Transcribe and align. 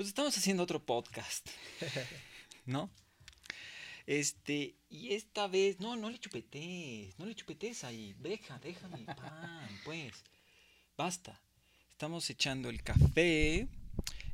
pues 0.00 0.08
estamos 0.08 0.34
haciendo 0.34 0.62
otro 0.62 0.82
podcast, 0.82 1.46
¿no? 2.64 2.88
Este, 4.06 4.74
y 4.88 5.12
esta 5.12 5.46
vez, 5.46 5.78
no, 5.78 5.94
no 5.94 6.08
le 6.08 6.18
chupetes, 6.18 7.18
no 7.18 7.26
le 7.26 7.34
chupetes 7.34 7.84
ahí, 7.84 8.14
deja, 8.18 8.58
déjame 8.60 9.04
pan, 9.04 9.68
pues, 9.84 10.24
basta. 10.96 11.38
Estamos 11.90 12.30
echando 12.30 12.70
el 12.70 12.82
café 12.82 13.68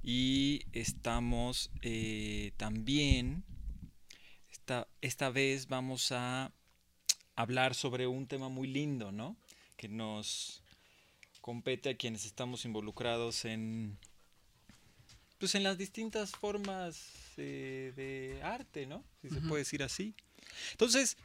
y 0.04 0.62
estamos 0.70 1.72
eh, 1.82 2.52
también, 2.56 3.42
esta, 4.48 4.86
esta 5.00 5.30
vez 5.30 5.66
vamos 5.66 6.12
a 6.12 6.52
hablar 7.34 7.74
sobre 7.74 8.06
un 8.06 8.28
tema 8.28 8.48
muy 8.48 8.68
lindo, 8.68 9.10
¿no? 9.10 9.36
Que 9.76 9.88
nos 9.88 10.62
compete 11.40 11.88
a 11.88 11.96
quienes 11.96 12.24
estamos 12.24 12.64
involucrados 12.64 13.44
en 13.44 13.98
pues 15.38 15.54
en 15.54 15.62
las 15.62 15.78
distintas 15.78 16.30
formas 16.30 17.10
eh, 17.36 17.92
de 17.96 18.42
arte, 18.42 18.86
¿no? 18.86 19.04
Si 19.22 19.30
se 19.30 19.40
puede 19.40 19.62
decir 19.62 19.82
así. 19.82 20.14
Entonces, 20.72 21.16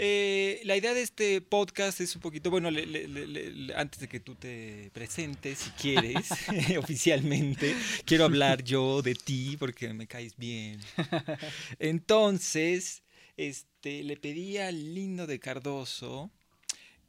eh, 0.00 0.60
la 0.64 0.76
idea 0.76 0.94
de 0.94 1.02
este 1.02 1.40
podcast 1.40 2.00
es 2.00 2.14
un 2.14 2.22
poquito, 2.22 2.50
bueno, 2.50 2.68
antes 2.68 4.00
de 4.00 4.08
que 4.08 4.20
tú 4.20 4.36
te 4.36 4.90
presentes, 4.92 5.58
si 5.58 5.70
quieres, 5.70 6.28
oficialmente, 6.78 7.74
quiero 8.04 8.24
hablar 8.24 8.62
yo 8.62 9.02
de 9.02 9.14
ti 9.14 9.56
porque 9.58 9.92
me 9.92 10.06
caes 10.06 10.36
bien. 10.36 10.80
Entonces, 11.80 13.02
este, 13.36 14.04
le 14.04 14.16
pedí 14.16 14.58
al 14.58 14.94
lindo 14.94 15.26
de 15.26 15.40
Cardoso 15.40 16.30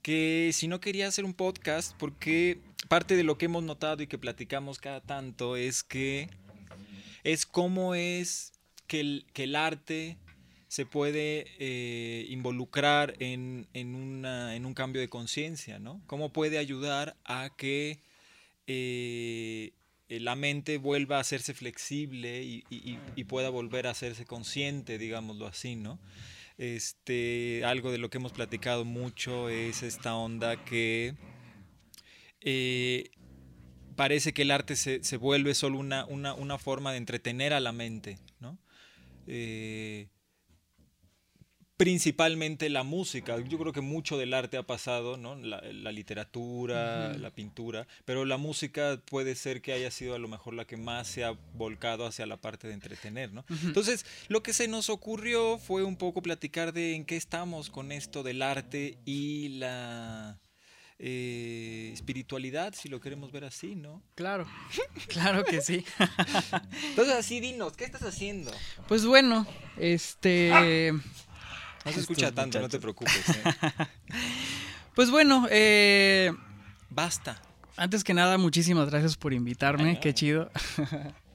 que 0.01 0.51
si 0.53 0.67
no 0.67 0.79
quería 0.79 1.07
hacer 1.07 1.25
un 1.25 1.33
podcast, 1.33 1.95
porque 1.97 2.59
parte 2.87 3.15
de 3.15 3.23
lo 3.23 3.37
que 3.37 3.45
hemos 3.45 3.63
notado 3.63 4.03
y 4.03 4.07
que 4.07 4.17
platicamos 4.17 4.79
cada 4.79 5.01
tanto 5.01 5.57
es 5.57 5.83
que 5.83 6.29
es 7.23 7.45
cómo 7.45 7.95
es 7.95 8.53
que 8.87 8.99
el, 9.01 9.25
que 9.33 9.43
el 9.43 9.55
arte 9.55 10.17
se 10.67 10.85
puede 10.85 11.47
eh, 11.59 12.27
involucrar 12.29 13.15
en, 13.19 13.67
en, 13.73 13.95
una, 13.95 14.55
en, 14.55 14.65
un 14.65 14.73
cambio 14.73 15.01
de 15.01 15.09
conciencia, 15.09 15.79
¿no? 15.79 16.01
Cómo 16.05 16.31
puede 16.31 16.59
ayudar 16.59 17.17
a 17.25 17.49
que 17.57 17.99
eh, 18.67 19.73
la 20.09 20.35
mente 20.35 20.77
vuelva 20.77 21.17
a 21.17 21.21
hacerse 21.21 21.53
flexible 21.53 22.43
y, 22.43 22.63
y, 22.69 23.23
pueda 23.25 23.49
volver 23.49 23.87
a 23.87 23.91
hacerse 23.91 24.25
consciente, 24.25 24.97
digámoslo 24.97 25.47
así, 25.47 25.75
¿no? 25.75 25.99
Este, 26.59 27.63
algo 27.63 27.89
de 27.89 27.97
lo 27.99 28.09
que 28.09 28.17
hemos 28.17 28.33
platicado 28.33 28.83
mucho 28.83 29.47
es 29.47 29.81
esta 29.81 30.13
onda 30.15 30.65
que 30.65 31.15
eh, 32.41 33.11
parece 33.95 34.33
que 34.33 34.41
el 34.41 34.51
arte 34.51 34.75
se, 34.75 34.99
vuelve 35.15 35.55
solo 35.55 35.79
una, 35.79 36.03
una, 36.03 36.57
forma 36.57 36.91
de 36.91 36.97
entretener 36.97 37.53
a 37.53 37.61
la 37.61 37.71
mente, 37.71 38.19
¿no? 38.41 38.59
Eh, 39.25 40.09
principalmente 41.79 42.67
la 42.67 42.83
música. 42.83 43.39
Yo 43.39 43.57
creo 43.57 43.71
que 43.71 43.79
mucho 43.79 44.17
del 44.17 44.33
arte 44.33 44.57
ha 44.57 44.63
pasado, 44.63 45.15
¿no? 45.15 45.35
La, 45.37 45.61
literatura, 45.93 47.13
la 47.17 47.31
pintura, 47.31 47.87
pero 48.03 48.25
la 48.25 48.35
música 48.35 49.01
puede 49.09 49.33
ser 49.33 49.61
que 49.61 49.71
haya 49.71 49.89
sido 49.89 50.13
a 50.13 50.19
lo 50.19 50.27
mejor 50.27 50.55
la 50.55 50.65
que 50.65 50.75
más 50.75 51.07
se 51.07 51.23
ha 51.23 51.37
volcado 51.53 52.05
hacia 52.05 52.25
la 52.25 52.35
parte 52.35 52.67
de 52.67 52.73
entretener, 52.73 53.31
¿no? 53.31 53.45
Entonces, 53.63 54.05
lo 54.27 54.43
que 54.43 54.51
se 54.51 54.67
nos 54.67 54.89
ocurrió 54.89 55.57
fue 55.57 55.85
un 55.85 55.95
poco 55.95 56.21
platicar 56.21 56.73
de 56.73 56.95
en 56.95 57.05
qué 57.05 57.15
estamos 57.15 57.69
con 57.69 57.93
esto 57.93 58.23
del 58.23 58.41
arte 58.41 58.97
y 59.05 59.47
la 59.59 60.37
eh, 60.97 61.91
espiritualidad, 61.93 62.73
si 62.73 62.89
lo 62.89 62.99
queremos 62.99 63.31
ver 63.31 63.45
así, 63.45 63.75
¿no? 63.75 64.03
Claro, 64.15 64.45
claro 65.07 65.45
que 65.45 65.61
sí. 65.61 65.85
Entonces, 66.89 67.13
así 67.13 67.39
dinos, 67.39 67.77
¿qué 67.77 67.85
estás 67.85 68.03
haciendo? 68.03 68.51
Pues 68.89 69.05
bueno, 69.05 69.47
este... 69.77 70.91
No 71.85 71.91
se 71.91 71.99
escucha 71.99 72.31
tanto, 72.31 72.59
no 72.59 72.69
te 72.69 72.79
preocupes. 72.79 73.29
¿eh? 73.29 73.43
pues 74.95 75.09
bueno, 75.11 75.47
eh, 75.49 76.31
basta. 76.89 77.41
Antes 77.77 78.03
que 78.03 78.13
nada, 78.13 78.37
muchísimas 78.37 78.89
gracias 78.89 79.15
por 79.15 79.33
invitarme, 79.33 79.99
qué 79.99 80.13
chido. 80.13 80.51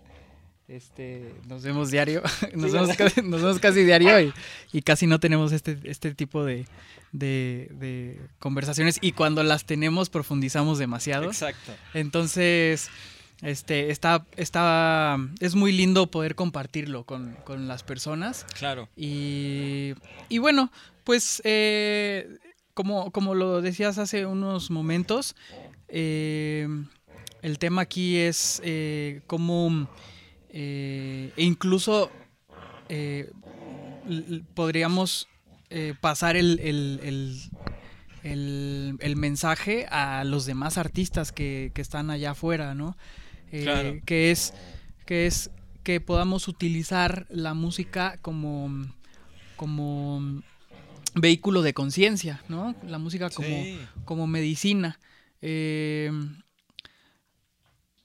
Este, 0.66 1.34
nos 1.46 1.62
vemos 1.62 1.90
diario, 1.90 2.22
nos, 2.54 2.72
vemos 2.72 3.58
casi, 3.58 3.84
diario 3.84 4.32
y, 4.72 4.80
casi 4.80 5.06
no 5.06 5.20
tenemos 5.20 5.52
este, 5.52 5.78
este 5.84 6.14
tipo 6.14 6.42
de, 6.42 6.66
de, 7.12 8.18
conversaciones 8.38 8.96
y 9.02 9.12
cuando 9.12 9.42
las 9.42 9.66
tenemos 9.66 10.08
profundizamos 10.08 10.78
demasiado. 10.78 11.26
Exacto. 11.26 11.74
Entonces, 11.92 12.88
este, 13.44 13.90
está, 13.90 14.24
está, 14.36 15.18
es 15.38 15.54
muy 15.54 15.70
lindo 15.70 16.10
poder 16.10 16.34
compartirlo 16.34 17.04
con, 17.04 17.36
las 17.68 17.82
personas. 17.82 18.46
Claro. 18.58 18.88
Y, 18.96 19.92
y 20.30 20.38
bueno, 20.38 20.72
pues 21.04 21.42
eh, 21.44 22.38
como, 22.72 23.10
como 23.10 23.34
lo 23.34 23.60
decías 23.60 23.98
hace 23.98 24.24
unos 24.24 24.70
momentos, 24.70 25.36
eh, 25.88 26.66
el 27.42 27.58
tema 27.58 27.82
aquí 27.82 28.16
es 28.16 28.62
eh, 28.64 29.20
cómo 29.26 29.88
e 30.48 31.32
incluso 31.36 32.10
podríamos 34.54 35.28
pasar 36.00 36.36
el, 36.36 36.60
el, 38.22 39.16
mensaje 39.16 39.86
a 39.90 40.24
los 40.24 40.46
demás 40.46 40.78
artistas 40.78 41.32
que, 41.32 41.72
que 41.74 41.82
están 41.82 42.10
allá 42.10 42.30
afuera, 42.30 42.74
¿no? 42.74 42.96
Eh, 43.56 44.02
que 44.04 44.32
es 44.32 44.52
que 45.06 45.26
es 45.26 45.50
que 45.84 46.00
podamos 46.00 46.48
utilizar 46.48 47.26
la 47.28 47.54
música 47.54 48.18
como 48.20 48.84
como 49.54 50.42
vehículo 51.14 51.62
de 51.62 51.72
conciencia, 51.72 52.42
¿no? 52.48 52.74
La 52.84 52.98
música 52.98 53.30
como, 53.30 53.48
como 54.04 54.26
medicina. 54.26 54.98
Eh, 55.40 56.10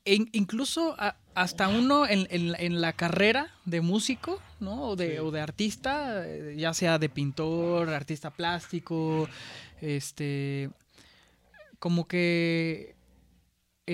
e 0.06 0.28
incluso 0.34 0.96
hasta 1.34 1.68
uno 1.68 2.08
en, 2.08 2.28
en, 2.30 2.82
la 2.82 2.94
carrera 2.94 3.52
de 3.66 3.82
músico, 3.82 4.40
¿no? 4.60 4.90
O 4.90 4.96
de, 4.96 5.20
o 5.20 5.32
de 5.32 5.42
artista, 5.42 6.26
ya 6.56 6.74
sea 6.74 7.00
de 7.00 7.10
pintor, 7.10 7.90
artista 7.90 8.30
plástico, 8.30 9.28
este, 9.82 10.70
como 11.80 12.08
que 12.08 12.99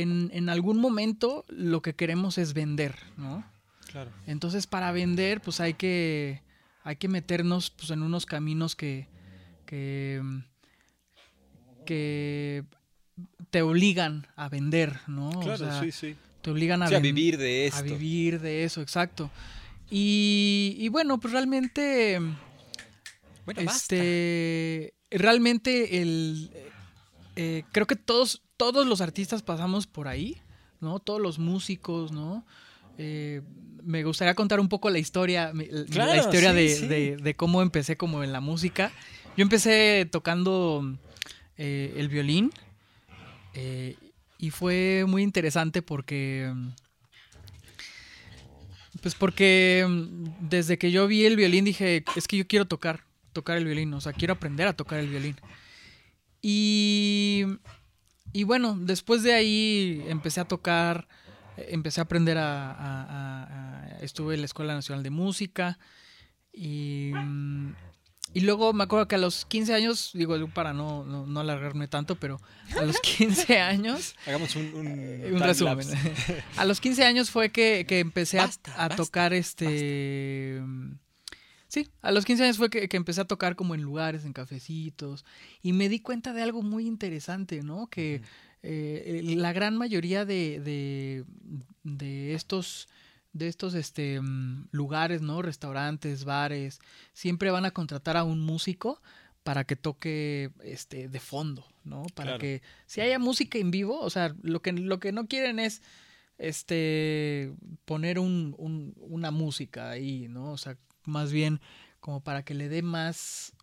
en, 0.02 0.50
algún 0.50 0.80
momento 0.80 1.46
lo 1.48 1.82
que 1.82 1.94
queremos 1.94 2.38
es 2.38 2.54
vender, 2.54 2.96
¿no? 3.18 3.46
Claro. 3.92 4.12
Entonces, 4.28 4.68
para 4.68 4.92
vender, 4.92 5.42
pues 5.42 5.60
hay 5.60 5.74
que, 5.74 6.42
hay 6.84 6.98
que 6.98 7.08
meternos 7.08 7.70
pues, 7.72 7.92
en 7.92 8.04
unos 8.04 8.26
caminos 8.26 8.76
que, 8.76 9.08
que, 9.66 10.22
te 13.50 13.62
obligan 13.62 14.28
a 14.36 14.50
vender, 14.50 15.00
¿no? 15.08 15.30
Claro, 15.42 15.82
sí, 15.82 15.92
sí. 15.92 16.16
Te 16.42 16.52
obligan 16.52 16.84
a, 16.84 16.88
a 16.88 17.00
vivir 17.00 17.38
de 17.38 17.68
esto. 17.68 17.80
A 17.80 17.84
vivir 17.84 18.40
de 18.42 18.66
eso, 18.66 18.82
exacto. 18.82 19.32
Y, 19.90 20.88
bueno, 20.90 21.20
pues 21.20 21.34
realmente. 21.34 22.20
Bueno, 23.46 23.62
este. 23.62 24.94
Realmente 25.12 26.02
el. 26.02 26.50
Eh, 27.36 27.64
creo 27.72 27.86
que 27.86 27.96
todos, 27.96 28.42
todos 28.58 28.88
los 28.88 29.02
artistas 29.02 29.42
pasamos 29.42 29.88
por 29.88 30.08
ahí, 30.08 30.38
¿no? 30.80 31.00
Todos 31.00 31.22
los 31.22 31.40
músicos, 31.40 32.12
¿no? 32.12 32.46
Eh, 32.98 33.42
me 33.84 34.04
gustaría 34.04 34.34
contar 34.34 34.60
un 34.60 34.70
poco 34.70 34.90
la 34.90 35.00
historia, 35.00 35.52
la 35.54 36.18
historia 36.18 36.54
de, 36.54 37.34
cómo 37.38 37.62
empecé 37.62 37.98
como 37.98 38.24
en 38.24 38.32
la 38.32 38.40
música. 38.40 38.92
Yo 39.38 39.44
empecé 39.44 40.08
tocando 40.10 40.98
eh, 41.58 41.94
el 41.98 42.08
violín 42.08 42.52
eh, 43.54 43.96
y 44.40 44.50
fue 44.50 45.06
muy 45.08 45.22
interesante 45.24 45.82
porque, 45.82 46.52
pues 49.02 49.14
porque 49.14 49.86
desde 50.40 50.78
que 50.78 50.92
yo 50.92 51.06
vi 51.08 51.26
el 51.26 51.36
violín 51.36 51.66
dije, 51.66 52.04
es 52.16 52.28
que 52.28 52.38
yo 52.38 52.48
quiero 52.48 52.66
tocar, 52.66 53.02
tocar 53.34 53.58
el 53.58 53.66
violín, 53.66 53.94
o 53.94 54.02
sea, 54.02 54.14
quiero 54.14 54.34
aprender 54.34 54.68
a 54.68 54.74
tocar 54.74 55.00
el 55.00 55.10
violín. 55.10 55.36
Y 56.42 57.46
y 58.36 58.44
bueno, 58.44 58.76
después 58.78 59.24
de 59.24 59.34
ahí 59.34 60.04
empecé 60.10 60.42
a 60.42 60.46
tocar, 60.46 61.08
empecé 61.56 62.02
a 62.02 62.04
aprender 62.04 62.38
a, 62.38 63.98
estuve 64.02 64.34
en 64.34 64.42
la 64.42 64.46
Escuela 64.46 64.74
Nacional 64.74 65.04
de 65.04 65.10
Música 65.10 65.80
y, 66.52 67.14
y, 68.34 68.42
luego 68.42 68.74
me 68.74 68.84
acuerdo 68.84 69.08
que 69.08 69.16
a 69.16 69.20
los 69.20 69.46
15 69.46 69.74
años, 69.74 70.12
digo 70.14 70.36
para 70.50 70.74
no, 70.74 71.06
no, 71.06 71.40
alargarme 71.40 71.88
tanto, 71.88 72.18
pero 72.18 72.42
a 72.78 72.82
los 72.82 73.00
15 73.18 73.58
años... 73.62 74.18
Hagamos 74.28 74.54
un, 74.58 74.66
un, 74.76 75.40
resumen. 75.40 75.88
a 76.58 76.66
los 76.66 76.82
15 76.82 77.06
años 77.06 77.32
fue 77.32 77.54
que, 77.54 77.86
empecé 77.88 78.42
a, 78.42 78.90
tocar 78.98 79.34
este... 79.34 80.62
Sí, 81.68 81.90
a 82.02 82.12
los 82.12 82.26
15 82.26 82.44
años 82.44 82.58
fue 82.58 82.70
que, 82.70 82.88
empecé 82.92 83.22
a 83.22 83.26
tocar 83.26 83.56
como 83.56 83.76
en 83.76 83.82
lugares, 83.82 84.26
en 84.26 84.34
cafecitos, 84.34 85.26
y 85.62 85.74
me 85.74 85.90
di 85.90 86.00
cuenta 86.00 86.34
de 86.34 86.42
algo 86.44 86.62
muy 86.62 86.86
interesante, 86.86 87.64
¿no? 87.64 87.88
Que 87.88 88.22
eh, 88.64 89.22
la 89.36 89.54
gran 89.54 89.78
mayoría 89.78 90.26
de, 90.26 91.26
de, 91.84 92.34
estos 92.34 92.88
de 93.34 93.48
estos 93.50 93.74
este, 93.74 94.22
mm, 94.22 94.70
lugares, 94.72 95.22
¿no? 95.22 95.42
Restaurantes, 95.42 96.24
bares, 96.24 96.80
siempre 97.14 97.52
van 97.52 97.66
a 97.66 97.72
contratar 97.72 98.16
a 98.16 98.24
un 98.24 98.40
músico 98.40 99.02
para 99.44 99.66
que 99.66 99.76
toque 99.76 100.52
este 100.64 101.10
de 101.10 101.20
fondo, 101.20 101.68
¿no? 101.84 102.04
Para 102.16 102.38
que 102.38 102.62
si 102.86 103.02
haya 103.02 103.20
música 103.20 103.58
en 103.58 103.72
vivo, 103.72 104.00
o 104.00 104.10
sea, 104.10 104.34
lo 104.42 104.62
que, 104.62 104.72
lo 104.72 105.00
que 105.00 105.12
no 105.12 105.28
quieren 105.28 105.60
es 105.60 105.82
este 106.38 107.54
poner 107.86 108.20
un, 108.20 108.56
una 108.98 109.32
música 109.32 109.92
ahí, 109.92 110.28
¿no? 110.30 110.52
O 110.52 110.58
sea, 110.58 110.78
más 111.08 111.32
bien 111.32 111.62
como 112.00 112.22
para 112.22 112.44
que 112.44 112.54
le 112.54 112.70
dé 112.70 112.82
más 112.82 113.54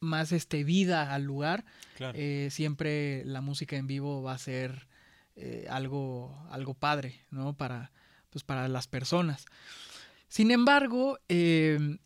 más 0.00 0.32
este 0.32 0.64
vida 0.64 1.14
al 1.14 1.22
lugar. 1.22 1.64
Eh, 2.14 2.48
siempre 2.50 3.24
la 3.24 3.40
música 3.40 3.76
en 3.76 3.86
vivo 3.86 4.22
va 4.22 4.32
a 4.32 4.38
ser 4.38 4.88
eh, 5.36 5.66
algo 5.70 6.46
algo 6.50 6.74
padre, 6.74 7.20
¿no? 7.30 7.54
Para 7.54 7.92
pues 8.30 8.44
para 8.44 8.68
las 8.68 8.88
personas. 8.88 9.44
Sin 10.28 10.50
embargo, 10.50 11.18
eh, 11.28 11.98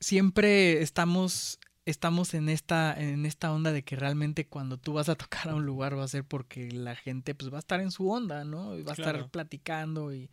siempre 0.00 0.82
estamos 0.82 1.58
estamos 1.86 2.32
en 2.34 2.48
esta, 2.48 2.94
en 2.98 3.26
esta 3.26 3.52
onda 3.52 3.70
de 3.72 3.84
que 3.84 3.96
realmente 3.96 4.46
cuando 4.46 4.78
tú 4.78 4.94
vas 4.94 5.08
a 5.08 5.14
tocar 5.16 5.50
a 5.50 5.54
un 5.54 5.66
lugar 5.66 5.98
va 5.98 6.04
a 6.04 6.08
ser 6.08 6.24
porque 6.24 6.70
la 6.70 6.96
gente 6.96 7.34
pues 7.34 7.52
va 7.52 7.58
a 7.58 7.60
estar 7.60 7.80
en 7.80 7.90
su 7.90 8.10
onda, 8.10 8.44
¿no? 8.44 8.76
Y 8.78 8.82
va 8.82 8.92
a 8.92 8.94
estar 8.94 9.30
platicando 9.30 10.14
y, 10.14 10.30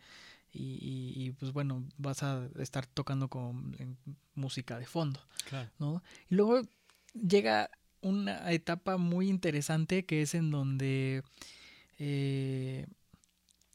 y, 0.54 1.30
pues 1.38 1.52
bueno, 1.52 1.84
vas 1.96 2.22
a 2.22 2.48
estar 2.58 2.86
tocando 2.86 3.28
con 3.28 3.76
música 4.34 4.78
de 4.78 4.86
fondo, 4.86 5.20
¿no? 5.78 6.02
Y 6.28 6.34
luego 6.34 6.62
llega 7.14 7.70
una 8.02 8.50
etapa 8.52 8.96
muy 8.96 9.28
interesante 9.28 10.04
que 10.04 10.22
es 10.22 10.34
en 10.34 10.50
donde 10.50 11.22
eh, 11.98 12.86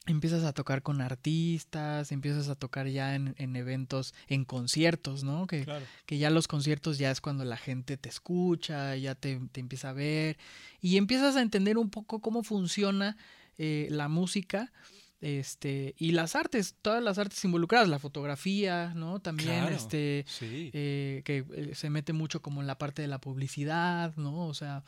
empiezas 0.06 0.44
a 0.44 0.52
tocar 0.52 0.82
con 0.82 1.00
artistas, 1.00 2.12
empiezas 2.12 2.48
a 2.48 2.54
tocar 2.54 2.86
ya 2.88 3.14
en, 3.14 3.56
eventos, 3.56 4.14
en 4.28 4.44
conciertos, 4.44 5.24
¿no? 5.24 5.46
Que, 5.46 5.66
que, 6.06 6.18
ya 6.18 6.30
los 6.30 6.48
conciertos 6.48 6.98
ya 6.98 7.10
es 7.10 7.20
cuando 7.20 7.44
la 7.44 7.56
gente 7.56 7.96
te 7.96 8.08
escucha, 8.08 8.96
ya 8.96 9.14
te, 9.14 9.40
empieza 9.54 9.90
a 9.90 9.94
ver 9.94 10.38
y 10.80 10.96
empiezas 10.96 11.36
a 11.36 11.42
entender 11.42 11.78
un 11.78 11.90
poco 11.90 12.20
cómo 12.20 12.42
funciona 12.42 13.16
eh, 13.58 13.88
la 13.90 14.08
música 14.08 14.72
este 15.20 15.94
y 15.98 16.12
las 16.12 16.36
artes 16.36 16.76
todas 16.80 17.02
las 17.02 17.18
artes 17.18 17.44
involucradas 17.44 17.88
la 17.88 17.98
fotografía 17.98 18.92
no 18.94 19.18
también 19.18 19.64
este 19.64 20.24
eh, 20.40 21.22
que 21.24 21.44
eh, 21.54 21.74
se 21.74 21.90
mete 21.90 22.12
mucho 22.12 22.40
como 22.40 22.60
en 22.60 22.68
la 22.68 22.78
parte 22.78 23.02
de 23.02 23.08
la 23.08 23.20
publicidad 23.20 24.14
no 24.16 24.46
o 24.46 24.54
sea 24.54 24.84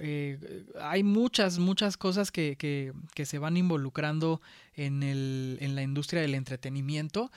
eh, 0.00 0.64
hay 0.80 1.02
muchas, 1.02 1.58
muchas 1.58 1.96
cosas 1.96 2.30
que, 2.30 2.56
que, 2.56 3.26
se 3.26 3.38
van 3.40 3.56
involucrando 3.56 4.40
en, 4.74 5.02
el, 5.02 5.58
en 5.60 5.74
la 5.74 5.82
industria 5.82 6.22
del 6.22 6.36
entretenimiento 6.36 7.32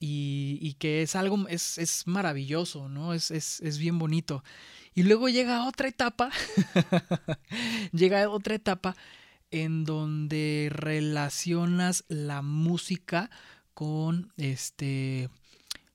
y, 0.00 0.58
y 0.60 0.74
que 0.74 1.02
es 1.02 1.14
algo, 1.14 1.46
es, 1.46 1.78
es 1.78 2.08
maravilloso, 2.08 2.88
¿no? 2.88 3.14
Es, 3.14 3.30
es, 3.30 3.60
es, 3.60 3.78
bien 3.78 3.98
bonito. 4.00 4.42
Y 4.92 5.04
luego 5.04 5.28
llega 5.28 5.68
otra 5.68 5.86
etapa, 5.86 6.30
llega 7.92 8.28
otra 8.28 8.56
etapa 8.56 8.96
en 9.50 9.84
donde 9.84 10.68
relacionas 10.70 12.04
la 12.08 12.42
música 12.42 13.30
con 13.74 14.32
este 14.36 15.28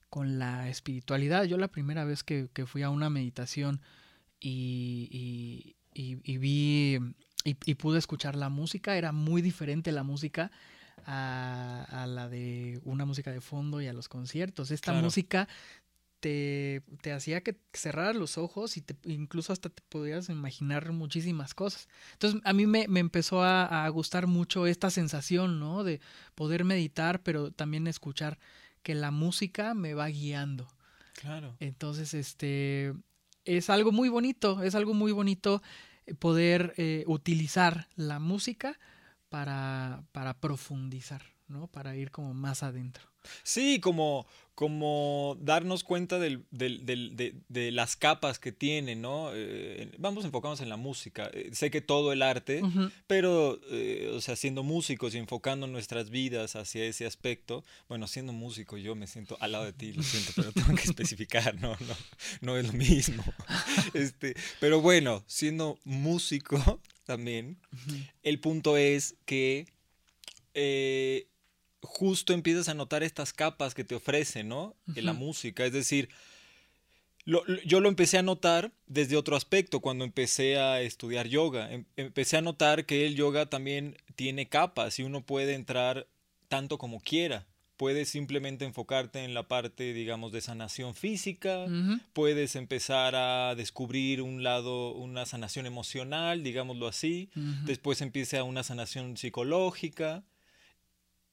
con 0.10 0.40
la 0.40 0.69
espiritualidad. 0.69 1.44
Yo 1.44 1.57
la 1.57 1.68
primera 1.68 2.06
vez 2.06 2.24
que, 2.24 2.48
que 2.54 2.66
fui 2.66 2.84
a 2.84 2.90
una 2.90 3.10
meditación 3.10 3.81
y, 4.40 5.75
y, 5.94 6.38
vi 6.38 7.00
y, 7.44 7.75
pude 7.75 8.00
escuchar 8.00 8.36
la 8.36 8.50
música, 8.50 8.98
era 8.98 9.12
muy 9.12 9.42
diferente 9.42 9.92
la 9.92 10.04
música 10.04 10.52
a, 11.06 12.06
la 12.07 12.30
de 12.30 12.80
una 12.84 13.06
música 13.06 13.31
de 13.31 13.42
fondo 13.42 13.81
y 13.81 13.88
a 13.88 13.94
los 13.94 14.10
conciertos. 14.10 14.72
Esta 14.72 14.94
música 14.94 15.48
te, 16.25 16.81
te, 17.04 17.12
hacía 17.12 17.42
que 17.42 17.56
cerraras 17.72 18.16
los 18.16 18.39
ojos 18.39 18.77
y 18.77 18.81
te, 18.81 18.95
incluso 19.04 19.54
hasta 19.54 19.69
te 19.69 19.83
podías 19.89 20.27
imaginar 20.30 20.92
muchísimas 20.92 21.54
cosas. 21.54 21.88
Entonces 22.13 22.42
a 22.44 22.51
mí 22.51 22.66
me, 22.66 22.88
me 22.88 23.00
empezó 23.00 23.44
a, 23.44 23.86
a, 23.86 23.89
gustar 23.89 24.25
mucho 24.25 24.66
esta 24.66 24.89
sensación, 24.89 25.60
¿no? 25.60 25.83
De 25.83 26.01
poder 26.33 26.63
meditar, 26.63 27.22
pero 27.22 27.51
también 27.51 27.86
escuchar 27.86 28.39
que 28.81 28.95
la 28.95 29.12
música 29.12 29.75
me 29.75 29.94
va 29.94 30.07
guiando. 30.07 30.68
Claro. 31.13 31.57
Entonces, 31.60 32.16
este, 32.16 32.95
es 33.44 33.69
algo 33.69 33.92
muy 33.92 34.10
bonito, 34.10 34.63
es 34.63 34.74
algo 34.74 34.95
muy 34.95 35.12
bonito 35.12 35.62
eh, 36.07 36.16
poder 36.16 36.74
eh, 36.78 37.04
utilizar 37.06 37.88
la 37.95 38.18
música 38.18 38.80
para, 39.30 40.04
para 40.12 40.33
profundizar, 40.39 41.21
¿no? 41.48 41.68
Para 41.68 41.95
ir 41.95 42.10
como 42.10 42.33
más 42.33 42.63
adentro. 42.63 43.12
Sí, 43.44 43.80
como, 43.80 44.25
como 44.56 45.38
darnos 45.42 45.84
cuenta 45.84 46.18
del, 46.18 46.46
de, 46.50 47.72
las 47.74 47.98
capas 47.98 48.40
que 48.40 48.54
tiene, 48.54 48.96
¿no? 48.96 49.31
Eh, 49.34 49.92
vamos 49.98 50.24
a 50.24 50.28
enfocarnos 50.28 50.62
en 50.62 50.69
la 50.69 50.78
música. 50.78 51.30
Eh, 51.34 51.50
sé 51.52 51.69
que 51.69 51.81
todo 51.81 52.13
el 52.13 52.22
arte, 52.22 52.62
pero, 53.06 53.60
eh, 53.69 54.12
o 54.16 54.22
sea, 54.22 54.38
siendo 54.38 54.63
músicos 54.63 55.13
y 55.13 55.18
enfocando 55.18 55.68
nuestras 55.68 56.10
vidas 56.10 56.56
hacia 56.56 56.86
ese 56.86 57.06
aspecto, 57.06 57.66
bueno, 57.90 58.07
siendo 58.07 58.31
músico 58.31 58.78
yo 58.78 58.96
me 58.96 59.07
siento 59.07 59.38
al 59.42 59.52
lado 59.52 59.66
de 59.66 59.74
ti, 59.74 59.92
lo 59.92 60.04
siento, 60.04 60.31
pero 60.38 60.54
tengo 60.54 60.74
que 60.74 60.84
especificar, 60.84 61.60
no, 61.60 61.75
no, 61.81 61.96
no 62.40 62.57
es 62.57 62.66
lo 62.66 62.74
mismo. 62.74 63.24
este, 63.94 64.36
pero 64.62 64.80
bueno, 64.80 65.22
siendo 65.28 65.78
músico 65.84 66.80
también, 67.04 67.57
el 68.24 68.40
punto 68.40 68.78
es 68.78 69.16
que 69.25 69.68
justo 71.85 72.33
empiezas 72.33 72.69
a 72.69 72.73
notar 72.73 73.03
estas 73.03 73.33
capas 73.33 73.73
que 73.73 73.83
te 73.83 73.95
ofrece, 73.95 74.43
¿no? 74.43 74.75
En 74.95 75.05
la 75.05 75.13
música. 75.13 75.65
Es 75.65 75.73
decir, 75.73 76.09
yo 77.25 77.79
lo 77.79 77.89
empecé 77.89 78.17
a 78.17 78.23
notar 78.23 78.71
desde 78.85 79.17
otro 79.17 79.35
aspecto 79.35 79.79
cuando 79.79 80.05
empecé 80.05 80.57
a 80.57 80.81
estudiar 80.81 81.27
yoga. 81.27 81.71
Em, 81.71 81.85
empecé 81.97 82.37
a 82.37 82.41
notar 82.41 82.85
que 82.85 83.05
el 83.07 83.15
yoga 83.15 83.47
también 83.47 83.97
tiene 84.15 84.47
capas 84.47 84.99
y 84.99 85.03
uno 85.03 85.25
puede 85.25 85.55
entrar 85.55 86.07
tanto 86.47 86.77
como 86.77 86.99
quiera. 86.99 87.47
Puedes 87.77 88.09
simplemente 88.09 88.63
enfocarte 88.63 89.23
en 89.23 89.33
la 89.33 89.47
parte, 89.47 89.91
digamos, 89.93 90.31
de 90.31 90.39
sanación 90.39 90.95
física, 90.95 91.65
puedes 92.13 92.55
empezar 92.55 93.15
a 93.15 93.53
descubrir 93.55 94.21
un 94.21 94.43
lado, 94.43 94.93
una 94.93 95.25
sanación 95.25 95.65
emocional, 95.65 96.41
digámoslo 96.41 96.87
así, 96.87 97.29
después 97.65 97.99
empieza 97.99 98.43
una 98.43 98.63
sanación 98.63 99.17
psicológica, 99.17 100.23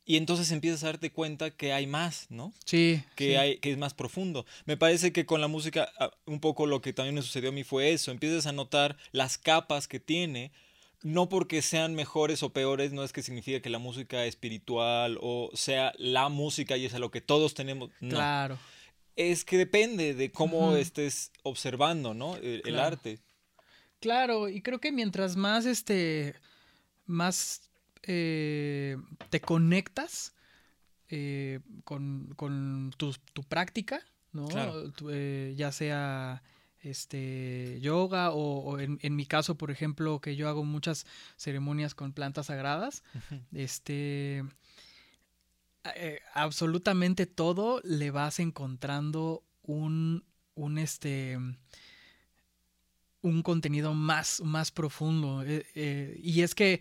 y 0.04 0.16
entonces 0.16 0.50
empiezas 0.50 0.82
a 0.82 0.86
darte 0.86 1.12
cuenta 1.12 1.50
que 1.50 1.72
hay 1.72 1.86
más, 1.86 2.26
¿no? 2.28 2.52
Sí. 2.64 3.04
Que, 3.14 3.38
Hay, 3.38 3.58
que 3.58 3.70
es 3.70 3.78
más 3.78 3.94
profundo. 3.94 4.44
Me 4.64 4.76
parece 4.76 5.12
que 5.12 5.26
con 5.26 5.40
la 5.40 5.46
música, 5.46 5.92
ah, 5.98 6.10
un 6.26 6.40
poco 6.40 6.66
lo 6.66 6.80
que 6.80 6.92
también 6.92 7.14
me 7.14 7.22
sucedió 7.22 7.50
a 7.50 7.52
mí 7.52 7.62
fue 7.62 7.92
eso. 7.92 8.10
Empiezas 8.10 8.46
a 8.46 8.52
notar 8.52 8.96
las 9.12 9.38
capas 9.38 9.86
que 9.86 10.00
tiene. 10.00 10.50
No 11.02 11.28
porque 11.28 11.62
sean 11.62 11.94
mejores 11.94 12.42
o 12.42 12.52
peores, 12.52 12.92
no 12.92 13.02
es 13.02 13.12
que 13.12 13.22
significa 13.22 13.60
que 13.60 13.70
la 13.70 13.80
música 13.80 14.24
espiritual 14.24 15.18
o 15.20 15.50
sea 15.52 15.92
la 15.98 16.28
música 16.28 16.76
y 16.76 16.86
es 16.86 16.94
a 16.94 17.00
lo 17.00 17.10
que 17.10 17.20
todos 17.20 17.54
tenemos. 17.54 17.90
Claro. 17.98 18.56
Es 19.16 19.44
que 19.44 19.58
depende 19.58 20.14
de 20.14 20.30
cómo 20.30 20.76
estés 20.76 21.32
observando, 21.42 22.14
¿no? 22.14 22.36
El, 22.36 22.78
arte. 22.78 23.18
Claro, 24.00 24.48
y 24.48 24.62
creo 24.62 24.80
que 24.80 24.92
mientras 24.92 25.36
más 25.36 25.66
este. 25.66 26.34
más 27.04 27.71
eh, 28.04 28.96
te 29.30 29.40
conectas 29.40 30.34
eh, 31.08 31.60
con, 31.84 32.92
tu, 32.96 33.42
práctica, 33.48 34.00
¿no? 34.32 34.48
Eh, 35.10 35.54
ya 35.56 35.70
sea 35.70 36.42
este 36.80 37.78
yoga 37.80 38.32
o, 38.32 38.80
en, 38.80 39.16
mi 39.16 39.24
caso, 39.26 39.56
por 39.56 39.70
ejemplo, 39.70 40.20
que 40.20 40.34
yo 40.34 40.48
hago 40.48 40.64
muchas 40.64 41.06
ceremonias 41.36 41.94
con 41.94 42.12
plantas 42.12 42.46
sagradas, 42.46 43.04
este 43.52 44.42
absolutamente 46.34 47.26
todo 47.26 47.80
le 47.84 48.12
vas 48.12 48.38
encontrando 48.38 49.44
un, 49.62 50.24
un 50.54 50.78
este 50.78 51.38
un 53.20 53.42
contenido 53.42 53.94
más, 53.94 54.40
más 54.40 54.72
profundo. 54.72 55.44
y 55.44 56.42
es 56.42 56.54
que 56.56 56.80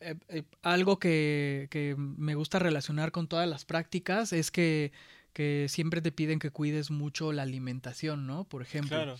eh, 0.00 0.14
eh, 0.28 0.42
algo 0.62 0.98
que, 0.98 1.68
que, 1.70 1.94
me 1.96 2.34
gusta 2.34 2.58
relacionar 2.58 3.12
con 3.12 3.28
todas 3.28 3.48
las 3.48 3.66
prácticas 3.66 4.32
es 4.32 4.50
que, 4.50 4.92
que, 5.34 5.66
siempre 5.68 6.00
te 6.00 6.10
piden 6.10 6.38
que 6.38 6.50
cuides 6.50 6.90
mucho 6.90 7.32
la 7.32 7.42
alimentación, 7.42 8.26
¿no? 8.26 8.44
Por 8.44 8.62
ejemplo. 8.62 9.16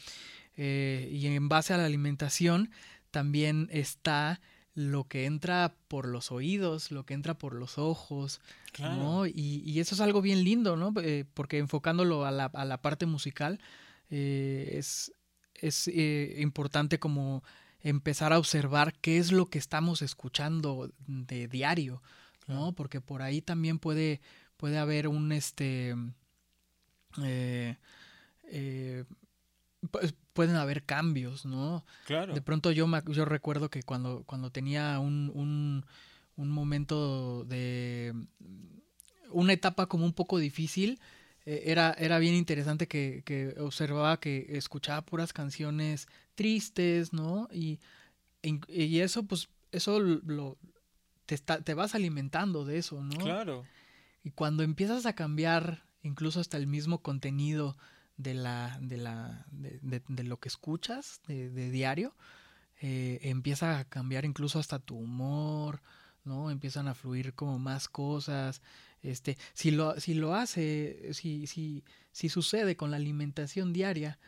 Eh, 0.57 1.09
y 1.13 1.27
en 1.27 1.49
base 1.49 1.75
a 1.75 1.77
la 1.77 1.85
alimentación 1.85 2.71
también 3.11 3.69
está 3.71 4.41
lo 4.75 5.05
que 5.05 5.27
entra 5.27 5.75
por 5.89 6.07
los 6.09 6.33
oídos, 6.33 6.91
lo 6.91 7.05
que 7.05 7.15
entra 7.15 7.37
por 7.37 7.55
los 7.55 7.77
ojos, 7.77 8.41
¿no? 8.79 9.27
Y, 9.27 9.63
y, 9.65 9.81
eso 9.81 9.95
es 9.95 10.01
algo 10.01 10.23
bien 10.23 10.45
lindo, 10.45 10.77
¿no? 10.77 10.95
porque 11.35 11.59
enfocándolo 11.59 12.25
a 12.25 12.31
la, 12.31 12.45
a 12.47 12.65
la 12.65 12.81
parte 12.81 13.05
musical, 13.05 13.61
es, 14.09 15.13
es 15.55 15.89
importante 15.89 16.99
como 16.99 17.43
empezar 17.83 18.33
a 18.33 18.39
observar 18.39 18.95
qué 19.01 19.19
es 19.19 19.33
lo 19.33 19.47
que 19.47 19.59
estamos 19.59 20.03
escuchando 20.03 20.91
de 21.07 21.49
diario, 21.49 22.03
¿no? 22.47 22.73
Porque 22.73 23.01
por 23.01 23.23
ahí 23.23 23.41
también 23.41 23.79
puede, 23.79 24.21
puede 24.57 24.79
haber 24.79 25.09
un 25.09 25.33
este 25.33 25.95
eh, 27.23 27.77
eh, 28.45 29.05
pues, 29.91 30.15
pueden 30.33 30.57
haber 30.57 30.85
cambios, 30.85 31.45
¿no? 31.45 31.85
Claro. 32.07 32.35
De 32.35 32.43
pronto 32.43 32.71
yo, 32.71 32.87
yo 33.09 33.25
recuerdo 33.25 33.71
que 33.71 33.83
cuando, 33.83 34.25
cuando 34.25 34.51
tenía 34.51 34.99
un, 34.99 35.31
un, 35.35 35.85
un 36.37 36.51
momento 36.51 37.45
de 37.45 38.15
una 39.31 39.53
etapa 39.53 39.87
como 39.87 40.05
un 40.05 40.13
poco 40.13 40.39
difícil, 40.39 41.01
eh, 41.47 41.63
era, 41.67 41.95
era 41.99 42.19
bien 42.19 42.35
interesante 42.35 42.87
que, 42.87 43.23
que, 43.25 43.55
observaba 43.59 44.21
que 44.21 44.47
escuchaba 44.51 45.03
puras 45.03 45.33
canciones 45.33 46.07
tristes, 46.41 47.13
¿no? 47.13 47.49
Y, 47.53 47.81
y 48.43 49.01
eso, 49.01 49.25
pues, 49.25 49.51
eso 49.73 50.01
lo, 50.01 50.57
te, 51.27 51.35
está, 51.35 51.61
te 51.61 51.75
vas 51.75 51.95
alimentando 51.95 52.65
de 52.65 52.79
eso, 52.79 53.03
¿no? 53.03 53.19
Claro. 53.19 53.67
Y 54.25 54.31
cuando 54.31 54.63
empiezas 54.63 55.05
a 55.05 55.13
cambiar 55.13 55.85
incluso 56.03 56.41
hasta 56.41 56.57
el 56.57 56.67
mismo 56.67 57.03
contenido 57.03 57.77
de 58.17 58.33
la 58.33 58.79
de 58.81 58.97
la 58.97 59.45
de, 59.51 60.03
de, 60.09 60.25
lo 60.25 60.39
que 60.39 60.49
escuchas 60.49 61.21
de, 61.27 61.71
diario 61.71 62.15
eh, 62.81 63.19
empieza 63.23 63.79
a 63.79 63.85
cambiar 63.85 64.25
incluso 64.25 64.59
hasta 64.59 64.79
tu 64.79 64.97
humor 64.97 65.83
no 66.25 66.51
empiezan 66.51 66.89
a 66.89 66.95
fluir 66.95 67.35
como 67.35 67.59
más 67.59 67.87
cosas 67.89 68.63
este 69.03 69.37
si 69.53 69.73
lo 69.73 70.01
si 70.01 70.15
lo 70.15 70.35
hace 70.35 71.13
si 71.13 71.47
si 71.47 71.85
si 72.13 72.31
sucede 72.31 72.77
con 72.77 72.91
la 72.91 72.97
alimentación 72.97 73.75
diaria 73.75 74.19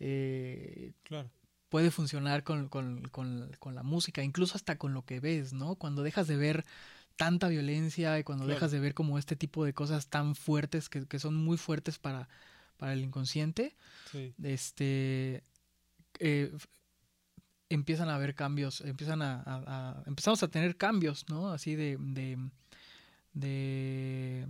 eh, 0.00 0.92
claro 1.02 1.30
puede 1.72 1.90
funcionar 1.90 2.44
con, 2.44 2.68
con, 2.68 3.08
con, 3.08 3.50
con, 3.58 3.74
la 3.74 3.82
música, 3.82 4.22
incluso 4.22 4.56
hasta 4.56 4.76
con 4.76 4.92
lo 4.92 5.06
que 5.06 5.20
ves, 5.20 5.54
¿no? 5.54 5.76
Cuando 5.76 6.02
dejas 6.02 6.26
de 6.26 6.36
ver 6.36 6.66
tanta 7.16 7.48
violencia 7.48 8.18
y 8.18 8.24
cuando 8.24 8.46
dejas 8.46 8.70
de 8.72 8.78
ver 8.78 8.92
como 8.92 9.18
este 9.18 9.36
tipo 9.36 9.64
de 9.64 9.72
cosas 9.72 10.08
tan 10.08 10.34
fuertes 10.34 10.90
que, 10.90 11.06
que 11.06 11.18
son 11.18 11.34
muy 11.34 11.56
fuertes 11.56 11.98
para, 11.98 12.28
para 12.76 12.92
el 12.92 13.00
inconsciente, 13.00 13.74
este 14.42 15.44
eh, 16.18 16.54
empiezan 17.70 18.10
a 18.10 18.16
haber 18.16 18.34
cambios, 18.34 18.82
empiezan 18.82 19.22
a, 19.22 20.02
empezamos 20.04 20.42
a 20.42 20.48
tener 20.48 20.76
cambios, 20.76 21.24
¿no? 21.30 21.52
Así 21.52 21.74
de, 21.74 21.96
de, 21.98 22.36
de 23.32 24.46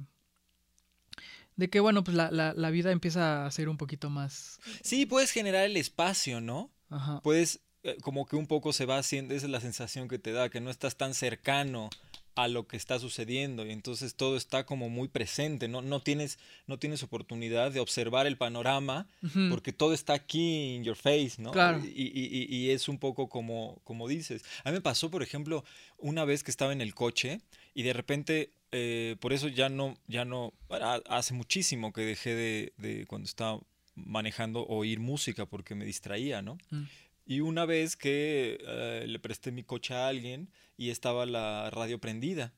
de 1.54 1.70
que 1.70 1.78
bueno, 1.78 2.02
pues 2.02 2.16
la, 2.16 2.32
la, 2.32 2.52
la, 2.52 2.70
vida 2.70 2.90
empieza 2.90 3.46
a 3.46 3.50
ser 3.52 3.68
un 3.68 3.76
poquito 3.76 4.10
más. 4.10 4.58
Sí, 4.82 5.06
puedes 5.06 5.30
generar 5.30 5.66
el 5.66 5.76
espacio, 5.76 6.40
¿no? 6.40 6.72
Ajá. 6.92 7.20
Puedes, 7.22 7.60
eh, 7.82 7.96
como 8.02 8.26
que 8.26 8.36
un 8.36 8.46
poco 8.46 8.72
se 8.72 8.86
va 8.86 8.98
haciendo, 8.98 9.34
esa 9.34 9.46
es 9.46 9.52
la 9.52 9.60
sensación 9.60 10.08
que 10.08 10.18
te 10.18 10.32
da, 10.32 10.50
que 10.50 10.60
no 10.60 10.70
estás 10.70 10.96
tan 10.96 11.14
cercano 11.14 11.90
a 12.34 12.48
lo 12.48 12.66
que 12.66 12.76
está 12.76 12.98
sucediendo 12.98 13.66
y 13.66 13.72
entonces 13.72 14.14
todo 14.14 14.36
está 14.36 14.64
como 14.64 14.88
muy 14.88 15.08
presente, 15.08 15.68
no, 15.68 15.82
no, 15.82 16.00
tienes, 16.00 16.38
no 16.66 16.78
tienes 16.78 17.02
oportunidad 17.02 17.72
de 17.72 17.80
observar 17.80 18.26
el 18.26 18.36
panorama 18.36 19.06
porque 19.50 19.72
todo 19.72 19.92
está 19.92 20.14
aquí 20.14 20.74
in 20.74 20.84
your 20.84 20.96
face, 20.96 21.34
¿no? 21.38 21.52
Claro. 21.52 21.82
Y, 21.84 22.10
y, 22.14 22.46
y, 22.48 22.70
es 22.70 22.88
un 22.88 22.98
poco 22.98 23.28
como, 23.28 23.80
como 23.84 24.08
dices. 24.08 24.44
A 24.64 24.70
mí 24.70 24.74
me 24.74 24.80
pasó, 24.80 25.10
por 25.10 25.22
ejemplo, 25.22 25.64
una 25.98 26.24
vez 26.24 26.42
que 26.42 26.50
estaba 26.50 26.72
en 26.72 26.80
el 26.80 26.94
coche 26.94 27.40
y 27.74 27.82
de 27.82 27.92
repente, 27.92 28.50
eh, 28.72 29.16
por 29.20 29.32
eso 29.32 29.48
ya 29.48 29.68
no, 29.68 29.96
ya 30.06 30.24
no, 30.24 30.54
hace 31.08 31.34
muchísimo 31.34 31.92
que 31.92 32.02
dejé 32.02 32.34
de, 32.34 32.72
de 32.78 33.06
cuando 33.06 33.26
estaba 33.26 33.60
manejando 33.94 34.66
oír 34.66 35.00
música 35.00 35.46
porque 35.46 35.74
me 35.74 35.84
distraía, 35.84 36.42
¿no? 36.42 36.58
Mm. 36.70 36.82
Y 37.26 37.40
una 37.40 37.66
vez 37.66 37.96
que 37.96 38.58
eh, 38.60 39.04
le 39.06 39.18
presté 39.18 39.52
mi 39.52 39.62
coche 39.62 39.94
a 39.94 40.08
alguien 40.08 40.50
y 40.76 40.90
estaba 40.90 41.26
la 41.26 41.70
radio 41.70 41.98
prendida. 41.98 42.52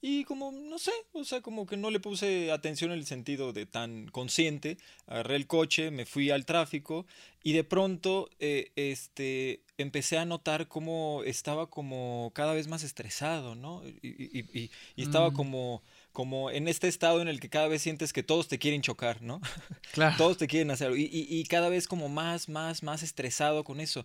Y 0.00 0.24
como, 0.24 0.52
no 0.52 0.78
sé, 0.78 0.92
o 1.12 1.24
sea, 1.24 1.40
como 1.40 1.66
que 1.66 1.76
no 1.76 1.90
le 1.90 2.00
puse 2.00 2.52
atención 2.52 2.92
en 2.92 2.98
el 2.98 3.06
sentido 3.06 3.52
de 3.52 3.66
tan 3.66 4.06
consciente. 4.08 4.78
Agarré 5.06 5.36
el 5.36 5.46
coche, 5.46 5.90
me 5.90 6.06
fui 6.06 6.30
al 6.30 6.46
tráfico 6.46 7.06
y 7.42 7.52
de 7.54 7.64
pronto 7.64 8.30
eh, 8.38 8.70
este, 8.76 9.62
empecé 9.78 10.18
a 10.18 10.24
notar 10.24 10.68
cómo 10.68 11.22
estaba 11.24 11.68
como 11.68 12.30
cada 12.34 12.54
vez 12.54 12.68
más 12.68 12.82
estresado, 12.82 13.54
¿no? 13.56 13.82
Y, 13.86 14.40
y, 14.52 14.70
y, 14.96 15.02
estaba 15.02 15.30
mm. 15.30 15.34
como 15.34 15.82
como 16.16 16.50
en 16.50 16.66
este 16.66 16.88
estado 16.88 17.20
en 17.20 17.28
el 17.28 17.40
que 17.40 17.50
cada 17.50 17.68
vez 17.68 17.82
sientes 17.82 18.14
que 18.14 18.22
todos 18.22 18.48
te 18.48 18.58
quieren 18.58 18.80
chocar, 18.80 19.20
¿no? 19.20 19.42
Claro. 19.92 20.14
todos 20.16 20.38
te 20.38 20.46
quieren 20.46 20.70
hacer 20.70 20.96
y, 20.96 21.04
y, 21.12 21.44
cada 21.44 21.68
vez 21.68 21.86
como 21.86 22.08
más, 22.08 22.48
más, 22.48 22.82
más 22.82 23.02
estresado 23.02 23.64
con 23.64 23.80
eso. 23.80 24.02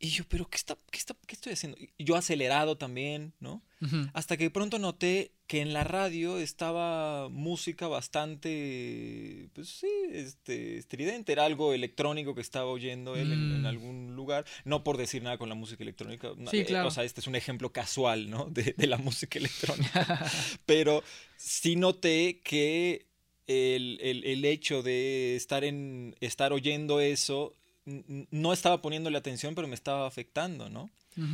Y 0.00 0.08
yo, 0.08 0.24
pero 0.28 0.48
¿qué, 0.48 0.56
está, 0.56 0.76
qué, 0.90 0.98
está, 0.98 1.14
qué 1.28 1.36
estoy 1.36 1.52
haciendo? 1.52 1.78
Y 1.78 1.92
yo 2.04 2.16
acelerado 2.16 2.76
también, 2.76 3.34
¿no? 3.38 3.62
Hasta 4.12 4.36
que 4.36 4.44
de 4.44 4.50
pronto 4.50 4.78
noté 4.78 5.32
que 5.46 5.60
en 5.60 5.72
la 5.72 5.84
radio 5.84 6.38
estaba 6.38 7.28
música 7.28 7.88
bastante, 7.88 9.50
pues 9.54 9.68
sí, 9.68 9.90
este, 10.12 10.78
estridente. 10.78 11.32
Era 11.32 11.44
algo 11.44 11.72
electrónico 11.72 12.34
que 12.34 12.40
estaba 12.40 12.66
oyendo 12.66 13.16
él 13.16 13.32
en, 13.32 13.62
mm. 13.62 13.66
algún 13.66 14.16
lugar. 14.16 14.44
No 14.64 14.84
por 14.84 14.96
decir 14.96 15.22
nada 15.22 15.38
con 15.38 15.48
la 15.48 15.54
música 15.54 15.82
electrónica. 15.82 16.32
Sí, 16.50 16.60
eh, 16.60 16.64
claro. 16.64 16.88
o 16.88 16.90
sea, 16.90 17.04
este 17.04 17.20
es 17.20 17.26
un 17.26 17.34
ejemplo 17.34 17.72
casual, 17.72 18.30
¿no? 18.30 18.46
De, 18.46 18.74
de 18.76 18.86
la 18.86 18.96
música 18.98 19.38
electrónica. 19.38 20.30
Pero 20.66 21.02
sí 21.36 21.76
noté 21.76 22.40
que 22.42 23.06
el, 23.46 23.98
el, 24.00 24.24
el, 24.24 24.44
hecho 24.44 24.82
de 24.82 25.36
estar, 25.36 25.64
en, 25.64 26.16
estar 26.20 26.52
oyendo 26.52 27.00
eso 27.00 27.56
no 27.84 28.52
estaba 28.52 28.80
poniéndole 28.80 29.18
atención, 29.18 29.54
pero 29.54 29.68
me 29.68 29.74
estaba 29.74 30.06
afectando, 30.06 30.68
¿no? 30.68 30.90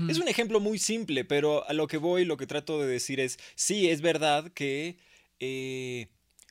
Es 0.09 0.19
un 0.19 0.27
ejemplo 0.27 0.59
muy 0.59 0.79
simple, 0.79 1.25
pero 1.25 1.69
a 1.69 1.73
lo 1.73 1.87
que 1.87 1.99
voy, 1.99 2.25
lo 2.25 2.37
que 2.37 2.49
trato 2.49 2.81
de 2.81 2.89
decir 2.89 3.21
es, 3.21 3.39
sí, 3.55 3.89
es 3.89 4.01
verdad 4.01 4.51
que 4.51 4.97
eh, 5.39 6.09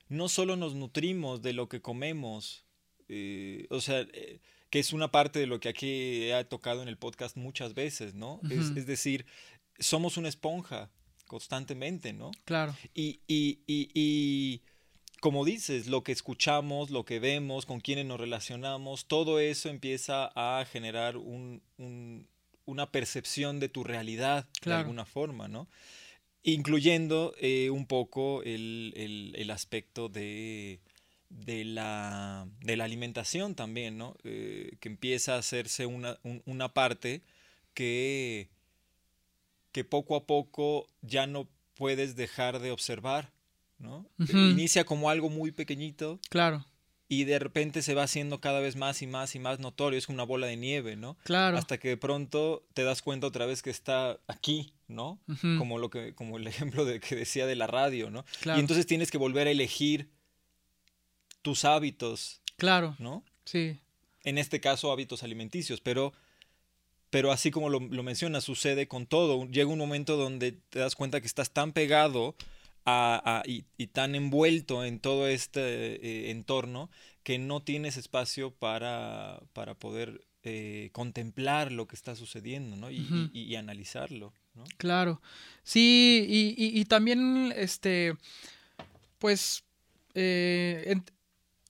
no 0.08 0.30
solo 0.30 0.56
nos 0.56 0.74
nutrimos 0.74 1.42
de 1.42 1.52
lo 1.52 1.68
que 1.68 1.82
comemos, 1.82 2.64
eh, 3.08 3.66
o 3.68 3.82
sea, 3.82 4.00
eh, 4.14 4.40
que 4.70 4.78
es 4.78 4.94
una 4.94 5.10
parte 5.10 5.38
de 5.38 5.46
lo 5.46 5.60
que 5.60 5.68
aquí 5.68 6.30
he 6.30 6.44
tocado 6.44 6.80
en 6.80 6.88
el 6.88 6.96
podcast 6.96 7.36
muchas 7.36 7.74
veces, 7.74 8.14
¿no? 8.14 8.40
es, 8.48 8.86
decir, 8.86 9.26
somos 9.78 10.16
una 10.16 10.30
esponja 10.30 10.90
constantemente, 11.26 12.14
¿no? 12.14 12.30
Claro. 12.46 12.74
y, 12.94 13.20
y, 13.26 13.58
y 13.66 14.62
como 15.20 15.44
dices, 15.44 15.86
lo 15.86 16.02
que 16.02 16.12
escuchamos, 16.12 16.90
lo 16.90 17.04
que 17.04 17.18
vemos, 17.18 17.66
con 17.66 17.80
quienes 17.80 18.06
nos 18.06 18.20
relacionamos, 18.20 19.06
todo 19.06 19.40
eso 19.40 19.68
empieza 19.68 20.30
a 20.34 20.64
generar 20.64 21.16
un, 21.16 21.62
una 22.64 22.90
percepción 22.92 23.60
de 23.60 23.68
tu 23.68 23.84
realidad 23.84 24.46
de 24.64 24.72
alguna 24.72 25.04
forma, 25.04 25.48
¿no? 25.48 25.68
Incluyendo 26.42 27.34
eh, 27.40 27.70
un 27.70 27.86
poco 27.86 28.42
el, 28.44 29.48
aspecto 29.50 30.08
de, 30.08 30.80
de, 31.30 31.64
la, 31.64 32.46
de, 32.60 32.76
la, 32.76 32.84
alimentación 32.84 33.54
también, 33.54 33.98
¿no? 33.98 34.16
Eh, 34.24 34.76
que 34.80 34.88
empieza 34.88 35.34
a 35.34 35.38
hacerse 35.38 35.86
una, 35.86 36.18
una 36.44 36.72
parte 36.72 37.22
que, 37.74 38.48
que 39.72 39.84
poco 39.84 40.14
a 40.14 40.26
poco 40.26 40.86
ya 41.02 41.26
no 41.26 41.48
puedes 41.74 42.14
dejar 42.14 42.60
de 42.60 42.70
observar 42.70 43.32
¿no? 43.78 44.08
Inicia 44.18 44.84
como 44.84 45.10
algo 45.10 45.30
muy 45.30 45.52
pequeñito. 45.52 46.18
Claro. 46.30 46.64
Y 47.10 47.24
de 47.24 47.38
repente 47.38 47.80
se 47.80 47.94
va 47.94 48.02
haciendo 48.02 48.40
cada 48.40 48.60
vez 48.60 48.76
más 48.76 49.00
y 49.00 49.06
más 49.06 49.34
y 49.34 49.38
más 49.38 49.60
notorio, 49.60 49.98
es 49.98 50.06
como 50.06 50.16
una 50.16 50.24
bola 50.24 50.46
de 50.46 50.56
nieve, 50.56 50.94
¿no? 50.94 51.16
Claro. 51.24 51.56
Hasta 51.56 51.78
que 51.78 51.88
de 51.88 51.96
pronto 51.96 52.66
te 52.74 52.84
das 52.84 53.00
cuenta 53.00 53.26
otra 53.26 53.46
vez 53.46 53.62
que 53.62 53.70
está 53.70 54.18
aquí, 54.26 54.74
¿no? 54.88 55.18
Como 55.56 55.78
lo 55.78 55.88
que, 55.88 56.14
como 56.14 56.36
el 56.36 56.46
ejemplo 56.46 56.84
de 56.84 57.00
que 57.00 57.16
decía 57.16 57.46
de 57.46 57.56
la 57.56 57.66
radio, 57.66 58.10
¿no? 58.10 58.24
Y 58.44 58.60
entonces 58.60 58.86
tienes 58.86 59.10
que 59.10 59.16
volver 59.16 59.46
a 59.46 59.50
elegir 59.50 60.10
tus 61.40 61.64
hábitos. 61.64 62.42
Claro. 62.58 62.94
¿No? 62.98 63.24
Sí. 63.44 63.78
En 64.24 64.36
este 64.36 64.60
caso, 64.60 64.92
hábitos 64.92 65.22
alimenticios, 65.22 65.80
pero 65.80 66.12
pero 67.10 67.32
así 67.32 67.50
como 67.50 67.70
lo, 67.70 67.80
lo 67.80 68.02
mencionas, 68.02 68.44
sucede 68.44 68.86
con 68.86 69.06
todo. 69.06 69.46
Llega 69.46 69.70
un 69.70 69.78
momento 69.78 70.18
donde 70.18 70.52
te 70.52 70.80
das 70.80 70.94
cuenta 70.94 71.22
que 71.22 71.26
estás 71.26 71.52
tan 71.52 71.72
pegado 71.72 72.34
y, 73.44 73.86
tan 73.88 74.14
envuelto 74.14 74.84
en 74.84 75.00
todo 75.00 75.28
este 75.28 75.60
eh, 75.60 76.30
entorno 76.30 76.90
que 77.22 77.38
no 77.38 77.62
tienes 77.62 77.96
espacio 77.96 78.50
para, 78.52 79.40
para 79.52 79.74
poder 79.74 80.26
eh, 80.44 80.90
contemplar 80.92 81.72
lo 81.72 81.86
que 81.86 81.96
está 81.96 82.14
sucediendo 82.16 82.76
¿no? 82.76 82.90
y, 82.90 83.30
y, 83.32 83.56
analizarlo. 83.56 84.32
¿no? 84.54 84.64
Claro, 84.76 85.20
sí, 85.62 86.24
y, 86.28 86.84
también, 86.86 87.52
este, 87.56 88.14
pues, 89.18 89.64
eh, 90.14 91.00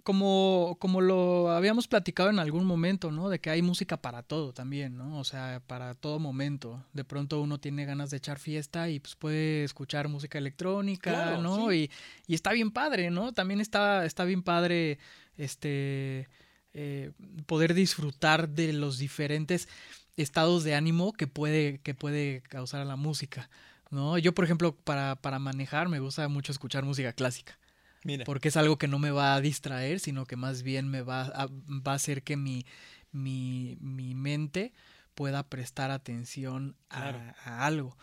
como, 0.08 0.78
como 0.80 1.02
lo 1.02 1.50
habíamos 1.50 1.86
platicado 1.86 2.30
en 2.30 2.38
algún 2.38 2.64
momento, 2.64 3.12
¿no? 3.12 3.28
De 3.28 3.40
que 3.40 3.50
hay 3.50 3.60
música 3.60 3.98
para 3.98 4.22
todo 4.22 4.54
también, 4.54 4.96
¿no? 4.96 5.18
O 5.20 5.24
sea, 5.24 5.60
para 5.66 5.94
todo 5.94 6.18
momento. 6.18 6.82
De 6.94 7.04
pronto 7.04 7.42
uno 7.42 7.60
tiene 7.60 7.84
ganas 7.84 8.08
de 8.08 8.16
echar 8.16 8.38
fiesta 8.38 8.88
y 8.88 9.00
pues 9.00 9.16
puede 9.16 9.64
escuchar 9.64 10.08
música 10.08 10.38
electrónica, 10.38 11.36
¿no? 11.36 11.74
Y, 11.74 11.90
y, 12.26 12.34
está 12.34 12.52
bien 12.52 12.70
padre, 12.70 13.10
¿no? 13.10 13.34
También 13.34 13.60
está, 13.60 14.06
está 14.06 14.24
bien 14.24 14.42
padre 14.42 14.98
este 15.36 16.26
eh, 16.72 17.12
poder 17.44 17.74
disfrutar 17.74 18.48
de 18.48 18.72
los 18.72 18.96
diferentes 18.96 19.68
estados 20.16 20.64
de 20.64 20.74
ánimo 20.74 21.12
que 21.12 21.26
puede, 21.26 21.80
que 21.80 21.92
puede 21.92 22.40
causar 22.48 22.86
la 22.86 22.96
música. 22.96 23.50
¿no? 23.90 24.16
Yo, 24.16 24.32
por 24.32 24.46
ejemplo, 24.46 24.74
para, 24.74 25.16
para 25.16 25.38
manejar 25.38 25.90
me 25.90 26.00
gusta 26.00 26.26
mucho 26.28 26.50
escuchar 26.50 26.86
música 26.86 27.12
clásica. 27.12 27.57
Mira. 28.04 28.24
Porque 28.24 28.48
es 28.48 28.56
algo 28.56 28.78
que 28.78 28.88
no 28.88 28.98
me 28.98 29.10
va 29.10 29.34
a 29.34 29.40
distraer, 29.40 30.00
sino 30.00 30.24
que 30.26 30.36
más 30.36 30.62
bien 30.62 30.88
me 30.88 31.02
va 31.02 31.22
a, 31.22 31.46
va 31.48 31.92
a 31.92 31.96
hacer 31.96 32.22
que 32.22 32.36
mi, 32.36 32.64
mi, 33.12 33.76
mi 33.80 34.14
mente 34.14 34.72
pueda 35.14 35.42
prestar 35.42 35.90
atención 35.90 36.76
a, 36.90 37.00
Claro. 37.00 37.18
a 37.44 37.66
algo. 37.66 37.96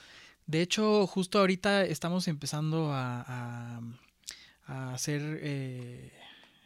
De 0.48 0.62
hecho, 0.62 1.08
justo 1.08 1.40
ahorita 1.40 1.86
estamos 1.86 2.28
empezando 2.28 2.92
a, 2.94 3.22
a- 4.68 4.94
hacer, 4.94 5.22
eh, 5.42 6.12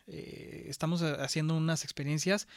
eh, 0.07 0.65
estamos 0.67 1.01
ha- 1.01 1.23
haciendo 1.23 1.55
unas 1.55 1.83
experiencias, 1.83 2.47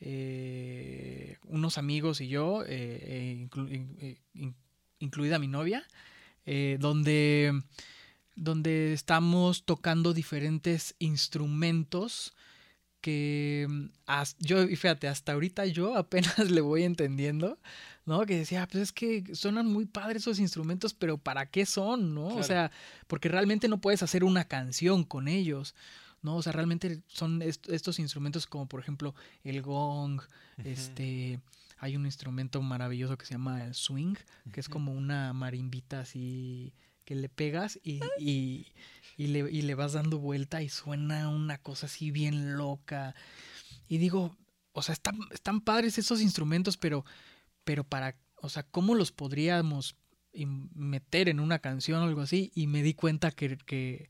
eh, 0.00 1.36
unos 1.44 1.76
amigos 1.78 2.20
y 2.20 2.28
yo, 2.28 2.62
eh, 2.64 2.68
eh, 2.68 3.46
inclu- 3.48 3.68
eh, 4.00 4.18
in- 4.34 4.54
incluida 5.00 5.38
mi 5.38 5.48
novia, 5.48 5.84
donde, 6.78 7.62
donde 8.36 8.92
estamos 8.92 9.64
tocando 9.64 10.12
diferentes 10.14 10.94
instrumentos 10.98 12.34
que 13.00 13.66
mm, 13.68 13.84
as- 14.06 14.36
yo, 14.38 14.62
y 14.62 14.76
fíjate, 14.76 15.08
hasta 15.08 15.32
ahorita 15.32 15.66
yo 15.66 15.96
apenas 15.96 16.50
le 16.50 16.60
voy 16.60 16.82
entendiendo, 16.84 17.58
¿no? 18.04 18.26
Que 18.26 18.36
decía, 18.36 18.66
pues 18.66 18.82
es 18.84 18.92
que 18.92 19.34
suenan 19.34 19.66
muy 19.66 19.86
padres 19.86 20.22
esos 20.22 20.38
instrumentos, 20.38 20.92
pero 20.94 21.16
¿para 21.18 21.46
qué 21.46 21.64
son, 21.66 22.14
no? 22.14 22.26
Claro. 22.26 22.40
O 22.40 22.44
sea, 22.44 22.70
porque 23.06 23.28
realmente 23.28 23.68
no 23.68 23.80
puedes 23.80 24.02
hacer 24.02 24.22
una 24.24 24.44
canción 24.44 25.04
con 25.04 25.28
ellos, 25.28 25.74
¿no? 26.22 26.36
O 26.36 26.42
sea, 26.42 26.52
realmente 26.52 27.00
son 27.06 27.40
est- 27.42 27.68
estos 27.70 27.98
instrumentos 27.98 28.46
como 28.46 28.66
por 28.66 28.80
ejemplo 28.80 29.14
el 29.44 29.62
gong, 29.62 30.20
este, 30.64 31.40
hay 31.78 31.96
un 31.96 32.04
instrumento 32.04 32.60
maravilloso 32.60 33.16
que 33.16 33.24
se 33.24 33.32
llama 33.32 33.64
el 33.64 33.74
swing, 33.74 34.14
que 34.52 34.60
es 34.60 34.68
como 34.68 34.92
una 34.92 35.32
marimbita 35.32 36.00
así 36.00 36.74
que 37.10 37.16
le 37.16 37.28
pegas 37.28 37.76
y, 37.82 38.00
y, 38.20 38.66
le, 39.16 39.50
y 39.50 39.62
le 39.62 39.74
vas 39.74 39.94
dando 39.94 40.20
vuelta 40.20 40.62
y 40.62 40.68
suena 40.68 41.28
una 41.28 41.58
cosa 41.58 41.86
así 41.86 42.12
bien 42.12 42.56
loca. 42.56 43.16
Y 43.88 43.98
digo, 43.98 44.36
o 44.70 44.80
sea, 44.80 44.92
están, 44.92 45.18
están 45.32 45.60
padres 45.60 45.98
esos 45.98 46.20
instrumentos, 46.20 46.76
pero, 46.76 47.04
pero 47.64 47.82
para, 47.82 48.14
o 48.36 48.48
sea, 48.48 48.62
¿cómo 48.62 48.94
los 48.94 49.10
podríamos 49.10 49.96
meter 50.32 51.28
en 51.28 51.40
una 51.40 51.58
canción 51.58 52.00
o 52.00 52.04
algo 52.04 52.20
así? 52.20 52.52
Y 52.54 52.68
me 52.68 52.84
di 52.84 52.94
cuenta 52.94 53.32
que, 53.32 53.58
que, 53.58 54.08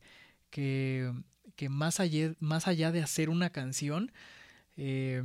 que, 0.51 1.11
que 1.55 1.69
más, 1.69 1.99
allá, 1.99 2.35
más 2.39 2.67
allá 2.67 2.91
de 2.91 3.01
hacer 3.01 3.31
una 3.31 3.49
canción, 3.49 4.11
eh, 4.77 5.23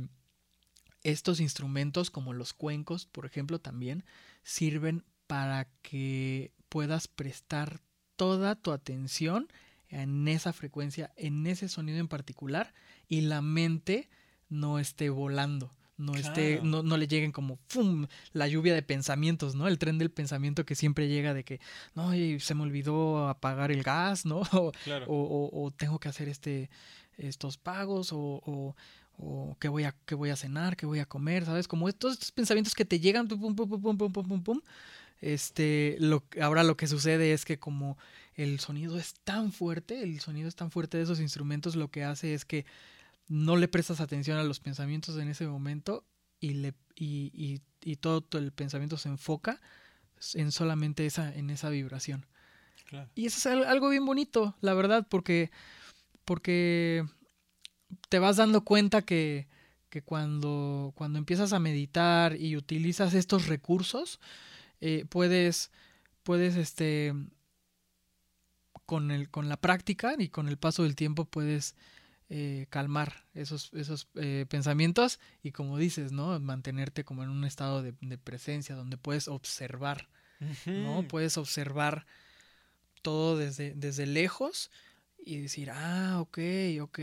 estos 1.03 1.39
instrumentos 1.39 2.09
como 2.09 2.33
los 2.33 2.53
cuencos, 2.53 3.05
por 3.05 3.27
ejemplo, 3.27 3.59
también 3.59 4.03
sirven 4.41 5.03
para 5.27 5.69
que 5.83 6.56
puedas 6.69 7.07
prestar 7.07 7.79
toda 8.15 8.55
tu 8.55 8.71
atención 8.71 9.47
en 9.89 10.27
esa 10.27 10.53
frecuencia, 10.53 11.13
en 11.15 11.47
ese 11.47 11.69
sonido 11.69 11.99
en 11.99 12.07
particular, 12.07 12.73
y 13.07 13.21
la 13.21 13.41
mente 13.41 14.09
no 14.49 14.79
esté 14.79 15.09
volando, 15.09 15.73
no 15.97 16.15
esté, 16.15 16.59
no, 16.61 16.83
no, 16.83 16.97
le 16.97 17.07
lleguen 17.07 17.31
como 17.31 17.57
¡fum! 17.67 18.07
la 18.33 18.47
lluvia 18.47 18.73
de 18.73 18.81
pensamientos, 18.81 19.55
¿no? 19.55 19.67
El 19.67 19.79
tren 19.79 19.97
del 19.97 20.11
pensamiento 20.11 20.65
que 20.65 20.75
siempre 20.75 21.07
llega 21.07 21.33
de 21.33 21.43
que 21.43 21.59
no 21.95 22.11
se 22.39 22.55
me 22.55 22.63
olvidó 22.63 23.27
apagar 23.29 23.71
el 23.71 23.83
gas, 23.83 24.25
¿no? 24.25 24.41
O, 25.07 25.71
tengo 25.75 25.99
que 25.99 26.09
hacer 26.09 26.27
este, 26.27 26.69
estos 27.17 27.57
pagos, 27.57 28.11
o, 28.11 28.75
o 29.17 29.57
qué 29.59 29.67
voy 29.67 29.83
a 29.83 29.95
qué 30.05 30.15
voy 30.15 30.29
a 30.29 30.35
cenar, 30.35 30.77
qué 30.77 30.85
voy 30.85 30.99
a 30.99 31.05
comer, 31.05 31.45
¿sabes? 31.45 31.67
Como 31.67 31.89
estos, 31.89 32.13
estos 32.13 32.31
pensamientos 32.31 32.75
que 32.75 32.85
te 32.85 32.99
llegan 32.99 33.27
pum 33.27 33.39
pum 33.39 33.55
pum 33.55 33.81
pum 33.81 33.97
pum 33.97 34.11
pum 34.11 34.23
pum, 34.27 34.43
pum 34.43 34.61
este, 35.21 35.97
lo 35.99 36.23
ahora 36.41 36.63
lo 36.63 36.77
que 36.77 36.87
sucede 36.87 37.33
es 37.33 37.43
que 37.45 37.57
como 37.59 37.97
el 38.35 38.59
sonido 38.59 38.97
es 38.99 39.15
tan 39.23 39.51
fuerte, 39.51 40.03
el 40.03 40.19
sonido 40.19 40.47
es 40.47 40.55
tan 40.55 40.69
fuerte 40.71 40.97
de 40.97 41.03
esos 41.03 41.19
instrumentos, 41.19 41.75
lo 41.75 41.89
que 41.89 42.03
hace 42.03 42.33
es 42.33 42.45
que 42.45 42.65
no 43.27 43.57
le 43.57 43.67
prestas 43.67 43.99
atención 43.99 44.37
a 44.37 44.43
los 44.43 44.59
pensamientos 44.59 45.17
en 45.17 45.27
ese 45.27 45.47
momento 45.47 46.03
y 46.39 46.51
le 46.51 46.73
y, 46.95 47.31
y, 47.33 47.61
y 47.83 47.95
todo, 47.97 48.21
todo 48.21 48.41
el 48.41 48.51
pensamiento 48.51 48.97
se 48.97 49.09
enfoca 49.09 49.59
en 50.33 50.51
solamente 50.51 51.05
esa 51.05 51.33
en 51.33 51.49
esa 51.49 51.69
vibración. 51.69 52.25
Claro. 52.85 53.09
Y 53.15 53.25
eso 53.25 53.37
es 53.37 53.45
al- 53.47 53.65
algo 53.65 53.89
bien 53.89 54.05
bonito, 54.05 54.55
la 54.61 54.73
verdad, 54.73 55.05
porque, 55.09 55.51
porque 56.25 57.03
te 58.09 58.19
vas 58.19 58.37
dando 58.37 58.63
cuenta 58.63 59.01
que, 59.01 59.47
que 59.89 60.01
cuando, 60.01 60.93
cuando 60.95 61.19
empiezas 61.19 61.53
a 61.53 61.59
meditar 61.59 62.35
y 62.35 62.55
utilizas 62.55 63.13
estos 63.13 63.47
recursos, 63.47 64.19
eh, 64.81 65.05
puedes, 65.09 65.71
puedes, 66.23 66.55
este, 66.55 67.13
con, 68.85 69.11
el, 69.11 69.29
con 69.29 69.49
la 69.49 69.57
práctica 69.57 70.15
y 70.17 70.29
con 70.29 70.47
el 70.47 70.57
paso 70.57 70.83
del 70.83 70.95
tiempo 70.95 71.25
puedes 71.25 71.75
eh, 72.29 72.67
calmar 72.69 73.25
esos, 73.33 73.71
esos 73.73 74.07
eh, 74.15 74.45
pensamientos 74.49 75.19
y 75.43 75.51
como 75.51 75.77
dices, 75.77 76.11
¿no? 76.11 76.39
Mantenerte 76.39 77.03
como 77.03 77.23
en 77.23 77.29
un 77.29 77.45
estado 77.45 77.81
de, 77.81 77.93
de 78.01 78.17
presencia 78.17 78.75
donde 78.75 78.97
puedes 78.97 79.27
observar 79.27 80.09
¿no? 80.65 81.07
Puedes 81.07 81.37
observar 81.37 82.05
todo 83.01 83.37
desde, 83.37 83.73
desde 83.73 84.05
lejos 84.05 84.71
y 85.17 85.37
decir, 85.37 85.71
ah, 85.71 86.19
ok, 86.19 86.39
ok, 86.81 86.99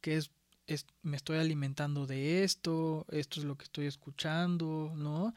que 0.00 0.16
es, 0.16 0.30
es, 0.66 0.86
me 1.02 1.16
estoy 1.16 1.38
alimentando 1.38 2.06
de 2.06 2.44
esto, 2.44 3.06
esto 3.10 3.40
es 3.40 3.46
lo 3.46 3.56
que 3.56 3.64
estoy 3.64 3.86
escuchando, 3.86 4.92
¿no? 4.96 5.34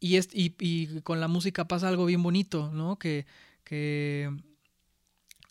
Y, 0.00 0.16
es, 0.16 0.28
y, 0.32 0.54
y 0.58 1.00
con 1.02 1.20
la 1.20 1.28
música 1.28 1.66
pasa 1.68 1.88
algo 1.88 2.06
bien 2.06 2.22
bonito, 2.22 2.70
¿no? 2.72 2.98
Que, 2.98 3.26
que 3.64 4.30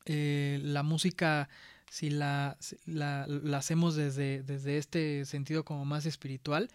eh, 0.05 0.59
la 0.63 0.83
música, 0.83 1.49
si 1.89 2.09
la, 2.09 2.57
si 2.59 2.75
la, 2.85 3.25
la 3.27 3.57
hacemos 3.57 3.95
desde, 3.95 4.41
desde 4.43 4.77
este 4.77 5.25
sentido 5.25 5.63
como 5.63 5.85
más 5.85 6.05
espiritual, 6.05 6.69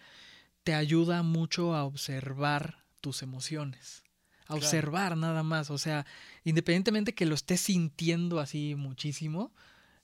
te 0.63 0.73
ayuda 0.73 1.21
mucho 1.21 1.75
a 1.75 1.83
observar 1.83 2.83
tus 3.01 3.21
emociones. 3.21 4.03
A 4.43 4.47
Claro. 4.53 4.61
observar 4.61 5.17
nada 5.17 5.43
más. 5.43 5.69
O 5.71 5.77
sea, 5.77 6.05
independientemente 6.43 7.13
que 7.13 7.25
lo 7.25 7.35
estés 7.35 7.61
sintiendo 7.61 8.39
así 8.39 8.75
muchísimo, 8.75 9.51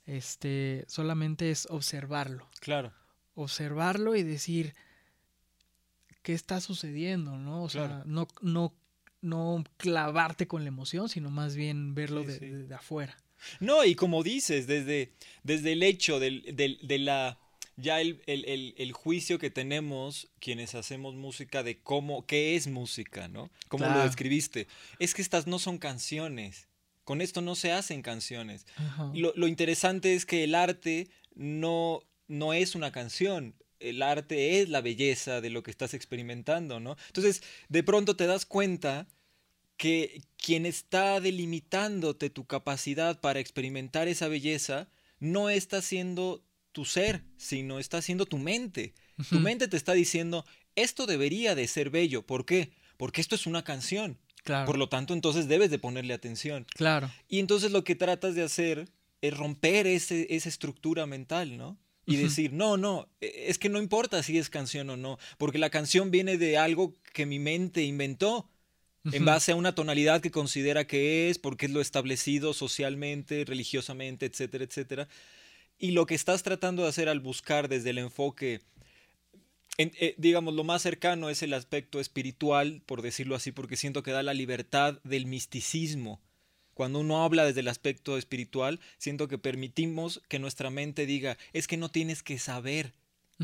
este, 0.06 0.84
solamente 0.88 1.52
es 1.52 1.68
observarlo. 1.70 2.50
Claro. 2.60 2.92
Observarlo 3.36 4.16
y 4.16 4.24
decir 4.24 4.74
qué 6.22 6.34
está 6.34 6.62
sucediendo, 6.62 7.38
¿no? 7.38 7.64
O 7.64 7.70
sea, 7.70 8.04
no, 8.06 8.28
no, 8.42 8.74
no 9.22 9.64
clavarte 9.78 10.48
con 10.48 10.64
la 10.64 10.68
emoción, 10.70 11.10
sino 11.10 11.30
más 11.30 11.56
bien 11.56 11.94
verlo 11.96 12.22
Sí, 12.22 12.28
de, 12.28 12.40
sí. 12.40 12.46
de- 12.48 12.64
de 12.68 12.76
afuera. 12.76 13.18
No, 13.60 13.84
y 13.86 13.96
como 13.96 14.22
dices, 14.24 14.68
desde, 14.68 15.14
desde 15.44 15.72
el 15.74 15.82
hecho 15.84 16.20
del, 16.20 16.44
del- 16.56 16.80
de 16.84 17.00
la 17.00 17.38
ya 17.78 18.00
el, 18.02 18.22
el- 18.28 18.46
el- 18.46 18.76
el 18.78 18.92
juicio 18.92 19.40
que 19.40 19.50
tenemos 19.50 20.28
quienes 20.40 20.76
hacemos 20.76 21.16
música 21.16 21.64
de 21.64 21.80
cómo, 21.80 22.26
qué 22.28 22.56
es 22.56 22.68
música, 22.68 23.28
¿no? 23.28 23.50
¿Cómo 23.70 23.86
lo 23.88 24.04
describiste? 24.04 24.68
Es 25.00 25.16
que 25.16 25.22
estas 25.24 25.48
no 25.48 25.58
son 25.58 25.80
canciones. 25.80 26.68
Con 27.04 27.22
esto 27.22 27.42
no 27.42 27.56
se 27.56 27.72
hacen 27.72 28.04
canciones. 28.04 28.68
Lo, 29.16 29.34
lo 29.36 29.48
interesante 29.48 30.14
es 30.14 30.28
que 30.28 30.44
el 30.44 30.54
arte 30.54 31.08
no, 31.34 32.04
no 32.28 32.54
es 32.54 32.76
una 32.76 32.92
canción. 32.92 33.56
El 33.82 34.02
arte 34.02 34.62
es 34.62 34.70
la 34.70 34.82
belleza 34.82 35.42
de 35.42 35.50
lo 35.50 35.64
que 35.64 35.72
estás 35.72 35.94
experimentando, 35.94 36.80
¿no? 36.80 36.98
Entonces, 37.08 37.42
de 37.70 37.84
pronto 37.84 38.16
te 38.16 38.28
das 38.28 38.46
cuenta 38.46 39.08
que 39.78 40.22
quien 40.38 40.66
está 40.66 41.20
delimitándote 41.20 42.30
tu 42.30 42.46
capacidad 42.46 43.20
para 43.20 43.40
experimentar 43.40 44.08
esa 44.08 44.28
belleza 44.28 44.90
no 45.20 45.50
está 45.50 45.82
siendo 45.82 46.44
tu 46.72 46.86
ser, 46.86 47.24
sino 47.38 47.80
está 47.80 48.02
siendo 48.02 48.26
tu 48.26 48.38
mente. 48.38 48.94
Tu 49.30 49.40
mente 49.40 49.68
te 49.68 49.78
está 49.78 49.94
diciendo, 49.94 50.46
esto 50.76 51.06
debería 51.06 51.56
de 51.56 51.68
ser 51.68 51.90
bello. 51.90 52.26
¿Por 52.26 52.46
qué? 52.46 52.72
Porque 52.98 53.22
esto 53.22 53.36
es 53.36 53.46
una 53.46 53.64
canción. 53.64 54.20
Claro. 54.44 54.66
Por 54.66 54.78
lo 54.78 54.90
tanto, 54.90 55.14
entonces 55.14 55.48
debes 55.48 55.70
de 55.70 55.80
ponerle 55.80 56.14
atención. 56.14 56.66
Claro. 56.76 57.12
Y 57.28 57.40
entonces 57.40 57.72
lo 57.72 57.84
que 57.84 57.96
tratas 57.96 58.36
de 58.36 58.44
hacer 58.44 58.90
es 59.22 59.38
romper 59.38 59.88
ese, 59.88 60.28
esa 60.36 60.50
estructura 60.50 61.06
mental, 61.06 61.58
¿no? 61.58 61.78
Y 62.06 62.16
decir, 62.16 62.52
no, 62.54 62.78
no, 62.78 63.08
e- 63.22 63.46
es 63.48 63.58
que 63.60 63.70
no 63.70 63.80
importa 63.80 64.22
si 64.24 64.38
es 64.38 64.50
canción 64.50 64.90
o 64.90 64.98
no, 64.98 65.18
porque 65.38 65.60
la 65.60 65.70
canción 65.70 66.10
viene 66.12 66.38
de 66.38 66.58
algo 66.58 66.96
que 67.14 67.26
mi 67.26 67.40
mente 67.40 67.84
inventó 67.84 68.50
en 69.04 69.26
base 69.26 69.52
a 69.52 69.56
una 69.56 69.74
tonalidad 69.74 70.22
que 70.22 70.30
considera 70.32 70.86
que 70.86 71.30
es, 71.30 71.40
porque 71.40 71.66
es 71.66 71.72
lo 71.72 71.82
establecido 71.82 72.54
socialmente, 72.54 73.46
religiosamente, 73.46 74.26
etcétera, 74.28 74.64
etcétera. 74.64 75.08
Y 75.80 75.92
lo 75.92 76.06
que 76.06 76.14
estás 76.16 76.44
tratando 76.44 76.84
de 76.84 76.90
hacer 76.90 77.10
al 77.10 77.20
buscar 77.20 77.68
desde 77.68 77.90
el 77.92 77.98
enfoque, 77.98 78.62
en- 79.78 79.92
eh, 80.00 80.14
digamos, 80.18 80.54
lo 80.54 80.64
más 80.64 80.82
cercano 80.82 81.30
es 81.30 81.42
el 81.42 81.54
aspecto 81.54 82.00
espiritual, 82.00 82.82
por 82.86 83.02
decirlo 83.02 83.36
así, 83.36 83.52
porque 83.52 83.76
siento 83.76 84.04
que 84.04 84.12
da 84.12 84.22
la 84.24 84.34
libertad 84.34 85.00
del 85.04 85.26
misticismo. 85.26 86.22
Cuando 86.82 86.98
uno 86.98 87.24
habla 87.24 87.46
desde 87.46 87.60
el 87.60 87.68
aspecto 87.68 88.18
espiritual, 88.18 88.80
siento 88.98 89.28
que 89.28 89.38
permitimos 89.38 90.20
que 90.28 90.40
nuestra 90.40 90.72
mente 90.72 91.06
diga, 91.06 91.38
es 91.54 91.68
que 91.68 91.78
no 91.78 91.90
tienes 91.90 92.24
que 92.24 92.40
saber, 92.40 92.96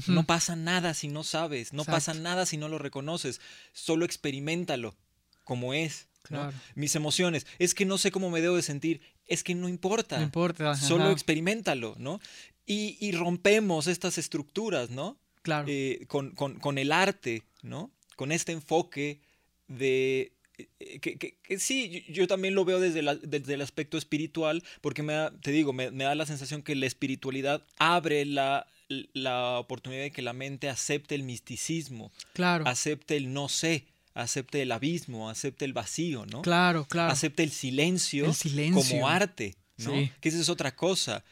no 0.08 0.24
pasa 0.24 0.56
nada 0.56 0.96
si 0.96 1.08
no 1.08 1.24
sabes, 1.24 1.72
no 1.72 1.86
pasa 1.86 2.16
nada 2.16 2.48
si 2.48 2.58
no 2.58 2.68
lo 2.68 2.80
reconoces, 2.80 3.40
solo 3.74 4.06
experimentalo 4.06 4.96
como 5.44 5.76
es. 5.76 6.08
¿no? 6.32 6.52
Mis 6.74 6.96
emociones, 6.96 7.46
es 7.60 7.76
que 7.76 7.86
no 7.86 8.00
sé 8.00 8.10
cómo 8.10 8.32
me 8.32 8.42
debo 8.42 8.56
de 8.56 8.64
sentir, 8.64 9.02
es 9.28 9.44
que 9.44 9.54
no 9.54 9.70
importa. 9.70 10.18
No 10.18 10.24
importa. 10.24 10.76
Solo 10.76 11.12
experimentalo, 11.12 11.94
¿no? 12.00 12.20
Y, 12.66 13.12
rompemos 13.12 13.86
estas 13.86 14.18
estructuras, 14.18 14.90
¿no? 14.90 15.16
Claro. 15.44 15.68
Eh, 15.70 16.08
con, 16.08 16.32
con, 16.32 16.78
el 16.80 16.92
arte, 16.92 17.44
¿no? 17.62 17.92
Con 18.16 18.32
este 18.32 18.52
enfoque 18.52 19.22
de, 19.68 20.34
eh, 20.58 21.00
que, 21.00 21.60
sí, 21.60 22.04
yo, 22.10 22.28
también 22.28 22.56
lo 22.56 22.66
veo 22.66 22.80
desde, 22.80 23.02
desde, 23.22 23.54
el 23.54 23.62
aspecto 23.62 23.98
espiritual, 23.98 24.64
porque 24.82 25.04
me 25.04 25.30
te 25.42 25.52
digo, 25.52 25.72
me, 25.72 25.92
da 25.92 26.16
la 26.16 26.26
sensación 26.26 26.64
que 26.64 26.76
la 26.76 26.88
espiritualidad 26.88 27.64
abre 27.78 28.26
la, 28.26 28.66
la 29.14 29.60
oportunidad 29.60 30.02
de 30.02 30.12
que 30.12 30.22
la 30.22 30.34
mente 30.34 30.70
acepte 30.70 31.14
el 31.14 31.24
misticismo, 31.24 32.12
claro. 32.34 32.68
acepte 32.68 33.18
el 33.18 33.34
no 33.34 33.50
sé, 33.50 33.86
acepte 34.16 34.64
el 34.64 34.72
abismo, 34.72 35.30
acepte 35.30 35.66
el 35.66 35.74
vacío, 35.74 36.26
¿no? 36.26 36.42
Claro, 36.42 36.86
claro. 36.86 37.12
Acepte 37.12 37.44
el 37.44 37.52
silencio, 37.52 38.32
como 38.74 39.08
arte, 39.08 39.56
¿no? 39.78 39.92
Que 40.20 40.30
esa 40.30 40.40
es 40.40 40.50
otra 40.50 40.76
cosa, 40.76 41.24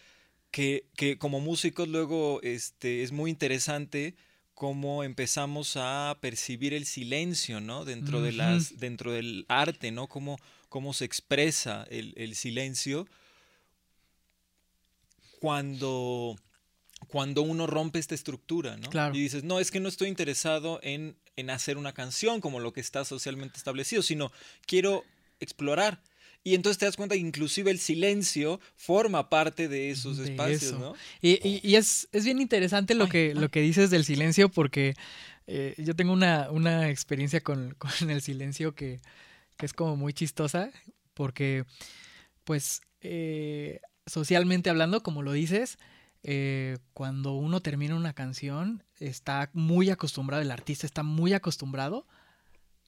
que, 0.52 0.86
que, 0.96 1.18
como 1.18 1.40
músicos 1.40 1.88
luego 1.88 2.42
este, 2.44 3.02
es 3.02 3.12
muy 3.12 3.32
interesante 3.32 4.16
cómo 4.56 5.04
empezamos 5.04 5.74
a 5.76 6.18
percibir 6.22 6.74
el 6.74 6.86
silencio, 6.86 7.60
¿no? 7.60 7.86
Dentro, 7.86 8.22
de 8.22 8.32
las, 8.32 8.80
dentro 8.80 9.12
del 9.12 9.46
arte, 9.50 9.92
¿no? 9.92 10.08
Cómo, 10.08 10.40
cómo 10.70 10.94
se 10.94 11.06
expresa 11.06 11.86
el, 11.90 12.14
el 12.16 12.36
silencio 12.36 13.06
cuando 15.40 16.38
cuando 17.08 17.44
uno 17.44 17.68
rompe 17.68 18.00
esta 18.00 18.16
estructura, 18.16 18.78
¿no? 18.78 18.90
Claro. 18.90 19.14
Y 19.14 19.20
dices, 19.20 19.44
no, 19.44 19.60
es 19.60 19.70
que 19.70 19.80
no 19.80 19.90
estoy 19.90 20.08
interesado 20.08 20.80
en, 20.82 21.18
en 21.36 21.50
hacer 21.50 21.78
una 21.78 21.94
canción 21.94 22.42
como 22.42 22.60
lo 22.60 22.74
que 22.74 22.82
está 22.82 23.06
socialmente 23.06 23.58
establecido, 23.58 24.02
sino 24.02 24.32
quiero 24.66 25.04
explorar. 25.40 26.02
Y 26.46 26.54
entonces 26.54 26.78
te 26.78 26.86
das 26.86 26.96
cuenta 26.96 27.16
que 27.16 27.22
inclusive 27.22 27.72
el 27.72 27.80
silencio 27.80 28.60
forma 28.76 29.32
parte 29.32 29.68
de 29.68 29.90
esos 29.90 30.20
espacios, 30.20 30.80
¿no? 30.80 30.94
Y, 31.20 31.40
y, 31.68 31.76
es, 31.76 32.08
es, 32.12 32.24
bien 32.24 32.40
interesante 32.40 32.94
lo, 32.94 33.10
que, 33.10 33.34
lo 33.34 33.50
que 33.50 33.62
dices 33.62 33.90
del 33.90 34.06
silencio 34.06 34.48
porque 34.50 34.94
eh, 35.48 35.74
yo 35.80 35.96
tengo 35.96 36.14
una, 36.14 36.52
una 36.52 36.92
experiencia 36.92 37.42
con, 37.42 37.74
con, 37.80 38.12
el 38.12 38.22
silencio 38.22 38.76
que, 38.76 39.00
que, 39.58 39.66
es 39.66 39.74
como 39.74 39.96
muy 39.96 40.14
chistosa 40.14 40.70
porque, 41.16 41.66
pues, 42.44 42.82
eh, 43.02 43.80
socialmente 44.06 44.70
hablando, 44.70 45.02
como 45.02 45.24
lo 45.24 45.32
dices, 45.32 45.80
eh, 46.22 46.78
cuando 46.94 47.34
uno 47.34 47.60
termina 47.62 47.96
una 47.96 48.14
canción, 48.14 48.84
está 49.00 49.50
muy 49.54 49.90
acostumbrado, 49.90 50.44
el 50.44 50.52
artista 50.52 50.86
está 50.86 51.02
muy 51.02 51.34
acostumbrado 51.34 52.06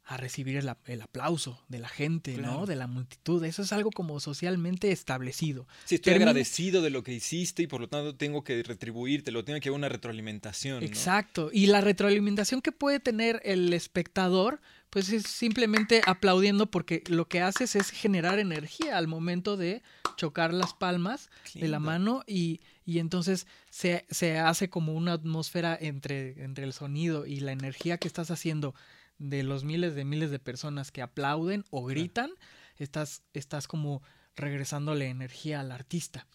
a 0.08 0.15
recibir 0.15 0.56
el, 0.56 1.02
aplauso 1.02 1.62
de 1.67 1.80
la 1.80 1.89
gente, 1.89 2.38
¿no? 2.38 2.65
De 2.65 2.78
la 2.78 2.88
multitud. 2.88 3.43
Eso 3.43 3.62
es 3.62 3.74
algo 3.74 3.91
como 3.91 4.22
socialmente 4.22 4.93
establecido. 4.93 5.67
Sí, 5.84 5.96
estoy 5.96 6.13
agradecido 6.13 6.82
de 6.82 6.89
lo 6.89 7.04
que 7.04 7.12
hiciste 7.12 7.63
y 7.63 7.67
por 7.67 7.82
lo 7.82 7.89
tanto 7.89 8.15
tengo 8.15 8.41
que 8.46 8.63
retribuirte, 8.63 9.34
lo 9.34 9.43
tengo 9.43 9.60
que 9.60 9.67
haber 9.67 9.78
una 9.78 9.89
retroalimentación. 9.89 10.82
Exacto. 10.82 11.50
Y 11.52 11.65
la 11.65 11.82
retroalimentación 11.82 12.62
que 12.62 12.72
puede 12.72 13.02
tener 13.02 13.41
el 13.43 13.74
espectador, 13.74 14.62
pues 14.89 15.10
es 15.10 15.24
simplemente 15.24 16.02
aplaudiendo 16.06 16.72
porque 16.72 17.04
lo 17.08 17.28
que 17.28 17.41
haces 17.41 17.76
es 17.76 17.91
generar 17.91 18.39
energía 18.39 18.98
al 18.98 19.08
momento 19.10 19.58
de 19.58 19.84
chocar 20.15 20.54
las 20.54 20.74
palmas 20.74 21.30
de 21.54 21.67
la 21.67 21.80
mano 21.80 22.24
y, 22.26 22.62
y 22.86 23.00
entonces 23.00 23.46
se, 23.70 24.06
se, 24.10 24.38
hace 24.39 24.70
como 24.70 24.93
una 24.93 25.12
atmósfera 25.12 25.78
entre, 25.80 26.41
entre 26.46 26.63
el 26.63 26.72
sonido 26.72 27.26
y 27.26 27.41
la 27.41 27.52
energía 27.52 27.98
que 27.98 28.08
estás 28.08 28.32
haciendo 28.32 28.74
de 29.19 29.43
los 29.43 29.63
miles 29.63 29.95
de 29.95 30.06
miles 30.06 30.32
de 30.32 30.39
personas 30.39 30.91
que 30.91 31.01
aplauden 31.01 31.65
o 31.69 31.84
gritan, 31.86 32.32
estás, 32.77 33.23
estás 33.34 33.67
como 33.67 34.01
regresándole 34.38 35.10
energía 35.10 35.60
al 35.60 35.71
artista. 35.71 36.27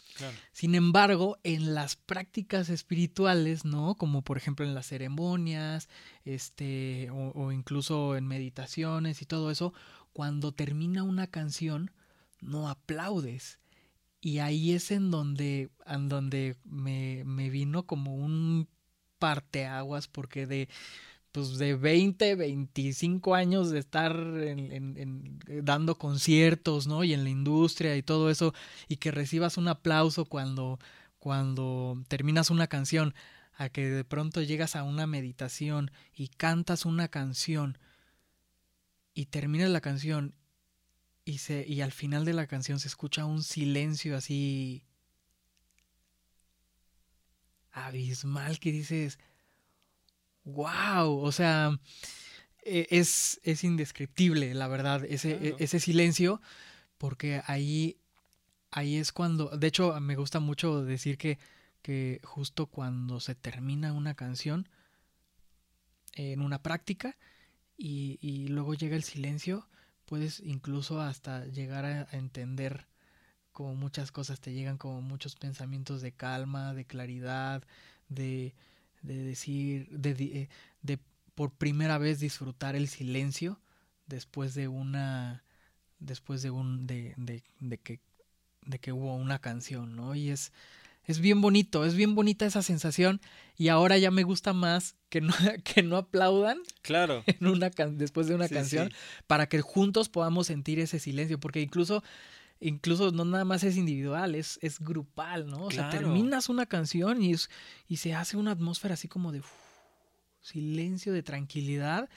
Sin 0.53 0.75
embargo, 0.75 1.39
en 1.45 1.75
las 1.75 1.97
prácticas 1.97 2.69
espirituales, 2.69 3.65
¿no? 3.65 3.95
Como 3.95 4.23
por 4.23 4.37
ejemplo 4.37 4.67
en 4.67 4.75
las 4.75 4.87
ceremonias, 4.87 5.89
este, 6.25 7.09
o, 7.11 7.53
incluso 7.53 8.17
en 8.17 8.27
meditaciones 8.27 9.23
y 9.23 9.25
todo 9.25 9.51
eso, 9.51 9.73
cuando 10.13 10.53
termina 10.53 11.05
una 11.05 11.29
canción, 11.29 11.93
no 12.41 12.69
aplaudes. 12.69 13.61
Y 14.21 14.39
ahí 14.39 14.73
es 14.73 14.91
en 14.91 15.11
donde, 15.11 15.71
en 15.87 16.09
donde 16.09 16.57
me, 16.65 17.23
me 17.25 17.51
vino 17.51 17.87
como 17.87 18.17
un 18.17 18.69
parteaguas, 19.19 20.09
porque 20.09 20.49
de 20.49 20.69
pues 21.33 21.59
de 21.59 21.75
20, 21.75 22.37
25 22.37 23.35
años 23.35 23.71
de 23.71 23.79
estar 23.79 24.15
en, 24.15 25.39
dando 25.65 25.97
conciertos, 25.97 26.87
¿no? 26.87 27.05
Y 27.05 27.15
en 27.15 27.25
la 27.25 27.31
industria 27.31 27.97
y 27.97 28.03
todo 28.03 28.31
eso, 28.31 28.55
y 28.87 28.97
que 28.97 29.11
recibas 29.11 29.57
un 29.57 29.69
aplauso 29.69 30.27
cuando, 30.27 30.79
cuando 31.19 32.03
terminas 32.09 32.51
una 32.51 32.67
canción, 32.67 33.15
a 33.55 33.69
que 33.69 33.87
de 33.87 34.05
pronto 34.05 34.43
llegas 34.43 34.77
a 34.77 34.83
una 34.83 35.07
meditación 35.07 35.91
y 36.15 36.29
cantas 36.29 36.85
una 36.85 37.09
canción 37.09 37.79
y 39.15 39.27
terminas 39.27 39.71
la 39.71 39.81
canción 39.81 40.35
y, 41.25 41.39
se, 41.39 41.65
y 41.67 41.81
al 41.83 41.93
final 41.93 42.25
de 42.25 42.33
la 42.33 42.47
canción 42.47 42.81
se 42.81 42.89
escucha 42.89 43.25
un 43.25 43.43
silencio 43.43 44.17
así 44.17 44.85
abismal 47.73 48.59
que 48.59 48.73
dices, 48.73 49.19
wow, 50.45 51.19
o 51.19 51.33
sea, 51.33 51.79
e, 52.65 52.87
es, 52.91 53.41
es 53.45 53.65
indescriptible, 53.65 54.55
la 54.55 54.69
verdad, 54.69 55.05
ese, 55.05 55.33
e, 55.33 55.57
ese 55.59 55.81
silencio, 55.81 56.41
porque 56.99 57.43
ahí, 57.47 57.99
ahí 58.71 58.97
es 58.97 59.13
cuando, 59.13 59.49
de 59.57 59.67
hecho, 59.67 59.99
me 60.01 60.17
gusta 60.17 60.41
mucho 60.41 60.85
decir 60.85 61.19
que, 61.19 61.39
que 61.83 62.21
justo 62.25 62.67
cuando 62.67 63.21
se 63.21 63.35
termina 63.35 63.93
una 63.93 64.15
canción 64.15 64.69
en 66.15 66.41
una 66.43 66.63
práctica 66.63 67.17
y, 67.77 68.19
y 68.21 68.49
luego 68.49 68.75
llega 68.75 68.97
el 68.97 69.03
silencio, 69.03 69.69
puedes 70.05 70.41
incluso 70.41 71.01
hasta 71.01 71.47
llegar 71.47 71.85
a 71.85 72.09
entender 72.13 72.87
como 73.53 73.75
muchas 73.75 74.11
cosas 74.13 74.41
te 74.41 74.53
llegan 74.53 74.79
como 74.79 75.03
muchos 75.03 75.37
pensamientos 75.37 76.01
de 76.03 76.13
calma, 76.13 76.75
de 76.75 76.87
claridad, 76.87 77.63
de, 78.09 78.55
de 79.03 79.23
decir, 79.23 79.89
de, 79.91 80.49
de, 80.83 80.99
por 81.35 81.51
primera 81.51 81.99
vez 81.99 82.21
disfrutar 82.21 82.77
el 82.77 82.89
silencio 82.89 83.59
después 84.07 84.55
de 84.55 84.69
una, 84.69 85.43
después 85.99 86.43
de 86.43 86.51
un, 86.51 86.87
de, 86.87 87.15
de, 87.17 87.43
de, 87.61 87.79
que, 87.79 88.01
de 88.67 88.79
que 88.79 88.93
hubo 88.93 89.15
una 89.17 89.39
canción, 89.39 89.97
¿no? 89.97 90.15
Y 90.15 90.31
es, 90.31 90.53
es 91.05 91.19
bien 91.19 91.41
bonito, 91.41 91.85
es 91.85 91.95
bien 91.95 92.15
bonita 92.15 92.47
esa 92.47 92.63
sensación 92.63 93.21
y 93.57 93.69
ahora 93.69 93.99
ya 93.99 94.11
me 94.11 94.23
gusta 94.23 94.53
más 94.53 94.95
que 95.09 95.21
no, 95.21 95.35
que 95.65 95.83
no 95.83 95.97
aplaudan 95.97 96.59
claro. 96.83 97.25
en 97.27 97.47
una 97.47 97.71
después 97.71 98.29
de 98.29 98.35
una 98.35 98.49
canción 98.49 98.93
para 99.27 99.49
que 99.49 99.61
juntos 99.61 100.09
podamos 100.09 100.47
sentir 100.47 100.79
ese 100.79 100.99
silencio, 100.99 101.41
porque 101.41 101.61
incluso 101.61 102.03
incluso 102.63 103.11
no 103.11 103.25
nada 103.25 103.45
más 103.45 103.65
es 103.65 103.77
individual, 103.77 104.35
es, 104.35 104.59
es 104.63 104.79
grupal, 104.81 105.49
¿no? 105.49 105.65
O 105.65 105.71
sea, 105.71 105.91
terminas 105.91 106.49
una 106.49 106.67
canción 106.67 107.23
y, 107.23 107.33
es, 107.33 107.51
y 107.89 107.97
se 107.97 108.15
hace 108.15 108.37
una 108.37 108.53
atmósfera 108.53 108.95
así 108.95 109.09
como 109.09 109.33
de 109.33 109.43
silencio, 110.41 111.13
de 111.13 111.23
tranquilidad. 111.23 112.09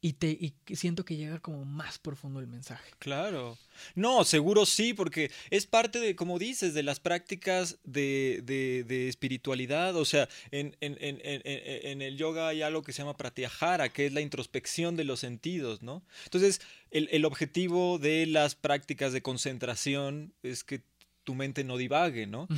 Y, 0.00 0.12
te, 0.12 0.28
y 0.30 0.54
siento 0.76 1.04
que 1.04 1.16
llega 1.16 1.40
como 1.40 1.64
más 1.64 1.98
profundo 1.98 2.38
el 2.38 2.46
mensaje. 2.46 2.92
Claro. 3.00 3.58
No, 3.96 4.24
seguro 4.24 4.64
sí, 4.64 4.94
porque 4.94 5.32
es 5.50 5.66
parte 5.66 5.98
de, 5.98 6.14
como 6.14 6.38
dices, 6.38 6.72
de 6.72 6.84
las 6.84 7.00
prácticas 7.00 7.78
de, 7.82 8.42
de, 8.44 9.08
espiritualidad. 9.08 9.96
O 9.96 10.04
sea, 10.04 10.28
en, 10.52 10.76
en, 10.80 10.96
en, 11.00 11.20
en, 11.24 12.02
el 12.02 12.16
yoga 12.16 12.46
hay 12.46 12.62
algo 12.62 12.82
que 12.82 12.92
se 12.92 13.02
llama 13.02 13.16
pratyahara, 13.16 13.88
que 13.88 14.06
es 14.06 14.12
la 14.12 14.20
introspección 14.20 14.94
de 14.94 15.02
los 15.02 15.18
sentidos, 15.18 15.82
¿no? 15.82 16.04
Entonces, 16.24 16.60
el, 16.92 17.08
el 17.10 17.24
objetivo 17.24 17.98
de 17.98 18.26
las 18.26 18.54
prácticas 18.54 19.12
de 19.12 19.22
concentración 19.22 20.32
es 20.44 20.62
que 20.62 20.82
tu 21.28 21.34
mente 21.34 21.62
no 21.62 21.76
divague, 21.76 22.26
¿no? 22.26 22.48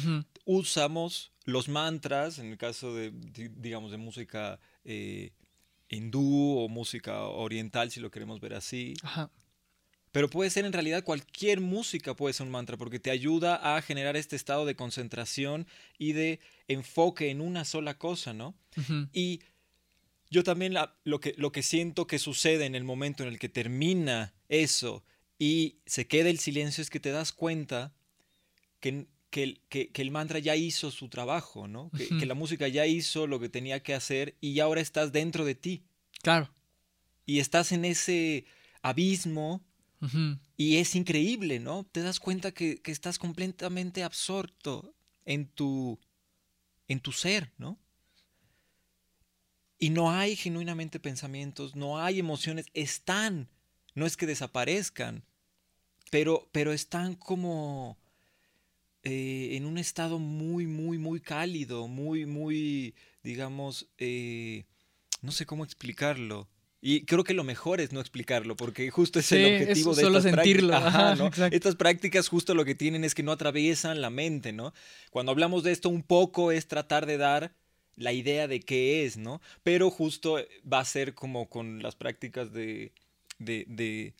Usamos 0.45 1.33
los 1.45 1.69
mantras, 1.69 2.39
en 2.39 2.53
el 2.53 2.57
caso 2.57 2.95
de, 2.95 3.11
digamos, 3.57 3.91
de 3.91 3.97
música 3.97 4.61
eh, 4.85 5.33
hindú 5.91 6.59
o 6.59 6.69
música 6.69 7.25
oriental, 7.25 7.91
si 7.91 8.01
lo 8.01 8.11
queremos 8.11 8.41
ver 8.41 8.55
así. 8.55 8.95
Pero 10.13 10.29
puede 10.29 10.51
ser 10.51 10.65
en 10.65 10.73
realidad 10.73 11.05
cualquier 11.05 11.61
música 11.61 12.15
puede 12.15 12.33
ser 12.33 12.47
un 12.47 12.53
mantra 12.53 12.77
porque 12.77 12.99
te 12.99 13.11
ayuda 13.11 13.77
a 13.77 13.83
generar 13.83 14.17
este 14.17 14.35
estado 14.35 14.67
de 14.67 14.75
concentración 14.75 15.67
y 15.99 16.13
de 16.13 16.41
enfoque 16.67 17.31
en 17.31 17.41
una 17.41 17.65
sola 17.65 17.97
cosa, 17.97 18.33
¿no? 18.33 18.57
Y 19.13 19.41
yo 20.31 20.43
también 20.45 20.75
lo, 21.05 21.21
que, 21.21 21.35
lo 21.37 21.53
que 21.53 21.63
siento 21.63 22.07
que 22.07 22.19
sucede 22.19 22.65
en 22.65 22.75
el 22.75 22.85
momento 22.85 23.23
en 23.23 23.29
el 23.29 23.39
que 23.39 23.49
termina 23.49 24.35
eso 24.49 25.05
y 25.39 25.81
se 25.87 26.07
queda 26.07 26.29
el 26.29 26.39
silencio 26.39 26.83
es 26.83 26.91
que 26.91 27.01
te 27.01 27.11
das 27.11 27.33
cuenta 27.33 27.93
que, 28.81 29.07
que, 29.31 29.61
que, 29.69 29.91
el 29.95 30.11
mantra 30.11 30.39
ya 30.39 30.57
hizo 30.57 30.91
su 30.91 31.09
trabajo, 31.09 31.69
¿no? 31.69 31.91
Que, 31.91 32.27
la 32.27 32.35
música 32.35 32.69
ya 32.69 32.87
hizo 32.87 33.27
lo 33.27 33.41
que 33.41 33.49
tenía 33.49 33.83
que 33.83 33.95
hacer 33.95 34.37
y 34.41 34.59
ahora 34.61 34.81
estás 34.81 35.13
dentro 35.13 35.45
de 35.45 35.55
ti. 35.55 35.85
Claro. 36.23 36.53
Y 37.25 37.39
estás 37.39 37.73
en 37.73 37.85
ese 37.85 38.45
abismo 38.83 39.63
Y 40.57 40.77
es 40.79 40.95
increíble, 40.95 41.61
¿no? 41.61 41.85
Te 41.85 42.03
das 42.03 42.21
cuenta 42.21 42.53
que, 42.53 42.81
que, 42.81 42.91
estás 42.91 43.19
completamente 43.19 44.03
absorto 44.03 44.95
en 45.25 45.47
tu, 45.47 45.99
en 46.89 47.01
tu 47.01 47.13
ser, 47.13 47.53
¿no? 47.59 47.79
Y 49.79 49.91
no 49.91 50.11
hay 50.11 50.37
genuinamente 50.37 51.01
pensamientos, 51.01 51.77
no 51.77 51.99
hay 51.99 52.19
emociones, 52.19 52.67
están, 52.75 53.49
no 53.95 54.05
es 54.07 54.17
que 54.17 54.27
desaparezcan, 54.27 55.25
pero, 56.11 56.49
pero 56.53 56.73
están 56.73 57.15
como 57.15 57.99
eh, 59.03 59.51
en 59.57 59.67
un 59.67 59.79
estado 59.79 60.19
muy, 60.19 60.67
muy, 60.67 60.99
muy 60.99 61.21
cálido, 61.21 61.89
muy, 61.89 62.27
muy, 62.27 62.95
digamos, 63.23 63.89
eh, 63.99 64.65
no 65.23 65.33
sé 65.33 65.47
cómo 65.47 65.65
explicarlo. 65.65 66.49
Y 66.83 67.05
creo 67.05 67.25
que 67.25 67.35
lo 67.35 67.45
mejor 67.45 67.81
es 67.81 67.93
no 67.93 68.01
explicarlo, 68.01 68.57
porque 68.57 68.91
justo 68.91 69.19
es 69.19 69.31
el 69.33 69.45
objetivo 69.61 69.95
de 69.95 70.03
estas 70.03 70.23
sentirlo. 70.23 70.71
prácticas. 70.81 71.53
Estas 71.53 71.77
prácticas 71.77 72.29
justo 72.29 72.55
lo 72.55 72.65
que 72.65 72.75
tienen 72.75 73.05
es 73.05 73.15
que 73.15 73.23
no 73.23 73.33
atraviesan 73.33 74.01
la 74.01 74.09
mente, 74.09 74.53
¿no? 74.53 74.73
Cuando 75.11 75.31
hablamos 75.33 75.63
de 75.63 75.73
esto 75.73 75.91
un 75.91 76.03
poco 76.03 76.53
es 76.53 76.69
tratar 76.69 77.05
de 77.05 77.19
dar 77.19 77.55
la 77.97 78.15
idea 78.15 78.49
de 78.49 78.61
qué 78.61 79.05
es, 79.05 79.19
¿no? 79.19 79.43
Pero 79.63 79.91
justo 79.91 80.39
va 80.71 80.81
a 80.81 80.85
ser 80.87 81.13
como 81.15 81.51
con 81.51 81.83
las 81.83 81.97
prácticas 81.97 82.51
de, 82.51 82.93
de, 83.39 83.67
de, 83.69 84.15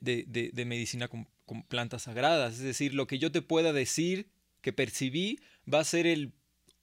de, 0.00 0.50
de 0.52 0.64
medicina 0.64 1.08
con, 1.46 1.62
plantas 1.62 2.02
sagradas. 2.02 2.54
Es 2.54 2.60
decir, 2.60 2.94
lo 2.94 3.06
que 3.06 3.18
yo 3.18 3.32
te 3.32 3.42
pueda 3.42 3.72
decir 3.72 4.28
que 4.60 4.72
percibí 4.72 5.40
va 5.72 5.80
a 5.80 5.84
ser 5.84 6.06
el 6.06 6.32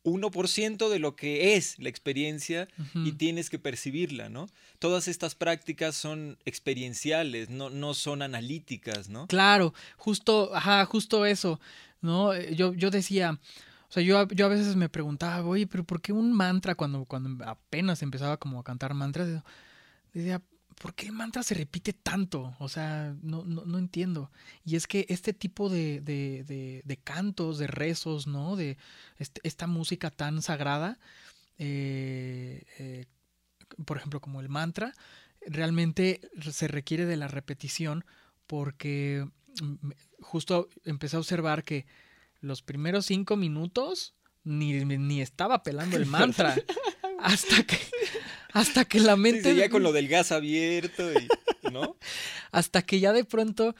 1% 0.03 0.89
de 0.89 0.99
lo 0.99 1.15
que 1.15 1.55
es 1.55 1.79
la 1.79 1.89
experiencia 1.89 2.67
y 2.93 3.13
tienes 3.13 3.49
que 3.49 3.57
percibirla, 3.57 4.29
¿no? 4.29 4.47
Todas 4.79 5.07
estas 5.07 5.33
prácticas 5.33 5.95
son 5.95 6.37
experienciales, 6.43 7.49
no, 7.49 7.69
no 7.69 7.93
son 7.93 8.21
analíticas, 8.21 9.07
¿no? 9.07 9.27
Claro, 9.27 9.73
justo, 9.95 10.53
ajá, 10.53 10.85
justo 10.85 11.25
eso, 11.25 11.59
¿no? 12.01 12.37
Yo, 12.37 12.73
yo 12.73 12.91
decía, 12.91 13.39
o 13.89 13.91
sea, 13.93 14.03
yo, 14.03 14.27
yo 14.29 14.45
a 14.45 14.49
veces 14.49 14.75
me 14.75 14.89
preguntaba, 14.89 15.45
oye, 15.45 15.67
pero 15.67 15.85
¿por 15.85 16.01
qué 16.01 16.11
un 16.11 16.33
mantra 16.33 16.75
cuando, 16.75 17.05
cuando 17.05 17.45
apenas 17.45 18.01
empezaba 18.01 18.37
como 18.37 18.59
a 18.59 18.63
cantar 18.63 18.93
mantras? 18.93 19.29
Decía, 20.13 20.41
¿por 20.79 20.93
qué 20.93 21.07
el 21.07 21.11
mantra 21.11 21.43
se 21.43 21.55
repite 21.55 21.93
tanto? 21.93 22.55
O 22.59 22.69
sea, 22.69 23.15
no, 23.21 23.43
no, 23.43 23.65
no 23.65 23.77
entiendo. 23.77 24.31
Y 24.65 24.75
es 24.75 24.87
que 24.87 25.05
este 25.09 25.33
tipo 25.33 25.69
de, 25.69 26.01
de, 26.01 26.43
de, 26.43 26.81
de 26.83 26.97
cantos, 26.97 27.57
de 27.57 27.67
rezos, 27.67 28.27
¿no? 28.27 28.55
De 28.55 28.77
este, 29.17 29.41
esta 29.43 29.67
música 29.67 30.11
tan 30.11 30.41
sagrada, 30.41 30.99
eh, 31.57 32.63
eh, 32.79 33.05
por 33.85 33.97
ejemplo, 33.97 34.21
como 34.21 34.41
el 34.41 34.49
mantra, 34.49 34.93
realmente 35.45 36.21
se 36.51 36.67
requiere 36.67 37.05
de 37.05 37.17
la 37.17 37.27
repetición 37.27 38.05
porque 38.47 39.27
mm, 39.61 39.91
justo 40.21 40.69
empecé 40.85 41.15
a 41.15 41.19
observar 41.19 41.63
que 41.63 41.85
los 42.41 42.61
primeros 42.61 43.05
cinco 43.05 43.35
minutos 43.37 44.13
ni, 44.43 44.83
ni 44.83 45.21
estaba 45.21 45.63
pelando 45.63 45.97
el 45.97 46.05
mantra. 46.05 46.55
hasta 47.19 47.63
que, 47.63 47.79
hasta 48.53 48.85
que 48.85 48.99
la 48.99 49.15
mente. 49.15 49.55
ya 49.55 49.69
con 49.69 49.83
lo 49.83 49.91
del 49.91 50.07
gas 50.07 50.31
abierto 50.31 51.11
y. 51.11 51.27
¿No? 51.71 51.97
hasta 52.51 52.83
que 52.83 52.99
ya 52.99 53.13
de 53.13 53.25
pronto, 53.25 53.75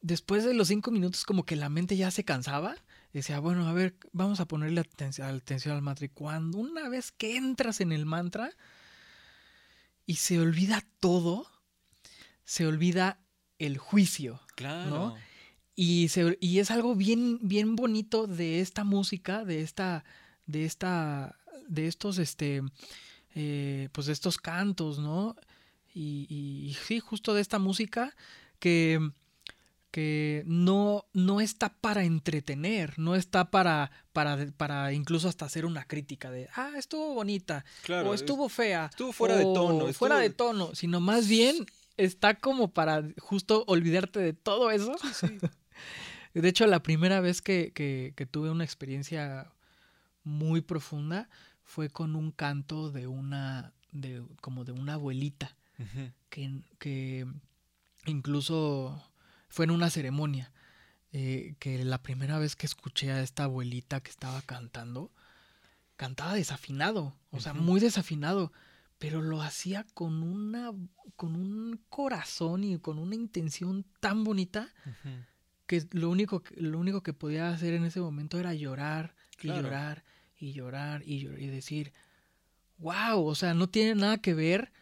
después 0.00 0.44
de 0.44 0.54
los 0.54 0.68
cinco 0.68 0.90
minutos, 0.90 1.24
como 1.24 1.44
que 1.44 1.56
la 1.56 1.68
mente 1.68 1.96
ya 1.96 2.10
se 2.10 2.24
cansaba. 2.24 2.76
Decía, 3.12 3.40
bueno, 3.40 3.66
a 3.66 3.72
ver, 3.72 3.96
vamos 4.12 4.38
a 4.40 4.46
ponerle 4.46 4.80
atención, 4.80 5.28
atención 5.28 5.74
al 5.74 5.82
mantra. 5.82 6.06
Y 6.06 6.10
cuando 6.10 6.58
una 6.58 6.88
vez 6.88 7.10
que 7.12 7.36
entras 7.36 7.80
en 7.80 7.92
el 7.92 8.06
mantra 8.06 8.52
y 10.06 10.16
se 10.16 10.38
olvida 10.38 10.84
todo, 11.00 11.46
se 12.44 12.66
olvida 12.66 13.20
el 13.58 13.78
juicio. 13.78 14.40
Claro. 14.54 14.90
¿no? 14.90 15.16
Y, 15.76 16.10
y 16.40 16.58
es 16.58 16.70
algo 16.70 16.94
bien, 16.94 17.38
bien 17.42 17.74
bonito 17.74 18.26
de 18.26 18.60
esta 18.60 18.84
música, 18.84 19.44
de 19.44 19.62
esta, 19.62 20.04
de 20.46 20.64
esta, 20.64 21.38
de 21.68 21.86
estos, 21.86 22.18
este, 22.18 22.62
eh, 23.34 23.88
pues 23.92 24.06
de 24.06 24.12
estos 24.12 24.38
cantos, 24.38 24.98
¿no? 24.98 25.36
Y, 25.94 26.26
y, 26.28 26.76
sí, 26.86 27.00
justo 27.00 27.34
de 27.34 27.40
esta 27.40 27.58
música 27.58 28.14
que, 28.60 29.10
que 29.90 30.44
no, 30.46 31.04
no 31.12 31.40
está 31.40 31.70
para 31.70 32.04
entretener, 32.04 32.96
no 32.98 33.16
está 33.16 33.50
para, 33.50 33.90
para, 34.12 34.46
para 34.56 34.92
incluso 34.92 35.28
hasta 35.28 35.46
hacer 35.46 35.66
una 35.66 35.84
crítica 35.84 36.30
de, 36.30 36.48
ah, 36.54 36.72
estuvo 36.76 37.14
bonita, 37.14 37.64
o 38.04 38.14
estuvo 38.14 38.48
fea, 38.48 38.86
estuvo 38.90 39.12
fuera 39.12 39.36
de 39.36 39.44
tono, 39.44 39.92
fuera 39.92 40.18
de 40.18 40.30
tono, 40.30 40.74
sino 40.74 41.00
más 41.00 41.28
bien 41.28 41.66
está 41.96 42.34
como 42.34 42.72
para 42.72 43.04
justo 43.18 43.64
olvidarte 43.66 44.20
de 44.20 44.32
todo 44.32 44.70
eso. 44.70 44.96
Sí, 45.12 45.38
de 46.34 46.48
hecho, 46.48 46.66
la 46.66 46.82
primera 46.82 47.20
vez 47.20 47.42
que, 47.42 47.72
que, 47.72 48.26
tuve 48.26 48.50
una 48.50 48.64
experiencia 48.64 49.52
muy 50.22 50.60
profunda 50.60 51.28
fue 51.70 51.88
con 51.88 52.16
un 52.16 52.32
canto 52.32 52.90
de 52.90 53.06
una, 53.06 53.72
de, 53.92 54.24
como 54.40 54.64
de 54.64 54.72
una 54.72 54.94
abuelita, 54.94 55.56
que, 56.28 56.62
que 56.78 57.26
incluso 58.06 59.00
fue 59.48 59.66
en 59.66 59.70
una 59.70 59.88
ceremonia, 59.88 60.50
eh, 61.12 61.54
que 61.60 61.82
la 61.84 62.02
primera 62.02 62.40
vez 62.40 62.56
que 62.56 62.66
escuché 62.66 63.12
a 63.12 63.22
esta 63.22 63.44
abuelita 63.44 64.00
que 64.00 64.10
estaba 64.10 64.42
cantando, 64.42 65.12
cantaba 65.96 66.34
desafinado, 66.34 67.16
o 67.30 67.38
sea, 67.38 67.54
muy 67.54 67.78
desafinado, 67.78 68.52
pero 68.98 69.22
lo 69.22 69.40
hacía 69.40 69.86
con 69.94 70.24
una, 70.24 70.72
con 71.14 71.36
un 71.36 71.80
corazón 71.88 72.64
y 72.64 72.80
con 72.80 72.98
una 72.98 73.14
intención 73.14 73.86
tan 74.00 74.24
bonita 74.24 74.74
que 75.68 75.86
lo 75.92 76.10
único, 76.10 76.42
lo 76.56 76.80
único 76.80 77.04
que 77.04 77.12
podía 77.12 77.50
hacer 77.50 77.74
en 77.74 77.84
ese 77.84 78.00
momento 78.00 78.40
era 78.40 78.54
llorar 78.54 79.14
y 79.40 79.46
llorar 79.46 80.02
y 80.40 80.52
llorar 80.52 81.02
y, 81.04 81.26
y 81.26 81.46
decir, 81.46 81.92
wow, 82.78 83.24
o 83.24 83.34
sea, 83.34 83.54
no 83.54 83.68
tiene 83.68 83.94
nada 83.94 84.18
que 84.18 84.34
ver 84.34 84.72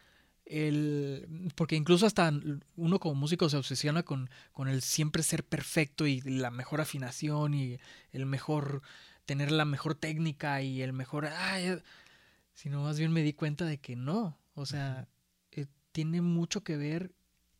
el, 0.49 1.51
porque 1.55 1.75
incluso 1.75 2.07
hasta 2.07 2.33
uno 2.75 2.99
como 2.99 3.15
músico 3.15 3.49
se 3.49 3.57
obsesiona 3.57 4.01
con, 4.01 4.29
con 4.51 4.67
el 4.67 4.81
siempre 4.81 5.21
ser 5.21 5.45
perfecto 5.45 6.07
y 6.07 6.21
la 6.21 6.49
mejor 6.49 6.81
afinación 6.81 7.53
y 7.53 7.79
el 8.11 8.25
mejor, 8.25 8.81
tener 9.25 9.51
la 9.51 9.65
mejor 9.65 9.93
técnica 9.93 10.63
y 10.63 10.81
el 10.81 10.91
mejor, 10.91 11.27
ay, 11.27 11.79
sino 12.55 12.81
más 12.81 12.97
bien 12.97 13.11
me 13.11 13.21
di 13.21 13.33
cuenta 13.33 13.65
de 13.65 13.77
que 13.77 13.95
no, 13.95 14.39
o 14.55 14.65
sea, 14.65 15.07
eh, 15.51 15.67
tiene 15.91 16.21
mucho 16.21 16.63
que 16.63 16.77
ver 16.77 17.11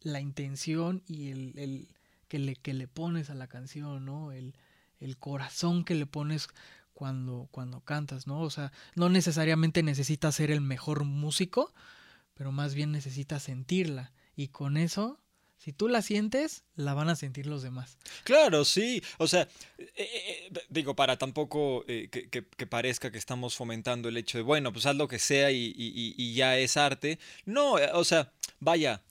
la 0.01 0.19
intención 0.19 1.03
y 1.05 1.29
el, 1.29 1.93
que 2.27 2.39
le, 2.39 2.55
que 2.55 2.73
le 2.73 2.87
pones 2.87 3.29
a 3.29 3.35
la 3.35 3.47
canción, 3.47 4.03
¿no? 4.03 4.31
El, 4.31 4.55
el 4.99 5.17
corazón 5.17 5.83
que 5.83 5.93
le 5.93 6.07
pones 6.07 6.47
cuando, 6.99 7.47
cuando 7.51 7.79
cantas, 7.79 8.27
¿no? 8.27 8.41
O 8.41 8.49
sea, 8.49 8.73
no 8.93 9.07
necesariamente 9.07 9.83
necesitas 9.83 10.35
ser 10.35 10.51
el 10.51 10.59
mejor 10.59 11.05
músico, 11.05 11.73
pero 12.33 12.51
más 12.51 12.73
bien 12.73 12.91
necesitas 12.91 13.43
sentirla. 13.43 14.11
Y 14.35 14.49
con 14.49 14.75
eso, 14.75 15.17
si 15.55 15.71
tú 15.71 15.87
la 15.87 16.01
sientes, 16.01 16.65
la 16.75 16.93
van 16.93 17.07
a 17.07 17.15
sentir 17.15 17.47
los 17.47 17.63
demás. 17.63 17.97
Claro, 18.25 18.65
sí. 18.65 19.01
O 19.17 19.29
sea, 19.29 19.43
eh, 19.77 19.89
eh, 19.95 20.49
eh, 20.53 20.59
digo, 20.67 20.93
para 20.93 21.17
tampoco 21.17 21.85
que, 21.85 22.67
parezca 22.69 23.11
que 23.11 23.17
estamos 23.17 23.55
fomentando 23.55 24.09
el 24.09 24.17
hecho 24.17 24.37
de, 24.37 24.43
bueno, 24.43 24.73
pues 24.73 24.85
haz 24.85 24.97
lo 24.97 25.07
que 25.07 25.19
sea 25.19 25.51
y, 25.51 25.73
y 25.77 26.33
ya 26.33 26.57
es 26.57 26.75
arte. 26.75 27.17
No, 27.45 27.75
o 27.93 28.03
sea, 28.03 28.33
vaya, 28.59 29.01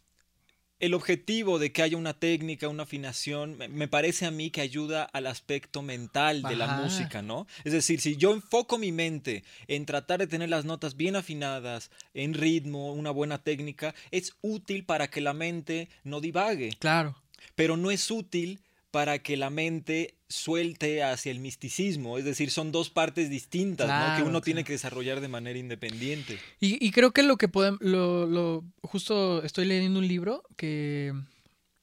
el 0.81 0.95
objetivo 0.95 1.59
de 1.59 1.73
que 1.73 1.83
haya 1.83 1.97
una 1.97 2.15
técnica, 2.15 2.69
una 2.69 2.85
afinación, 2.85 3.59
me 3.71 3.89
parece 3.89 4.27
a 4.27 4.31
mí 4.31 4.51
que 4.51 4.61
ayuda 4.61 5.03
al 5.05 5.27
aspecto 5.27 5.83
mental 5.83 6.43
de 6.43 6.57
la 6.57 6.77
música, 6.77 7.21
¿no? 7.23 7.47
Es 7.65 7.73
decir, 7.73 8.01
si 8.01 8.17
yo 8.17 8.33
enfoco 8.33 8.79
mi 8.79 8.93
mente 8.93 9.45
en 9.67 9.87
tratar 9.87 10.21
de 10.21 10.27
tener 10.27 10.49
las 10.49 10.65
notas 10.65 10.97
bien 10.97 11.17
afinadas, 11.17 11.91
en 12.15 12.35
ritmo, 12.35 12.93
una 12.93 13.11
buena 13.11 13.39
técnica, 13.39 13.95
es 14.11 14.35
útil 14.41 14.85
para 14.85 15.09
que 15.09 15.21
la 15.21 15.35
mente 15.35 15.89
no 16.05 16.21
divague. 16.21 16.71
Claro. 16.79 17.17
Pero 17.55 17.77
no 17.77 17.91
es 17.91 18.11
útil 18.11 18.61
para 18.91 19.19
que 19.19 19.37
la 19.37 19.51
mente 19.51 20.15
suelte 20.29 21.03
hacia 21.03 21.31
el 21.31 21.41
misticismo. 21.41 22.19
Es 22.19 22.25
decir, 22.25 22.51
son 22.51 22.73
dos 22.73 22.91
partes 22.91 23.31
distintas, 23.31 23.89
¿no? 23.89 24.17
Que 24.17 24.29
uno 24.29 24.41
tiene 24.41 24.65
que 24.65 24.73
desarrollar 24.73 25.21
de 25.21 25.29
manera 25.29 25.59
independiente. 25.59 26.39
Y, 26.61 26.91
creo 26.93 27.13
que 27.13 27.23
lo 27.23 27.37
que 27.37 27.49
podemos, 27.49 27.81
lo, 27.81 28.65
justo 28.83 29.43
estoy 29.43 29.67
leyendo 29.67 29.99
un 29.99 30.09
libro 30.09 30.43
que, 30.57 31.13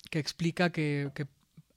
que 0.09 0.19
explica 0.19 0.71
que, 0.71 1.11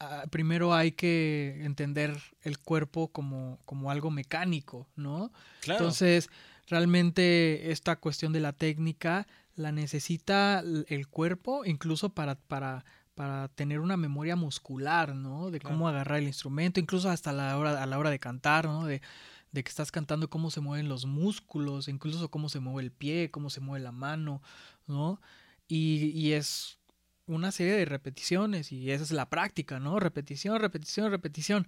ah, 0.01 0.25
primero 0.31 0.75
hay 0.75 0.93
que 0.93 1.61
entender 1.63 2.17
el 2.43 2.59
cuerpo 2.59 3.09
como, 3.09 3.59
como 3.65 3.91
algo 3.91 4.11
mecánico, 4.11 4.89
¿no? 4.97 5.31
Claro. 5.61 5.81
Entonces, 5.81 6.31
realmente 6.69 7.71
esta 7.71 7.97
cuestión 7.97 8.33
de 8.33 8.41
la 8.41 8.53
técnica 8.53 9.27
la 9.57 9.73
necesita 9.73 10.63
el 10.87 11.09
cuerpo 11.09 11.65
incluso 11.65 12.11
para, 12.11 12.37
para 12.37 12.85
para 13.19 13.49
tener 13.49 13.81
una 13.81 13.97
memoria 13.97 14.37
muscular, 14.37 15.13
¿no? 15.17 15.51
De 15.51 15.59
cómo 15.59 15.89
agarrar 15.89 16.21
el 16.21 16.29
instrumento, 16.29 16.79
incluso 16.79 17.11
hasta 17.11 17.33
la 17.33 17.59
hora, 17.59 17.83
a 17.83 17.87
la 17.87 17.99
hora 17.99 18.11
de 18.11 18.21
cantar, 18.21 18.67
¿no? 18.67 18.87
De, 18.87 19.03
de 19.51 19.65
que 19.65 19.69
estás 19.69 19.91
cantando 19.91 20.31
cómo 20.31 20.53
se 20.53 20.61
mueven 20.61 20.89
los 20.89 21.05
músculos, 21.05 21.89
incluso 21.89 22.31
cómo 22.31 22.49
se 22.49 22.61
mueve 22.61 22.85
el 22.85 22.93
pie, 22.93 23.33
cómo 23.33 23.51
se 23.51 23.59
mueve 23.59 23.83
la 23.83 23.91
mano, 23.91 24.41
¿no? 24.87 25.21
Y, 25.67 26.13
y 26.15 26.35
es 26.35 26.79
una 27.27 27.51
serie 27.51 27.73
de 27.73 27.87
repeticiones 27.87 28.71
y 28.71 28.93
esa 28.93 29.03
es 29.03 29.11
la 29.11 29.29
práctica, 29.29 29.81
¿no? 29.81 29.99
Repetición, 29.99 30.61
repetición, 30.61 31.11
repetición. 31.11 31.67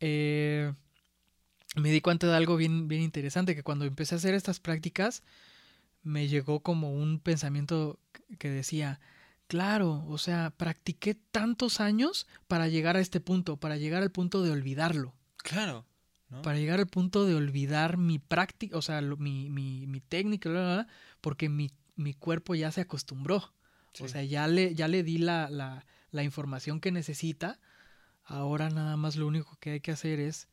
Eh, 0.00 0.70
me 1.76 1.90
di 1.90 2.02
cuenta 2.02 2.26
de 2.26 2.36
algo 2.36 2.58
bien, 2.58 2.88
bien 2.88 3.00
interesante, 3.00 3.54
que 3.54 3.62
cuando 3.62 3.86
empecé 3.86 4.16
a 4.16 4.18
hacer 4.18 4.34
estas 4.34 4.60
prácticas, 4.60 5.22
me 6.02 6.28
llegó 6.28 6.60
como 6.60 6.92
un 6.92 7.20
pensamiento 7.20 7.98
que 8.38 8.50
decía, 8.50 9.00
claro, 9.46 10.04
o 10.08 10.18
sea, 10.18 10.52
practiqué 10.56 11.14
tantos 11.14 11.80
años 11.80 12.26
para 12.46 12.68
llegar 12.68 12.96
a 12.96 13.00
este 13.00 13.20
punto, 13.20 13.56
para 13.56 13.76
llegar 13.76 14.02
al 14.02 14.10
punto 14.10 14.42
de 14.42 14.50
olvidarlo. 14.50 15.14
Claro. 15.38 15.86
Para 16.42 16.58
llegar 16.58 16.80
al 16.80 16.88
punto 16.88 17.24
de 17.24 17.36
olvidar 17.36 17.98
mi 17.98 18.18
práctica, 18.18 18.76
o 18.76 18.82
sea, 18.82 19.00
mi, 19.00 19.48
mi, 19.48 19.86
mi 19.86 20.00
técnica, 20.00 20.88
porque 21.20 21.48
mi, 21.48 21.70
mi, 21.94 22.14
cuerpo 22.14 22.56
ya 22.56 22.72
se 22.72 22.80
acostumbró. 22.80 23.54
O 24.00 24.08
sea, 24.08 24.24
ya 24.24 24.46
le, 24.48 24.74
ya 24.74 24.88
le 24.88 25.02
di 25.02 25.18
la, 25.18 25.48
la, 25.48 25.86
la 26.10 26.22
información 26.24 26.80
que 26.80 26.90
necesita. 26.90 27.60
Ahora 28.24 28.70
nada 28.70 28.96
más 28.96 29.14
lo 29.16 29.26
único 29.26 29.56
que 29.60 29.70
hay 29.70 29.80
que 29.80 29.92
hacer 29.92 30.18
es 30.18 30.48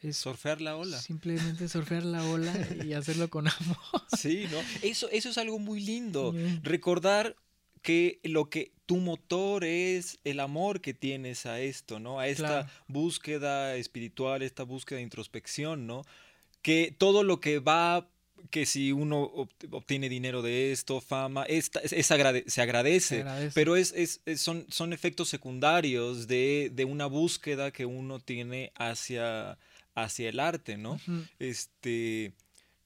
es 0.00 0.18
surfear 0.18 0.60
la 0.60 0.76
ola. 0.76 1.00
Simplemente 1.00 1.68
surfear 1.68 2.04
la 2.04 2.22
ola 2.24 2.52
y 2.84 2.92
hacerlo 2.92 3.28
con 3.28 3.48
amor. 3.48 3.78
Sí, 4.16 4.46
¿no? 4.50 4.58
Eso, 4.82 5.08
eso 5.10 5.30
es 5.30 5.38
algo 5.38 5.58
muy 5.58 5.80
lindo. 5.80 6.34
Recordar 6.62 7.36
que 7.86 8.18
lo 8.24 8.50
que 8.50 8.72
tu 8.86 8.96
motor 8.96 9.62
es 9.62 10.18
el 10.24 10.40
amor 10.40 10.80
que 10.80 10.92
tienes 10.92 11.46
a 11.46 11.60
esto, 11.60 12.00
¿no? 12.00 12.18
A 12.18 12.26
esta 12.26 12.68
búsqueda 12.88 13.76
espiritual, 13.76 14.42
esta 14.42 14.64
búsqueda 14.64 14.96
de 14.96 15.04
introspección, 15.04 15.86
¿no? 15.86 16.02
Que 16.62 16.92
todo 16.98 17.22
lo 17.22 17.38
que 17.38 17.60
va 17.60 18.08
que 18.50 18.66
si 18.66 18.90
uno 18.90 19.30
obtiene 19.70 20.08
dinero 20.08 20.42
de 20.42 20.72
esto, 20.72 21.00
fama, 21.00 21.44
es, 21.44 21.70
se, 21.84 22.14
agradece, 22.60 23.24
pero 23.54 23.76
es, 23.76 23.92
es, 23.92 24.20
son, 24.40 24.66
son 24.68 24.92
efectos 24.92 25.28
secundarios 25.28 26.26
de, 26.26 26.72
de, 26.74 26.84
una 26.84 27.06
búsqueda 27.06 27.70
que 27.70 27.86
uno 27.86 28.18
tiene 28.18 28.72
hacia, 28.74 29.58
hacia 29.94 30.28
el 30.28 30.40
arte, 30.40 30.76
¿no? 30.76 31.00
Este. 31.38 32.32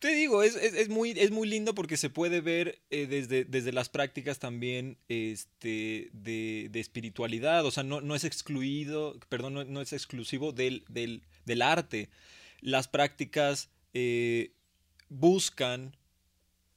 Te 0.00 0.14
digo, 0.14 0.42
es, 0.42 0.56
es, 0.56 0.88
muy, 0.88 1.10
es 1.10 1.30
muy 1.30 1.46
lindo 1.46 1.74
porque 1.74 1.98
se 1.98 2.08
puede 2.08 2.40
ver 2.40 2.80
eh, 2.88 3.06
desde, 3.06 3.44
desde 3.44 3.70
las 3.70 3.90
prácticas 3.90 4.38
también 4.38 4.96
este, 5.08 6.08
de, 6.14 6.68
de 6.70 6.80
espiritualidad. 6.80 7.66
O 7.66 7.70
sea, 7.70 7.82
no, 7.82 8.00
no 8.00 8.14
es 8.14 8.24
excluido, 8.24 9.20
perdón, 9.28 9.70
no, 9.70 9.80
es 9.82 9.92
exclusivo 9.92 10.52
del, 10.52 10.84
del, 10.88 11.22
del, 11.44 11.60
arte. 11.60 12.08
Las 12.62 12.88
prácticas 12.88 13.68
eh, 13.92 14.52
buscan 15.10 15.94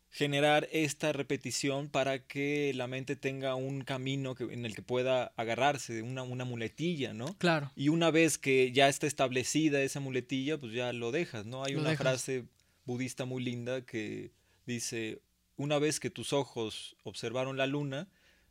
generar 0.10 0.68
esta 0.74 1.14
repetición 1.14 1.88
para 1.88 2.28
que 2.28 2.74
la 2.76 2.88
mente 2.88 3.16
tenga 3.16 3.56
un 3.56 3.86
camino 3.86 4.36
que, 4.36 4.44
en 4.44 4.66
el 4.66 4.76
que 4.76 4.82
pueda 4.82 5.32
agarrarse, 5.38 6.02
una, 6.02 6.24
una 6.24 6.44
muletilla, 6.44 7.14
¿no? 7.14 7.38
Claro. 7.38 7.72
Y 7.78 7.88
una 7.88 8.12
vez 8.12 8.38
que 8.38 8.74
ya 8.74 8.90
está 8.90 9.08
establecida 9.08 9.82
esa 9.82 10.02
muletilla, 10.02 10.60
pues 10.60 10.74
ya 10.74 10.92
lo 10.92 11.14
dejas, 11.14 11.46
¿no? 11.46 11.64
Hay 11.64 11.76
una 11.76 11.96
frase 11.96 12.44
budista 12.86 13.26
muy 13.26 13.44
linda 13.44 13.86
que 13.86 14.32
dice, 14.66 15.22
una 15.58 15.80
vez 15.80 16.00
que 16.00 16.10
tus 16.10 16.34
ojos 16.34 16.96
observaron 17.04 17.58
la 17.58 17.68
luna, 17.68 18.08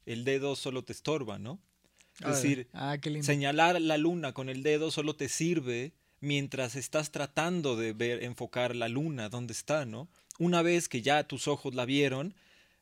el 0.07 0.25
dedo 0.25 0.57
solo 0.57 0.85
te 0.85 0.93
estorba, 0.93 1.39
¿no? 1.39 1.59
Es 2.21 2.43
decir, 2.43 2.69
ah, 2.75 2.99
señalar 3.23 3.81
la 3.81 3.97
luna 3.97 4.33
con 4.33 4.49
el 4.49 4.63
dedo 4.63 4.91
solo 4.91 5.17
te 5.17 5.29
sirve 5.29 5.93
mientras 6.21 6.77
estás 6.77 7.11
tratando 7.11 7.75
de 7.75 7.95
ver, 7.95 8.23
enfocar 8.23 8.77
la 8.77 8.89
luna, 8.89 9.31
dónde 9.31 9.55
está, 9.55 9.87
¿no? 9.87 10.09
una 10.39 10.63
vez 10.63 10.89
que 10.89 11.03
ya 11.03 11.25
tus 11.25 11.49
ojos 11.49 11.75
la 11.75 11.85
vieron, 11.85 12.35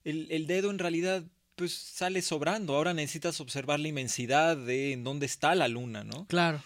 el, 0.05 0.47
dedo 0.47 0.71
en 0.71 0.79
realidad 0.79 1.25
pues 1.57 1.75
sale 1.75 2.23
sobrando. 2.23 2.75
Ahora 2.75 2.95
necesitas 2.95 3.41
observar 3.41 3.81
la 3.81 3.89
inmensidad 3.89 4.57
de 4.57 4.93
en 4.93 5.05
dónde 5.05 5.27
está 5.27 5.55
la 5.55 5.69
luna, 5.69 6.05
¿no? 6.05 6.27
Claro. 6.27 6.63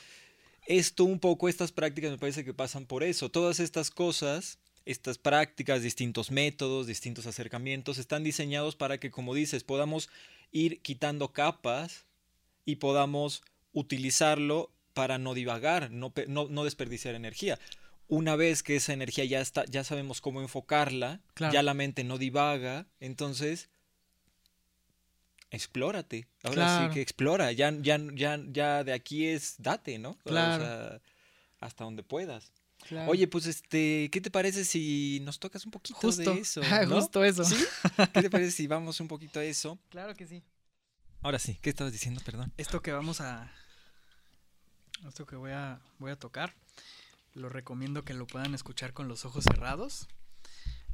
Esto 0.66 1.05
un 1.05 1.18
poco, 1.18 1.49
estas 1.49 1.73
prácticas 1.73 2.12
me 2.12 2.18
parece 2.18 2.44
que 2.44 2.55
pasan 2.55 2.87
por 2.87 3.03
eso. 3.03 3.29
Todas 3.29 3.59
estas 3.59 3.90
cosas, 3.90 4.59
estas 4.85 5.18
prácticas, 5.18 5.83
distintos 5.83 6.31
métodos, 6.31 6.87
distintos 6.87 7.27
acercamientos, 7.27 7.99
están 7.99 8.23
diseñados 8.23 8.77
para 8.77 8.99
que, 8.99 9.11
como 9.11 9.35
dices, 9.35 9.64
podamos 9.64 10.11
ir 10.53 10.81
quitando 10.83 11.33
capas 11.33 12.05
y 12.64 12.77
podamos 12.77 13.42
utilizarlo 13.73 14.70
para 14.92 15.18
no 15.18 15.35
divagar, 15.35 15.90
no, 15.90 16.12
no, 16.29 16.49
no 16.49 16.64
desperdiciar 16.64 17.14
energía 17.14 17.59
una 18.09 18.37
vez 18.37 18.62
que 18.62 18.77
esa 18.77 18.92
energía 18.92 19.25
ya 19.25 19.40
está, 19.40 19.64
ya 19.64 19.85
sabemos 19.85 20.20
cómo 20.20 20.40
enfocarla, 20.40 21.20
ya 21.53 21.62
la 21.62 21.75
mente 21.75 22.05
no 22.05 22.18
divaga, 22.18 22.87
entonces 23.01 23.70
explórate. 25.51 26.27
Ahora 26.42 26.87
sí 26.87 26.94
que 26.94 27.01
explora, 27.01 27.53
ya, 27.53 27.73
ya, 27.81 27.99
ya, 28.12 28.40
ya 28.47 28.85
de 28.85 28.92
aquí 28.92 29.27
es 29.27 29.57
date, 29.59 29.99
¿no? 29.99 30.18
Claro. 30.25 31.01
hasta 31.61 31.85
donde 31.85 32.03
puedas. 32.03 32.53
Oye, 33.07 33.27
pues 33.27 33.47
este, 33.47 34.09
¿qué 34.12 34.20
te 34.20 34.31
parece 34.31 34.64
si 34.64 35.20
nos 35.23 35.38
tocas 35.38 35.64
un 35.64 35.70
poquito 35.70 36.11
de 36.11 36.40
eso? 36.40 36.62
Justo 36.88 37.25
eso. 37.25 37.42
¿Qué 38.12 38.23
te 38.23 38.31
parece 38.31 38.51
si 38.51 38.66
vamos 38.66 39.01
un 39.01 39.09
poquito 39.09 39.40
a 39.40 39.44
eso? 39.44 39.79
Claro 39.88 40.14
que 40.14 40.27
sí. 40.27 40.42
Ahora 41.23 41.38
sí, 41.38 41.59
¿qué 41.62 41.70
estabas 41.70 41.92
diciendo? 41.92 42.20
Perdón. 42.25 42.53
Esto 42.57 42.83
que 42.83 42.92
vamos 42.92 43.20
a. 43.20 43.51
Esto 45.09 45.27
que 45.27 45.37
voy 45.37 45.53
a, 45.53 45.81
voy 45.99 46.11
a 46.11 46.16
tocar 46.16 46.55
lo 47.35 47.49
recomiendo 47.49 48.05
que 48.05 48.14
lo 48.14 48.27
puedan 48.27 48.55
escuchar 48.55 48.92
con 48.92 49.09
los 49.09 49.25
ojos 49.25 49.44
cerrados. 49.44 50.09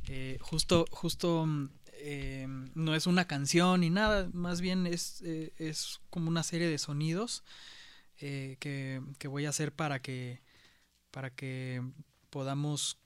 Eh, 0.08 0.38
justo, 0.40 0.86
justo 0.90 1.46
eh, 1.92 2.46
no 2.74 2.94
es 2.94 3.06
una 3.06 3.26
canción 3.26 3.82
ni 3.82 3.90
nada, 3.90 4.28
más 4.32 4.60
bien 4.60 4.86
es, 4.86 5.22
eh, 5.22 5.52
es 5.58 6.00
como 6.08 6.28
una 6.28 6.42
serie 6.42 6.68
de 6.68 6.78
sonidos 6.78 7.44
que, 8.16 9.00
que, 9.18 9.28
voy 9.28 9.46
a 9.46 9.48
hacer 9.48 9.72
para 9.72 10.02
que, 10.02 10.42
para 11.10 11.30
que 11.30 11.82
podamos 12.30 12.96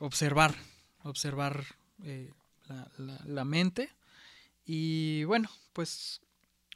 observar, 0.00 0.54
observar 1.02 1.64
la, 2.68 3.20
la, 3.24 3.44
mente. 3.44 3.90
Y 4.64 5.24
bueno, 5.24 5.48
pues 5.72 6.20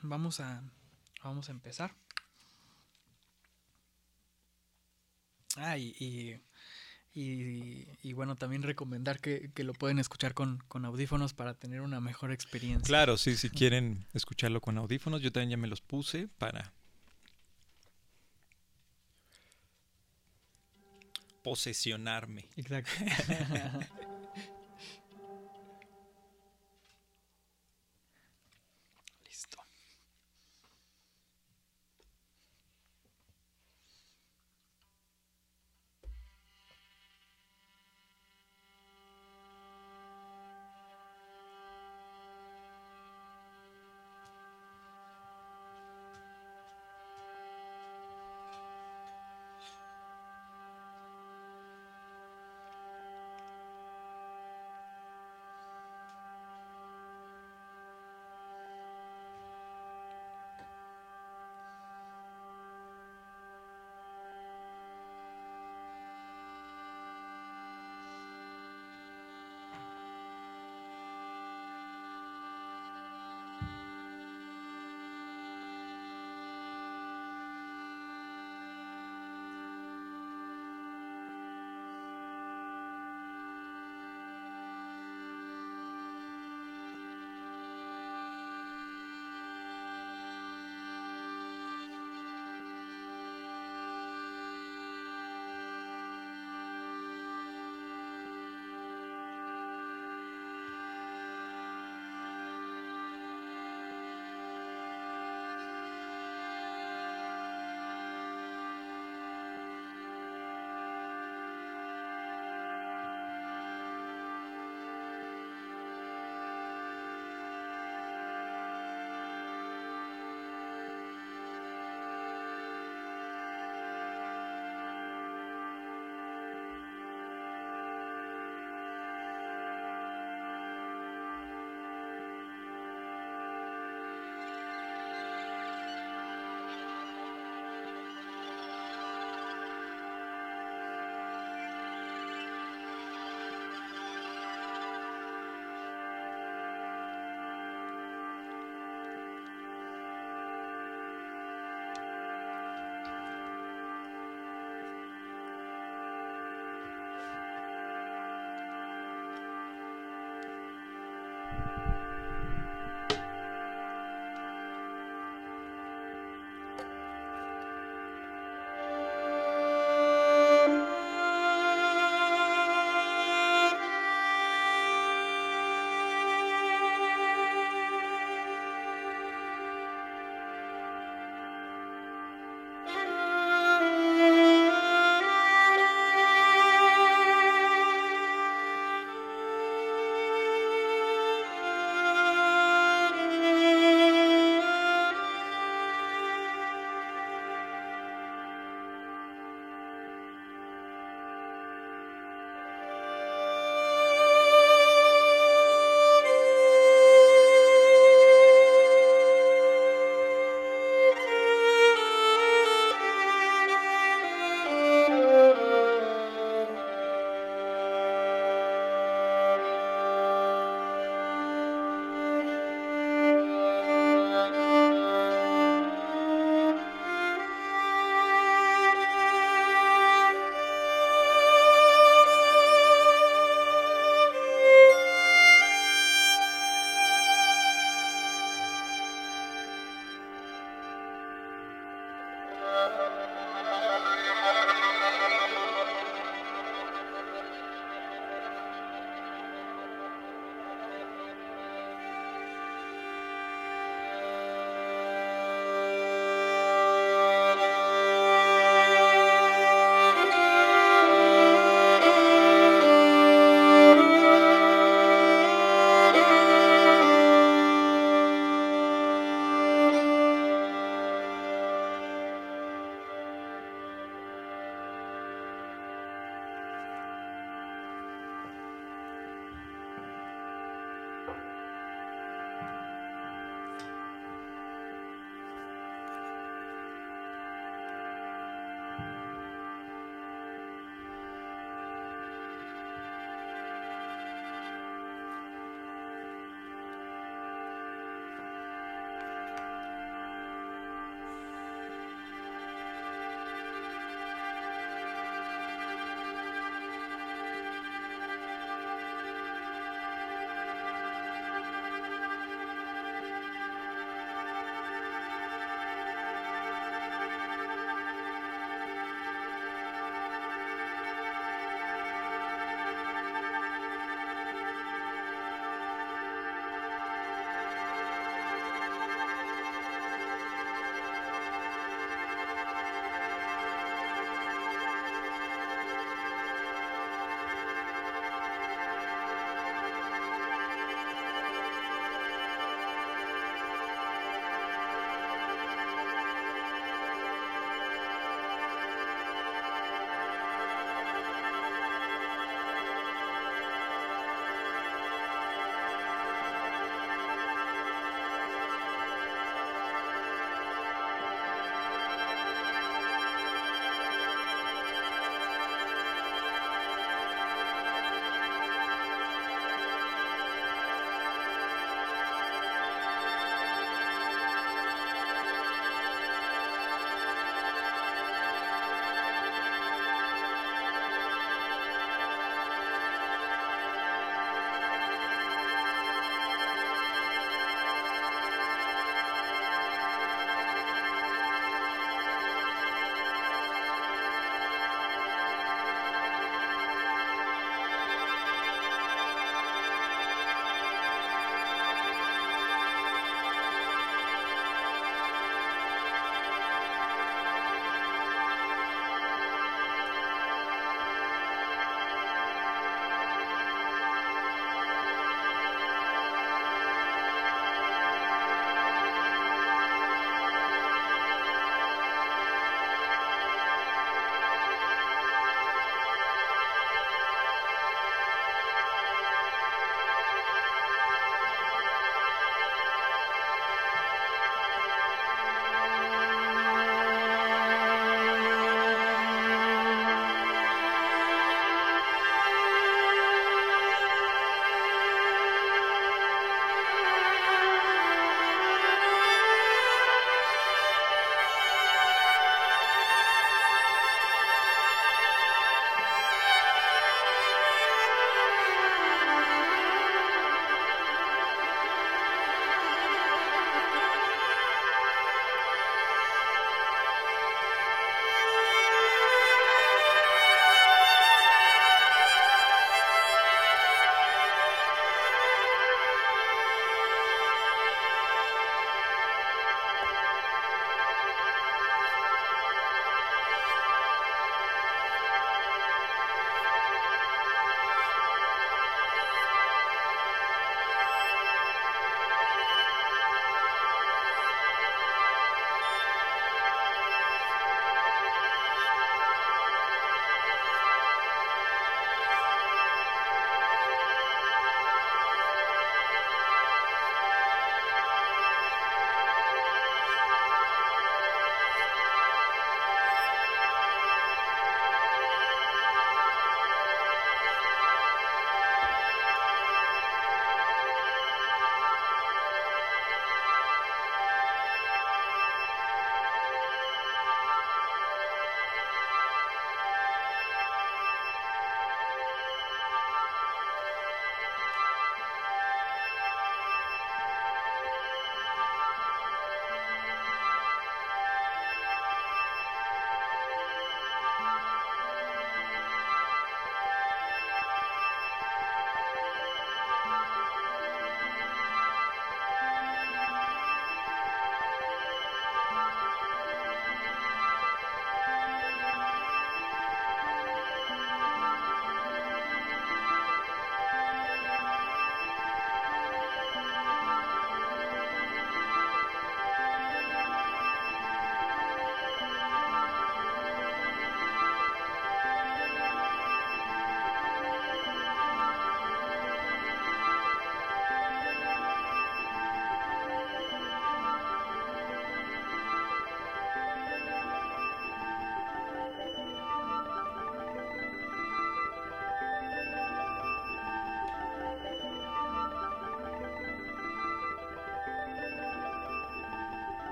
vamos 0.00 0.40
a, 0.40 0.62
vamos 1.22 1.48
a 1.48 1.52
empezar. 1.52 1.94
Ah, 5.56 5.76
y, 5.76 6.40
bueno, 8.14 8.36
también 8.36 8.62
recomendar 8.62 9.20
que, 9.20 9.50
lo 9.56 9.74
pueden 9.74 9.98
escuchar 9.98 10.34
con, 10.34 10.58
con, 10.68 10.84
audífonos 10.84 11.34
para 11.34 11.54
tener 11.54 11.82
una 11.82 12.00
mejor 12.00 12.32
experiencia. 12.32 12.86
Claro, 12.86 13.18
sí, 13.18 13.36
si 13.36 13.50
quieren 13.50 14.06
escucharlo 14.14 14.60
con 14.60 14.78
audífonos, 14.78 15.20
yo 15.20 15.32
también 15.32 15.50
ya 15.50 15.56
me 15.56 15.68
los 15.68 15.80
puse 15.80 16.28
para 16.38 16.72
posesionarme. 21.42 22.44
Exacto. 22.56 22.90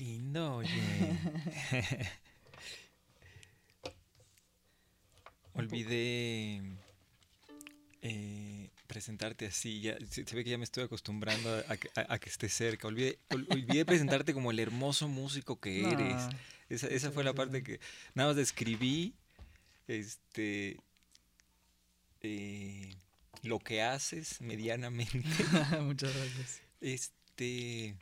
lindo, 0.00 0.56
oye. 0.56 0.68
Olvidé 5.54 6.62
eh, 8.02 8.70
presentarte 8.86 9.46
así. 9.46 9.80
Ya, 9.80 9.96
se, 10.08 10.22
ve 10.22 10.44
que 10.44 10.50
ya 10.50 10.58
me 10.58 10.64
estoy 10.64 10.84
acostumbrando 10.84 11.62
a, 11.94 12.18
que 12.18 12.30
esté 12.30 12.48
cerca. 12.48 12.88
Olvidé, 12.88 13.18
olvidé 13.30 13.84
presentarte 13.84 14.32
como 14.32 14.50
el 14.50 14.58
hermoso 14.58 15.08
músico 15.08 15.60
que 15.60 15.82
eres. 15.88 16.22
Esa, 16.68 16.86
esa 16.86 17.10
fue 17.10 17.24
la 17.24 17.34
parte 17.34 17.62
que 17.62 17.80
nada 18.14 18.30
más 18.30 18.36
describí. 18.36 19.14
Este. 19.86 20.78
Eh, 22.22 22.94
lo 23.42 23.58
que 23.58 23.82
haces 23.82 24.40
medianamente. 24.40 25.20
Muchas 25.80 26.14
gracias. 26.14 26.62
Este. 26.80 27.96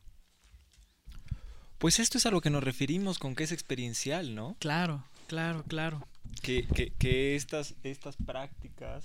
Pues 1.78 2.00
esto 2.00 2.18
es 2.18 2.26
a 2.26 2.30
lo 2.30 2.40
que 2.40 2.50
nos 2.50 2.64
referimos 2.64 3.18
con 3.18 3.34
que 3.34 3.44
es 3.44 3.52
experiencial, 3.52 4.34
¿no? 4.34 4.56
Claro, 4.58 5.04
claro, 5.28 5.64
claro. 5.68 6.06
Que, 6.42 6.66
que, 6.66 6.92
que 6.98 7.36
estas, 7.36 7.74
estas 7.84 8.16
prácticas 8.16 9.04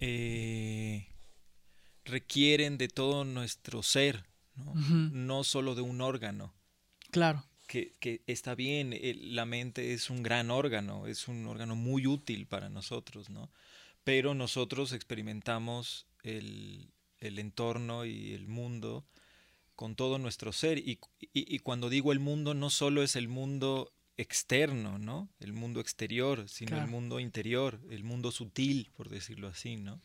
eh, 0.00 1.06
requieren 2.04 2.78
de 2.78 2.88
todo 2.88 3.24
nuestro 3.24 3.82
ser, 3.82 4.24
¿no? 4.56 4.74
no 4.74 5.44
solo 5.44 5.74
de 5.74 5.82
un 5.82 6.00
órgano. 6.00 6.52
Claro. 7.10 7.44
Que, 7.66 7.92
que 8.00 8.22
está 8.26 8.54
bien, 8.54 8.98
la 9.34 9.46
mente 9.46 9.94
es 9.94 10.10
un 10.10 10.22
gran 10.22 10.50
órgano, 10.50 11.06
es 11.06 11.28
un 11.28 11.46
órgano 11.46 11.76
muy 11.76 12.06
útil 12.06 12.46
para 12.46 12.68
nosotros, 12.68 13.30
¿no? 13.30 13.50
Pero 14.04 14.34
nosotros 14.34 14.92
experimentamos 14.92 16.06
el, 16.22 16.92
el 17.18 17.38
entorno 17.38 18.04
y 18.04 18.32
el 18.32 18.48
mundo 18.48 19.06
con 19.76 19.94
todo 19.96 20.18
nuestro 20.18 20.52
ser. 20.52 20.78
Y, 20.78 20.98
y, 21.32 21.58
cuando 21.60 21.88
digo 21.88 22.12
el 22.12 22.20
mundo, 22.20 22.54
no 22.54 22.70
solo 22.70 23.02
es 23.02 23.16
el 23.16 23.28
mundo 23.28 23.92
externo, 24.16 24.98
¿no? 24.98 25.28
El 25.40 25.52
mundo 25.52 25.80
exterior, 25.80 26.48
sino 26.48 26.78
el 26.78 26.86
mundo 26.86 27.20
interior, 27.20 27.80
el 27.90 28.04
mundo 28.04 28.30
sutil, 28.30 28.90
por 28.94 29.08
decirlo 29.08 29.48
así, 29.48 29.76
¿no? 29.76 30.00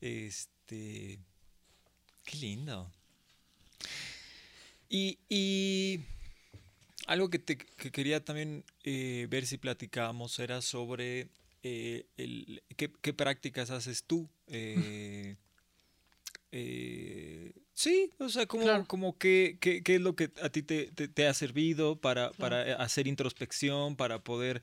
Este. 0.00 1.18
Qué 2.24 2.36
lindo. 2.38 2.90
Y, 4.88 5.18
y 5.28 6.00
algo 7.06 7.30
que, 7.30 7.38
te, 7.38 7.56
que 7.56 7.90
quería 7.90 8.24
también 8.24 8.64
eh, 8.84 9.26
ver 9.30 9.46
si 9.46 9.58
platicábamos 9.58 10.38
era 10.38 10.62
sobre 10.62 11.28
eh, 11.62 12.06
el, 12.16 12.62
qué, 12.76 12.92
qué, 13.00 13.12
prácticas 13.12 13.70
haces 13.70 14.04
tú. 14.04 14.28
Eh, 16.52 17.52
sí, 17.76 18.10
o 18.18 18.28
sea, 18.28 18.46
como, 18.46 18.86
como 18.86 19.16
qué, 19.18 19.58
es 19.60 20.00
lo 20.00 20.16
que 20.16 20.32
a 20.42 20.48
ti 20.48 20.62
te, 20.62 20.86
te, 20.86 21.28
ha 21.28 21.34
servido 21.34 21.96
para, 21.96 22.32
para, 22.32 22.74
hacer 22.82 23.06
introspección, 23.06 23.94
para 23.94 24.18
poder, 24.18 24.62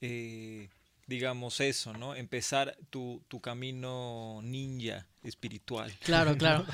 eh, 0.00 0.70
digamos 1.06 1.60
eso, 1.60 1.92
¿no? 1.92 2.16
Empezar 2.16 2.76
tu, 2.90 3.22
tu 3.28 3.40
camino 3.40 4.40
ninja 4.42 5.06
espiritual. 5.22 5.92
Claro, 6.02 6.36
claro. 6.36 6.66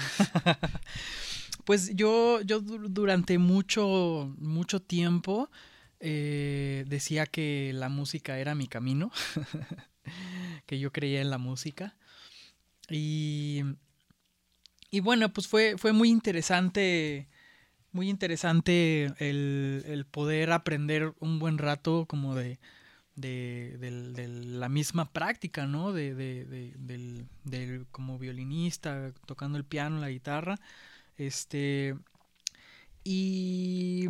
pues 1.64 1.94
yo, 1.94 2.40
yo 2.42 2.60
durante 2.60 3.38
mucho, 3.38 4.32
mucho 4.38 4.80
tiempo 4.80 5.50
eh, 6.00 6.84
decía 6.86 7.26
que 7.26 7.72
la 7.74 7.90
música 7.90 8.38
era 8.38 8.54
mi 8.54 8.68
camino, 8.68 9.12
que 10.66 10.78
yo 10.78 10.92
creía 10.92 11.20
en 11.20 11.30
la 11.30 11.38
música. 11.38 11.96
Y 12.88 13.62
y 14.90 15.00
bueno, 15.00 15.32
pues 15.32 15.46
fue, 15.46 15.76
fue 15.78 15.92
muy 15.92 16.08
interesante, 16.08 17.28
muy 17.92 18.08
interesante 18.08 19.12
el, 19.18 20.06
poder 20.10 20.50
aprender 20.50 21.14
un 21.20 21.38
buen 21.38 21.58
rato 21.58 22.06
como 22.06 22.34
de, 22.34 22.58
de, 23.14 24.28
la 24.44 24.68
misma 24.68 25.12
práctica, 25.12 25.66
¿no? 25.66 25.92
De, 25.92 26.14
del, 26.14 27.86
como 27.92 28.18
violinista, 28.18 29.12
tocando 29.26 29.58
el 29.58 29.64
piano, 29.64 30.00
la 30.00 30.10
guitarra. 30.10 30.56
Este. 31.16 31.96
Y. 33.04 34.08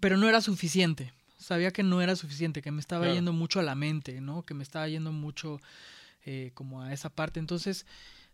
Pero 0.00 0.16
no 0.16 0.28
era 0.28 0.40
suficiente. 0.40 1.12
Sabía 1.38 1.70
que 1.70 1.84
no 1.84 2.02
era 2.02 2.16
suficiente, 2.16 2.62
que 2.62 2.72
me 2.72 2.80
estaba 2.80 3.12
yendo 3.12 3.32
mucho 3.32 3.60
a 3.60 3.62
la 3.62 3.76
mente, 3.76 4.20
¿no? 4.20 4.44
Que 4.44 4.54
me 4.54 4.64
estaba 4.64 4.88
yendo 4.88 5.12
mucho 5.12 5.60
eh, 6.24 6.50
como 6.54 6.82
a 6.82 6.92
esa 6.92 7.10
parte. 7.10 7.38
Entonces 7.38 7.86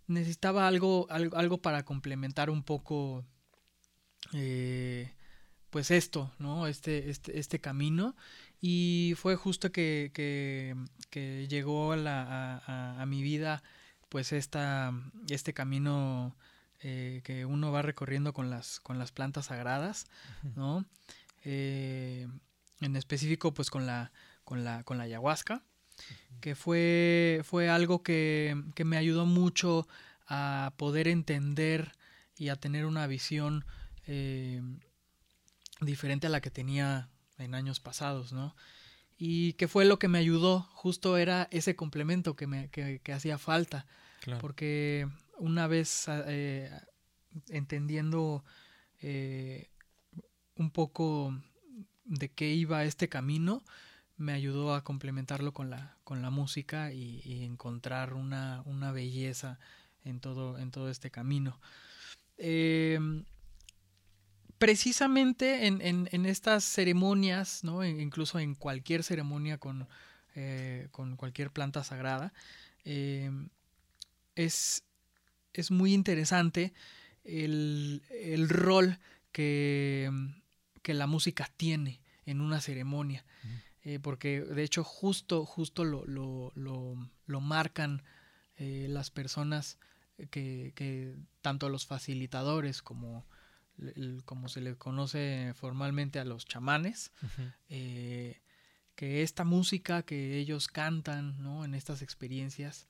necesitaba 0.07 0.67
algo, 0.67 1.07
algo, 1.11 1.59
para 1.59 1.85
complementar 1.85 2.51
un 2.51 2.63
poco, 2.63 3.25
eh, 4.33 5.13
pues 5.71 5.91
esto, 5.91 6.33
¿no? 6.39 6.67
Este, 6.67 7.11
este, 7.11 7.39
este 7.39 7.61
camino. 7.61 8.17
Y 8.61 9.15
fue 9.17 9.37
justo 9.37 9.73
que, 9.73 10.11
que, 10.15 11.47
llegó 11.49 11.93
a, 11.93 13.01
a, 13.01 13.07
mi 13.07 13.23
vida, 13.23 13.63
pues 14.09 14.33
esta, 14.33 14.93
este 15.29 15.53
camino 15.53 16.37
eh, 16.81 17.21
que 17.25 17.45
uno 17.45 17.73
va 17.73 17.83
recorriendo 17.83 18.33
con 18.33 18.51
las, 18.51 18.81
con 18.81 18.99
las 18.99 19.13
plantas 19.13 19.47
sagradas, 19.47 20.07
¿no? 20.57 20.85
Eh, 21.45 22.27
en 22.81 22.97
específico, 22.97 23.55
pues 23.55 23.71
con 23.71 23.87
la, 23.87 24.13
con 24.45 24.65
la, 24.65 24.83
con 24.85 24.99
la 24.99 25.05
ayahuasca 25.05 25.63
que 26.41 26.55
fue, 26.55 27.41
fue 27.45 27.69
algo 27.69 28.03
que, 28.03 28.55
me 28.85 28.97
ayudó 28.97 29.27
mucho 29.27 29.89
a 30.27 30.75
poder 30.77 31.09
entender 31.09 31.93
y 32.37 32.49
a 32.49 32.57
tener 32.57 32.87
una 32.87 33.07
visión 33.07 33.65
eh, 34.07 34.61
diferente 35.81 36.27
a 36.27 36.31
la 36.31 36.41
que 36.41 36.51
tenía 36.51 37.09
en 37.39 37.55
años 37.55 37.81
pasados, 37.81 38.33
¿no? 38.33 38.55
Y 39.17 39.55
que 39.55 39.69
fue 39.69 39.85
lo 39.85 39.99
que 39.99 40.09
me 40.09 40.19
ayudó, 40.19 40.69
justo 40.73 41.17
era 41.17 41.49
ese 41.51 41.77
complemento 41.77 42.37
que, 42.37 42.47
me, 42.47 42.69
que, 42.69 43.13
hacía 43.13 43.39
falta, 43.39 43.87
porque 44.41 45.09
una 45.39 45.67
vez 45.67 46.07
eh, 46.09 46.71
entendiendo 47.49 48.45
eh, 49.01 49.71
un 50.57 50.71
poco 50.71 51.39
de 52.05 52.29
qué 52.31 52.53
iba 52.53 52.85
este 52.85 53.09
camino, 53.09 53.63
me 54.17 54.33
ayudó 54.33 54.75
a 54.75 54.85
complementarlo 54.85 55.53
con 55.53 55.71
la, 55.71 55.97
con 56.05 56.23
la 56.23 56.31
música 56.31 56.93
y, 56.93 57.45
encontrar 57.45 58.15
una, 58.15 58.63
una, 58.65 58.93
belleza 58.93 59.59
en 60.05 60.21
todo, 60.21 60.59
en 60.59 60.71
todo 60.71 60.89
este 60.91 61.11
camino. 61.11 61.61
Em, 62.37 63.25
precisamente 64.59 65.67
en, 65.67 65.81
en, 65.83 66.27
estas 66.27 66.65
ceremonias, 66.65 67.65
¿no? 67.65 67.83
E 67.83 67.91
incluso 67.91 68.39
en 68.39 68.55
cualquier 68.55 69.03
ceremonia 69.03 69.59
con, 69.59 69.89
eh, 70.35 70.89
con 70.91 71.17
cualquier 71.17 71.51
planta 71.51 71.83
sagrada, 71.85 72.33
em, 72.85 73.49
es, 74.37 74.85
es, 75.53 75.71
muy 75.71 75.93
interesante 75.93 76.73
el, 77.25 78.03
el 78.11 78.49
rol 78.49 78.99
que, 79.33 80.11
que, 80.83 80.95
la 80.95 81.07
música 81.07 81.51
tiene 81.57 82.01
en 82.27 82.41
una 82.41 82.61
ceremonia. 82.61 83.25
Eh, 83.85 83.99
porque 84.01 84.41
de 84.41 84.63
hecho 84.63 84.83
justo, 84.83 85.45
justo 85.45 85.85
lo, 85.85 86.07
lo, 86.07 86.53
lo, 86.55 87.41
marcan 87.41 88.03
eh, 88.57 88.87
las 88.89 89.11
personas 89.11 89.79
que, 90.31 90.73
que, 90.75 91.15
tanto 91.43 91.69
los 91.69 91.87
facilitadores 91.87 92.81
como, 92.81 93.27
como 94.25 94.49
se 94.49 94.63
le 94.63 94.77
conoce 94.77 95.53
formalmente 95.55 96.19
a 96.19 96.25
los 96.25 96.47
chamanes, 96.47 97.13
eh, 97.69 98.41
que 98.95 99.23
esta 99.23 99.45
música 99.45 100.03
que 100.03 100.39
ellos 100.39 100.69
cantan 100.69 101.43
¿no? 101.43 101.65
en 101.65 101.75
estas 101.75 102.01
experiencias 102.01 102.89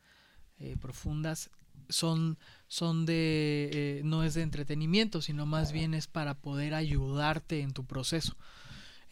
profundas 0.80 1.51
son, 1.88 2.38
son 2.68 3.05
de, 3.05 4.01
no 4.05 4.22
es 4.22 4.34
de 4.34 4.42
entretenimiento, 4.42 5.20
sino 5.22 5.45
más 5.45 5.72
bien 5.72 5.92
es 5.92 6.07
para 6.07 6.34
poder 6.34 6.74
ayudarte 6.74 7.62
en 7.62 7.72
tu 7.72 7.84
proceso. 7.84 8.36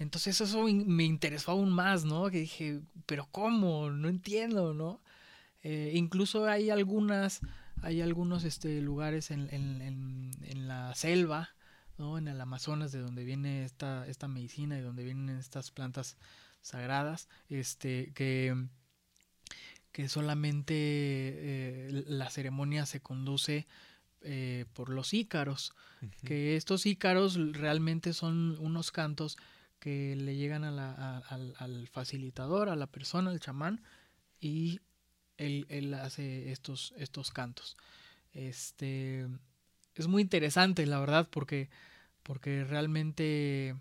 Entonces 0.03 0.41
eso 0.41 0.65
me 0.65 1.05
interesó 1.05 1.53
aún 1.53 1.71
más, 1.71 2.05
¿no? 2.05 2.31
Que 2.31 2.41
dije, 2.41 2.81
pero 3.07 3.29
¿cómo? 3.31 3.91
No 3.91 4.09
entiendo, 4.09 4.75
¿no? 4.75 5.01
Eh, 5.63 5.93
incluso 5.95 6.47
hay 6.47 6.71
algunas, 6.71 7.41
hay 7.83 8.01
algunos 8.03 8.45
este, 8.45 8.81
lugares 8.81 9.31
en, 9.31 9.49
en, 9.53 10.33
en, 10.43 10.67
la 10.67 10.95
selva, 10.95 11.51
¿no? 11.99 12.19
En 12.19 12.27
el 12.27 12.41
Amazonas, 12.41 12.91
de 12.91 12.99
donde 12.99 13.25
viene 13.25 13.65
esta, 13.65 14.07
esta 14.09 14.27
medicina 14.27 14.77
y 14.77 14.83
donde 14.83 15.05
vienen 15.05 15.39
estas 15.39 15.71
plantas 15.71 16.17
sagradas, 16.63 17.29
este, 17.49 18.13
que, 18.15 18.67
que 19.93 20.09
solamente 20.09 20.75
eh, 20.77 22.05
la 22.09 22.29
ceremonia 22.31 22.87
se 22.87 23.01
conduce 23.01 23.69
eh, 24.23 24.65
por 24.73 24.89
los 24.89 25.15
ícaros, 25.15 25.75
que 26.25 26.57
estos 26.57 26.87
ícaros 26.87 27.37
realmente 27.53 28.13
son 28.13 28.57
unos 28.59 28.91
cantos 28.91 29.37
que 29.83 30.14
le 30.14 30.37
llegan 30.37 30.62
al, 30.62 31.89
facilitador, 31.89 32.68
a 32.68 32.76
la 32.76 32.87
persona, 32.87 33.33
al 33.33 33.41
chamán, 33.41 33.83
y 34.41 34.78
él, 35.39 35.93
hace 35.95 36.53
estos, 36.53 36.95
estos 36.97 37.33
cantos. 37.33 37.76
Este, 38.33 39.26
es 39.97 40.07
muy 40.07 40.22
interesante, 40.22 40.87
la 40.87 41.01
verdad, 41.01 41.28
porque, 41.28 41.68
porque 42.22 42.62
realmente 42.62 43.74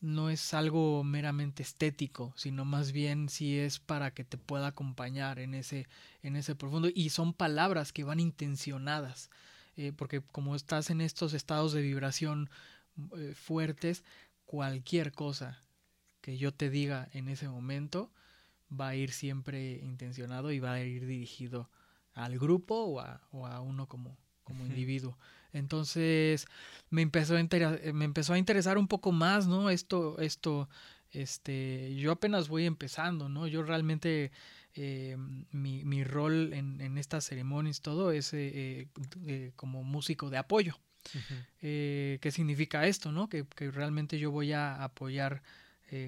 no 0.00 0.30
es 0.30 0.54
algo 0.54 1.02
meramente 1.02 1.64
estético, 1.64 2.32
sino 2.36 2.64
más 2.64 2.92
bien 2.92 3.28
si 3.28 3.58
es 3.58 3.80
para 3.80 4.12
que 4.14 4.22
te 4.22 4.38
pueda 4.38 4.68
acompañar 4.68 5.40
en 5.40 5.54
ese, 5.54 5.88
en 6.22 6.36
ese 6.36 6.54
profundo. 6.54 6.90
Y 6.94 7.10
son 7.10 7.34
palabras 7.34 7.92
que 7.92 8.04
van 8.04 8.20
intencionadas, 8.20 9.30
eh, 9.76 9.92
porque 9.96 10.20
como 10.20 10.54
estás 10.54 10.90
en 10.90 11.00
estos 11.00 11.34
estados 11.34 11.72
de 11.72 11.82
vibración 11.82 12.50
eh, 13.16 13.34
fuertes, 13.34 14.04
cualquier 14.48 15.12
cosa 15.12 15.60
que 16.22 16.38
yo 16.38 16.54
te 16.54 16.70
diga 16.70 17.10
en 17.12 17.28
ese 17.28 17.50
momento 17.50 18.10
va 18.68 18.88
a 18.88 18.94
ir 18.94 19.12
siempre 19.12 19.76
intencionado 19.76 20.50
y 20.52 20.58
va 20.58 20.72
a 20.72 20.82
ir 20.82 21.06
dirigido 21.06 21.68
al 22.14 22.38
grupo 22.38 22.74
o 22.74 23.00
a, 23.00 23.20
o 23.30 23.46
a 23.46 23.60
uno 23.60 23.86
como, 23.86 24.16
como 24.44 24.64
individuo. 24.64 25.18
Entonces 25.52 26.46
me 26.88 27.02
empezó, 27.02 27.36
a 27.36 27.42
me 27.92 28.04
empezó 28.06 28.32
a 28.32 28.38
interesar 28.38 28.78
un 28.78 28.88
poco 28.88 29.12
más, 29.12 29.46
¿no? 29.46 29.68
Esto, 29.68 30.18
esto, 30.18 30.70
este, 31.10 31.94
yo 31.96 32.10
apenas 32.10 32.48
voy 32.48 32.64
empezando, 32.64 33.28
¿no? 33.28 33.46
Yo 33.46 33.62
realmente, 33.62 34.32
eh, 34.74 35.18
mi, 35.52 35.84
mi, 35.84 36.04
rol 36.04 36.54
en, 36.54 36.80
en, 36.80 36.96
estas 36.96 37.26
ceremonias, 37.26 37.82
todo 37.82 38.12
es 38.12 38.32
eh, 38.32 38.88
eh, 39.26 39.52
como 39.56 39.84
músico 39.84 40.30
de 40.30 40.38
apoyo. 40.38 40.78
¿Qué 41.60 42.30
significa 42.30 42.86
esto, 42.86 43.12
no? 43.12 43.28
Que, 43.28 43.44
que, 43.44 43.70
realmente 43.70 44.18
yo 44.18 44.30
voy 44.30 44.52
a 44.52 44.82
apoyar 44.82 45.42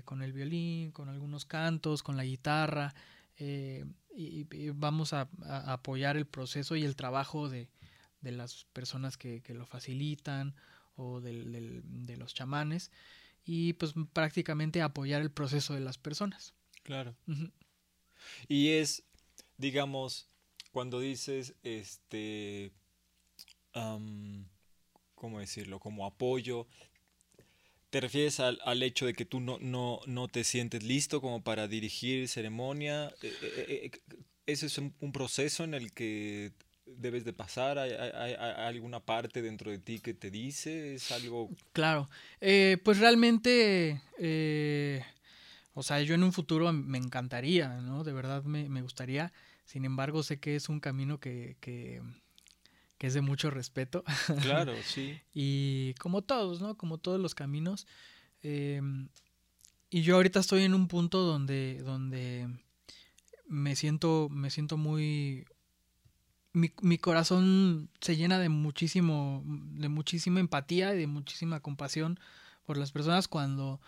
con 0.04 0.22
el 0.22 0.32
violín, 0.32 0.90
con 0.92 1.08
algunos 1.08 1.44
cantos, 1.44 2.02
con 2.02 2.16
la 2.16 2.24
guitarra, 2.24 2.94
y, 3.38 3.84
y, 4.14 4.70
vamos 4.74 5.12
a, 5.12 5.28
a, 5.44 5.72
apoyar 5.72 6.16
el 6.16 6.26
proceso 6.26 6.76
y 6.76 6.84
el 6.84 6.96
trabajo 6.96 7.48
de, 7.48 7.68
de 8.20 8.32
las 8.32 8.66
personas 8.72 9.16
que, 9.16 9.42
lo 9.48 9.66
facilitan 9.66 10.54
o 10.96 11.20
del, 11.20 11.82
de 11.84 12.16
los 12.16 12.34
chamanes 12.34 12.90
y 13.44 13.72
pues 13.74 13.94
prácticamente 14.12 14.82
apoyar 14.82 15.22
el 15.22 15.30
proceso 15.30 15.74
de 15.74 15.80
las 15.80 15.98
personas. 15.98 16.54
Claro. 16.82 17.16
Y 18.48 18.68
es, 18.68 19.04
digamos, 19.56 20.28
cuando 20.72 21.00
dices, 21.00 21.54
este, 21.62 22.72
¿cómo 25.20 25.38
decirlo? 25.38 25.78
Como 25.78 26.06
apoyo, 26.06 26.66
¿te 27.90 28.00
refieres 28.00 28.40
al, 28.40 28.58
al, 28.64 28.82
hecho 28.82 29.04
de 29.04 29.12
que 29.12 29.26
tú 29.26 29.38
no, 29.38 29.58
no, 29.60 30.00
no 30.06 30.28
te 30.28 30.44
sientes 30.44 30.82
listo 30.82 31.20
como 31.20 31.42
para 31.42 31.68
dirigir 31.68 32.26
ceremonia? 32.26 33.12
Eh, 33.22 33.32
eh, 33.42 33.90
eh, 33.92 34.16
¿Ese 34.46 34.66
es 34.66 34.78
un 34.78 35.12
proceso 35.12 35.62
en 35.62 35.74
el 35.74 35.92
que 35.92 36.52
debes 36.86 37.24
de 37.26 37.34
pasar? 37.34 37.78
¿Hay, 37.78 37.92
alguna 38.34 39.00
parte 39.00 39.42
dentro 39.42 39.70
de 39.70 39.78
ti 39.78 40.00
que 40.00 40.14
te 40.14 40.30
dice? 40.30 40.94
¿Es 40.94 41.12
algo...? 41.12 41.50
Claro, 41.74 42.08
pues 42.40 42.98
realmente, 42.98 44.00
o 45.74 45.82
sea, 45.82 46.00
yo 46.00 46.14
en 46.14 46.24
un 46.24 46.32
futuro 46.32 46.72
me 46.72 46.98
encantaría, 46.98 47.68
¿no? 47.80 48.04
De 48.04 48.14
verdad 48.14 48.42
me, 48.42 48.82
gustaría, 48.82 49.32
sin 49.66 49.84
embargo 49.84 50.22
sé 50.22 50.40
que 50.40 50.56
es 50.56 50.68
un 50.68 50.80
camino 50.80 51.20
que, 51.20 51.56
que, 51.60 52.00
es 53.06 53.14
de 53.14 53.20
mucho 53.20 53.50
respeto. 53.50 54.04
Claro, 54.42 54.74
sí. 54.84 55.18
y 55.32 55.94
como 55.94 56.22
todos, 56.22 56.60
¿no? 56.60 56.76
Como 56.76 56.98
todos 56.98 57.20
los 57.20 57.34
caminos. 57.34 57.86
Em, 58.42 59.08
y 59.90 60.02
yo 60.02 60.16
ahorita 60.16 60.40
estoy 60.40 60.62
en 60.62 60.74
un 60.74 60.88
punto 60.88 61.20
donde, 61.20 61.82
donde 61.82 62.48
me 63.46 63.74
siento, 63.76 64.28
me 64.30 64.50
siento 64.50 64.76
muy, 64.76 65.46
mi, 66.52 66.72
mi, 66.80 66.98
corazón 66.98 67.90
se 68.00 68.16
llena 68.16 68.38
de 68.38 68.48
muchísimo, 68.48 69.42
de 69.44 69.88
muchísima 69.88 70.40
empatía 70.40 70.94
y 70.94 70.98
de 70.98 71.06
muchísima 71.06 71.60
compasión 71.60 72.20
por 72.64 72.76
las 72.76 72.92
personas 72.92 73.28
cuando, 73.28 73.80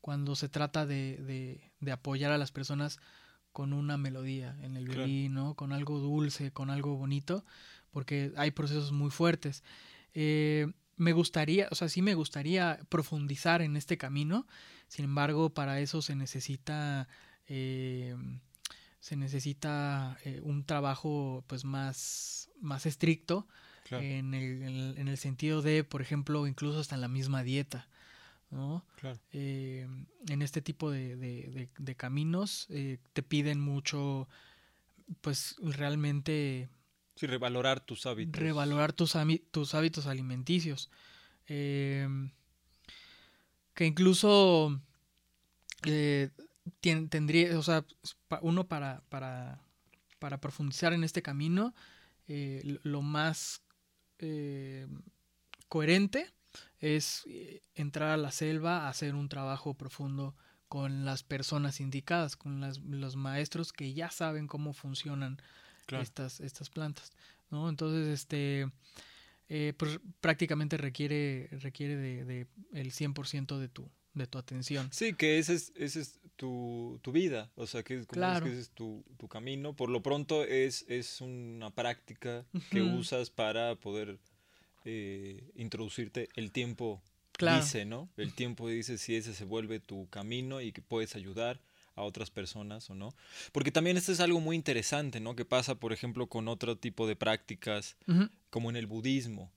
cuando 0.00 0.34
se 0.34 0.48
trata 0.48 0.86
de, 0.86 1.16
de, 1.18 1.72
de 1.80 1.92
apoyar 1.92 2.32
a 2.32 2.38
las 2.38 2.52
personas 2.52 2.98
con 3.52 3.72
una 3.72 3.96
melodía 3.96 4.56
en 4.62 4.76
el 4.76 4.86
violín, 4.86 5.34
¿no? 5.34 5.54
Con 5.54 5.72
algo 5.72 5.98
dulce, 5.98 6.52
con 6.52 6.70
algo 6.70 6.96
bonito, 6.96 7.44
porque 7.90 8.32
hay 8.36 8.50
procesos 8.50 8.92
muy 8.92 9.10
fuertes. 9.10 9.62
Eh, 10.14 10.72
me 10.96 11.12
gustaría, 11.12 11.68
o 11.70 11.74
sea, 11.74 11.88
sí 11.88 12.02
me 12.02 12.14
gustaría 12.14 12.78
profundizar 12.88 13.62
en 13.62 13.76
este 13.76 13.96
camino, 13.96 14.46
sin 14.88 15.04
embargo, 15.04 15.50
para 15.50 15.80
eso 15.80 16.02
se 16.02 16.14
necesita 16.14 17.08
eh, 17.48 18.14
se 19.00 19.16
necesita 19.16 20.18
eh, 20.24 20.40
un 20.44 20.64
trabajo 20.64 21.42
pues 21.46 21.64
más, 21.64 22.50
más 22.60 22.86
estricto 22.86 23.48
en, 23.90 24.34
el, 24.34 24.96
en, 24.96 25.08
el, 25.08 25.18
sentido 25.18 25.62
de, 25.62 25.82
por 25.82 26.00
ejemplo, 26.00 26.46
incluso 26.46 26.78
hasta 26.78 26.94
en 26.94 27.00
la 27.00 27.08
misma 27.08 27.42
dieta. 27.42 27.88
¿no? 28.50 28.84
Eh, 29.32 29.88
en 30.28 30.42
este 30.42 30.62
tipo 30.62 30.90
de, 30.90 31.16
de, 31.16 31.94
caminos 31.96 32.66
eh, 32.70 32.98
te 33.12 33.22
piden 33.22 33.60
mucho, 33.60 34.28
pues 35.20 35.56
realmente... 35.60 36.68
Revalorar 37.26 37.80
tus 37.80 38.06
hábitos. 38.06 38.40
Revalorar 38.40 38.92
tus, 38.92 39.14
hábitos 39.16 40.06
alimenticios. 40.06 40.90
que 41.46 42.20
incluso 43.78 44.80
tendría, 46.80 47.58
o 47.58 47.62
sea, 47.62 47.84
uno 48.42 48.66
para, 48.66 49.02
profundizar 50.40 50.92
en 50.92 51.04
este 51.04 51.22
camino, 51.22 51.74
eh, 52.28 52.78
lo 52.82 53.02
más 53.02 53.62
eh, 54.18 54.86
coherente 55.68 56.32
es 56.78 57.24
eh, 57.26 57.62
entrar 57.74 58.10
a 58.10 58.16
la 58.16 58.30
selva, 58.30 58.88
hacer 58.88 59.14
un 59.14 59.28
trabajo 59.28 59.74
profundo 59.74 60.36
con 60.68 61.04
las 61.04 61.24
personas 61.24 61.80
indicadas, 61.80 62.36
con 62.36 62.60
los 62.60 63.16
maestros 63.16 63.72
que 63.72 63.92
ya 63.92 64.10
saben 64.10 64.46
cómo 64.46 64.72
funcionan 64.72 65.40
estas, 65.92 66.40
estas 66.40 66.70
plantas, 66.70 67.12
¿no? 67.50 67.68
Entonces, 67.68 68.08
este, 68.08 68.70
pues 69.76 69.98
prácticamente 70.20 70.76
requiere, 70.76 71.48
requiere 71.52 71.96
de, 71.96 72.24
de 72.24 72.46
el 72.72 72.92
100% 72.92 73.58
de 73.58 73.68
tu, 73.68 73.90
de 74.14 74.26
tu 74.26 74.38
atención. 74.38 74.88
Sí, 74.92 75.14
que 75.14 75.38
ese 75.38 75.54
es, 75.54 75.72
ese 75.76 76.00
es 76.00 76.20
tu, 76.36 76.98
tu 77.02 77.12
vida, 77.12 77.50
o 77.54 77.66
sea, 77.66 77.82
que, 77.82 78.04
como 78.06 78.24
es 78.24 78.42
que 78.42 78.48
ese 78.48 78.60
es 78.60 78.70
tu, 78.70 79.04
tu, 79.18 79.28
camino. 79.28 79.74
Por 79.74 79.90
lo 79.90 80.02
pronto 80.02 80.44
es, 80.44 80.84
es 80.88 81.20
una 81.20 81.70
práctica 81.70 82.44
que 82.70 82.82
usas 82.82 83.30
para 83.30 83.74
poder 83.76 84.18
eh, 84.84 85.50
introducirte 85.54 86.28
el 86.34 86.50
tiempo. 86.52 87.02
Dice, 87.38 87.86
¿no? 87.86 88.10
El 88.18 88.34
tiempo 88.34 88.68
dice 88.68 88.98
si 88.98 89.16
ese 89.16 89.32
se 89.32 89.46
vuelve 89.46 89.80
tu 89.80 90.06
camino 90.10 90.60
y 90.60 90.72
que 90.72 90.82
puedes 90.82 91.16
ayudar 91.16 91.58
a 92.00 92.04
otras 92.04 92.30
personas 92.30 92.90
o 92.90 92.94
no. 92.94 93.14
Porque 93.52 93.70
también 93.70 93.96
esto 93.96 94.12
es 94.12 94.20
algo 94.20 94.40
muy 94.40 94.56
interesante, 94.56 95.20
¿no? 95.20 95.36
Que 95.36 95.44
pasa, 95.44 95.76
por 95.76 95.92
ejemplo, 95.92 96.26
con 96.26 96.48
otro 96.48 96.76
tipo 96.76 97.06
de 97.06 97.16
prácticas, 97.16 97.96
como 98.50 98.70
en 98.70 98.76
el 98.76 98.86
budismo 98.86 99.52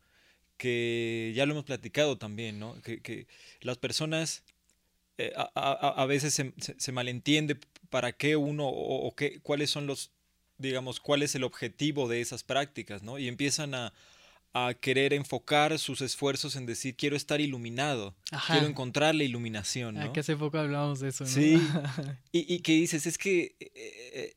que 0.58 1.34
ya 1.36 1.46
lo 1.46 1.54
hemos 1.54 1.66
platicado 1.66 2.18
también, 2.18 2.60
¿no? 2.60 2.82
Que, 2.84 3.02
que 3.02 3.28
las 3.62 3.78
personas 3.78 4.44
eh, 5.18 5.34
a, 5.36 5.52
a, 5.56 6.02
a, 6.02 6.06
veces 6.06 6.34
se, 6.34 6.54
se, 6.58 6.92
malentiende 6.92 7.58
para 7.90 8.14
qué 8.14 8.36
uno 8.36 8.68
o, 8.68 9.08
o, 9.08 9.16
qué, 9.16 9.40
cuáles 9.42 9.70
son 9.70 9.88
los, 9.88 10.12
digamos, 10.58 11.00
cuál 11.00 11.22
es 11.22 11.36
el 11.36 11.44
objetivo 11.44 12.08
de 12.08 12.22
esas 12.22 12.44
prácticas, 12.44 13.04
¿no? 13.04 13.20
Y 13.20 13.28
empiezan 13.28 13.76
a, 13.76 13.94
a 14.54 14.76
querer 14.76 15.14
enfocar 15.14 15.80
sus 15.80 16.02
esfuerzos 16.02 16.56
en 16.56 16.68
decir, 16.68 16.96
quiero 16.96 17.16
estar 17.16 17.42
iluminado, 17.42 18.16
quiero 18.48 18.68
encontrar 18.68 19.16
la 19.16 19.24
iluminación, 19.24 19.96
¿no? 19.96 20.14
que 20.14 20.20
hace 20.20 20.36
poco 20.36 20.60
hablábamos 20.60 21.00
de 21.00 21.10
eso, 21.10 21.24
¿no? 21.24 21.30
Sí, 21.30 21.60
y, 22.32 22.54
y 22.54 22.60
que 22.60 22.74
dices, 22.74 23.06
es 23.06 23.18
que... 23.18 23.56
Eh, 23.60 23.72
eh, 23.76 24.34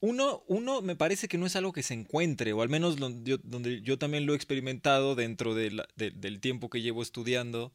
uno, 0.00 0.44
uno 0.48 0.82
me 0.82 0.96
parece 0.96 1.28
que 1.28 1.38
no 1.38 1.46
es 1.46 1.56
algo 1.56 1.72
que 1.72 1.82
se 1.82 1.94
encuentre, 1.94 2.52
o 2.52 2.60
al 2.60 2.68
menos 2.68 2.96
donde 2.96 3.30
yo, 3.30 3.38
donde 3.42 3.80
yo 3.80 3.96
también 3.96 4.26
lo 4.26 4.34
he 4.34 4.36
experimentado 4.36 5.14
dentro 5.14 5.54
de 5.54 5.70
la, 5.70 5.88
de, 5.96 6.10
del 6.10 6.40
tiempo 6.40 6.68
que 6.68 6.82
llevo 6.82 7.02
estudiando. 7.02 7.72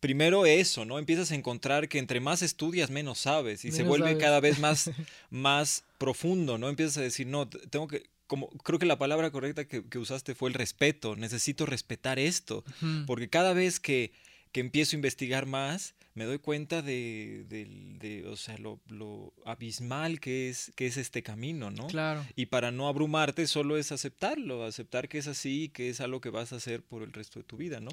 Primero 0.00 0.44
eso, 0.44 0.84
¿no? 0.84 0.98
Empiezas 0.98 1.30
a 1.30 1.34
encontrar 1.34 1.88
que 1.88 1.98
entre 1.98 2.20
más 2.20 2.42
estudias, 2.42 2.90
menos 2.90 3.20
sabes, 3.20 3.64
y 3.64 3.68
menos 3.68 3.76
se 3.78 3.82
vuelve 3.84 4.08
sabes. 4.08 4.22
cada 4.22 4.40
vez 4.40 4.58
más, 4.58 4.90
más 5.30 5.84
profundo, 5.96 6.58
¿no? 6.58 6.68
Empiezas 6.68 6.98
a 6.98 7.02
decir, 7.02 7.26
no, 7.26 7.48
tengo 7.48 7.88
que, 7.88 8.10
como 8.26 8.48
creo 8.48 8.78
que 8.78 8.86
la 8.86 8.98
palabra 8.98 9.30
correcta 9.30 9.66
que, 9.66 9.84
que 9.88 9.98
usaste 9.98 10.34
fue 10.34 10.48
el 10.48 10.54
respeto, 10.54 11.16
necesito 11.16 11.66
respetar 11.66 12.18
esto, 12.18 12.64
uh 12.66 12.84
-huh. 12.86 13.06
porque 13.06 13.28
cada 13.28 13.52
vez 13.52 13.80
que, 13.80 14.12
que 14.52 14.60
empiezo 14.60 14.96
a 14.96 14.98
investigar 14.98 15.46
más, 15.46 15.94
me 16.14 16.24
doy 16.24 16.38
cuenta 16.38 16.80
de, 16.80 17.44
de, 17.48 17.66
de 17.98 18.26
o 18.28 18.36
sea, 18.36 18.56
lo, 18.58 18.80
lo, 18.88 19.32
abismal 19.44 20.20
que 20.20 20.48
es, 20.48 20.72
que 20.76 20.86
es 20.86 20.96
este 20.96 21.22
camino, 21.22 21.70
¿no? 21.70 21.88
Claro. 21.88 22.24
Y 22.36 22.46
para 22.46 22.70
no 22.70 22.86
abrumarte 22.88 23.46
solo 23.48 23.76
es 23.76 23.90
aceptarlo, 23.90 24.64
aceptar 24.64 25.08
que 25.08 25.18
es 25.18 25.26
así 25.26 25.64
y 25.64 25.68
que 25.70 25.90
es 25.90 26.00
algo 26.00 26.20
que 26.20 26.30
vas 26.30 26.52
a 26.52 26.56
hacer 26.56 26.82
por 26.82 27.02
el 27.02 27.12
resto 27.12 27.40
de 27.40 27.44
tu 27.44 27.56
vida, 27.56 27.80
¿no? 27.80 27.90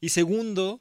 Y 0.00 0.10
segundo, 0.10 0.80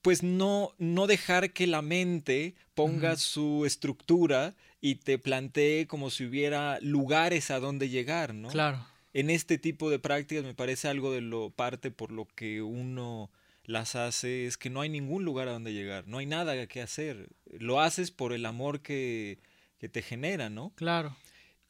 pues 0.00 0.22
no, 0.22 0.74
no 0.78 1.06
dejar 1.06 1.52
que 1.52 1.66
la 1.66 1.82
mente 1.82 2.54
ponga 2.74 3.10
uh 3.12 3.14
-huh. 3.14 3.18
su 3.18 3.66
estructura 3.66 4.54
y 4.84 4.96
te 4.96 5.16
plantee 5.16 5.86
como 5.86 6.10
si 6.10 6.26
hubiera 6.26 6.78
lugares 6.80 7.50
a 7.50 7.60
donde 7.60 7.88
llegar, 7.88 8.34
¿no? 8.34 8.48
Claro. 8.48 8.84
en 9.14 9.30
este 9.30 9.56
tipo 9.56 9.88
de 9.88 9.98
prácticas 9.98 10.44
me 10.44 10.54
parece 10.54 10.88
algo 10.88 11.12
de 11.12 11.20
lo 11.20 11.50
parte 11.50 11.90
por 11.90 12.10
lo 12.10 12.26
que 12.34 12.62
uno 12.62 13.30
las 13.64 13.94
hace 13.94 14.46
es 14.46 14.58
que 14.58 14.70
no 14.70 14.80
hay 14.80 14.88
ningún 14.88 15.24
lugar 15.24 15.46
a 15.46 15.52
donde 15.52 15.72
llegar, 15.72 16.08
no 16.08 16.18
hay 16.18 16.26
nada 16.26 16.66
que 16.66 16.82
hacer. 16.82 17.30
Lo 17.46 17.80
haces 17.80 18.10
por 18.10 18.32
el 18.32 18.44
amor 18.44 18.80
que, 18.80 19.38
que 19.78 19.88
te 19.88 20.02
genera, 20.02 20.50
¿no? 20.50 20.72
Claro. 20.74 21.16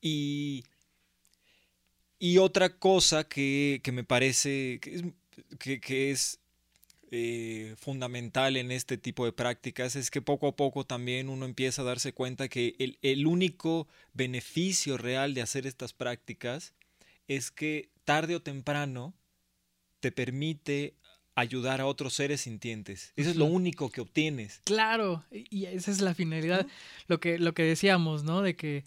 Y, 0.00 0.64
y 2.18 2.38
otra 2.38 2.78
cosa 2.78 3.24
que, 3.24 3.80
que 3.84 3.92
me 3.92 4.04
parece 4.04 4.78
que 4.80 4.94
es, 4.94 5.02
que, 5.58 5.80
que 5.80 6.10
es 6.10 6.40
eh, 7.14 7.74
fundamental 7.78 8.56
en 8.56 8.70
este 8.70 8.96
tipo 8.96 9.26
de 9.26 9.32
prácticas 9.32 9.96
es 9.96 10.10
que 10.10 10.22
poco 10.22 10.48
a 10.48 10.56
poco 10.56 10.86
también 10.86 11.28
uno 11.28 11.44
empieza 11.44 11.82
a 11.82 11.84
darse 11.84 12.14
cuenta 12.14 12.48
que 12.48 12.74
el, 12.78 12.98
el 13.02 13.26
único 13.26 13.86
beneficio 14.14 14.96
real 14.96 15.34
de 15.34 15.42
hacer 15.42 15.66
estas 15.66 15.92
prácticas 15.92 16.72
es 17.28 17.50
que 17.50 17.90
tarde 18.04 18.34
o 18.34 18.40
temprano 18.40 19.12
te 20.00 20.10
permite 20.10 20.94
ayudar 21.34 21.82
a 21.82 21.86
otros 21.86 22.14
seres 22.14 22.40
sintientes. 22.40 23.12
Eso 23.14 23.28
es 23.28 23.36
lo 23.36 23.44
único 23.44 23.90
que 23.90 24.00
obtienes. 24.00 24.62
Claro, 24.64 25.22
y 25.30 25.66
esa 25.66 25.90
es 25.90 26.00
la 26.00 26.14
finalidad, 26.14 26.66
lo 27.08 27.20
que, 27.20 27.38
lo 27.38 27.52
que 27.52 27.62
decíamos, 27.62 28.24
¿no? 28.24 28.40
De 28.40 28.56
que, 28.56 28.84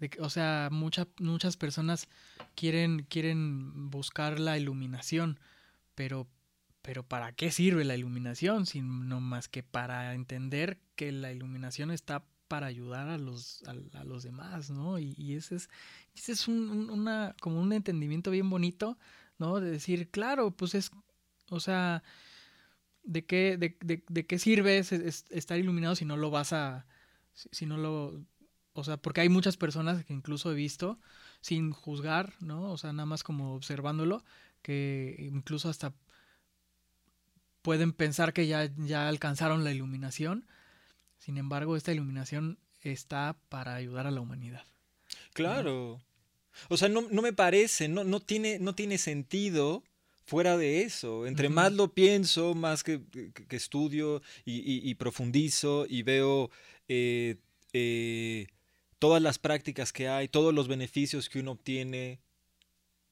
de 0.00 0.10
que 0.10 0.20
o 0.20 0.30
sea, 0.30 0.68
mucha, 0.72 1.06
muchas 1.20 1.56
personas 1.56 2.08
quieren, 2.56 3.06
quieren 3.08 3.88
buscar 3.90 4.40
la 4.40 4.58
iluminación, 4.58 5.38
pero, 5.94 6.26
pero 6.88 7.02
¿para 7.02 7.32
qué 7.32 7.50
sirve 7.50 7.84
la 7.84 7.96
iluminación? 7.98 8.64
Sino 8.64 9.20
más 9.20 9.46
que 9.46 9.62
para 9.62 10.14
entender 10.14 10.80
que 10.96 11.12
la 11.12 11.30
iluminación 11.30 11.90
está 11.90 12.24
para 12.48 12.66
ayudar 12.66 13.10
a 13.10 13.18
los, 13.18 13.62
a, 13.66 14.04
los 14.04 14.22
demás, 14.22 14.70
¿no? 14.70 14.98
Y, 14.98 15.34
ese 15.34 15.56
es, 15.56 15.68
ese 16.14 16.32
es 16.32 16.48
un, 16.48 16.70
un, 16.70 16.88
una, 16.88 17.36
como 17.42 17.60
un 17.60 17.74
entendimiento 17.74 18.30
bien 18.30 18.48
bonito, 18.48 18.96
¿no? 19.36 19.60
De 19.60 19.70
decir, 19.70 20.10
claro, 20.10 20.50
pues 20.50 20.74
es 20.74 20.90
o 21.50 21.60
sea, 21.60 22.02
¿de 23.02 23.26
qué, 23.26 23.58
de, 23.58 23.76
de, 24.08 24.26
qué 24.26 24.38
sirve 24.38 24.78
es, 24.78 24.90
es 24.92 25.26
estar 25.28 25.58
iluminado 25.58 25.94
si 25.94 26.06
no 26.06 26.16
lo 26.16 26.30
vas 26.30 26.54
a... 26.54 26.86
Si, 27.34 27.50
si, 27.52 27.66
no 27.66 27.76
lo... 27.76 28.24
O 28.72 28.82
sea, 28.82 28.96
porque 28.96 29.20
hay 29.20 29.28
muchas 29.28 29.58
personas 29.58 30.06
que 30.06 30.14
incluso 30.14 30.50
he 30.52 30.54
visto, 30.54 30.98
sin 31.42 31.70
juzgar, 31.70 32.32
¿no? 32.40 32.72
O 32.72 32.78
sea, 32.78 32.94
nada 32.94 33.04
más 33.04 33.24
como 33.24 33.54
observándolo, 33.54 34.24
que 34.62 35.16
incluso 35.18 35.68
hasta 35.68 35.92
pueden 37.62 37.92
pensar 37.92 38.32
que 38.32 38.46
ya, 38.46 38.70
ya 38.76 39.08
alcanzaron 39.08 39.64
la 39.64 39.72
iluminación. 39.72 40.46
Sin 41.18 41.38
embargo, 41.38 41.76
esta 41.76 41.92
iluminación 41.92 42.58
está 42.82 43.36
para 43.48 43.74
ayudar 43.74 44.06
a 44.06 44.10
la 44.10 44.20
humanidad. 44.20 44.64
Claro. 45.32 46.00
O 46.68 46.76
sea, 46.76 46.88
no, 46.88 47.02
no 47.10 47.22
me 47.22 47.32
parece, 47.32 47.88
no, 47.88 48.04
no, 48.04 48.20
tiene, 48.20 48.58
no 48.58 48.74
tiene 48.74 48.98
sentido 48.98 49.84
fuera 50.26 50.56
de 50.56 50.82
eso. 50.82 51.26
Entre 51.26 51.48
uh 51.48 51.50
-huh. 51.50 51.54
más 51.54 51.72
lo 51.72 51.94
pienso, 51.94 52.54
más 52.54 52.82
que, 52.82 53.02
que, 53.10 53.32
que 53.32 53.56
estudio 53.56 54.22
y, 54.44 54.56
y, 54.58 54.88
y, 54.88 54.94
profundizo 54.94 55.86
y 55.88 56.02
veo 56.02 56.50
eh, 56.88 57.36
eh, 57.72 58.46
todas 58.98 59.22
las 59.22 59.38
prácticas 59.38 59.92
que 59.92 60.08
hay, 60.08 60.28
todos 60.28 60.52
los 60.52 60.68
beneficios 60.68 61.28
que 61.28 61.40
uno 61.40 61.52
obtiene, 61.52 62.20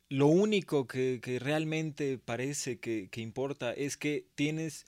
lo 0.09 0.26
único 0.28 0.86
que, 0.86 1.20
que 1.22 1.38
realmente 1.38 2.18
parece 2.18 2.78
que, 2.78 3.09
que, 3.11 3.20
importa 3.20 3.72
es 3.72 3.96
que 3.96 4.26
tienes 4.34 4.86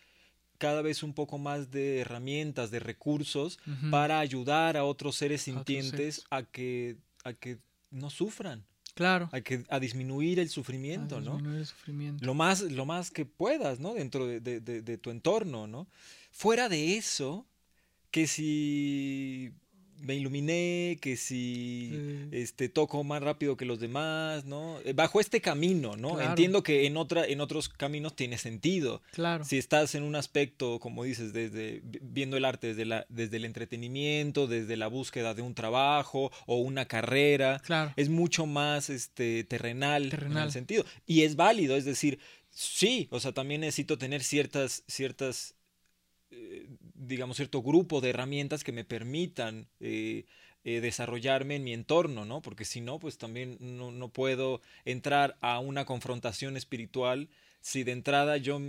cada 0.59 0.83
vez 0.83 1.03
un 1.03 1.12
poco 1.12 1.39
más 1.39 1.71
de 1.71 2.01
herramientas, 2.01 2.71
de 2.71 2.81
recursos 2.81 3.59
uh 3.66 3.71
-huh. 3.71 3.91
para 3.91 4.21
ayudar 4.21 4.77
a 4.77 4.85
otros 4.85 5.16
seres 5.16 5.43
sintientes 5.43 6.25
a, 6.31 6.43
que, 6.43 6.97
a 7.25 7.33
que 7.33 7.59
no 7.91 8.11
sufran. 8.11 8.64
Claro. 8.95 9.29
A, 9.33 9.41
que, 9.41 9.64
a 9.69 9.79
disminuir 9.79 10.41
el 10.41 10.49
sufrimiento, 10.49 11.16
a 11.16 11.21
disminuir 11.21 11.45
¿no? 11.45 11.59
El 11.59 11.66
sufrimiento. 11.66 12.25
Lo 12.25 12.35
más, 12.35 12.62
lo 12.62 12.85
más 12.85 13.12
que 13.12 13.25
puedas, 13.25 13.79
¿no? 13.79 13.95
Dentro 13.95 14.27
de, 14.27 14.41
de, 14.41 14.61
de, 14.61 14.83
de 14.83 14.99
tu 14.99 15.11
entorno, 15.11 15.69
¿no? 15.69 15.87
Fuera 16.33 16.69
de 16.69 16.97
eso, 16.97 17.47
que 18.11 18.27
si 18.27 19.53
me 20.01 20.15
iluminé, 20.15 20.99
que 21.01 21.17
si 21.17 22.29
este, 22.33 22.69
toco 22.69 23.03
más 23.05 23.23
rápido 23.23 23.57
que 23.57 23.65
los 23.65 23.81
demás, 23.81 24.45
¿no? 24.45 24.79
Eh, 24.85 24.93
bajo 24.93 25.21
este 25.21 25.41
camino, 25.41 25.97
¿no? 25.97 26.15
Claro. 26.15 26.31
Entiendo 26.31 26.63
que 26.63 26.87
en, 26.87 26.97
otra, 26.97 27.27
en 27.27 27.41
otros 27.41 27.69
caminos 27.69 28.15
tiene 28.15 28.39
sentido. 28.39 29.03
Claro. 29.13 29.45
Si 29.45 29.59
estás 29.59 29.95
en 29.95 30.03
un 30.03 30.15
aspecto, 30.15 30.79
como 30.79 31.05
dices, 31.05 31.33
desde 31.33 31.83
viendo 31.85 32.37
el 32.37 32.45
arte 32.45 32.69
desde, 32.69 32.85
la, 32.85 33.07
desde 33.09 33.37
el 33.37 33.45
entretenimiento, 33.45 34.47
desde 34.47 34.77
la 34.77 34.87
búsqueda 34.89 35.35
de 35.35 35.43
un 35.43 35.55
trabajo 35.55 36.31
o 36.47 36.57
una 36.59 36.87
carrera, 36.87 37.61
claro. 37.65 37.93
es 37.97 38.09
mucho 38.09 38.47
más 38.47 38.91
este, 38.91 39.45
terrenal, 39.45 40.11
terrenal. 40.11 40.39
en 40.39 40.45
el 40.45 40.53
sentido. 40.53 40.85
Y 41.07 41.23
es 41.23 41.37
válido, 41.37 41.77
es 41.77 41.85
decir, 41.85 42.19
sí, 42.51 43.09
o 43.11 43.21
sea, 43.21 43.33
también 43.33 43.61
necesito 43.63 43.99
tener 43.99 44.23
ciertas, 44.23 44.85
ciertas 44.87 45.55
eh, 46.31 46.67
digamos, 46.99 47.37
cierto 47.37 47.63
grupo 47.63 48.01
de 48.01 48.11
herramientas 48.11 48.65
que 48.65 48.73
me 48.73 48.85
permitan 48.85 49.69
eh, 49.81 50.27
eh, 50.65 50.81
desarrollarme 50.81 51.57
en 51.57 51.65
mi 51.65 51.73
entorno, 51.73 52.25
¿no? 52.25 52.43
Porque 52.43 52.65
si 52.65 52.81
no, 52.81 52.99
pues 52.99 53.17
también 53.17 53.57
no, 53.61 53.91
no, 53.93 54.09
puedo 54.09 54.61
entrar 54.85 55.39
a 55.41 55.61
una 55.61 55.85
confrontación 55.85 56.57
espiritual 56.57 57.29
si 57.61 57.85
de 57.85 57.93
entrada 57.93 58.37
yo, 58.37 58.61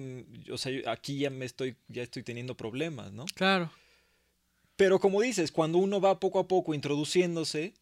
o 0.51 0.57
sea, 0.57 0.91
aquí 0.91 1.19
ya 1.19 1.29
me 1.29 1.45
estoy, 1.45 1.75
ya 1.87 2.03
estoy 2.03 2.23
teniendo 2.23 2.55
problemas, 2.55 3.11
¿no? 3.11 3.25
Claro. 3.33 3.71
Pero 4.75 4.99
como 4.99 5.21
dices, 5.21 5.51
cuando 5.51 5.77
uno 5.77 5.99
va 5.99 6.19
poco 6.19 6.39
a 6.39 6.47
poco 6.47 6.73
introduciéndose 6.73 7.73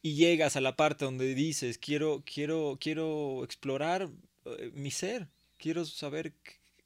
y 0.00 0.14
llegas 0.14 0.56
a 0.56 0.60
la 0.60 0.76
parte 0.76 1.04
donde 1.04 1.34
dices, 1.34 1.78
quiero, 1.78 2.22
quiero, 2.24 2.78
quiero 2.80 3.44
explorar 3.44 4.08
eh, 4.44 4.70
mi 4.72 4.90
ser, 4.90 5.28
quiero 5.58 5.84
saber 5.84 6.32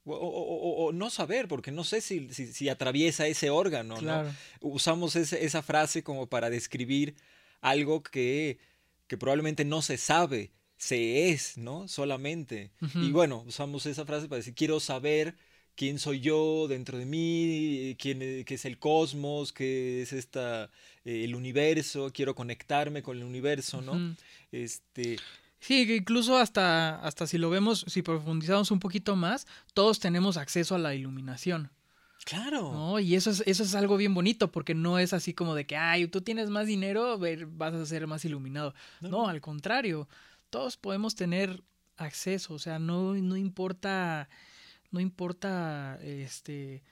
o, 0.05 0.15
o, 0.15 0.87
o, 0.87 0.93
no 0.93 1.11
saber, 1.11 1.49
porque 1.49 1.71
no 1.71 1.85
sé 1.85 2.01
si, 2.01 2.33
si, 2.33 2.53
si 2.53 2.69
atraviesa 2.69 3.27
ese 3.27 3.51
órgano. 3.51 3.97
Claro. 3.97 4.29
¿no? 4.29 4.35
Usamos 4.69 5.17
ese, 5.17 5.45
esa 5.45 5.63
frase 5.63 6.03
como 6.03 6.27
para 6.27 6.51
describir 6.51 7.15
algo 7.61 8.03
que, 8.03 8.59
que, 9.07 9.19
probablemente 9.19 9.65
no 9.65 9.83
se 9.83 9.99
sabe, 9.99 10.53
se 10.79 11.31
es, 11.31 11.59
¿no? 11.59 11.89
Solamente. 11.89 12.71
Uh 12.81 12.87
-huh. 12.87 13.09
Y 13.09 13.13
bueno, 13.13 13.45
usamos 13.47 13.85
esa 13.87 14.07
frase 14.07 14.29
para 14.29 14.39
decir, 14.39 14.55
quiero 14.55 14.81
saber 14.81 15.35
quién 15.75 15.99
soy 15.99 16.21
yo 16.21 16.67
dentro 16.69 16.99
de 16.99 17.07
mí, 17.07 17.97
quién 17.99 18.45
qué 18.45 18.55
es 18.55 18.65
el 18.65 18.79
cosmos, 18.79 19.53
qué 19.53 20.03
es 20.03 20.13
esta, 20.13 20.71
eh, 21.05 21.25
el 21.25 21.35
universo, 21.35 22.11
quiero 22.13 22.35
conectarme 22.35 23.03
con 23.03 23.19
el 23.19 23.25
universo, 23.25 23.81
¿no? 23.83 23.93
Uh 23.93 23.97
-huh. 23.97 24.17
Este... 24.53 25.17
Sí, 25.61 25.87
que 25.87 25.97
incluso 25.97 26.37
hasta, 26.39 26.97
hasta 27.01 27.27
si 27.27 27.39
lo 27.39 27.51
vemos, 27.51 27.85
si 27.87 28.03
profundizamos 28.03 28.71
un 28.71 28.81
poquito 28.81 29.15
más, 29.15 29.47
todos 29.75 30.01
tenemos 30.01 30.37
acceso 30.37 30.75
a 30.75 30.79
la 30.79 30.95
iluminación. 30.95 31.71
Claro. 32.25 32.73
¿no? 32.73 32.99
Y 32.99 33.15
eso 33.15 33.31
es, 33.31 33.43
eso 33.47 33.63
es 33.63 33.75
algo 33.75 33.97
bien 33.97 34.15
bonito, 34.15 34.51
porque 34.51 34.75
no 34.75 34.99
es 34.99 35.13
así 35.13 35.35
como 35.35 35.55
de 35.55 35.67
que, 35.67 35.77
ay, 35.77 36.07
tú 36.09 36.23
tienes 36.23 36.51
más 36.51 36.67
dinero, 36.67 37.19
vas 37.19 37.75
a 37.75 37.87
ser 37.87 38.07
más 38.07 38.25
iluminado. 38.25 38.75
No, 39.01 39.09
no 39.11 39.29
al 39.29 39.41
contrario, 39.41 40.09
todos 40.49 40.77
podemos 40.77 41.15
tener 41.15 41.63
acceso, 41.97 42.55
o 42.55 42.59
sea, 42.59 42.79
no, 42.79 43.15
no 43.15 43.37
importa, 43.37 44.29
no 44.91 45.01
importa 45.01 45.99
este 46.03 46.83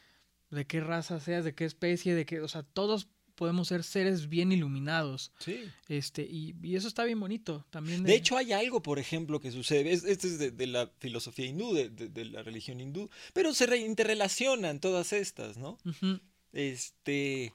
de 0.50 0.66
qué 0.66 0.80
raza 0.80 1.20
seas, 1.20 1.44
de 1.44 1.54
qué 1.54 1.64
especie, 1.64 2.14
de 2.14 2.24
qué, 2.24 2.40
o 2.40 2.48
sea, 2.48 2.62
todos 2.62 3.08
podemos 3.38 3.68
ser 3.68 3.84
seres 3.84 4.28
bien 4.28 4.50
iluminados. 4.50 5.30
Sí. 5.38 5.60
Este, 5.88 6.22
y, 6.22 6.56
y 6.60 6.74
eso 6.74 6.88
está 6.88 7.04
bien 7.04 7.20
bonito 7.20 7.64
también. 7.70 8.02
De... 8.02 8.10
de... 8.10 8.16
hecho, 8.16 8.36
hay 8.36 8.52
algo, 8.52 8.82
por 8.82 8.98
ejemplo, 8.98 9.38
que 9.40 9.52
sucede. 9.52 9.92
Esto 9.92 10.26
es 10.26 10.40
de, 10.40 10.50
de, 10.50 10.66
la 10.66 10.90
filosofía 10.98 11.46
hindú, 11.46 11.72
de, 11.72 11.88
de, 11.88 12.24
la 12.24 12.42
religión 12.42 12.80
hindú, 12.80 13.08
pero 13.32 13.54
se 13.54 13.64
interrelacionan 13.78 14.80
todas 14.80 15.12
estas, 15.12 15.56
¿no? 15.56 15.78
Uh 15.84 15.90
-huh. 15.90 16.20
Este. 16.52 17.52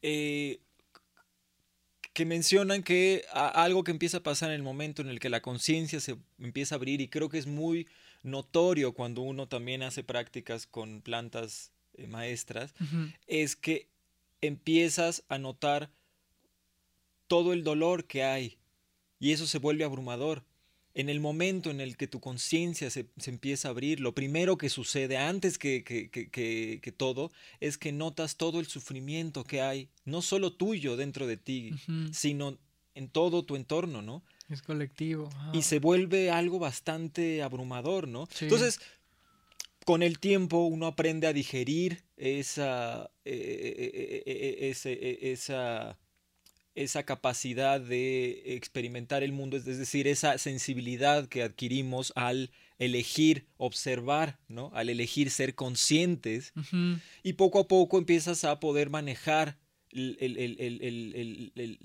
Eh, 0.00 0.60
que 2.14 2.24
mencionan 2.24 2.82
que 2.82 3.24
a, 3.32 3.48
algo 3.48 3.84
que 3.84 3.90
empieza 3.90 4.18
a 4.18 4.22
pasar 4.22 4.48
en 4.48 4.56
el 4.56 4.62
momento 4.62 5.02
en 5.02 5.08
el 5.08 5.20
que 5.20 5.28
la 5.28 5.42
conciencia 5.42 6.00
se 6.00 6.16
empieza 6.38 6.74
a 6.74 6.78
abrir, 6.78 7.02
y 7.02 7.08
creo 7.08 7.28
que 7.28 7.38
es 7.38 7.46
muy 7.46 7.86
notorio 8.22 8.94
cuando 8.94 9.20
uno 9.20 9.46
también 9.46 9.82
hace 9.82 10.02
prácticas 10.02 10.66
con 10.66 11.02
plantas 11.02 11.70
eh, 11.94 12.06
maestras, 12.06 12.72
uh 12.80 12.84
-huh. 12.84 13.14
es 13.26 13.56
que 13.56 13.90
empiezas 14.40 15.24
a 15.28 15.38
notar 15.38 15.90
todo 17.26 17.52
el 17.52 17.62
dolor 17.62 18.06
que 18.06 18.24
hay 18.24 18.58
y 19.18 19.32
eso 19.32 19.46
se 19.46 19.58
vuelve 19.58 19.84
abrumador. 19.84 20.44
En 20.92 21.08
el 21.08 21.20
momento 21.20 21.70
en 21.70 21.80
el 21.80 21.96
que 21.96 22.08
tu 22.08 22.18
conciencia 22.18 22.90
se, 22.90 23.06
se, 23.16 23.30
empieza 23.30 23.68
a 23.68 23.70
abrir, 23.70 24.00
lo 24.00 24.12
primero 24.12 24.58
que 24.58 24.68
sucede 24.68 25.16
antes 25.16 25.56
que, 25.56 25.84
que, 25.84 26.10
que, 26.10 26.80
que, 26.82 26.92
todo 26.92 27.30
es 27.60 27.78
que 27.78 27.92
notas 27.92 28.36
todo 28.36 28.58
el 28.58 28.66
sufrimiento 28.66 29.44
que 29.44 29.60
hay, 29.60 29.88
no 30.04 30.20
solo 30.20 30.52
tuyo 30.52 30.96
dentro 30.96 31.28
de 31.28 31.36
ti, 31.36 31.70
uh 31.72 31.76
-huh. 31.76 32.12
sino 32.12 32.58
en 32.96 33.08
todo 33.08 33.44
tu 33.44 33.54
entorno, 33.54 34.02
¿no? 34.02 34.24
Es 34.48 34.62
colectivo. 34.62 35.30
Ah. 35.34 35.52
Y 35.54 35.62
se 35.62 35.78
vuelve 35.78 36.32
algo 36.32 36.58
bastante 36.58 37.42
abrumador, 37.44 38.08
¿no? 38.08 38.26
Sí. 38.26 38.46
Entonces, 38.46 38.80
con 39.84 40.02
el 40.02 40.18
tiempo 40.18 40.64
uno 40.64 40.86
aprende 40.86 41.28
a 41.28 41.32
digerir 41.32 42.02
esa, 42.20 43.10
eh, 43.24 44.22
eh, 44.26 44.74
eh, 44.84 45.18
esa, 45.32 45.98
esa 46.74 47.02
capacidad 47.04 47.80
de 47.80 48.54
experimentar 48.54 49.22
el 49.22 49.32
mundo, 49.32 49.56
es 49.56 49.64
decir, 49.64 50.06
esa 50.06 50.36
sensibilidad 50.36 51.28
que 51.28 51.42
adquirimos 51.42 52.12
al 52.16 52.50
elegir 52.78 53.46
observar, 53.56 54.38
¿no? 54.48 54.70
Al 54.74 54.90
elegir 54.90 55.30
ser 55.30 55.54
conscientes 55.54 56.52
y 57.22 57.32
poco 57.34 57.60
a 57.60 57.68
poco 57.68 57.98
empiezas 57.98 58.44
a 58.44 58.60
poder 58.60 58.90
manejar 58.90 59.58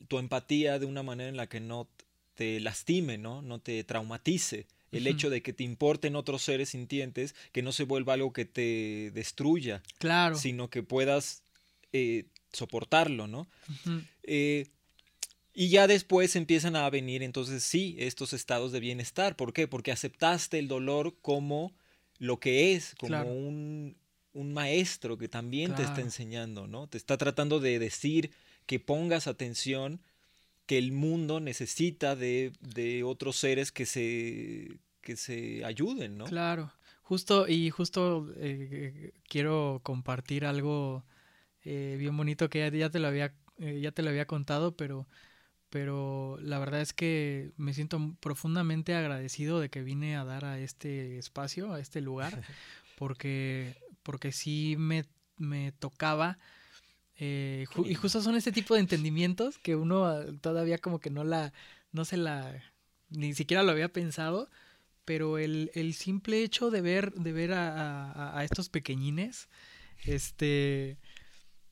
tu 0.07 0.19
empatía 0.19 0.79
de 0.79 0.85
una 0.85 1.03
manera 1.03 1.29
en 1.29 1.37
la 1.37 1.47
que 1.47 1.59
no 1.59 1.89
te 2.33 2.59
lastime, 2.59 3.17
¿no? 3.17 3.41
No 3.41 3.59
te 3.59 3.83
traumatice. 3.83 4.67
El 4.97 5.07
hecho 5.07 5.29
de 5.29 5.41
que 5.41 5.53
te 5.53 5.63
importen 5.63 6.15
otros 6.15 6.41
seres 6.41 6.69
sintientes, 6.69 7.35
que 7.51 7.61
no 7.61 7.71
se 7.71 7.83
vuelva 7.83 8.13
algo 8.13 8.33
que 8.33 8.45
te 8.45 9.11
destruya. 9.13 9.83
Claro. 9.99 10.37
Sino 10.37 10.69
que 10.69 10.83
puedas 10.83 11.43
eh, 11.93 12.25
soportarlo, 12.51 13.27
¿no? 13.27 13.47
Eh, 14.23 14.67
y 15.53 15.69
ya 15.69 15.87
después 15.87 16.35
empiezan 16.35 16.75
a 16.75 16.89
venir 16.89 17.23
entonces 17.23 17.63
sí 17.63 17.95
estos 17.97 18.33
estados 18.33 18.73
de 18.73 18.81
bienestar. 18.81 19.37
¿Por 19.37 19.53
qué? 19.53 19.67
Porque 19.67 19.93
aceptaste 19.93 20.59
el 20.59 20.67
dolor 20.67 21.15
como 21.21 21.73
lo 22.17 22.39
que 22.39 22.73
es, 22.73 22.95
como 22.95 23.23
un, 23.23 23.95
maestro 24.33 25.17
que 25.17 25.29
también 25.29 25.73
te 25.75 25.83
está 25.83 26.01
enseñando, 26.01 26.67
¿no? 26.67 26.87
Te 26.87 26.97
está 26.97 27.17
tratando 27.17 27.61
de 27.61 27.79
decir 27.79 28.31
que 28.65 28.81
pongas 28.81 29.27
atención, 29.27 30.01
que 30.65 30.77
el 30.77 30.91
mundo 30.91 31.39
necesita 31.39 32.17
de, 32.17 32.51
de 32.59 33.03
otros 33.03 33.37
seres 33.37 33.71
que 33.71 33.85
se, 33.85 34.77
que 35.05 35.15
se 35.15 35.63
ayuden, 35.63 36.17
¿no? 36.17 36.25
Claro. 36.25 36.73
Justo, 37.03 37.47
y 37.47 37.69
justo 37.69 38.27
eh, 38.35 39.13
quiero 39.29 39.79
compartir 39.83 40.43
algo 40.45 41.05
eh, 41.63 41.95
bien 41.99 42.17
bonito 42.17 42.49
que 42.49 42.69
ya, 42.77 42.89
te 42.89 42.99
lo 42.99 43.07
había, 43.07 43.33
eh, 43.59 43.79
ya 43.79 43.91
te 43.91 44.01
lo 44.01 44.09
había 44.09 44.25
contado, 44.25 44.75
pero, 44.75 45.07
pero 45.69 46.37
la 46.41 46.57
verdad 46.57 46.81
es 46.81 46.93
que 46.93 47.51
me 47.57 47.75
siento 47.75 48.15
profundamente 48.19 48.95
agradecido 48.95 49.59
de 49.59 49.69
que 49.69 49.83
vine 49.83 50.17
a 50.17 50.25
dar 50.25 50.45
a 50.45 50.59
este 50.59 51.19
espacio, 51.19 51.73
a 51.73 51.79
este 51.79 52.01
lugar, 52.01 52.41
porque, 52.97 53.75
porque 54.01 54.31
sí 54.31 54.75
me, 54.79 55.05
me 55.37 55.71
tocaba. 55.73 56.39
Eh, 57.17 57.65
y 57.85 57.93
justo 57.93 58.21
son 58.21 58.35
este 58.35 58.51
tipo 58.51 58.73
de 58.73 58.81
entendimientos 58.81 59.59
que 59.59 59.75
uno 59.75 60.05
ah, 60.05 60.25
todavía 60.41 60.79
como 60.79 60.99
que 60.99 61.11
no 61.11 61.23
la, 61.23 61.53
no 61.91 62.03
se 62.03 62.17
la, 62.17 62.61
ni 63.09 63.33
siquiera 63.33 63.63
lo 63.63 63.71
había 63.71 63.89
pensado, 63.89 64.49
pero 65.05 65.37
el, 65.37 65.71
el 65.73 65.93
simple 65.93 66.43
hecho 66.43 66.71
de 66.71 66.81
ver, 66.81 67.13
de 67.13 67.31
ver 67.31 67.53
a, 67.53 68.11
a, 68.11 68.39
a 68.39 68.43
estos 68.43 68.69
pequeñines, 68.69 69.47
este, 70.03 70.97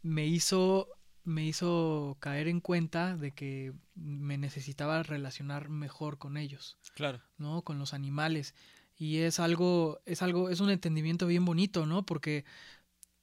me 0.01 0.25
hizo 0.25 0.88
me 1.25 1.45
hizo 1.45 2.17
caer 2.19 2.47
en 2.47 2.59
cuenta 2.59 3.15
de 3.15 3.31
que 3.31 3.73
me 3.95 4.38
necesitaba 4.38 5.03
relacionar 5.03 5.69
mejor 5.69 6.17
con 6.17 6.38
ellos. 6.38 6.77
Claro. 6.95 7.21
¿No? 7.38 7.61
Con 7.61 7.79
los 7.79 7.93
animales. 7.93 8.53
Y 8.95 9.19
es 9.19 9.39
algo, 9.39 9.99
es 10.05 10.21
algo, 10.21 10.49
es 10.49 10.59
un 10.59 10.69
entendimiento 10.69 11.25
bien 11.25 11.45
bonito, 11.45 11.86
¿no? 11.86 12.05
Porque 12.05 12.45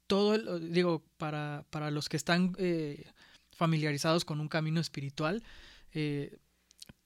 todo, 0.06 0.34
el, 0.34 0.72
digo, 0.72 1.04
para, 1.16 1.66
para 1.70 1.90
los 1.90 2.08
que 2.08 2.16
están 2.16 2.54
eh, 2.58 3.04
familiarizados 3.52 4.24
con 4.24 4.40
un 4.40 4.48
camino 4.48 4.80
espiritual, 4.80 5.42
eh, 5.92 6.38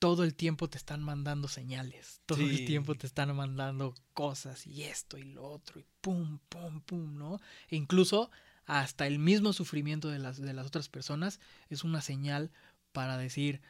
todo 0.04 0.22
el 0.22 0.34
tiempo 0.34 0.68
te 0.68 0.76
están 0.76 1.02
mandando 1.02 1.48
señales, 1.48 2.20
todo 2.26 2.42
el 2.42 2.66
tiempo 2.66 2.94
te 2.94 3.06
están 3.06 3.34
mandando 3.34 3.94
cosas 4.12 4.66
y 4.66 4.82
esto 4.82 5.16
y 5.16 5.22
lo 5.22 5.42
otro 5.46 5.80
y 5.80 5.86
pum, 6.02 6.40
pum, 6.50 6.82
pum, 6.82 7.16
¿no? 7.16 7.40
E 7.68 7.76
incluso 7.76 8.30
hasta 8.66 9.06
el 9.06 9.18
mismo 9.18 9.54
sufrimiento 9.54 10.10
de 10.10 10.18
las, 10.18 10.38
de 10.38 10.52
las 10.52 10.66
otras 10.66 10.90
personas 10.90 11.40
es 11.70 11.84
una 11.84 12.02
señal 12.02 12.52
para 12.92 13.16
decir, 13.16 13.62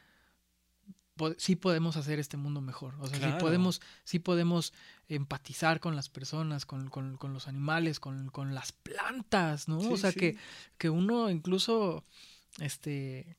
sí 1.36 1.54
podemos 1.54 1.96
hacer 1.96 2.18
este 2.18 2.36
mundo 2.36 2.60
mejor. 2.60 2.96
O 2.98 3.06
sea, 3.06 3.20
sí, 3.20 3.36
podemos, 3.38 3.80
sí 4.02 4.18
podemos 4.18 4.72
empatizar 5.06 5.78
con 5.78 5.94
las 5.94 6.08
personas, 6.08 6.66
con, 6.66 6.90
los 7.32 7.46
animales, 7.46 8.00
con, 8.00 8.54
las 8.56 8.72
plantas, 8.72 9.68
¿no? 9.68 9.78
o 9.78 9.96
sea, 9.96 10.12
que, 10.12 10.36
que 10.78 10.90
uno 10.90 11.30
incluso, 11.30 12.02
este, 12.58 13.36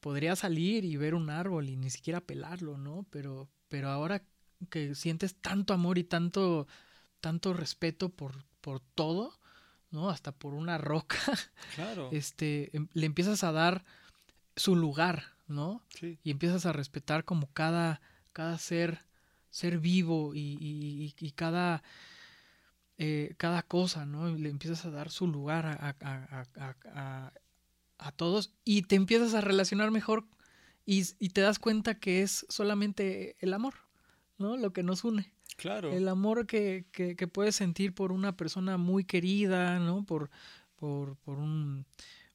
podría 0.00 0.34
salir 0.36 0.84
y 0.84 0.96
ver 0.96 1.14
un 1.14 1.30
árbol 1.30 1.68
y 1.68 1.76
ni 1.76 1.90
siquiera 1.90 2.20
pelarlo, 2.20 2.78
¿no? 2.78 3.06
Pero, 3.10 3.48
pero 3.68 3.88
ahora 3.88 4.22
que 4.68 4.94
sientes 4.94 5.36
tanto 5.36 5.72
amor 5.72 5.98
y 5.98 6.04
tanto, 6.04 6.66
tanto 7.20 7.52
respeto 7.52 8.10
por, 8.10 8.44
por 8.60 8.80
todo, 8.80 9.38
¿no? 9.90 10.10
Hasta 10.10 10.32
por 10.32 10.54
una 10.54 10.78
roca. 10.78 11.18
Claro. 11.74 12.08
Este, 12.12 12.76
em, 12.76 12.88
le 12.92 13.06
empiezas 13.06 13.44
a 13.44 13.52
dar 13.52 13.84
su 14.56 14.74
lugar, 14.76 15.36
¿no? 15.46 15.82
Sí. 15.90 16.18
Y 16.22 16.30
empiezas 16.30 16.66
a 16.66 16.72
respetar 16.72 17.24
como 17.24 17.52
cada, 17.52 18.00
cada 18.32 18.58
ser, 18.58 19.00
ser 19.50 19.78
vivo 19.78 20.34
y, 20.34 21.14
y, 21.18 21.30
cada, 21.32 21.82
eh, 22.98 23.34
cada 23.38 23.62
cosa, 23.62 24.04
¿no? 24.04 24.28
le 24.28 24.48
empiezas 24.48 24.84
a 24.84 24.90
dar 24.90 25.10
su 25.10 25.26
lugar 25.26 25.66
a, 25.66 25.96
a, 26.00 26.44
a, 26.56 26.76
a, 26.94 27.32
todos 28.12 28.52
y 28.64 28.82
te 28.82 28.96
empiezas 28.96 29.34
a 29.34 29.40
relacionar 29.40 29.90
mejor 29.90 30.26
y, 30.86 31.04
y 31.18 31.30
te 31.30 31.40
das 31.40 31.58
cuenta 31.58 31.98
que 31.98 32.22
es 32.22 32.46
solamente 32.48 33.36
el 33.40 33.52
amor, 33.52 33.74
¿no? 34.38 34.56
Lo 34.56 34.72
que 34.72 34.82
nos 34.82 35.04
une. 35.04 35.32
Claro. 35.56 35.92
El 35.92 36.08
amor 36.08 36.46
que, 36.46 36.86
que, 36.90 37.16
que, 37.16 37.26
puedes 37.26 37.56
sentir 37.56 37.94
por 37.94 38.12
una 38.12 38.36
persona 38.36 38.78
muy 38.78 39.04
querida, 39.04 39.78
¿no? 39.78 40.04
Por, 40.04 40.30
por, 40.76 41.16
por 41.16 41.38
un, 41.38 41.84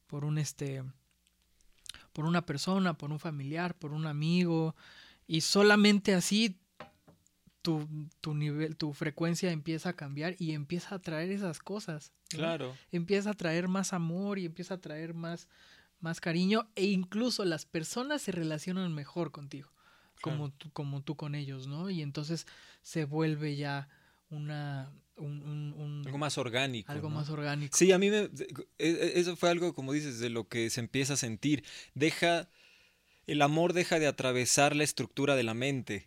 por 0.06 0.24
un 0.24 0.38
este, 0.38 0.84
por 2.12 2.24
una 2.24 2.46
persona, 2.46 2.96
por 2.96 3.10
un 3.10 3.18
familiar, 3.18 3.76
por 3.76 3.92
un 3.92 4.06
amigo. 4.06 4.76
Y 5.26 5.40
solamente 5.40 6.14
así 6.14 6.60
tu, 7.66 7.88
tu 8.20 8.32
nivel, 8.32 8.76
tu 8.76 8.92
frecuencia 8.92 9.50
empieza 9.50 9.88
a 9.88 9.92
cambiar 9.94 10.36
y 10.38 10.52
empieza 10.52 10.94
a 10.94 11.00
traer 11.00 11.32
esas 11.32 11.58
cosas. 11.58 12.12
Claro. 12.28 12.76
Empieza 12.92 13.30
a 13.30 13.34
traer 13.34 13.66
más 13.66 13.92
amor 13.92 14.38
y 14.38 14.46
empieza 14.46 14.74
a 14.74 14.80
traer 14.80 15.14
más, 15.14 15.48
más 15.98 16.20
cariño 16.20 16.68
e 16.76 16.84
incluso 16.84 17.44
las 17.44 17.66
personas 17.66 18.22
se 18.22 18.30
relacionan 18.30 18.94
mejor 18.94 19.32
contigo 19.32 19.72
como, 20.20 20.52
tú, 20.52 20.70
como 20.70 21.02
tú 21.02 21.16
con 21.16 21.34
ellos, 21.34 21.66
¿no? 21.66 21.90
Y 21.90 22.02
entonces 22.02 22.46
se 22.82 23.04
vuelve 23.04 23.56
ya 23.56 23.88
una... 24.30 24.92
Un, 25.16 26.02
algo 26.06 26.18
más 26.18 26.38
orgánico. 26.38 26.92
Algo 26.92 27.10
más 27.10 27.30
orgánico. 27.30 27.76
Sí, 27.76 27.90
a 27.90 27.98
mí 27.98 28.10
me, 28.10 28.18
e, 28.18 28.30
e, 28.78 29.12
eso 29.18 29.34
fue 29.34 29.50
algo, 29.50 29.74
como 29.74 29.92
dices, 29.92 30.20
de 30.20 30.30
lo 30.30 30.46
que 30.46 30.70
se 30.70 30.78
empieza 30.78 31.14
a 31.14 31.16
sentir. 31.16 31.64
Deja 31.94 32.48
el 33.26 33.42
amor 33.42 33.72
deja 33.72 33.98
de 33.98 34.06
atravesar 34.06 34.76
la 34.76 34.84
estructura 34.84 35.34
de 35.34 35.42
la 35.42 35.54
mente, 35.54 36.06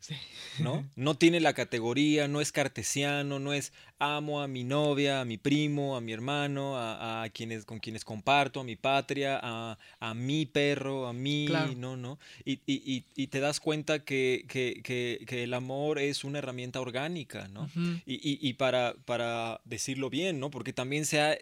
¿no? 0.60 0.88
No 0.96 1.16
tiene 1.18 1.40
la 1.40 1.54
categoría, 1.54 2.28
no 2.28 2.40
es 2.40 2.52
cartesiano, 2.52 3.40
no 3.40 3.54
es 3.54 3.74
amo 4.00 4.42
a 4.42 4.48
mi 4.48 4.64
novia, 4.64 5.20
a 5.20 5.26
mi 5.26 5.38
primo, 5.38 5.98
a 5.98 6.02
mi 6.02 6.14
hermano, 6.14 6.78
a, 6.78 7.28
quienes 7.34 7.66
con 7.66 7.80
quienes 7.80 8.06
comparto, 8.06 8.62
a 8.62 8.64
mi 8.64 8.78
patria, 8.78 9.40
a, 9.42 9.78
a 10.00 10.14
mi 10.14 10.46
perro, 10.46 11.08
a 11.08 11.14
mí, 11.14 11.48
no, 11.76 11.98
no. 11.98 12.20
Y, 12.46 12.62
y, 12.66 13.04
y, 13.16 13.28
te 13.28 13.42
das 13.42 13.60
cuenta 13.60 14.06
que, 14.06 14.46
que, 14.48 14.82
que, 14.84 15.44
el 15.44 15.54
amor 15.54 16.00
es 16.00 16.24
una 16.24 16.40
herramienta 16.40 16.80
orgánica, 16.80 17.50
¿no? 17.50 17.70
Y, 18.06 18.54
para, 18.54 18.96
para 19.06 19.60
decirlo 19.66 20.10
bien, 20.10 20.40
¿no? 20.40 20.50
Porque 20.50 20.72
también 20.72 21.06
se 21.06 21.22
ha, 21.22 21.38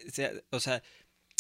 o 0.50 0.60
sea, 0.60 0.82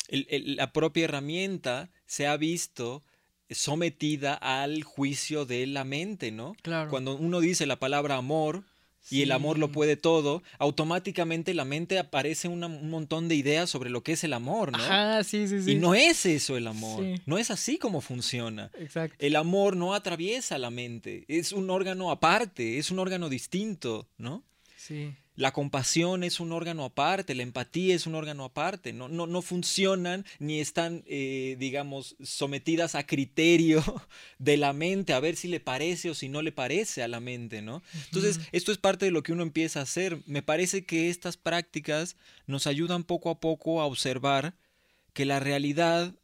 la 0.09 0.71
propia 0.71 1.05
herramienta 1.05 1.89
se 2.05 2.27
ha 2.27 2.37
visto 2.37 3.03
sometida 3.49 4.33
al 4.33 4.83
juicio 4.83 5.45
de 5.45 5.65
la 5.67 5.83
mente, 5.83 6.31
¿no? 6.31 6.55
Claro. 6.61 6.89
Cuando 6.89 7.15
uno 7.15 7.39
dice 7.39 7.65
la 7.65 7.79
palabra 7.79 8.15
amor 8.15 8.63
y 9.09 9.21
el 9.21 9.31
amor 9.31 9.57
lo 9.57 9.71
puede 9.71 9.95
todo, 9.95 10.43
automáticamente 10.59 11.53
la 11.53 11.63
mente 11.63 11.97
aparece 11.97 12.49
un 12.49 12.89
montón 12.89 13.29
de 13.29 13.35
ideas 13.35 13.69
sobre 13.69 13.89
lo 13.89 14.03
que 14.03 14.11
es 14.13 14.23
el 14.25 14.33
amor, 14.33 14.71
¿no? 14.71 14.79
Ah, 14.81 15.21
sí, 15.23 15.47
sí, 15.47 15.61
sí. 15.61 15.71
Y 15.71 15.75
no 15.75 15.95
es 15.95 16.25
eso 16.25 16.57
el 16.57 16.67
amor. 16.67 17.03
No 17.25 17.37
es 17.37 17.49
así 17.49 17.77
como 17.77 18.01
funciona. 18.01 18.69
Exacto. 18.77 19.15
El 19.19 19.37
amor 19.37 19.77
no 19.77 19.93
atraviesa 19.93 20.57
la 20.57 20.71
mente. 20.71 21.23
Es 21.29 21.53
un 21.53 21.69
órgano 21.69 22.11
aparte, 22.11 22.77
es 22.79 22.91
un 22.91 22.99
órgano 22.99 23.29
distinto, 23.29 24.09
¿no? 24.17 24.43
Sí. 24.75 25.13
La 25.37 25.53
compasión 25.53 26.23
es 26.23 26.39
un 26.39 26.51
órgano 26.51 26.83
aparte, 26.83 27.35
la 27.35 27.43
empatía 27.43 27.93
es 27.93 28.07
un 28.07 28.15
órgano 28.15 28.43
aparte, 28.43 28.91
no, 28.91 29.07
no, 29.07 29.27
no 29.27 29.43
funcionan 29.43 30.25
ni 30.39 30.59
están, 30.59 31.03
eh, 31.05 31.55
digamos, 31.59 32.15
sometidas 32.23 32.95
a 32.95 33.05
criterio 33.05 33.83
de 34.39 34.57
la 34.57 34.73
mente, 34.73 35.13
a 35.13 35.19
ver 35.19 35.35
si 35.35 35.47
le 35.47 35.59
parece 35.59 36.09
o 36.09 36.15
si 36.15 36.27
no 36.27 36.41
le 36.41 36.51
parece 36.51 37.03
a 37.03 37.07
la 37.07 37.19
mente, 37.19 37.61
¿no? 37.61 37.83
Entonces, 38.05 38.39
esto 38.51 38.71
es 38.71 38.79
parte 38.79 39.05
de 39.05 39.11
lo 39.11 39.21
que 39.21 39.31
uno 39.31 39.43
empieza 39.43 39.79
a 39.79 39.83
hacer. 39.83 40.17
Me 40.25 40.41
parece 40.41 40.85
que 40.85 41.11
estas 41.11 41.37
prácticas 41.37 42.15
nos 42.47 42.65
ayudan 42.65 43.03
poco 43.03 43.29
a 43.29 43.39
poco 43.39 43.79
a 43.79 43.85
observar 43.85 44.55
que 45.13 45.25
la 45.25 45.39
realidad 45.39 46.15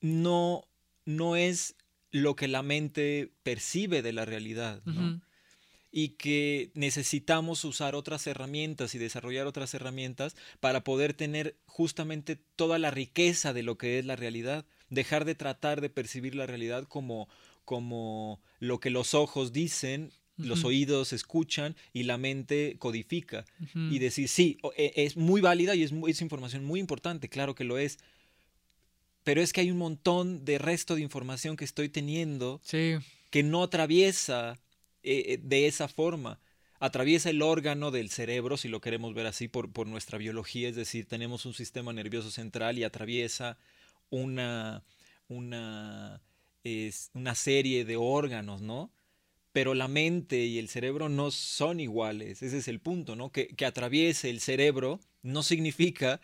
no, 0.00 0.68
no 1.04 1.34
es 1.34 1.74
lo 2.12 2.36
que 2.36 2.46
la 2.46 2.62
mente 2.62 3.32
percibe 3.42 4.02
de 4.02 4.12
la 4.12 4.24
realidad, 4.24 4.82
¿no? 4.84 5.20
Y 5.94 6.10
que 6.10 6.70
necesitamos 6.74 7.64
usar 7.64 7.94
otras 7.94 8.26
herramientas 8.26 8.94
y 8.94 8.98
desarrollar 8.98 9.46
otras 9.46 9.74
herramientas 9.74 10.34
para 10.58 10.82
poder 10.84 11.12
tener 11.12 11.54
justamente 11.66 12.36
toda 12.56 12.78
la 12.78 12.90
riqueza 12.90 13.52
de 13.52 13.62
lo 13.62 13.76
que 13.76 13.98
es 13.98 14.04
la 14.06 14.16
realidad. 14.16 14.64
dejar 14.88 15.24
de 15.24 15.34
tratar 15.34 15.80
de 15.80 15.88
percibir 15.90 16.34
la 16.34 16.46
realidad 16.46 16.84
como, 16.88 17.26
como 17.64 18.40
lo 18.60 18.78
que 18.80 18.90
los 18.90 19.14
ojos 19.14 19.52
dicen 19.52 20.10
los 20.38 20.64
oídos 20.64 21.12
escuchan 21.12 21.76
y 21.92 22.02
la 22.02 22.16
mente 22.18 22.76
codifica. 22.78 23.44
Ujú. 23.62 23.78
Y 23.94 23.98
decir, 24.00 24.28
sí, 24.28 24.58
e- 24.76 24.92
es 24.96 25.16
muy 25.16 25.40
válida 25.40 25.74
y 25.74 25.82
es, 25.82 25.92
muy- 25.92 26.10
es 26.10 26.20
información 26.20 26.64
muy 26.64 26.80
importante, 26.80 27.28
claro 27.28 27.54
que 27.54 27.64
lo 27.64 27.78
es. 27.78 27.98
Pero 29.24 29.40
es 29.40 29.52
que 29.52 29.60
hay 29.60 29.70
un 29.70 29.78
montón 29.78 30.44
de 30.44 30.58
resto 30.58 30.94
de 30.96 31.02
información 31.02 31.56
que 31.56 31.64
estoy 31.64 31.88
teniendo 31.88 32.60
Sí, 32.64 32.94
que 33.30 33.42
no 33.42 33.62
atraviesa 33.62 34.58
eh, 35.02 35.38
de 35.42 35.66
esa 35.66 35.88
forma. 35.88 36.40
Atraviesa 36.80 37.30
el 37.30 37.42
órgano 37.42 37.90
del 37.92 38.10
cerebro, 38.10 38.56
si 38.56 38.68
lo 38.68 38.80
queremos 38.80 39.14
ver 39.14 39.26
así, 39.26 39.46
por, 39.46 39.72
por 39.72 39.86
nuestra 39.86 40.18
biología, 40.18 40.68
es 40.68 40.74
decir, 40.74 41.06
tenemos 41.06 41.46
un 41.46 41.54
sistema 41.54 41.92
nervioso 41.92 42.30
central 42.30 42.76
y 42.76 42.84
atraviesa 42.84 43.56
una, 44.10 44.82
una, 45.28 46.20
una 47.14 47.34
serie 47.36 47.84
de 47.84 47.96
órganos, 47.96 48.62
¿no? 48.62 48.92
Pero 49.52 49.74
la 49.74 49.86
mente 49.86 50.38
y 50.44 50.58
el 50.58 50.68
cerebro 50.68 51.08
no 51.08 51.30
son 51.30 51.78
iguales, 51.78 52.42
ese 52.42 52.58
es 52.58 52.66
el 52.66 52.80
punto, 52.80 53.14
¿no? 53.14 53.30
Que, 53.30 53.48
que 53.48 53.64
atraviese 53.64 54.28
el 54.30 54.40
cerebro 54.40 54.98
no 55.22 55.42
significa 55.44 56.20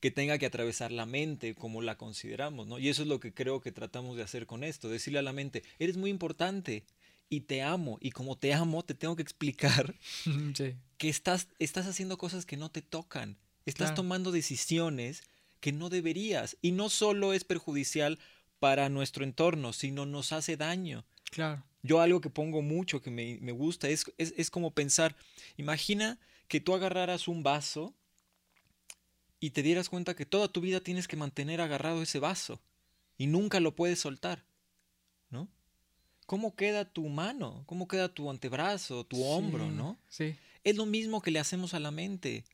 que 0.00 0.10
tenga 0.10 0.36
que 0.36 0.46
atravesar 0.46 0.92
la 0.92 1.06
mente 1.06 1.54
como 1.54 1.80
la 1.80 1.96
consideramos, 1.96 2.66
¿no? 2.66 2.78
Y 2.78 2.88
eso 2.88 3.02
es 3.02 3.08
lo 3.08 3.20
que 3.20 3.32
creo 3.32 3.60
que 3.60 3.72
tratamos 3.72 4.16
de 4.16 4.24
hacer 4.24 4.46
con 4.46 4.64
esto, 4.64 4.88
decirle 4.88 5.20
a 5.20 5.22
la 5.22 5.32
mente, 5.32 5.62
eres 5.78 5.96
muy 5.96 6.10
importante 6.10 6.84
y 7.32 7.40
te 7.40 7.62
amo, 7.62 7.96
y 8.02 8.10
como 8.10 8.36
te 8.36 8.52
amo, 8.52 8.84
te 8.84 8.94
tengo 8.94 9.16
que 9.16 9.22
explicar 9.22 9.94
sí, 10.54 10.76
que 10.98 11.08
estás, 11.08 11.48
estás 11.58 11.86
haciendo 11.86 12.18
cosas 12.18 12.44
que 12.44 12.58
no 12.58 12.70
te 12.70 12.82
tocan, 12.82 13.38
estás 13.64 13.88
Claro. 13.88 13.94
tomando 13.94 14.32
decisiones 14.32 15.22
que 15.60 15.72
no 15.72 15.88
deberías, 15.88 16.58
y 16.60 16.72
no 16.72 16.90
solo 16.90 17.32
es 17.32 17.44
perjudicial 17.44 18.18
para 18.58 18.88
nuestro 18.90 19.24
entorno, 19.24 19.72
sino 19.72 20.04
nos 20.04 20.32
hace 20.32 20.56
daño. 20.58 21.06
claro. 21.30 21.64
Yo 21.82 22.00
algo 22.00 22.20
que 22.20 22.30
pongo 22.30 22.60
mucho, 22.62 23.00
que 23.00 23.10
me, 23.10 23.38
me 23.40 23.52
gusta, 23.52 23.88
es, 23.88 24.04
es, 24.18 24.34
es 24.36 24.50
como 24.50 24.72
pensar, 24.72 25.16
imagina 25.56 26.18
que 26.48 26.60
tú 26.60 26.74
agarraras 26.74 27.28
un 27.28 27.42
vaso 27.42 27.94
y 29.40 29.50
te 29.50 29.62
dieras 29.62 29.88
cuenta 29.88 30.14
que 30.14 30.26
toda 30.26 30.48
tu 30.48 30.60
vida 30.60 30.80
tienes 30.80 31.08
que 31.08 31.16
mantener 31.16 31.60
agarrado 31.60 32.02
ese 32.02 32.18
vaso 32.20 32.60
y 33.18 33.26
nunca 33.26 33.58
lo 33.60 33.74
puedes 33.74 33.98
soltar. 34.00 34.44
¿Cómo 36.32 36.56
queda 36.56 36.86
tu 36.86 37.10
mano? 37.10 37.62
¿Cómo 37.66 37.86
queda 37.86 38.08
tu 38.08 38.30
antebrazo, 38.30 39.04
tu 39.04 39.22
hombro, 39.22 39.70
¿no? 39.70 39.98
Sí, 40.08 40.34
Es 40.64 40.76
lo 40.76 40.86
mismo 40.86 41.20
que 41.20 41.30
le 41.30 41.38
hacemos 41.38 41.74
a 41.74 41.78
la 41.78 41.90
mente, 41.90 42.46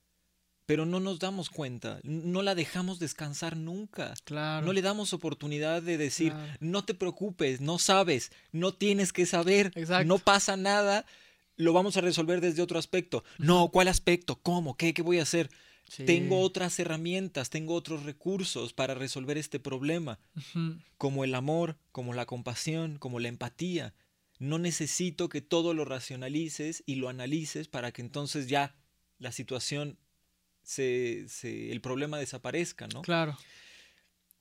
pero 0.66 0.84
no 0.84 0.98
nos 0.98 1.20
damos 1.20 1.48
cuenta, 1.48 2.00
no 2.02 2.42
la 2.42 2.56
dejamos 2.56 2.98
descansar 2.98 3.56
nunca. 3.56 4.14
claro. 4.24 4.66
No 4.66 4.72
le 4.72 4.82
damos 4.82 5.12
oportunidad 5.12 5.80
de 5.80 5.96
decir, 5.96 6.32
Claro. 6.32 6.52
no 6.58 6.84
te 6.84 6.92
preocupes, 6.94 7.60
no 7.60 7.78
sabes, 7.78 8.32
no 8.50 8.74
tienes 8.74 9.12
que 9.12 9.26
saber, 9.26 9.70
Exacto. 9.76 10.08
no 10.08 10.18
pasa 10.18 10.56
nada, 10.56 11.06
lo 11.54 11.72
vamos 11.72 11.96
a 11.96 12.00
resolver 12.00 12.40
desde 12.40 12.62
otro 12.62 12.80
aspecto. 12.80 13.22
No, 13.38 13.68
¿cuál 13.68 13.86
aspecto? 13.86 14.40
¿Cómo? 14.42 14.76
¿Qué? 14.76 14.92
¿Qué 14.92 15.02
voy 15.02 15.20
a 15.20 15.22
hacer? 15.22 15.50
Sí. 15.88 16.04
Tengo 16.04 16.40
otras 16.40 16.78
herramientas, 16.78 17.48
tengo 17.50 17.74
otros 17.74 18.02
recursos 18.04 18.72
para 18.74 18.94
resolver 18.94 19.38
este 19.38 19.58
problema, 19.58 20.18
como 20.98 21.24
el 21.24 21.34
amor, 21.34 21.78
como 21.92 22.12
la 22.14 22.26
compasión, 22.26 22.98
como 22.98 23.20
la 23.20 23.28
empatía. 23.28 23.94
No 24.38 24.58
necesito 24.58 25.28
que 25.28 25.40
todo 25.40 25.72
lo 25.74 25.84
racionalices 25.84 26.82
y 26.86 26.96
lo 26.96 27.08
analices 27.08 27.68
para 27.68 27.90
que 27.92 28.02
entonces 28.02 28.48
ya 28.48 28.76
la 29.18 29.32
situación, 29.32 29.98
se, 30.62 31.26
se- 31.28 31.72
el 31.72 31.80
problema 31.80 32.18
desaparezca, 32.18 32.86
¿no? 32.88 33.00
Claro. 33.02 33.36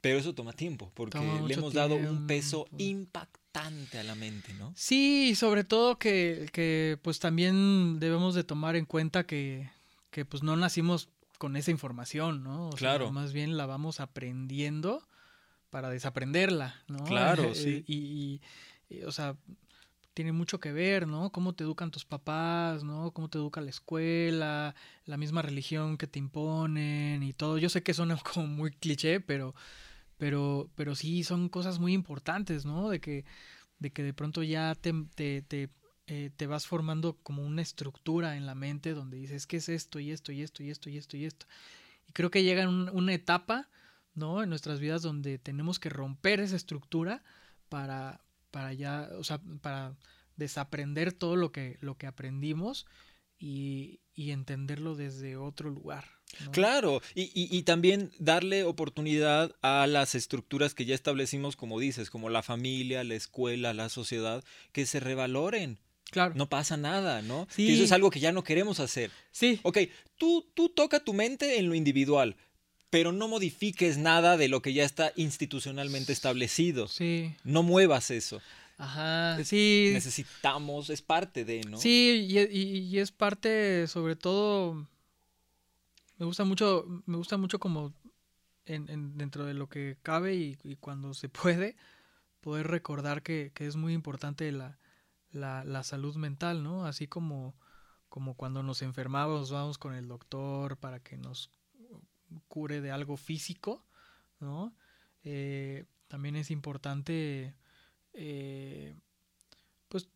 Pero 0.02 0.20
eso 0.20 0.36
toma 0.36 0.54
tiempo, 0.54 0.92
porque 0.94 1.18
Toma 1.18 1.48
le 1.48 1.54
hemos 1.56 1.74
dado 1.74 1.96
un 1.96 2.28
peso 2.28 2.68
impactante 2.78 3.98
a 4.00 4.04
la 4.04 4.14
mente, 4.16 4.54
¿no? 4.54 4.74
Sí, 4.76 5.30
y 5.32 5.36
sobre 5.36 5.64
todo 5.64 5.98
que, 5.98 6.48
que 6.54 7.00
pues 7.02 7.20
también 7.20 8.00
debemos 8.00 8.36
de 8.36 8.44
tomar 8.44 8.76
en 8.76 8.86
cuenta 8.86 9.26
que, 9.26 9.70
que 10.12 10.24
pues 10.26 10.44
no 10.44 10.56
nacimos 10.56 11.10
con 11.38 11.56
esa 11.56 11.72
información, 11.72 12.44
¿no? 12.44 12.68
O 12.68 12.72
sea, 12.72 12.78
Claro. 12.80 13.12
más 13.12 13.34
bien 13.34 13.58
la 13.58 13.66
vamos 13.66 14.00
aprendiendo 14.00 15.08
para 15.70 15.90
desaprenderla, 15.90 16.76
¿no? 16.88 17.04
Claro, 17.06 17.44
Eh, 17.52 17.56
sí. 17.56 17.84
Y, 17.88 17.96
y- 17.98 18.42
y, 19.00 19.04
o 19.04 19.12
sea, 19.12 19.36
tiene 20.14 20.32
mucho 20.32 20.60
que 20.60 20.72
ver, 20.72 21.08
¿no? 21.08 21.32
Cómo 21.32 21.54
te 21.54 21.64
educan 21.64 21.92
tus 21.92 22.06
papás, 22.06 22.84
¿no? 22.84 23.12
Cómo 23.12 23.30
te 23.30 23.38
educa 23.38 23.62
la 23.62 23.70
escuela, 23.70 24.74
la 25.06 25.18
misma 25.18 25.42
religión 25.44 25.98
que 25.98 26.08
te 26.08 26.18
imponen 26.20 27.22
y 27.22 27.34
todo. 27.34 27.58
Yo 27.60 27.70
sé 27.70 27.84
que 27.84 27.94
suena 27.94 28.18
como 28.34 28.48
muy 28.48 28.72
cliché, 28.72 29.20
pero, 29.20 29.54
pero, 30.18 30.70
pero 30.76 30.96
sí 30.96 31.24
son 31.24 31.50
cosas 31.50 31.78
muy 31.80 31.94
importantes, 31.94 32.66
¿no? 32.66 32.90
De 32.90 33.00
que, 33.00 33.26
de 33.80 33.92
que 33.92 34.02
de 34.04 34.14
pronto 34.14 34.42
ya 34.42 34.74
te, 34.74 34.92
te, 35.14 35.42
te, 35.44 35.70
eh, 36.08 36.32
te 36.36 36.48
vas 36.48 36.66
formando 36.68 37.18
como 37.24 37.44
una 37.46 37.62
estructura 37.62 38.38
en 38.38 38.46
la 38.46 38.56
mente 38.56 38.94
donde 38.94 39.18
dices, 39.18 39.46
¿qué 39.46 39.58
es 39.58 39.70
esto 39.70 40.00
y 40.00 40.12
esto 40.12 40.32
y 40.32 40.42
esto 40.42 40.64
y 40.64 40.70
esto 40.72 40.90
y 40.90 40.98
esto 40.98 41.18
y 41.18 41.26
esto? 41.26 41.46
Y 42.08 42.14
creo 42.14 42.32
que 42.32 42.44
llega 42.44 42.68
un- 42.68 42.90
una 42.90 43.14
etapa, 43.14 43.70
¿no? 44.16 44.42
En 44.42 44.50
nuestras 44.50 44.80
vidas 44.80 45.02
donde 45.02 45.38
tenemos 45.38 45.80
que 45.80 45.90
romper 45.90 46.40
esa 46.40 46.56
estructura 46.56 47.24
para, 47.70 48.22
para 48.52 48.72
ya, 48.74 49.10
o 49.20 49.24
sea, 49.24 49.40
para 49.62 49.96
desaprender 50.38 51.12
todo 51.14 51.36
lo 51.36 51.52
que, 51.52 51.78
lo 51.82 51.98
que 51.98 52.08
aprendimos 52.08 52.86
y, 53.38 54.00
y 54.14 54.32
entenderlo 54.32 54.96
desde 54.96 55.36
otro 55.36 55.70
lugar. 55.70 56.06
Claro, 56.52 57.02
y- 57.16 57.32
y 57.34 57.64
también 57.64 58.12
darle 58.20 58.64
oportunidad 58.64 59.56
a 59.62 59.88
las 59.88 60.14
estructuras 60.16 60.74
que 60.74 60.86
ya 60.86 60.94
establecimos, 60.96 61.56
como 61.56 61.80
dices, 61.80 62.10
como 62.10 62.30
la 62.30 62.44
familia, 62.44 63.04
la 63.04 63.16
escuela, 63.16 63.74
la 63.74 63.90
sociedad, 63.90 64.44
que 64.72 64.86
se 64.86 65.00
revaloren. 65.00 65.80
Claro. 66.12 66.34
No 66.36 66.48
pasa 66.48 66.78
nada, 66.78 67.22
¿no? 67.22 67.48
Sí. 67.50 67.68
Que 67.68 67.74
eso 67.74 67.84
es 67.84 67.92
algo 67.92 68.10
que 68.10 68.20
ya 68.20 68.32
no 68.32 68.44
queremos 68.44 68.80
hacer. 68.80 69.12
Sí. 69.32 69.60
Ok, 69.64 69.78
tú, 70.18 70.46
tú 70.54 70.70
toca 70.70 71.00
tu 71.02 71.14
mente 71.14 71.60
en 71.60 71.68
lo 71.68 71.76
individual, 71.76 72.36
pero 72.90 73.12
no 73.12 73.28
modifiques 73.28 73.98
nada 73.98 74.38
de 74.38 74.48
lo 74.48 74.62
que 74.62 74.74
ya 74.74 74.86
está 74.86 75.12
institucionalmente 75.18 76.14
establecido. 76.14 76.88
Sí. 76.88 77.36
No 77.44 77.62
muevas 77.64 78.10
eso. 78.12 78.42
Ajá. 78.78 79.44
Sí. 79.44 79.90
Necesitamos, 79.94 80.90
es 80.90 81.02
parte 81.02 81.44
de, 81.44 81.62
¿no? 81.62 81.78
Sí, 81.78 82.26
y, 82.30 82.40
y- 82.40 82.78
y 82.88 83.00
es 83.00 83.12
parte, 83.12 83.88
sobre 83.88 84.16
todo, 84.16 84.88
me 86.20 86.26
gusta 86.26 86.44
mucho, 86.46 86.86
me 87.06 87.18
gusta 87.18 87.38
mucho 87.38 87.60
como 87.60 87.94
en, 88.66 88.90
en- 88.90 89.18
dentro 89.18 89.46
de 89.46 89.54
lo 89.56 89.68
que 89.68 89.98
cabe 90.04 90.36
y, 90.36 90.58
y 90.64 90.76
cuando 90.78 91.14
se 91.14 91.28
puede, 91.28 91.76
poder 92.42 92.68
recordar 92.68 93.24
que, 93.24 93.52
que 93.54 93.66
es 93.68 93.76
muy 93.76 93.94
importante 93.94 94.52
la, 94.52 94.78
la, 95.38 95.64
la 95.64 95.84
salud 95.84 96.16
mental, 96.18 96.64
¿no? 96.64 96.86
Así 96.86 97.08
como, 97.08 97.56
como 98.10 98.36
cuando 98.36 98.64
nos 98.64 98.82
enfermamos, 98.82 99.52
vamos 99.52 99.78
con 99.78 99.94
el 99.94 100.08
doctor 100.08 100.78
para 100.78 101.00
que 101.02 101.18
nos 101.18 101.50
cure 102.48 102.82
de 102.82 102.92
algo 102.92 103.16
físico, 103.18 103.86
¿no? 104.40 104.76
Eh, 105.24 105.86
también 106.08 106.36
es 106.36 106.52
importante, 106.52 107.56
eh, 108.14 108.96
pues, 109.88 110.10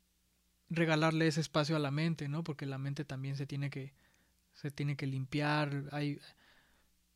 regalarle 0.70 1.28
ese 1.28 1.42
espacio 1.42 1.76
a 1.76 1.80
la 1.80 1.92
mente, 1.92 2.28
¿no? 2.28 2.44
Porque 2.44 2.66
la 2.66 2.78
mente 2.78 3.06
también 3.06 3.36
se 3.36 3.46
tiene 3.46 3.70
que, 3.70 3.94
se 4.54 4.72
tiene 4.72 4.96
que 4.96 5.08
limpiar, 5.08 5.86
hay, 5.92 6.20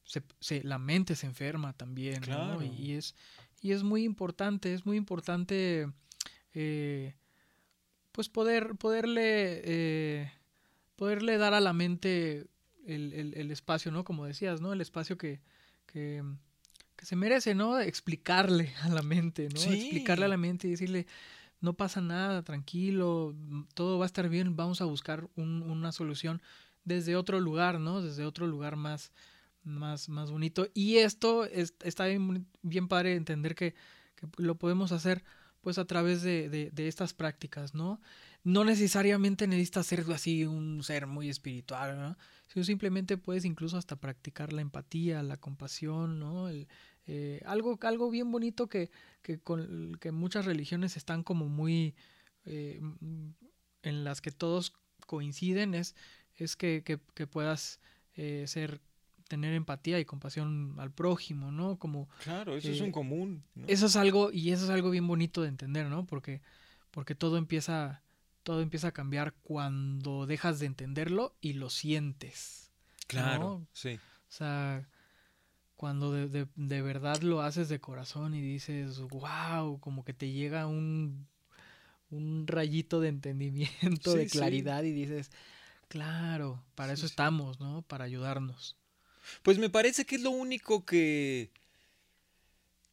se, 0.03 0.23
se- 0.40 0.64
la 0.64 0.77
mente 0.77 1.15
se 1.15 1.26
enferma 1.26 1.73
también, 1.73 2.22
¿no? 2.22 2.60
Y 2.80 2.94
es, 2.94 3.15
y 3.61 3.72
es 3.72 3.84
muy 3.84 4.03
importante, 4.03 4.73
es 4.73 4.86
muy 4.86 4.98
importante, 4.98 5.90
eh, 6.53 7.15
pues 8.15 8.29
poder, 8.29 8.75
poderle, 8.75 9.61
eh, 9.65 10.31
poderle 10.95 11.37
dar 11.37 11.53
a 11.53 11.59
la 11.59 11.73
mente 11.73 12.47
el, 12.87 13.11
el- 13.13 13.33
el 13.35 13.51
espacio, 13.51 13.91
¿no? 13.91 14.05
Como 14.05 14.25
decías, 14.25 14.61
¿no? 14.61 14.71
El 14.71 14.79
espacio 14.79 15.17
que, 15.17 15.41
que, 15.85 16.23
que 16.95 17.05
se 17.05 17.17
merece, 17.17 17.55
¿no? 17.55 17.77
Explicarle 17.79 18.73
a 18.83 18.87
la 18.89 19.01
mente, 19.01 19.49
¿no? 19.53 19.59
Sí. 19.59 19.73
Explicarle 19.73 20.25
a 20.25 20.29
la 20.29 20.37
mente 20.37 20.67
y 20.67 20.71
decirle, 20.71 21.07
no 21.59 21.73
pasa 21.73 21.99
nada, 21.99 22.41
tranquilo, 22.43 23.35
todo 23.73 23.97
va 23.99 24.05
a 24.05 24.07
estar 24.07 24.29
bien, 24.29 24.55
vamos 24.55 24.79
a 24.79 24.85
buscar 24.85 25.27
un- 25.35 25.61
una 25.63 25.91
solución 25.91 26.41
desde 26.85 27.17
otro 27.17 27.41
lugar, 27.41 27.79
¿no? 27.81 28.01
Desde 28.01 28.23
otro 28.25 28.47
lugar 28.47 28.77
más, 28.77 29.11
más, 29.63 30.07
más 30.07 30.31
bonito. 30.31 30.67
Y 30.73 30.97
esto 30.97 31.43
es- 31.43 31.73
está 31.83 32.05
bien, 32.05 32.47
bien 32.61 32.87
padre 32.87 33.15
entender 33.15 33.55
que, 33.55 33.73
que 34.15 34.27
lo 34.37 34.55
podemos 34.55 34.93
hacer 34.93 35.23
pues 35.65 35.79
a 35.79 35.85
través 35.85 36.21
de, 36.21 36.47
de- 36.49 36.87
estas 36.87 37.15
prácticas, 37.15 37.73
¿no? 37.73 37.99
No 38.43 38.63
necesariamente 38.63 39.47
necesitas 39.47 39.87
ser 39.87 40.05
así 40.13 40.45
un 40.45 40.83
ser 40.83 41.07
muy 41.07 41.27
espiritual, 41.27 41.97
¿no? 41.97 42.17
Sino 42.47 42.63
simplemente 42.63 43.17
puedes 43.17 43.45
incluso 43.45 43.75
hasta 43.77 43.95
practicar 43.95 44.53
la 44.53 44.61
empatía, 44.61 45.23
la 45.23 45.37
compasión, 45.37 46.19
¿no? 46.19 46.49
El, 46.49 46.67
eh, 47.07 47.41
algo, 47.45 47.79
algo 47.81 48.11
bien 48.11 48.31
bonito 48.31 48.67
que, 48.69 48.91
que 49.23 49.39
con 49.39 49.95
que 49.99 50.11
muchas 50.11 50.45
religiones 50.45 50.97
están 50.97 51.23
como 51.23 51.49
muy 51.49 51.95
eh, 52.45 52.79
en 53.81 54.03
las 54.03 54.21
que 54.21 54.29
todos 54.31 54.73
coinciden 55.07 55.73
es, 55.73 55.95
es 56.35 56.55
que, 56.55 56.83
que- 56.85 56.99
que 57.15 57.25
puedas 57.25 57.79
eh, 58.15 58.45
ser 58.47 58.81
tener 59.27 59.53
empatía 59.53 59.99
y 59.99 60.06
compasión 60.06 60.76
al 60.77 60.91
prójimo, 60.91 61.52
¿no? 61.52 61.77
Como 61.77 62.07
claro, 62.23 62.56
eso 62.56 62.72
es 62.72 62.81
un 62.81 62.91
común. 62.91 63.43
Eso 63.68 63.88
es 63.88 63.95
algo 63.95 64.31
y 64.31 64.52
eso 64.52 64.65
es 64.65 64.69
algo 64.69 64.89
bien 64.89 65.07
bonito 65.07 65.41
de 65.41 65.49
entender, 65.49 65.88
¿no? 65.88 66.06
Porque 66.06 66.41
porque 66.91 67.15
todo 67.15 67.38
empieza 67.38 68.02
todo 68.43 68.61
empieza 68.61 68.89
a 68.89 68.91
cambiar 68.91 69.34
cuando 69.41 70.27
dejas 70.27 70.60
de 70.60 70.68
entenderlo 70.68 71.35
y 71.41 71.53
lo 71.53 71.69
sientes. 71.72 72.69
Claro, 73.07 73.68
sí. 73.73 73.99
O 74.30 74.31
sea, 74.31 74.88
cuando 75.76 76.11
de, 76.11 76.47
de, 76.56 76.81
verdad 76.81 77.22
lo 77.22 77.41
haces 77.41 77.69
de 77.69 77.81
corazón 77.81 78.35
y 78.35 78.41
dices, 78.41 78.99
wow, 78.99 79.80
como 79.80 80.06
que 80.06 80.14
te 80.14 80.31
llega 80.31 80.68
un, 80.68 81.27
un 82.11 82.45
rayito 82.45 82.99
de 82.99 83.10
entendimiento, 83.10 84.14
de 84.14 84.27
claridad 84.27 84.84
y 84.84 84.91
dices, 84.91 85.31
claro, 85.88 86.64
para 86.76 86.93
eso 86.93 87.06
estamos, 87.06 87.60
¿no? 87.60 87.81
Para 87.81 88.06
ayudarnos. 88.06 88.77
Pues 89.43 89.57
me 89.57 89.69
parece 89.69 90.06
que 90.06 90.15
es 90.15 90.22
lo 90.22 90.31
único 90.31 90.85
que, 90.85 91.49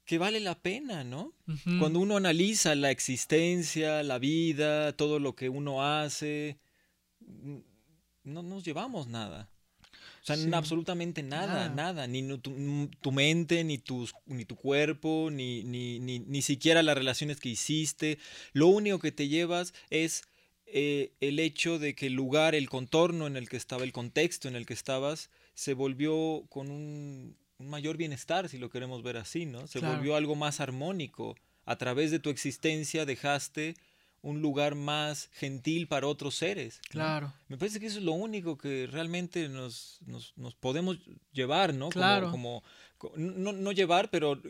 que 0.05 0.19
vale 0.19 0.41
la 0.41 0.55
pena, 0.55 1.05
¿no? 1.05 1.33
Cuando 1.79 2.01
uno 2.01 2.17
analiza 2.17 2.75
la 2.75 2.91
existencia, 2.91 4.03
la 4.03 4.19
vida, 4.19 4.93
todo 4.93 5.19
lo 5.19 5.35
que 5.35 5.49
uno 5.49 5.85
hace, 5.85 6.59
no 8.25 8.43
nos 8.43 8.65
llevamos 8.65 9.07
nada. 9.07 9.49
O 10.23 10.25
sea, 10.25 10.37
absolutamente 10.57 11.25
nada, 11.25 11.69
nada, 11.69 12.07
ni 12.07 12.39
tu, 12.39 13.13
mente, 13.13 13.65
ni, 13.65 13.79
tus, 13.79 14.15
ni 14.27 14.45
tu 14.45 14.55
cuerpo, 14.55 15.31
ni, 15.33 15.65
ni, 15.65 15.99
ni, 15.99 16.21
ni, 16.21 16.43
siquiera 16.43 16.85
las 16.85 16.97
relaciones 16.97 17.41
que 17.41 17.49
hiciste. 17.49 18.19
Lo 18.53 18.69
único 18.69 19.01
que 19.01 19.11
te 19.11 19.27
llevas 19.27 19.75
es 19.91 20.23
eh, 20.67 21.13
el 21.21 21.41
hecho 21.41 21.81
de 21.81 21.97
que 21.97 22.07
el 22.07 22.13
lugar, 22.13 22.55
el 22.55 22.69
contorno 22.69 23.27
en 23.27 23.37
el 23.37 23.49
que 23.49 23.57
estaba, 23.57 23.83
el 23.83 23.93
contexto 23.93 24.47
en 24.47 24.55
el 24.55 24.65
que 24.65 24.75
estabas, 24.75 25.29
se 25.55 25.74
volvió 25.74 26.45
con 26.49 26.70
un, 26.70 27.37
mayor 27.59 27.97
bienestar, 27.97 28.49
si 28.49 28.59
lo 28.59 28.70
queremos 28.70 29.03
ver 29.03 29.16
así, 29.16 29.47
¿no? 29.47 29.66
Se 29.66 29.79
volvió 29.79 30.16
algo 30.16 30.35
más 30.35 30.61
armónico. 30.61 31.37
A 31.65 31.77
través 31.77 32.11
de 32.11 32.19
tu 32.19 32.31
existencia 32.31 33.07
dejaste 33.07 33.77
un 34.23 34.41
lugar 34.41 34.74
más 34.77 35.29
gentil 35.33 35.89
para 35.89 36.07
otros 36.07 36.37
seres. 36.37 36.81
Claro. 36.89 37.33
Me 37.49 37.59
parece 37.59 37.81
que 37.81 37.87
eso 37.87 37.99
es 37.99 38.05
lo 38.05 38.12
único 38.12 38.57
que 38.57 38.89
realmente 38.91 39.49
nos, 39.49 39.99
nos, 40.07 40.33
nos 40.37 40.55
podemos 40.55 40.99
llevar, 41.33 41.74
¿no? 41.74 41.89
Claro. 41.89 42.31
Como, 42.31 42.62
no, 43.16 43.53
no, 43.53 43.73
llevar, 43.73 44.11
pero 44.11 44.41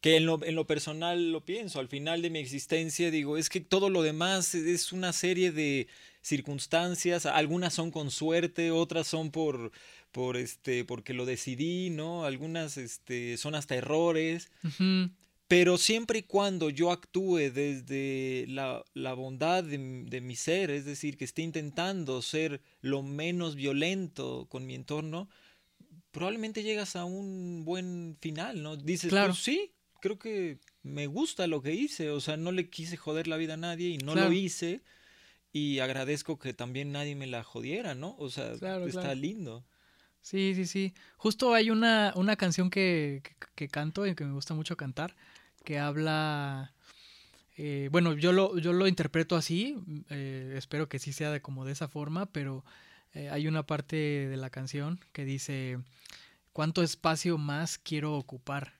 que, 0.00 0.16
en, 0.16 0.26
lo, 0.26 0.44
en, 0.44 0.54
lo, 0.54 0.66
personal 0.66 1.32
lo 1.32 1.44
pienso. 1.44 1.80
Al 1.80 1.88
final 1.88 2.22
de 2.22 2.30
mi 2.30 2.38
existencia 2.38 3.10
digo, 3.10 3.36
es 3.36 3.48
que 3.48 3.60
todo 3.60 3.90
lo 3.90 4.02
demás 4.02 4.54
es 4.54 4.92
una 4.92 5.12
serie 5.12 5.50
de 5.50 5.88
circunstancias. 6.22 7.26
Algunas 7.26 7.74
son 7.74 7.90
con 7.90 8.12
suerte, 8.12 8.70
otras 8.70 9.08
son 9.08 9.32
por, 9.32 9.72
por 10.14 10.36
este, 10.36 10.84
porque 10.84 11.12
lo 11.12 11.26
decidí, 11.26 11.90
¿no? 11.90 12.24
Algunas 12.24 12.76
este, 12.76 13.36
son 13.36 13.56
hasta 13.56 13.74
errores. 13.74 14.48
Pero 15.48 15.76
siempre 15.76 16.20
y 16.20 16.22
cuando 16.22 16.70
yo 16.70 16.92
actúe 16.92 17.50
desde 17.52 18.46
la, 18.46 18.84
bondad 19.14 19.64
de, 19.64 19.76
mi 19.76 20.36
ser, 20.36 20.70
es 20.70 20.84
decir, 20.84 21.16
que 21.18 21.24
esté 21.24 21.42
intentando 21.42 22.22
ser 22.22 22.62
lo 22.80 23.02
menos 23.02 23.56
violento 23.56 24.46
con 24.48 24.64
mi 24.66 24.76
entorno, 24.76 25.28
probablemente 26.12 26.62
llegas 26.62 26.94
a 26.94 27.04
un 27.04 27.64
buen 27.64 28.16
final, 28.20 28.62
¿no? 28.62 28.76
Dices, 28.76 29.10
claro. 29.10 29.32
Pues 29.32 29.42
sí, 29.42 29.72
creo 30.00 30.16
que 30.16 30.60
me 30.84 31.08
gusta 31.08 31.48
lo 31.48 31.60
que 31.60 31.74
hice, 31.74 32.10
o 32.10 32.20
sea, 32.20 32.36
no 32.36 32.52
le 32.52 32.70
quise 32.70 32.96
joder 32.96 33.26
la 33.26 33.36
vida 33.36 33.54
a 33.54 33.56
nadie 33.56 33.88
y 33.88 33.98
no 33.98 34.14
lo 34.14 34.32
hice 34.32 34.80
y 35.52 35.80
agradezco 35.80 36.38
que 36.38 36.54
también 36.54 36.92
nadie 36.92 37.16
me 37.16 37.26
la 37.26 37.42
jodiera, 37.42 37.96
¿no? 37.96 38.14
O 38.20 38.30
sea, 38.30 38.52
está 38.52 39.12
lindo. 39.16 39.64
Sí, 40.24 40.54
sí, 40.54 40.64
sí. 40.64 40.94
Justo 41.18 41.52
hay 41.52 41.68
una, 41.68 42.14
una 42.16 42.36
canción 42.36 42.70
que, 42.70 43.22
que, 43.54 43.68
canto 43.68 44.06
y 44.06 44.14
que 44.14 44.24
me 44.24 44.32
gusta 44.32 44.54
mucho 44.54 44.74
cantar, 44.74 45.14
que 45.64 45.78
habla... 45.78 46.72
Eh, 47.58 47.90
bueno, 47.92 48.14
yo 48.14 48.32
lo, 48.32 48.58
yo 48.58 48.72
lo 48.72 48.88
interpreto 48.88 49.36
así, 49.36 49.76
eh, 50.08 50.54
espero 50.56 50.88
que 50.88 50.98
sí 50.98 51.12
sea 51.12 51.30
de, 51.30 51.42
como 51.42 51.66
de 51.66 51.72
esa 51.72 51.88
forma, 51.88 52.24
pero 52.24 52.64
eh, 53.12 53.28
hay 53.28 53.46
una 53.46 53.64
parte 53.64 53.96
de 53.96 54.36
la 54.38 54.48
canción 54.48 54.98
que 55.12 55.26
dice, 55.26 55.78
¿cuánto 56.54 56.82
espacio 56.82 57.36
más 57.36 57.76
quiero 57.76 58.14
ocupar? 58.14 58.72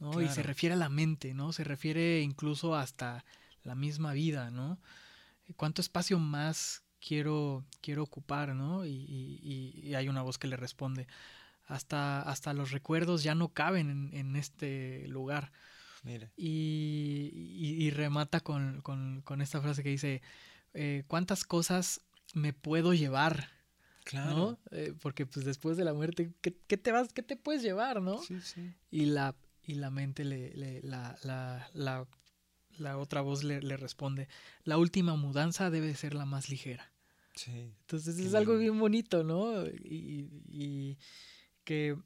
¿no? 0.00 0.20
Y 0.20 0.28
se 0.30 0.42
refiere 0.42 0.74
a 0.74 0.78
la 0.78 0.88
mente, 0.88 1.32
¿no? 1.32 1.52
Se 1.52 1.62
refiere 1.62 2.22
incluso 2.22 2.74
hasta 2.74 3.24
la 3.62 3.76
misma 3.76 4.14
vida, 4.14 4.50
¿no? 4.50 4.80
¿Cuánto 5.56 5.80
espacio 5.80 6.18
más 6.18 6.81
quiero, 7.06 7.64
quiero 7.80 8.02
ocupar, 8.04 8.54
¿no? 8.54 8.86
Y, 8.86 9.92
hay 9.94 10.08
una 10.08 10.22
voz 10.22 10.38
que 10.38 10.46
le 10.46 10.56
responde, 10.56 11.06
hasta, 11.66 12.22
hasta 12.22 12.54
los 12.54 12.70
recuerdos 12.70 13.22
ya 13.22 13.34
no 13.34 13.48
caben 13.48 14.10
en, 14.12 14.36
este 14.36 15.06
lugar. 15.08 15.52
Y, 16.36 17.90
remata 17.90 18.40
con, 18.40 19.22
esta 19.40 19.60
frase 19.60 19.82
que 19.82 19.90
dice, 19.90 20.22
eh, 20.74 21.04
¿cuántas 21.08 21.44
cosas 21.44 22.00
me 22.34 22.52
puedo 22.52 22.94
llevar? 22.94 23.50
Claro. 24.04 24.58
Eh, 24.70 24.94
porque 25.00 25.26
pues 25.26 25.44
después 25.44 25.76
de 25.76 25.84
la 25.84 25.94
muerte, 25.94 26.32
¿qué, 26.40 26.50
te 26.50 26.92
vas, 26.92 27.12
qué 27.12 27.22
te 27.22 27.36
puedes 27.36 27.62
llevar, 27.62 28.00
no? 28.02 28.20
Sí, 28.22 28.40
sí. 28.40 28.74
Y 28.90 29.06
la, 29.06 29.36
y 29.64 29.74
la 29.74 29.90
mente 29.90 30.24
le, 30.24 30.82
la, 30.82 31.16
la, 31.22 31.68
la, 31.72 32.08
la, 32.78 32.98
otra 32.98 33.20
voz 33.20 33.44
le, 33.44 33.62
le, 33.62 33.76
responde, 33.76 34.28
la 34.64 34.76
última 34.78 35.14
mudanza 35.14 35.70
debe 35.70 35.94
ser 35.94 36.14
la 36.14 36.24
más 36.24 36.48
ligera. 36.48 36.91
Entonces 37.46 38.18
es 38.18 38.34
algo 38.34 38.58
bien 38.58 38.78
bonito, 38.78 39.24
¿no? 39.24 39.64
Y, 39.66 40.96
que, 41.64 41.96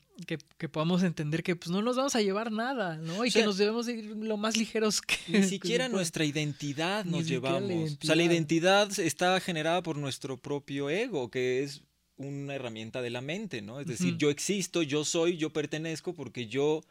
podamos 0.71 1.03
entender 1.03 1.43
que 1.43 1.57
pues 1.57 1.71
no 1.71 1.83
nos 1.83 1.97
vamos 1.97 2.15
a 2.15 2.23
llevar 2.23 2.53
nada, 2.53 2.97
¿no? 2.97 3.25
Y 3.25 3.31
que 3.31 3.43
nos 3.43 3.57
debemos 3.57 3.89
ir 3.89 4.05
lo 4.05 4.37
más 4.37 4.57
ligeros 4.57 5.01
que... 5.01 5.17
Ni 5.29 5.43
siquiera 5.49 5.89
nuestra 5.89 6.25
identidad 6.25 7.05
nos 7.05 7.27
llevamos. 7.27 7.99
O 8.03 8.07
sea, 8.07 8.15
la 8.15 8.23
identidad 8.23 8.99
está 8.99 9.41
generada 9.41 9.83
por 9.83 9.97
nuestro 9.97 10.37
propio 10.37 10.91
ego, 10.91 11.31
que 11.31 11.63
es 11.63 11.83
una 12.17 12.55
herramienta 12.55 13.03
de 13.03 13.11
la 13.11 13.21
mente, 13.21 13.63
¿no? 13.63 13.81
Es 13.81 13.87
decir, 13.87 14.17
yo 14.17 14.31
existo, 14.31 14.83
yo 14.83 15.05
soy, 15.05 15.37
yo 15.37 15.51
pertenezco 15.51 16.15
porque 16.15 16.47
yo 16.47 16.83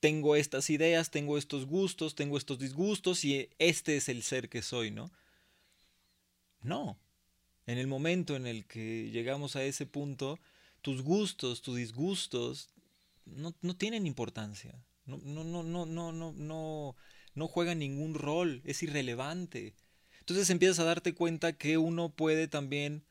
tengo 0.00 0.34
estas 0.34 0.70
ideas, 0.70 1.10
tengo 1.10 1.38
estos 1.38 1.66
gustos, 1.66 2.14
tengo 2.14 2.36
estos 2.36 2.58
disgustos 2.58 3.24
y 3.24 3.48
este 3.58 3.96
es 3.96 4.08
el 4.08 4.22
ser 4.22 4.48
que 4.48 4.62
soy, 4.62 4.90
¿no? 4.90 5.10
No, 6.62 6.98
en 7.70 7.78
el 7.78 7.86
momento 7.86 8.34
en 8.34 8.48
el 8.48 8.66
que 8.66 9.10
llegamos 9.12 9.54
a 9.54 9.62
ese 9.62 9.86
punto, 9.86 10.40
tus 10.82 11.02
gustos, 11.02 11.62
tus 11.62 11.76
disgustos 11.76 12.68
no, 13.24 13.52
tienen 13.76 14.08
importancia. 14.08 14.74
No, 15.06 15.18
no, 15.18 15.44
no, 15.44 15.62
no, 15.62 15.86
no, 15.86 16.10
no, 16.10 16.32
no, 16.32 16.96
no 17.34 17.48
juegan 17.48 17.78
ningún 17.78 18.14
rol, 18.14 18.60
es 18.64 18.82
irrelevante. 18.82 19.74
Entonces 20.18 20.50
empiezas 20.50 20.80
a 20.80 20.84
darte 20.84 21.14
cuenta 21.14 21.52
que 21.52 21.78
uno 21.78 22.08
puede 22.08 22.48
también 22.48 23.04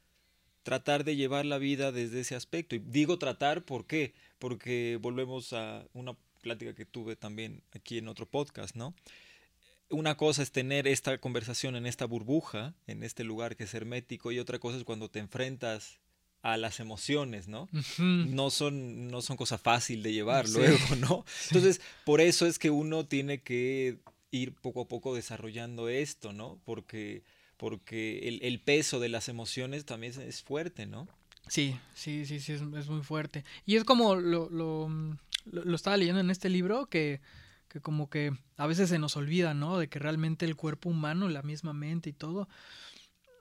tratar 0.64 1.06
de 1.06 1.16
llevar 1.16 1.46
la 1.46 1.58
vida 1.58 1.94
desde 1.94 2.20
ese 2.20 2.36
aspecto. 2.36 2.76
Y 2.76 2.80
digo 2.80 3.18
tratar, 3.18 3.64
¿por 3.64 3.88
qué? 3.88 4.14
Porque 4.40 5.00
volvemos 5.02 5.54
a 5.54 5.88
una 5.94 6.18
plática 6.42 6.76
que 6.76 6.86
tuve 6.86 7.16
también 7.16 7.64
aquí 7.72 7.98
en 7.98 8.10
otro 8.10 8.26
podcast, 8.26 8.76
¿no? 8.76 8.94
Una 9.90 10.16
cosa 10.16 10.44
es 10.44 10.52
tener 10.52 10.88
esta 10.88 11.18
conversación 11.18 11.76
en 11.76 11.86
esta 11.86 12.06
burbuja, 12.06 12.76
en 12.88 13.04
este 13.04 13.24
lugar 13.24 13.56
que 13.56 13.64
es 13.64 13.74
hermético, 13.74 14.32
y 14.32 14.40
otra 14.40 14.60
cosa 14.60 14.78
es 14.78 14.84
cuando 14.84 15.10
te 15.10 15.20
enfrentas 15.20 16.00
a 16.42 16.58
las 16.58 16.80
emociones, 16.80 17.48
¿no? 17.48 17.68
No 17.98 18.50
son, 18.50 19.10
no 19.10 19.22
son 19.22 19.36
cosa 19.36 19.58
fácil 19.58 20.04
de 20.04 20.14
llevar 20.14 20.48
luego, 20.50 20.96
¿no? 21.00 21.26
Entonces, 21.48 21.82
por 22.06 22.22
eso 22.22 22.46
es 22.46 22.60
que 22.60 22.70
uno 22.70 23.06
tiene 23.06 23.42
que 23.42 23.98
ir 24.32 24.54
poco 24.54 24.82
a 24.82 24.88
poco 24.88 25.16
desarrollando 25.16 25.90
esto, 25.90 26.32
¿no? 26.32 26.62
Porque, 26.64 27.24
porque 27.58 28.40
el, 28.42 28.60
peso 28.62 29.00
de 29.00 29.10
las 29.10 29.28
emociones 29.28 29.86
también 29.86 30.14
es, 30.22 30.42
fuerte, 30.42 30.86
¿no? 30.86 31.08
Sí, 31.48 31.78
sí, 31.94 32.26
sí, 32.26 32.40
sí, 32.40 32.54
es, 32.54 32.62
muy 32.62 33.04
fuerte. 33.04 33.44
Y 33.66 33.76
es 33.76 33.84
como 33.84 34.16
lo, 34.16 34.50
lo 34.50 35.76
estaba 35.76 35.98
leyendo 35.98 36.22
en 36.22 36.30
este 36.30 36.48
libro 36.48 36.86
que 36.86 37.20
que 37.70 37.80
como 37.80 38.10
que 38.10 38.34
a 38.58 38.68
veces 38.68 38.90
se 38.90 39.00
nos 39.00 39.16
olvida, 39.16 39.54
¿no? 39.54 39.78
De 39.78 39.88
que 39.88 40.00
realmente 40.00 40.46
el 40.46 40.56
cuerpo 40.56 40.90
humano, 40.90 41.30
la 41.30 41.44
misma 41.44 41.72
mente 41.72 42.10
y 42.10 42.14
todo, 42.14 42.50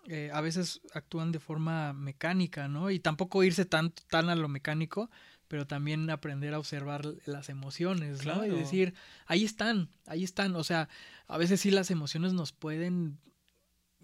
eh, 0.07 0.31
a 0.33 0.41
veces 0.41 0.81
actúan 0.95 1.33
de 1.33 1.41
forma 1.41 1.93
mecánica, 1.93 2.69
¿no? 2.69 2.91
Y 2.91 3.01
tampoco 3.01 3.43
irse 3.43 3.65
tan, 3.65 3.93
tan 4.09 4.29
a 4.29 4.37
lo 4.37 4.49
mecánico, 4.49 5.11
pero 5.49 5.67
también 5.67 6.09
aprender 6.11 6.55
a 6.55 6.59
observar 6.59 7.07
las 7.25 7.49
emociones, 7.49 8.25
¿no? 8.25 8.45
Y 8.45 8.51
decir, 8.51 8.95
ahí 9.27 9.45
están, 9.45 9.89
ahí 10.07 10.25
están. 10.25 10.57
O 10.57 10.65
sea, 10.65 10.89
a 11.27 11.39
veces 11.39 11.61
sí 11.61 11.71
las 11.71 11.91
emociones 11.91 12.35
nos 12.35 12.53
pueden 12.53 13.19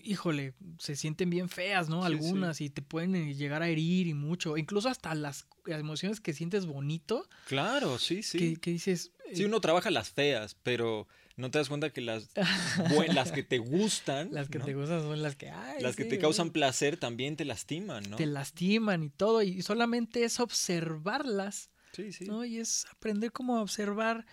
híjole, 0.05 0.55
se 0.79 0.97
sienten 0.97 1.31
bien 1.31 1.49
feas, 1.49 1.89
¿no? 1.89 2.01
Sí, 2.03 2.07
Algunas 2.07 2.61
y 2.61 2.71
te 2.71 2.83
pueden 2.83 3.15
eh, 3.15 3.35
llegar 3.35 3.63
a 3.63 3.69
herir 3.69 4.07
y 4.07 4.15
mucho. 4.15 4.57
Incluso 4.57 4.89
hasta 4.89 5.15
las 5.15 5.47
emociones 5.67 6.21
que 6.21 6.33
sientes 6.33 6.67
bonito, 6.67 7.29
Claro, 7.47 7.99
sí, 7.99 8.23
sí. 8.23 8.39
que, 8.39 8.57
que 8.57 8.71
dices... 8.73 9.13
Sí, 9.33 9.43
eh, 9.43 9.47
uno 9.47 9.61
trabaja 9.61 9.91
las 9.91 10.11
feas, 10.11 10.55
pero 10.63 11.09
no 11.37 11.51
te 11.51 11.59
das 11.59 11.69
cuenta 11.69 11.91
que 11.91 12.01
las, 12.03 12.29
buen- 12.91 13.15
las 13.15 13.33
que 13.33 13.43
te 13.43 13.59
gustan, 13.59 14.29
Las 14.33 14.49
que 14.49 14.59
¿no? 14.59 14.65
te 14.67 14.75
gustan 14.75 15.01
son 15.03 15.23
las 15.23 15.35
que... 15.37 15.51
ay, 15.51 15.83
las 15.83 15.97
que 15.97 16.05
te 16.05 16.19
causan 16.19 16.51
placer 16.51 16.97
también 16.97 17.37
te 17.37 17.45
lastiman, 17.45 18.05
¿no? 18.11 18.17
Te 18.17 18.27
lastiman 18.27 19.03
y 19.03 19.09
todo. 19.11 19.43
Y 19.43 19.63
solamente 19.63 20.25
es 20.25 20.39
observarlas, 20.41 21.71
Sí, 21.93 22.13
sí. 22.13 22.25
¿no? 22.27 22.45
Y 22.45 22.59
es 22.59 22.87
aprender 22.91 23.31
cómo 23.33 23.61
observar, 23.61 24.27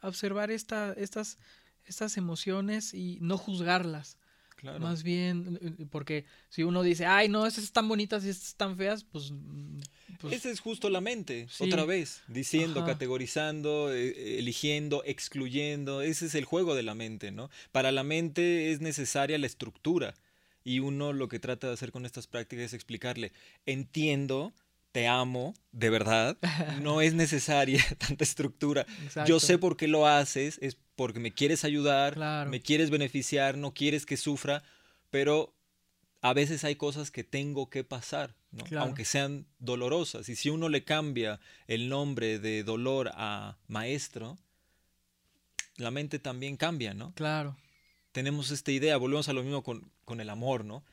observar 0.00 0.50
esta, 0.52 0.92
estas, 0.92 1.38
estas 1.84 2.16
emociones 2.16 2.94
y 2.94 3.18
no 3.20 3.36
juzgarlas. 3.36 4.16
Claro. 4.60 4.80
Más 4.80 5.02
bien, 5.02 5.58
eh, 5.62 5.86
porque 5.90 6.24
si 6.48 6.62
uno 6.62 6.82
dice, 6.82 7.06
ay, 7.06 7.28
no, 7.28 7.46
estas 7.46 7.64
están 7.64 7.88
bonitas 7.88 8.24
y 8.24 8.28
estas 8.28 8.48
están 8.48 8.76
feas, 8.76 9.04
pues... 9.04 9.32
mm, 9.32 9.80
pues, 10.20 10.34
Esa 10.34 10.50
es 10.50 10.60
justo 10.60 10.90
la 10.90 11.00
mente, 11.00 11.46
sí. 11.50 11.64
otra 11.64 11.84
vez, 11.84 12.22
diciendo, 12.28 12.80
Ajá. 12.80 12.92
categorizando, 12.92 13.92
eh, 13.92 14.08
eh, 14.08 14.38
eligiendo, 14.38 15.02
excluyendo, 15.04 16.02
ese 16.02 16.26
es 16.26 16.34
el 16.34 16.44
juego 16.44 16.74
de 16.74 16.82
la 16.82 16.94
mente, 16.94 17.30
¿no? 17.30 17.48
Para 17.72 17.90
la 17.90 18.02
mente 18.02 18.70
es 18.70 18.80
necesaria 18.80 19.38
la 19.38 19.46
estructura 19.46 20.14
y 20.62 20.80
uno 20.80 21.12
lo 21.12 21.28
que 21.28 21.38
trata 21.38 21.68
de 21.68 21.72
hacer 21.72 21.90
con 21.90 22.04
estas 22.04 22.26
prácticas 22.26 22.66
es 22.66 22.74
explicarle, 22.74 23.32
entiendo, 23.66 24.52
te 24.92 25.06
amo, 25.06 25.54
de 25.72 25.90
verdad, 25.90 26.36
no 26.82 27.00
es 27.00 27.14
necesaria 27.14 27.82
tanta 27.98 28.24
estructura, 28.24 28.86
exacto. 29.02 29.28
yo 29.28 29.40
sé 29.40 29.58
por 29.58 29.76
qué 29.76 29.88
lo 29.88 30.06
haces, 30.06 30.58
es 30.60 30.76
porque 31.00 31.18
me 31.18 31.32
quieres 31.32 31.64
ayudar, 31.64 32.12
Claro. 32.12 32.50
me 32.50 32.60
quieres 32.60 32.90
beneficiar, 32.90 33.56
no 33.56 33.72
quieres 33.72 34.04
que 34.04 34.18
sufra, 34.18 34.62
pero 35.08 35.54
a 36.20 36.34
veces 36.34 36.62
hay 36.62 36.76
cosas 36.76 37.10
que 37.10 37.24
tengo 37.24 37.70
que 37.70 37.84
pasar, 37.84 38.34
¿no? 38.50 38.64
Claro. 38.64 38.84
aunque 38.84 39.06
sean 39.06 39.46
dolorosas. 39.58 40.28
Y 40.28 40.36
si 40.36 40.50
uno 40.50 40.68
le 40.68 40.84
cambia 40.84 41.40
el 41.68 41.88
nombre 41.88 42.38
de 42.38 42.64
dolor 42.64 43.12
a 43.14 43.56
maestro, 43.66 44.36
la 45.78 45.90
mente 45.90 46.18
también 46.18 46.58
cambia, 46.58 46.92
¿no? 46.92 47.14
Claro, 47.14 47.56
Tenemos 48.12 48.50
esta 48.50 48.70
idea, 48.70 48.98
volvemos 48.98 49.30
a 49.30 49.32
lo 49.32 49.42
mismo 49.42 49.62
con, 49.62 49.90
con 50.04 50.20
el 50.20 50.28
amor, 50.28 50.66
¿no? 50.66 50.84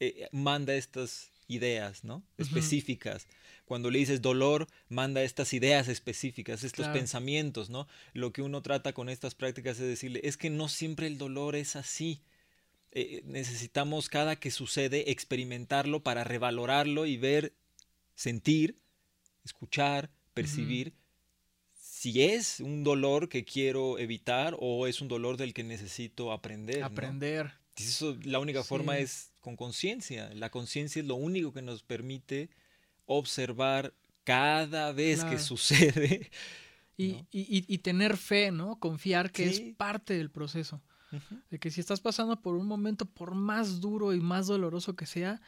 Eh, 0.00 0.28
manda 0.32 0.74
estas 0.74 1.30
ideas, 1.54 2.04
¿no? 2.04 2.22
Específicas. 2.38 3.26
Cuando 3.64 3.90
le 3.90 3.98
dices 4.00 4.20
dolor, 4.20 4.66
manda 4.88 5.22
estas 5.22 5.52
ideas 5.52 5.88
específicas, 5.88 6.64
estos 6.64 6.86
Claro. 6.86 6.98
pensamientos, 6.98 7.70
¿no? 7.70 7.86
Lo 8.12 8.32
que 8.32 8.42
uno 8.42 8.62
trata 8.62 8.92
con 8.92 9.08
estas 9.08 9.34
prácticas 9.34 9.78
es 9.78 9.86
decirle, 9.86 10.20
es 10.24 10.36
que 10.36 10.50
no 10.50 10.68
siempre 10.68 11.06
el 11.06 11.18
dolor 11.18 11.56
es 11.56 11.76
así. 11.76 12.22
Eh, 12.90 13.22
necesitamos 13.24 14.08
cada 14.08 14.36
que 14.36 14.50
sucede 14.50 15.10
experimentarlo 15.10 16.02
para 16.02 16.24
revalorarlo 16.24 17.06
y 17.06 17.16
ver, 17.16 17.54
sentir, 18.14 18.76
escuchar, 19.44 20.10
percibir 20.34 20.92
si 21.74 22.22
es 22.22 22.60
un 22.60 22.84
dolor 22.84 23.28
que 23.28 23.44
quiero 23.44 23.98
evitar 23.98 24.56
o 24.58 24.86
es 24.86 25.00
un 25.00 25.08
dolor 25.08 25.36
del 25.36 25.54
que 25.54 25.62
necesito 25.64 26.32
aprender. 26.32 26.82
aprender. 26.82 27.52
Eso, 27.76 28.16
la 28.24 28.40
única 28.40 28.64
forma 28.64 28.98
es 28.98 29.31
con 29.42 29.56
conciencia. 29.56 30.30
La 30.34 30.50
conciencia 30.50 31.00
es 31.02 31.06
lo 31.06 31.16
único 31.16 31.52
que 31.52 31.60
nos 31.60 31.82
permite 31.82 32.48
observar 33.04 33.92
cada 34.24 34.92
vez 34.92 35.22
que 35.24 35.38
sucede. 35.38 36.30
Y, 36.98 37.12
¿no? 37.14 37.26
y, 37.32 37.78
tener 37.78 38.16
fe, 38.18 38.52
¿no? 38.52 38.78
Confiar 38.78 39.32
que 39.32 39.50
Sí. 39.50 39.68
es 39.70 39.76
parte 39.76 40.14
del 40.14 40.30
proceso. 40.30 40.80
De 41.50 41.58
que 41.58 41.70
si 41.70 41.80
estás 41.80 42.00
pasando 42.00 42.40
por 42.40 42.54
un 42.54 42.66
momento, 42.66 43.06
por 43.06 43.34
más 43.34 43.80
duro 43.80 44.12
y 44.14 44.20
más 44.20 44.46
doloroso 44.46 44.94
que 44.94 45.06
sea, 45.06 45.40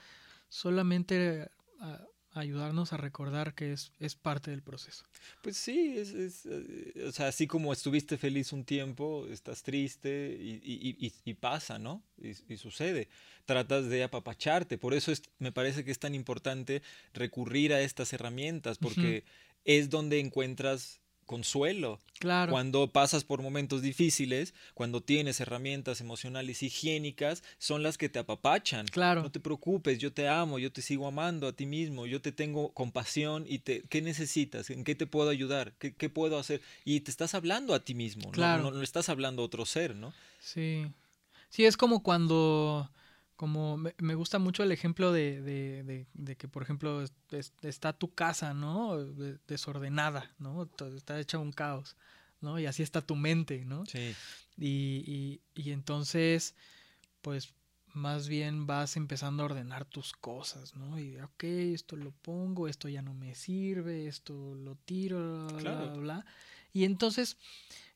solamente 0.48 1.48
a- 1.80 2.04
ayudarnos 2.34 2.92
a 2.92 2.96
recordar 2.96 3.54
que 3.54 3.72
es, 3.72 3.92
es 4.00 4.14
parte 4.16 4.50
del 4.50 4.62
proceso. 4.62 5.04
Pues 5.42 5.56
sí, 5.56 5.94
es, 5.96 6.10
es, 6.10 6.46
eh, 6.46 7.04
o 7.08 7.12
sea, 7.12 7.28
así 7.28 7.46
como 7.46 7.72
estuviste 7.72 8.18
feliz 8.18 8.52
un 8.52 8.64
tiempo, 8.64 9.26
estás 9.30 9.62
triste 9.62 10.36
y, 10.40 10.60
y- 10.64 10.96
y- 11.06 11.12
y 11.24 11.34
pasa, 11.34 11.78
¿no? 11.78 12.02
Y, 12.18 12.56
sucede. 12.56 13.08
Tratas 13.46 13.88
de 13.88 14.04
apapacharte. 14.04 14.78
Por 14.78 14.94
eso 14.94 15.12
es- 15.12 15.22
me 15.38 15.52
parece 15.52 15.84
que 15.84 15.90
es 15.90 15.98
tan 15.98 16.14
importante 16.14 16.82
recurrir 17.12 17.72
a 17.72 17.80
estas 17.80 18.12
herramientas, 18.12 18.78
porque 18.78 19.24
es 19.64 19.88
donde 19.90 20.18
encuentras 20.20 21.00
consuelo. 21.24 22.00
Claro, 22.18 22.52
Cuando 22.52 22.90
pasas 22.92 23.24
por 23.24 23.42
momentos 23.42 23.82
difíciles, 23.82 24.54
cuando 24.74 25.00
tienes 25.02 25.40
herramientas 25.40 26.00
emocionales 26.00 26.62
higiénicas, 26.62 27.42
son 27.58 27.82
las 27.82 27.98
que 27.98 28.08
te 28.08 28.18
apapachan. 28.18 28.86
claro, 28.86 29.22
No 29.22 29.30
te 29.30 29.40
preocupes, 29.40 29.98
yo 29.98 30.12
te 30.12 30.28
amo, 30.28 30.58
yo 30.58 30.72
te 30.72 30.80
sigo 30.82 31.06
amando 31.06 31.48
a 31.48 31.52
ti 31.52 31.66
mismo, 31.66 32.06
yo 32.06 32.20
te 32.20 32.32
tengo 32.32 32.72
compasión 32.72 33.44
y 33.48 33.58
te, 33.58 33.82
¿qué 33.88 34.00
necesitas? 34.02 34.70
¿En 34.70 34.84
qué 34.84 34.94
te 34.94 35.06
puedo 35.06 35.30
ayudar? 35.30 35.74
¿Qué, 35.78 35.94
qué 35.94 36.08
puedo 36.08 36.38
hacer? 36.38 36.60
Y 36.84 37.00
te 37.00 37.10
estás 37.10 37.34
hablando 37.34 37.74
a 37.74 37.80
ti 37.80 37.94
mismo, 37.94 38.26
¿no? 38.26 38.32
Claro. 38.32 38.62
no, 38.64 38.70
no 38.70 38.82
estás 38.82 39.08
hablando 39.08 39.42
a 39.42 39.46
otro 39.46 39.66
ser, 39.66 39.94
¿no? 39.96 40.12
sí. 40.40 40.86
Sí, 41.50 41.64
es 41.66 41.76
como 41.76 42.02
cuando, 42.02 42.90
como 43.36 43.76
me, 43.76 43.94
me 43.98 44.14
gusta 44.14 44.38
mucho 44.38 44.62
el 44.62 44.72
ejemplo 44.72 45.12
de, 45.12 45.40
de, 45.42 45.82
de- 45.84 46.06
de 46.14 46.36
que, 46.36 46.46
por 46.48 46.62
ejemplo, 46.62 47.02
es- 47.02 47.12
es- 47.30 47.52
está 47.62 47.92
tu 47.92 48.14
casa, 48.14 48.54
¿no? 48.54 48.96
De- 48.96 49.38
desordenada, 49.48 50.30
¿no? 50.38 50.68
Está 50.96 51.18
hecha 51.18 51.38
un 51.38 51.52
caos, 51.52 51.96
¿no? 52.40 52.58
Y 52.58 52.66
así 52.66 52.82
está 52.82 53.00
tu 53.02 53.16
mente, 53.16 53.64
¿no? 53.64 53.84
Sí, 53.86 54.14
Y, 54.56 55.02
y, 55.06 55.40
y 55.54 55.70
entonces, 55.72 56.54
pues 57.22 57.54
más 57.92 58.28
bien 58.28 58.66
vas 58.66 58.96
empezando 58.96 59.42
a 59.42 59.46
ordenar 59.46 59.84
tus 59.84 60.12
cosas, 60.12 60.74
¿no? 60.76 60.98
Y, 60.98 61.16
ok, 61.20 61.44
esto 61.44 61.96
lo 61.96 62.10
pongo, 62.12 62.66
esto 62.68 62.88
ya 62.88 63.02
no 63.02 63.14
me 63.14 63.34
sirve, 63.34 64.06
esto 64.08 64.54
lo 64.54 64.74
tiro, 64.76 65.46
bla, 65.48 65.52
bla, 65.52 65.58
Claro. 65.58 65.92
bla, 65.92 66.00
bla. 66.00 66.26
Y 66.72 66.84
entonces 66.84 67.36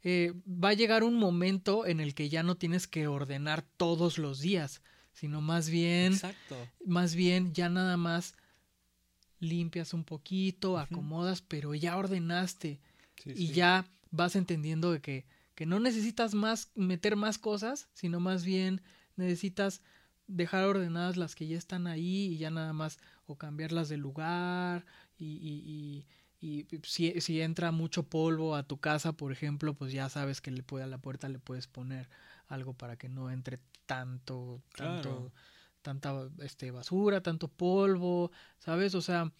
eh, 0.05 0.35
va 0.47 0.69
a 0.71 0.75
llegar 0.75 1.03
un 1.03 1.15
momento 1.15 1.85
en 1.87 1.99
el 2.01 2.15
que 2.15 2.29
ya 2.29 2.43
no 2.45 2.57
tienes 2.57 2.87
que 2.87 3.09
ordenar 3.09 3.63
todos 3.77 4.19
los 4.19 4.39
días, 4.41 4.83
sino 5.19 5.41
más 5.41 5.69
bien, 5.69 6.13
exacto. 6.15 6.69
más 6.85 7.15
bien 7.15 7.53
ya 7.55 7.69
nada 7.69 7.97
más 7.97 8.35
limpias 9.41 9.95
un 9.95 10.05
poquito, 10.05 10.79
acomodas, 10.79 11.43
pero 11.43 11.75
ya 11.75 11.97
ordenaste 11.97 12.81
Sí, 13.17 13.31
y 13.35 13.49
sí. 13.49 13.53
ya 13.55 13.85
vas 14.11 14.37
entendiendo 14.37 14.93
de 14.93 15.01
que, 15.01 15.27
que 15.55 15.67
no 15.67 15.81
necesitas 15.81 16.35
más 16.35 16.71
meter 16.75 17.17
más 17.17 17.39
cosas, 17.39 17.89
sino 17.95 18.21
más 18.21 18.45
bien 18.45 18.81
necesitas 19.17 19.83
dejar 20.29 20.65
ordenadas 20.65 21.17
las 21.17 21.35
que 21.35 21.47
ya 21.49 21.57
están 21.59 21.87
ahí 21.87 22.27
y 22.27 22.39
ya 22.39 22.51
nada 22.51 22.73
más 22.73 22.99
o 23.27 23.37
cambiarlas 23.37 23.89
de 23.89 23.97
lugar 23.97 24.87
y, 25.17 25.27
y, 25.27 26.07
y, 26.41 26.67
y 26.71 26.81
si, 26.85 27.21
si 27.21 27.41
entra 27.41 27.73
mucho 27.73 28.05
polvo 28.05 28.55
a 28.55 28.63
tu 28.63 28.79
casa, 28.79 29.13
por 29.13 29.33
ejemplo, 29.33 29.75
pues 29.75 29.93
ya 29.93 30.09
sabes 30.09 30.41
que 30.41 30.51
le 30.51 30.63
puede, 30.63 30.85
a 30.85 30.89
la 30.89 30.99
puerta 30.99 31.29
le 31.29 31.39
puedes 31.39 31.67
poner 31.67 32.09
algo 32.47 32.75
para 32.75 32.97
que 32.97 33.09
no 33.09 33.31
entre 33.31 33.59
tanto, 33.89 34.63
tanto, 34.77 35.03
Claro. 35.03 35.33
tanta 35.83 36.29
este, 36.45 36.71
basura, 36.71 37.23
tanto 37.23 37.49
polvo, 37.49 38.31
¿sabes? 38.59 38.95
O 38.95 39.01
sea, 39.01 39.33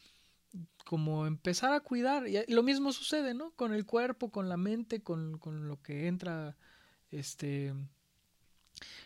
como 0.87 1.27
empezar 1.27 1.75
a 1.75 1.81
cuidar. 1.81 2.27
Y 2.27 2.51
lo 2.53 2.63
mismo 2.63 2.93
sucede, 2.93 3.35
¿no? 3.35 3.51
Con 3.53 3.75
el 3.75 3.85
cuerpo, 3.85 4.31
con 4.31 4.49
la 4.49 4.57
mente, 4.57 5.03
con, 5.03 5.39
con 5.39 5.69
lo 5.69 5.81
que 5.83 6.09
entra. 6.09 6.57
Este. 7.11 7.75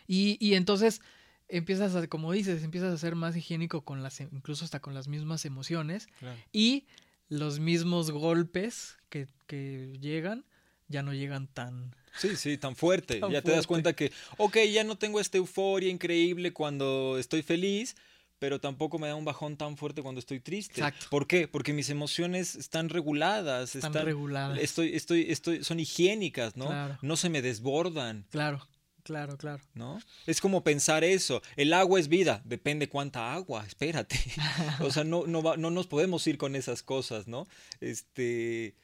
Y, 0.07 0.37
y 0.39 0.53
entonces 0.55 1.01
empiezas 1.49 1.93
a, 1.95 2.07
como 2.07 2.31
dices, 2.31 2.63
empiezas 2.63 2.93
a 2.93 2.97
ser 2.97 3.15
más 3.15 3.35
higiénico 3.35 3.81
con 3.81 4.01
las, 4.01 4.21
incluso 4.21 4.63
hasta 4.63 4.79
con 4.79 4.93
las 4.93 5.09
mismas 5.09 5.43
emociones. 5.43 6.07
Claro. 6.19 6.39
Y 6.53 6.87
los 7.27 7.59
mismos 7.59 8.11
golpes 8.11 8.97
que, 9.09 9.27
que 9.47 9.97
llegan, 9.99 10.45
ya 10.87 11.03
no 11.03 11.13
llegan 11.13 11.47
tan. 11.47 11.95
Sí, 12.17 12.35
sí, 12.35 12.57
tan 12.57 12.75
fuerte. 12.75 13.19
Tan 13.19 13.31
ya 13.31 13.41
te 13.41 13.51
das 13.51 13.67
cuenta 13.67 13.93
que, 13.93 14.11
ok, 14.37 14.57
ya 14.71 14.83
no 14.83 14.97
tengo 14.97 15.19
esta 15.19 15.37
euforia 15.37 15.89
increíble 15.89 16.53
cuando 16.53 17.17
estoy 17.17 17.41
feliz, 17.41 17.95
pero 18.39 18.59
tampoco 18.59 18.99
me 18.99 19.07
da 19.07 19.15
un 19.15 19.25
bajón 19.25 19.55
tan 19.57 19.77
fuerte 19.77 20.01
cuando 20.01 20.19
estoy 20.19 20.39
triste. 20.39 20.73
Exacto. 20.73 21.07
¿Por 21.09 21.27
qué? 21.27 21.47
Porque 21.47 21.71
mis 21.73 21.89
emociones 21.89 22.55
están 22.55 22.89
reguladas, 22.89 23.71
tan 23.71 23.79
están, 23.85 24.05
reguladas. 24.05 24.59
estoy, 24.59 24.93
estoy, 24.95 25.25
estoy, 25.31 25.63
son 25.63 25.79
higiénicas, 25.79 26.57
¿no? 26.57 26.67
Claro. 26.67 26.97
No 27.01 27.15
se 27.15 27.29
me 27.29 27.41
desbordan, 27.41 28.25
Claro, 28.31 28.67
claro, 29.03 29.37
claro. 29.37 29.63
¿no? 29.73 29.99
Es 30.27 30.41
como 30.41 30.61
pensar 30.63 31.03
eso. 31.05 31.41
El 31.55 31.71
agua 31.73 31.99
es 31.99 32.09
vida, 32.09 32.41
depende 32.45 32.89
cuánta 32.89 33.33
agua, 33.33 33.65
espérate. 33.65 34.19
o 34.81 34.91
sea, 34.91 35.03
no, 35.05 35.25
no, 35.25 35.41
va- 35.41 35.55
no 35.57 35.71
nos 35.71 35.87
podemos 35.87 36.27
ir 36.27 36.37
con 36.37 36.55
esas 36.57 36.83
cosas, 36.83 37.27
¿no? 37.27 37.47
Este. 37.81 38.75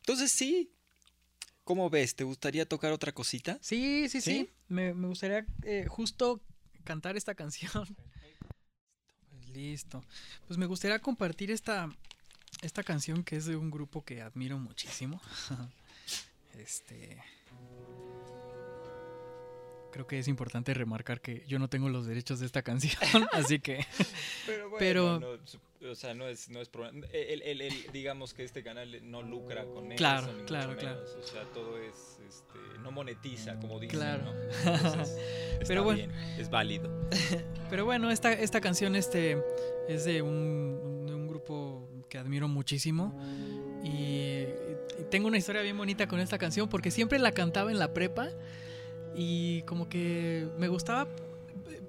Entonces 0.00 0.30
sí. 0.30 0.70
¿Cómo 1.64 1.88
ves? 1.88 2.14
¿Te 2.14 2.24
gustaría 2.24 2.68
tocar 2.68 2.92
otra 2.92 3.12
cosita? 3.12 3.58
Sí, 3.62 4.08
sí, 4.08 4.20
sí. 4.20 4.30
¿Sí? 4.30 4.50
Me, 4.68 4.92
me 4.92 5.08
gustaría 5.08 5.46
eh, 5.62 5.86
justo 5.88 6.42
cantar 6.84 7.16
esta 7.16 7.34
canción. 7.34 7.70
Pues 9.30 9.48
listo. 9.48 10.04
Pues 10.46 10.58
me 10.58 10.66
gustaría 10.66 10.98
compartir 11.00 11.50
esta, 11.50 11.88
esta 12.60 12.82
canción 12.82 13.24
que 13.24 13.36
es 13.36 13.46
de 13.46 13.56
un 13.56 13.70
grupo 13.70 14.04
que 14.04 14.20
admiro 14.20 14.58
muchísimo. 14.58 15.20
este. 16.58 17.22
Creo 19.94 20.06
que 20.08 20.18
es 20.18 20.26
importante 20.26 20.74
remarcar 20.74 21.20
que 21.20 21.44
yo 21.46 21.60
no 21.60 21.68
tengo 21.68 21.88
los 21.88 22.04
derechos 22.04 22.40
de 22.40 22.46
esta 22.46 22.62
canción, 22.62 23.00
así 23.32 23.60
que... 23.60 23.86
Pero 24.46 24.64
bueno, 24.70 24.76
Pero- 24.80 25.20
no, 25.20 25.88
o 25.90 25.94
sea, 25.94 26.14
no 26.14 26.26
es, 26.26 26.48
no 26.48 26.60
es 26.60 26.68
problema. 26.68 27.06
El, 27.12 27.42
el- 27.42 27.60
el- 27.60 27.86
digamos 27.92 28.34
que 28.34 28.42
este 28.42 28.62
canal 28.64 28.98
no 29.08 29.22
lucra 29.22 29.64
con 29.66 29.92
eso. 29.92 29.96
Claro, 29.98 30.32
ni 30.32 30.42
claro, 30.44 30.76
claro. 30.76 31.00
O 31.18 31.22
sea, 31.26 31.44
todo 31.52 31.78
es, 31.78 32.18
este, 32.26 32.58
no 32.82 32.90
monetiza, 32.90 33.60
como 33.60 33.78
dicen, 33.78 33.98
Claro. 34.00 34.24
¿no? 34.24 34.32
Entonces, 34.74 35.16
está 35.52 35.64
Pero 35.68 35.84
bueno. 35.84 35.98
bien, 35.98 36.10
es 36.38 36.50
válido. 36.50 36.90
Pero 37.70 37.84
bueno, 37.84 38.10
esta, 38.10 38.32
esta 38.32 38.60
canción 38.60 38.96
este, 38.96 39.40
es 39.88 40.04
de 40.06 40.22
un, 40.22 41.04
de 41.06 41.14
un 41.14 41.28
grupo 41.28 41.86
que 42.08 42.18
admiro 42.18 42.48
muchísimo. 42.48 43.14
Y 43.84 44.46
tengo 45.10 45.28
una 45.28 45.36
historia 45.38 45.60
bien 45.62 45.76
bonita 45.76 46.08
con 46.08 46.18
esta 46.18 46.38
canción 46.38 46.68
porque 46.68 46.90
siempre 46.90 47.18
la 47.18 47.32
cantaba 47.32 47.70
en 47.70 47.78
la 47.78 47.92
prepa 47.92 48.30
y 49.14 49.62
como 49.62 49.88
que 49.88 50.48
me 50.58 50.68
gustaba 50.68 51.08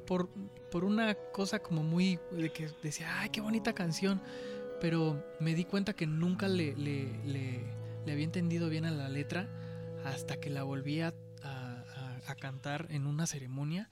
por, 0.06 0.30
por 0.72 0.84
una 0.84 1.16
cosa 1.16 1.60
como 1.60 1.84
muy 1.84 2.20
de 2.32 2.50
que 2.52 2.70
decía, 2.84 3.20
ay, 3.22 3.30
qué 3.30 3.42
bonita 3.42 3.74
canción. 3.74 4.22
Pero 4.82 5.24
me 5.40 5.56
di 5.56 5.66
cuenta 5.66 5.94
que 5.94 6.06
nunca 6.06 6.48
le, 6.48 6.76
le, 6.76 7.08
le- 7.26 7.62
había 8.12 8.26
entendido 8.26 8.70
bien 8.70 8.86
a 8.86 8.92
la 8.92 9.10
letra 9.10 9.48
hasta 10.04 10.38
que 10.38 10.50
la 10.50 10.64
volví 10.64 11.02
a, 11.02 11.14
a- 11.44 11.84
a- 12.26 12.32
a 12.32 12.36
cantar 12.36 12.88
en 12.90 13.08
una 13.08 13.26
ceremonia. 13.26 13.90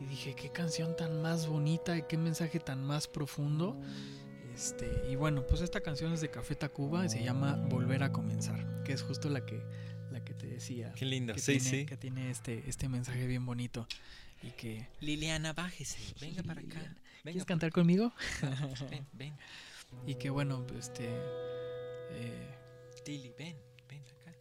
Y 0.00 0.04
dije, 0.06 0.34
qué 0.34 0.50
canción 0.50 0.96
tan 0.96 1.22
más 1.22 1.46
bonita 1.46 1.96
y 1.96 2.02
qué 2.02 2.16
mensaje 2.18 2.60
tan 2.60 2.84
más 2.84 3.08
profundo. 3.08 3.80
Este, 4.54 4.86
y 5.10 5.16
bueno, 5.16 5.46
pues 5.46 5.62
esta 5.62 5.80
canción 5.80 6.12
es 6.12 6.20
de 6.20 6.28
Café 6.30 6.54
Tacuba 6.56 7.06
y 7.06 7.08
se 7.08 7.24
llama 7.24 7.56
Volver 7.70 8.02
a 8.02 8.12
comenzar, 8.12 8.82
que 8.84 8.92
es 8.92 9.02
justo 9.02 9.30
la 9.30 9.46
que, 9.46 9.62
Qué 10.94 11.04
lindo, 11.04 11.34
que 11.34 11.40
sí, 11.40 11.52
tiene, 11.58 11.70
sí. 11.70 11.86
Que 11.86 11.96
tiene 11.96 12.30
este, 12.30 12.62
este 12.68 12.88
mensaje 12.88 13.26
bien 13.26 13.44
bonito. 13.46 13.86
Y 14.42 14.50
que. 14.52 14.86
Liliana, 15.00 15.52
bájese, 15.52 15.98
venga 16.20 16.42
para 16.42 16.60
acá. 16.60 16.78
Venga, 16.78 16.96
¿Quieres 17.24 17.44
cantar 17.44 17.70
conmigo? 17.72 18.12
ven, 18.90 19.06
ven. 19.12 19.34
Y 20.06 20.14
que 20.14 20.30
bueno, 20.30 20.64
este. 20.78 21.04
eh, 21.06 22.54
Lili, 23.06 23.30
ven, 23.38 23.56
ven 23.88 24.00
acá. 24.00 24.32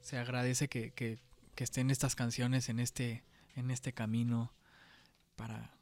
se 0.00 0.16
agradece 0.18 0.68
que, 0.68 0.90
que- 0.92 1.18
que 1.54 1.64
estén 1.64 1.90
estas 1.90 2.14
canciones 2.14 2.68
en 2.68 2.78
este, 2.80 3.22
en 3.56 3.70
este 3.70 3.92
camino 3.92 4.52
para, 5.36 5.74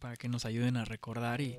para 0.00 0.16
que 0.16 0.28
nos 0.28 0.44
ayuden 0.44 0.76
a 0.76 0.84
recordar 0.84 1.40
y, 1.40 1.56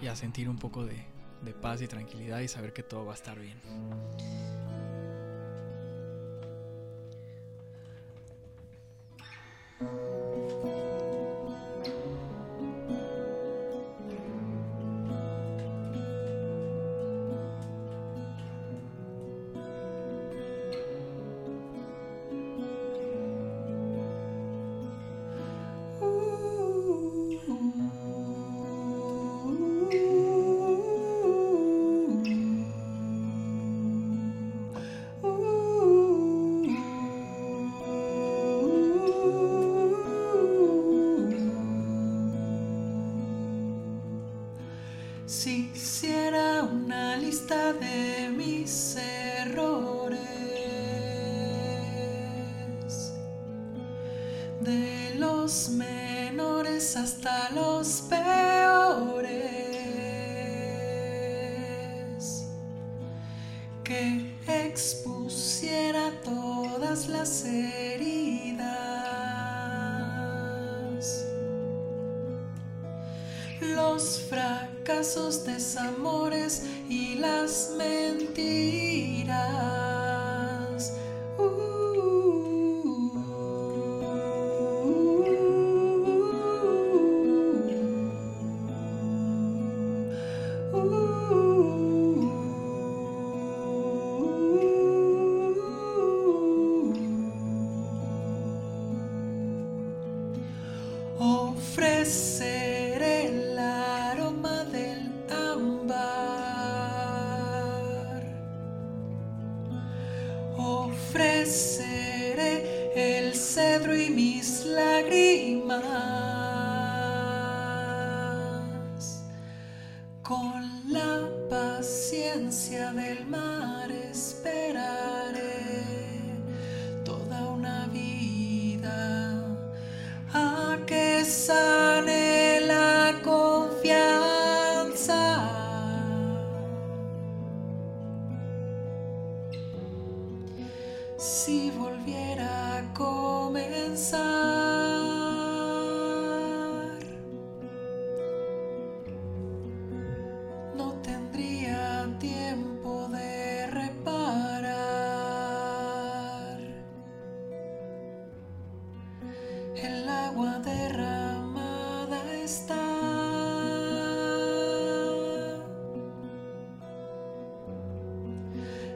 y, 0.00 0.04
y 0.04 0.06
a 0.06 0.16
sentir 0.16 0.48
un 0.48 0.58
poco 0.58 0.84
de, 0.84 1.04
de 1.42 1.52
paz 1.54 1.82
y 1.82 1.88
tranquilidad 1.88 2.40
y 2.40 2.48
saber 2.48 2.72
que 2.72 2.82
todo 2.82 3.04
va 3.06 3.12
a 3.12 3.14
estar 3.14 3.38
bien. 3.38 3.58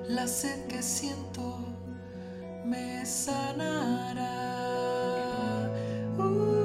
La 0.08 0.26
sed 0.26 0.66
que 0.66 0.82
siento 0.82 1.58
me 2.64 3.04
sanará. 3.06 4.52
Si 6.16 6.61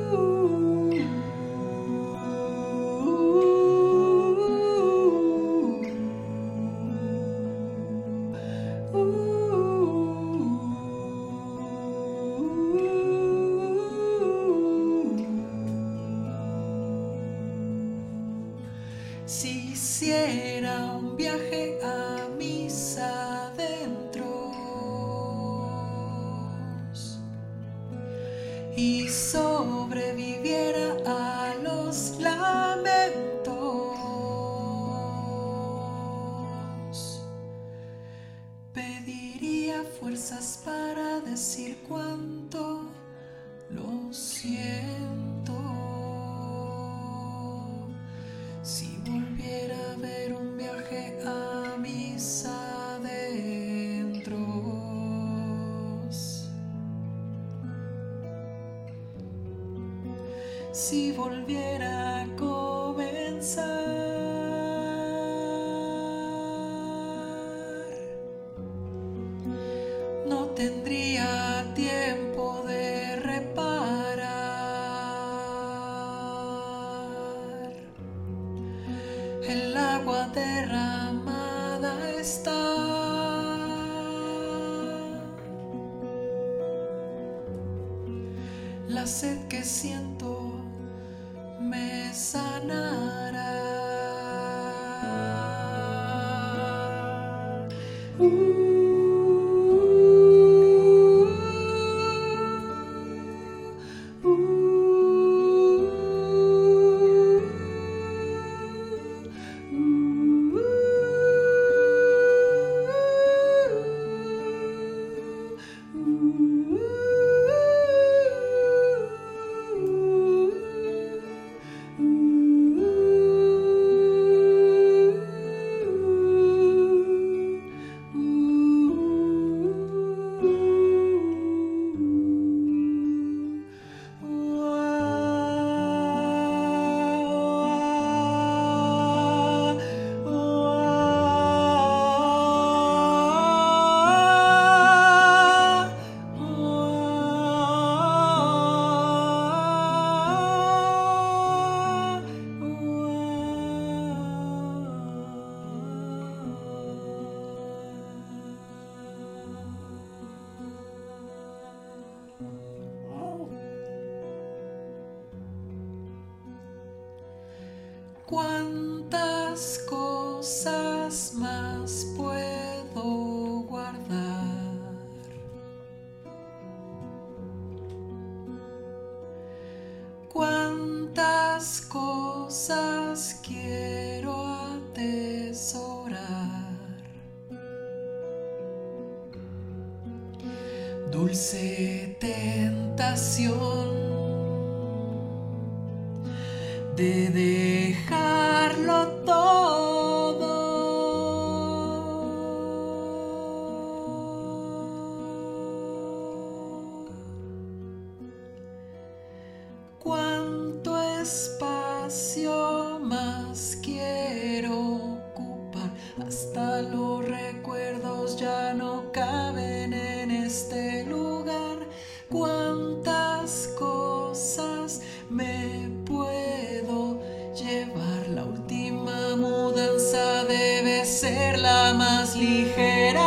ser 231.08 231.58
la 231.58 231.94
más 231.94 232.36
ligera. 232.36 233.24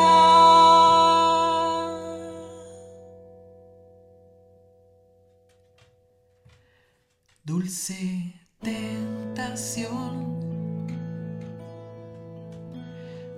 Dulce 7.42 8.34
tentación 8.60 10.38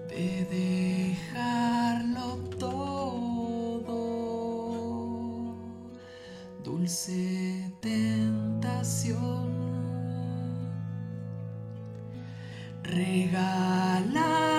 de 0.08 0.44
dejarlo 1.24 2.36
todo. 2.58 3.94
Dulce 6.64 7.72
tentación. 7.80 9.51
regala 12.92 14.51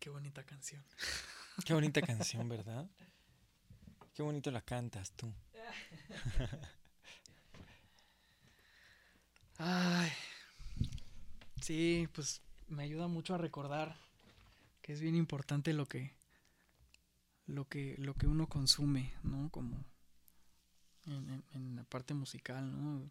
qué 0.00 0.10
bonita 0.10 0.42
canción. 0.44 0.84
Qué 1.64 1.74
bonita 1.74 2.00
canción, 2.00 2.48
¿verdad? 2.48 2.88
Qué 4.14 4.22
bonito 4.22 4.50
la 4.50 4.62
cantas 4.62 5.12
tú. 5.12 5.32
Ay. 9.58 10.10
Sí, 11.60 12.08
pues 12.14 12.40
me 12.68 12.84
ayuda 12.84 13.08
mucho 13.08 13.34
a 13.34 13.38
recordar 13.38 13.94
que 14.80 14.92
es 14.94 15.00
bien 15.00 15.16
importante 15.16 15.74
lo 15.74 15.86
que 15.86 16.14
lo 17.46 17.68
que 17.68 17.96
lo 17.98 18.14
que 18.14 18.26
uno 18.26 18.48
consume, 18.48 19.12
¿no? 19.22 19.50
Como 19.50 19.84
en, 21.06 21.28
en- 21.30 21.44
en 21.52 21.76
la 21.76 21.84
parte 21.84 22.14
musical, 22.14 22.70
¿no? 22.72 23.02
O 23.02 23.10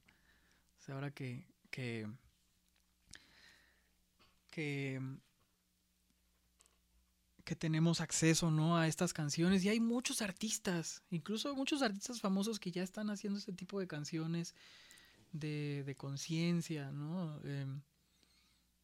sea, 0.80 0.96
ahora 0.96 1.12
que 1.12 1.46
que 1.70 2.08
que 4.50 5.00
que 7.50 7.56
tenemos 7.56 8.00
acceso, 8.00 8.52
¿no? 8.52 8.78
A 8.78 8.88
estas 8.88 9.12
canciones 9.12 9.64
y 9.66 9.70
hay 9.70 9.80
muchos 9.80 10.22
artistas, 10.22 11.02
incluso 11.10 11.56
muchos 11.56 11.82
artistas 11.82 12.22
famosos 12.22 12.60
que 12.60 12.70
ya 12.70 12.84
están 12.84 13.10
haciendo 13.10 13.40
este 13.40 13.54
tipo 13.54 13.80
de 13.80 13.88
canciones 13.88 14.54
de, 15.32 15.82
de 15.84 15.96
conciencia, 15.96 16.92
¿no? 16.92 17.42
Em, 17.44 17.82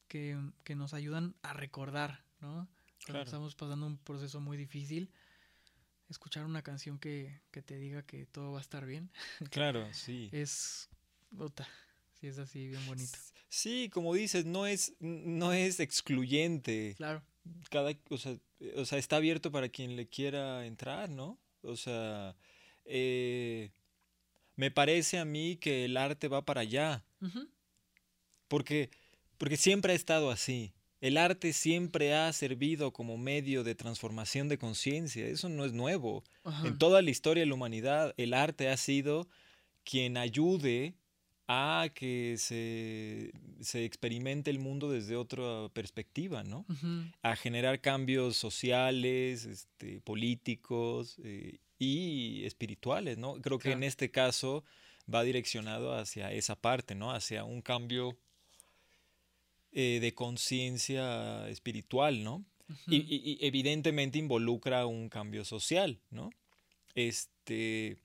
que, 0.08 0.36
que 0.64 0.74
nos 0.76 0.96
ayudan 0.96 1.36
a 1.44 1.54
recordar, 1.54 2.26
¿no? 2.42 2.54
Cuando 2.56 2.70
Claro. 3.06 3.24
estamos 3.26 3.54
pasando 3.54 3.86
un 3.86 4.00
proceso 4.00 4.42
muy 4.42 4.58
difícil, 4.58 5.12
escuchar 6.10 6.44
una 6.46 6.64
canción 6.64 6.98
que, 6.98 7.42
que 7.52 7.62
te 7.62 7.78
diga 7.78 8.02
que 8.02 8.26
todo 8.26 8.52
va 8.54 8.58
a 8.58 8.62
estar 8.62 8.84
bien 8.88 9.12
Claro, 9.52 9.88
sí. 9.94 10.30
es, 10.32 10.90
puta, 11.38 11.68
sí 12.20 12.26
es 12.26 12.40
así 12.40 12.68
bien 12.68 12.84
bonito. 12.88 13.16
Sí, 13.48 13.92
como 13.94 14.16
dices, 14.16 14.48
no 14.48 14.66
es, 14.66 14.96
no 15.00 15.54
es 15.54 15.80
excluyente. 15.80 16.96
Claro, 16.98 17.22
Cada, 17.70 17.92
o 18.10 18.18
sea, 18.18 18.38
o 18.76 18.86
sea, 18.86 18.98
está 18.98 19.18
abierto 19.18 19.52
para 19.52 19.70
quien 19.70 19.96
le 19.96 20.08
quiera 20.08 20.66
entrar, 20.66 21.10
¿no? 21.10 21.38
O 21.62 21.76
sea, 21.76 22.36
eh, 22.86 23.72
me 24.56 24.72
parece 24.72 25.18
a 25.20 25.26
mí 25.26 25.58
que 25.58 25.86
el 25.86 25.98
arte 25.98 26.28
va 26.28 26.46
para 26.46 26.62
allá. 26.62 27.04
Porque, 28.48 28.90
porque 29.38 29.58
siempre 29.58 29.94
ha 29.94 29.96
estado 29.96 30.32
así. 30.32 30.74
El 31.02 31.18
arte 31.18 31.54
siempre 31.54 32.14
ha 32.14 32.32
servido 32.34 32.94
como 32.94 33.18
medio 33.18 33.64
de 33.64 33.76
transformación 33.76 34.48
de 34.48 34.58
conciencia. 34.58 35.28
Eso 35.28 35.50
no 35.50 35.66
es 35.66 35.74
nuevo. 35.74 36.24
En 36.64 36.78
toda 36.78 37.02
la 37.02 37.10
historia 37.10 37.42
de 37.42 37.48
la 37.48 37.56
humanidad, 37.56 38.14
el 38.18 38.34
arte 38.34 38.70
ha 38.70 38.78
sido 38.78 39.28
quien 39.84 40.18
ayude 40.18 40.96
a 41.48 41.90
que 41.94 42.36
se, 42.38 43.32
se 43.62 43.86
experimente 43.86 44.50
el 44.50 44.60
mundo 44.60 44.90
desde 44.90 45.16
otra 45.16 45.70
perspectiva, 45.74 46.44
¿no? 46.44 46.66
A 47.22 47.36
generar 47.36 47.82
cambios 47.82 48.36
sociales, 48.38 49.46
este, 49.46 50.02
políticos 50.02 51.18
eh, 51.24 51.60
y 51.78 52.44
espirituales, 52.46 53.18
¿no? 53.18 53.40
Creo 53.42 53.60
que 53.60 53.70
en 53.74 53.84
este 53.84 54.10
caso 54.10 54.64
va 55.14 55.24
direccionado 55.24 55.94
hacia 55.94 56.32
esa 56.32 56.56
parte, 56.56 56.96
¿no? 56.96 57.12
Hacia 57.12 57.44
un 57.44 57.62
cambio 57.62 58.18
eh, 59.72 60.00
de 60.02 60.14
conciencia 60.14 61.48
espiritual, 61.50 62.24
¿no? 62.24 62.46
Y- 62.96 62.96
y 63.32 63.38
evidentemente 63.42 64.18
involucra 64.18 64.86
un 64.88 65.10
cambio 65.10 65.46
social, 65.46 66.00
¿no? 66.10 66.30
Este, 66.96 67.98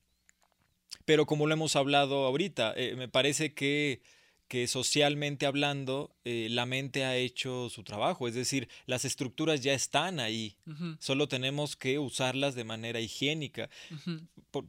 pero 1.04 1.26
como 1.26 1.46
lo 1.46 1.54
hemos 1.54 1.76
hablado 1.76 2.24
ahorita, 2.26 2.72
eh, 2.76 2.94
me 2.96 3.08
parece 3.08 3.52
que, 3.54 4.00
que 4.48 4.66
socialmente 4.66 5.46
hablando, 5.46 6.14
eh, 6.24 6.48
la 6.50 6.66
mente 6.66 7.04
ha 7.04 7.16
hecho 7.16 7.68
su 7.70 7.84
trabajo, 7.84 8.26
es 8.26 8.34
decir, 8.34 8.68
las 8.86 9.04
estructuras 9.04 9.60
ya 9.60 9.72
están 9.74 10.18
ahí, 10.18 10.56
solo 10.98 11.28
tenemos 11.28 11.76
que 11.76 11.98
usarlas 12.00 12.54
de 12.56 12.64
manera 12.64 13.00
higiénica. 13.00 13.70
Por, 14.50 14.66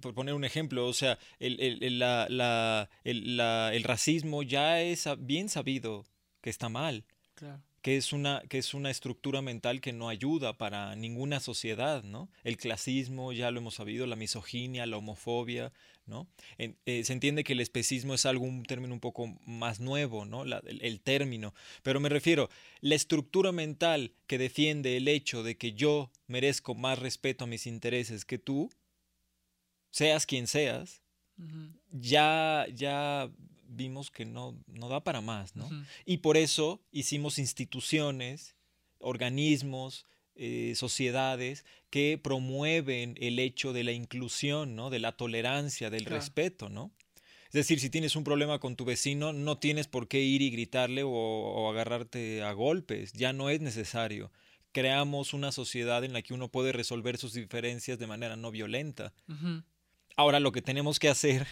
por 0.00 0.14
poner 0.14 0.34
un 0.34 0.44
ejemplo, 0.44 0.86
o 0.88 0.92
sea, 0.92 1.18
el, 1.38 1.60
el- 1.60 1.84
el- 1.84 1.98
la- 2.00 2.26
la- 2.28 2.90
el- 3.04 3.36
la- 3.36 3.70
el 3.72 3.84
racismo 3.84 4.42
ya 4.42 4.80
es 4.82 5.06
a- 5.06 5.14
bien 5.14 5.48
sabido 5.48 6.04
que 6.40 6.50
está 6.50 6.68
mal. 6.68 7.04
Claro, 7.34 7.62
que 7.82 7.96
es 7.96 8.12
una 8.12 8.42
que 8.48 8.58
es 8.58 8.74
una 8.74 8.90
estructura 8.90 9.42
mental 9.42 9.80
que 9.80 9.92
no 9.92 10.08
ayuda 10.08 10.56
para 10.58 10.94
ninguna 10.96 11.40
sociedad, 11.40 12.02
¿no? 12.02 12.28
El 12.44 12.56
clasismo, 12.56 13.32
ya 13.32 13.50
lo 13.50 13.58
hemos 13.60 13.74
sabido, 13.74 14.06
la 14.06 14.16
misoginia, 14.16 14.86
la 14.86 14.96
homofobia, 14.96 15.72
¿no? 16.06 16.26
En- 16.58 16.76
eh, 16.86 17.04
se 17.04 17.12
entiende 17.12 17.44
que 17.44 17.52
el 17.52 17.60
especismo 17.60 18.14
es 18.14 18.26
algo, 18.26 18.44
un 18.44 18.64
término 18.64 18.94
un 18.94 19.00
poco 19.00 19.26
más 19.46 19.80
nuevo, 19.80 20.24
¿no? 20.24 20.44
La- 20.44 20.62
el, 20.66 20.80
el 20.82 21.00
término. 21.00 21.54
Pero 21.82 22.00
me 22.00 22.08
refiero, 22.08 22.48
la 22.80 22.94
estructura 22.94 23.52
mental 23.52 24.12
que 24.26 24.38
defiende 24.38 24.96
el 24.96 25.06
hecho 25.08 25.42
de 25.42 25.56
que 25.56 25.72
yo 25.74 26.10
merezco 26.26 26.74
más 26.74 26.98
respeto 26.98 27.44
a 27.44 27.46
mis 27.46 27.66
intereses 27.66 28.24
que 28.24 28.38
tú, 28.38 28.70
seas 29.90 30.26
quien 30.26 30.46
seas, 30.46 31.02
ya, 31.92 32.66
ya 32.74 33.30
vimos 33.68 34.10
que 34.10 34.24
no, 34.24 34.58
no 34.66 34.88
da 34.88 35.04
para 35.04 35.20
más, 35.20 35.54
¿no? 35.54 35.68
Y 36.04 36.18
por 36.18 36.36
eso 36.36 36.80
hicimos 36.90 37.38
instituciones, 37.38 38.56
organismos, 38.98 40.06
eh, 40.34 40.72
sociedades 40.76 41.64
que 41.90 42.18
promueven 42.22 43.16
el 43.20 43.38
hecho 43.38 43.72
de 43.72 43.84
la 43.84 43.92
inclusión, 43.92 44.76
¿no? 44.76 44.90
De 44.90 44.98
la 44.98 45.16
tolerancia, 45.16 45.90
del 45.90 46.04
Claro. 46.04 46.16
respeto, 46.16 46.68
¿no? 46.68 46.92
Es 47.46 47.52
decir, 47.54 47.80
si 47.80 47.88
tienes 47.88 48.14
un 48.14 48.24
problema 48.24 48.58
con 48.58 48.76
tu 48.76 48.84
vecino, 48.84 49.32
no 49.32 49.58
tienes 49.58 49.88
por 49.88 50.06
qué 50.06 50.20
ir 50.20 50.42
y 50.42 50.50
gritarle 50.50 51.02
o, 51.02 51.10
o 51.10 51.70
agarrarte 51.70 52.42
a 52.42 52.52
golpes. 52.52 53.12
Ya 53.14 53.32
no 53.32 53.48
es 53.48 53.60
necesario. 53.60 54.30
Creamos 54.72 55.32
una 55.32 55.50
sociedad 55.50 56.04
en 56.04 56.12
la 56.12 56.20
que 56.20 56.34
uno 56.34 56.50
puede 56.50 56.72
resolver 56.72 57.16
sus 57.16 57.32
diferencias 57.32 57.98
de 57.98 58.06
manera 58.06 58.36
no 58.36 58.50
violenta. 58.50 59.14
Ahora 60.14 60.40
lo 60.40 60.52
que 60.52 60.60
tenemos 60.62 60.98
que 60.98 61.08
hacer 61.08 61.46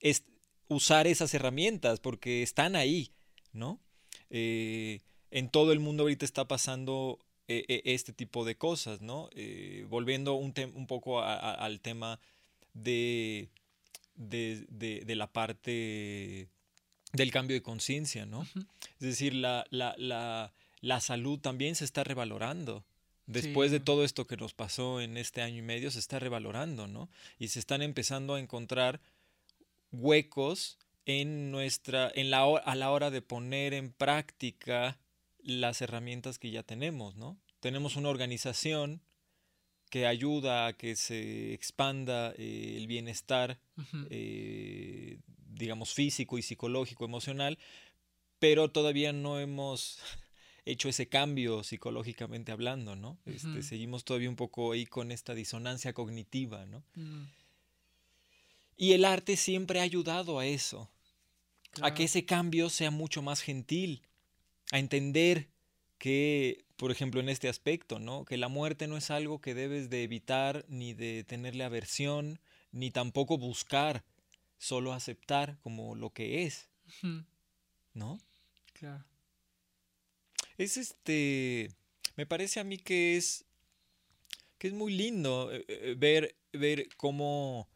es 0.00 0.24
usar 0.68 1.06
esas 1.06 1.32
herramientas 1.34 2.00
porque 2.00 2.42
están 2.42 2.76
ahí, 2.76 3.10
¿no? 3.52 3.80
Eh, 4.30 5.00
en 5.30 5.48
todo 5.50 5.72
el 5.72 5.80
mundo 5.80 6.02
ahorita 6.04 6.24
está 6.24 6.46
pasando 6.46 7.18
eh, 7.48 7.64
eh, 7.68 7.82
este 7.86 8.12
tipo 8.12 8.44
de 8.44 8.56
cosas, 8.56 9.00
¿no? 9.00 9.30
Eh, 9.34 9.86
volviendo 9.88 10.34
un, 10.34 10.52
poco 10.86 11.20
a- 11.20 11.34
a- 11.34 11.54
al 11.54 11.80
tema 11.80 12.20
de, 12.74 13.48
de, 14.16 14.66
de- 14.68 15.00
de 15.04 15.16
la 15.16 15.26
parte 15.32 16.48
del 17.12 17.30
cambio 17.30 17.54
de 17.54 17.62
conciencia, 17.62 18.26
¿no? 18.26 18.46
Es 19.00 19.06
decir, 19.06 19.34
la, 19.34 19.64
la, 19.70 19.94
la, 19.96 20.52
la 20.80 21.00
salud 21.00 21.38
también 21.38 21.74
se 21.74 21.84
está 21.86 22.04
revalorando. 22.04 22.84
Después 23.26 23.70
de 23.70 23.80
todo 23.80 24.04
esto 24.04 24.26
que 24.26 24.36
nos 24.38 24.54
pasó 24.54 25.00
en 25.00 25.16
este 25.18 25.42
año 25.42 25.58
y 25.58 25.62
medio, 25.62 25.90
se 25.90 25.98
está 25.98 26.18
revalorando, 26.18 26.86
¿no? 26.86 27.08
Y 27.38 27.48
se 27.48 27.58
están 27.58 27.82
empezando 27.82 28.34
a 28.34 28.40
encontrar 28.40 29.00
huecos 29.92 30.78
en 31.06 31.50
nuestra, 31.50 32.10
en 32.14 32.30
la, 32.30 32.42
a 32.42 32.74
la 32.74 32.90
hora 32.90 33.10
de 33.10 33.22
poner 33.22 33.74
en 33.74 33.92
práctica 33.92 34.98
las 35.38 35.80
herramientas 35.80 36.38
que 36.38 36.50
ya 36.50 36.62
tenemos, 36.62 37.16
¿no? 37.16 37.38
Tenemos 37.60 37.96
una 37.96 38.10
organización 38.10 39.02
que 39.90 40.06
ayuda 40.06 40.66
a 40.66 40.72
que 40.74 40.96
se 40.96 41.54
expanda 41.54 42.34
eh, 42.36 42.74
el 42.76 42.86
bienestar 42.86 43.58
eh, 44.10 45.18
digamos, 45.58 45.92
físico 45.92 46.38
y 46.38 46.42
psicológico, 46.42 47.04
emocional, 47.04 47.58
pero 48.38 48.70
todavía 48.70 49.12
no 49.12 49.38
hemos 49.40 49.98
hecho 50.64 50.88
ese 50.88 51.08
cambio 51.08 51.64
psicológicamente 51.64 52.52
hablando, 52.52 52.96
¿no? 52.96 53.18
Este, 53.26 53.62
seguimos 53.62 54.04
todavía 54.04 54.28
un 54.28 54.36
poco 54.36 54.72
ahí 54.72 54.86
con 54.86 55.10
esta 55.10 55.34
disonancia 55.34 55.92
cognitiva, 55.92 56.66
¿no? 56.66 56.84
mm, 56.94 57.24
Y 58.78 58.92
el 58.92 59.04
arte 59.04 59.36
siempre 59.36 59.80
ha 59.80 59.82
ayudado 59.82 60.38
a 60.38 60.46
eso, 60.46 60.88
a 61.82 61.92
que 61.92 62.04
ese 62.04 62.24
cambio 62.24 62.70
sea 62.70 62.90
mucho 62.90 63.20
más 63.20 63.42
gentil, 63.42 64.02
a 64.70 64.78
entender 64.78 65.48
que, 65.98 66.64
por 66.76 66.90
ejemplo, 66.90 67.20
en 67.20 67.28
este 67.28 67.48
aspecto, 67.48 67.98
¿no? 67.98 68.24
Que 68.24 68.36
la 68.36 68.48
muerte 68.48 68.86
no 68.86 68.96
es 68.96 69.10
algo 69.10 69.40
que 69.40 69.54
debes 69.54 69.90
de 69.90 70.04
evitar, 70.04 70.64
ni 70.68 70.94
de 70.94 71.24
tenerle 71.24 71.64
aversión, 71.64 72.40
ni 72.70 72.90
tampoco 72.92 73.36
buscar, 73.36 74.04
solo 74.58 74.92
aceptar 74.92 75.58
como 75.60 75.96
lo 75.96 76.10
que 76.10 76.44
es, 76.44 76.68
¿no? 77.94 78.20
claro. 78.74 79.04
Es 80.56 80.76
este, 80.76 81.70
me 82.16 82.26
parece 82.26 82.58
a 82.60 82.64
mí 82.64 82.78
que 82.78 83.16
es, 83.16 83.44
que 84.58 84.68
es 84.68 84.74
muy 84.74 84.92
lindo 84.92 85.52
eh, 85.52 85.64
eh, 85.68 85.94
ver, 85.96 86.36
ver 86.52 86.88
cómo, 86.96 87.68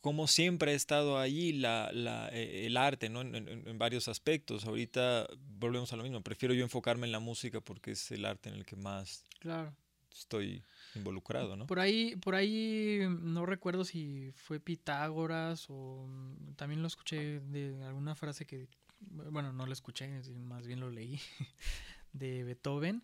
cómo 0.00 0.26
siempre 0.26 0.72
ha 0.72 0.74
estado 0.74 1.18
ahí 1.18 1.52
la, 1.52 1.90
la, 1.92 2.28
eh, 2.32 2.66
el 2.66 2.76
arte, 2.76 3.08
¿no? 3.08 3.20
En, 3.20 3.34
en- 3.34 3.48
en 3.68 3.78
varios 3.78 4.08
aspectos. 4.08 4.64
Ahorita 4.64 5.26
volvemos 5.58 5.92
a 5.92 5.96
lo 5.96 6.02
mismo, 6.02 6.22
prefiero 6.22 6.54
yo 6.54 6.62
enfocarme 6.62 7.06
en 7.06 7.12
la 7.12 7.20
música 7.20 7.60
porque 7.60 7.92
es 7.92 8.10
el 8.10 8.24
arte 8.24 8.48
en 8.48 8.54
el 8.56 8.64
que 8.64 8.76
más 8.76 9.26
Claro. 9.40 9.74
estoy 10.12 10.62
involucrado, 10.94 11.54
¿no? 11.56 11.66
Por 11.66 11.78
ahí, 11.80 12.16
por 12.16 12.34
ahí 12.34 13.00
no 13.20 13.46
recuerdo 13.46 13.84
si 13.84 14.30
fue 14.34 14.58
Pitágoras 14.58 15.66
o 15.68 16.06
mm, 16.08 16.54
también 16.56 16.80
lo 16.82 16.88
escuché 16.88 17.40
de 17.40 17.82
alguna 17.84 18.14
frase 18.16 18.46
que, 18.46 18.68
bueno, 19.00 19.52
no 19.52 19.66
lo 19.66 19.72
escuché, 19.72 20.08
más 20.34 20.66
bien 20.66 20.80
lo 20.80 20.90
leí, 20.90 21.20
de 22.12 22.42
Beethoven 22.44 23.02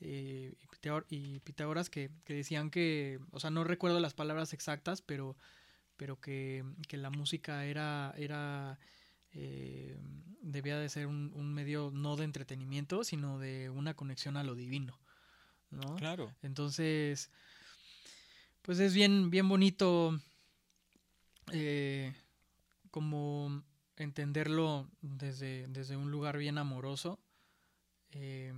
eh, 0.00 0.54
y 1.10 1.40
Pitágoras 1.40 1.90
que, 1.90 2.10
que 2.24 2.34
decían 2.34 2.70
que, 2.70 3.18
o 3.32 3.40
sea, 3.40 3.50
no 3.50 3.64
recuerdo 3.64 4.00
las 4.00 4.14
palabras 4.14 4.52
exactas, 4.54 5.02
pero, 5.02 5.36
pero 6.00 6.18
que, 6.18 6.64
que 6.88 6.96
la 6.96 7.10
música 7.10 7.66
era, 7.66 8.14
era 8.16 8.78
eh, 9.34 9.98
debía 10.40 10.78
de 10.78 10.88
ser 10.88 11.06
un, 11.06 11.30
un 11.34 11.52
medio 11.52 11.90
no 11.92 12.16
de 12.16 12.24
entretenimiento, 12.24 13.04
sino 13.04 13.38
de 13.38 13.68
una 13.68 13.92
conexión 13.92 14.38
a 14.38 14.42
lo 14.42 14.54
divino, 14.54 14.98
¿no? 15.70 15.96
Claro. 15.96 16.32
Entonces, 16.42 17.30
pues 18.62 18.78
es 18.80 18.94
bien, 18.94 19.28
bien 19.28 19.46
bonito 19.46 20.18
eh, 21.52 22.14
como 22.90 23.62
entenderlo 23.96 24.88
desde, 25.02 25.66
desde 25.68 25.96
un 25.98 26.10
lugar 26.10 26.38
bien 26.38 26.56
amoroso 26.56 27.20
eh, 28.12 28.54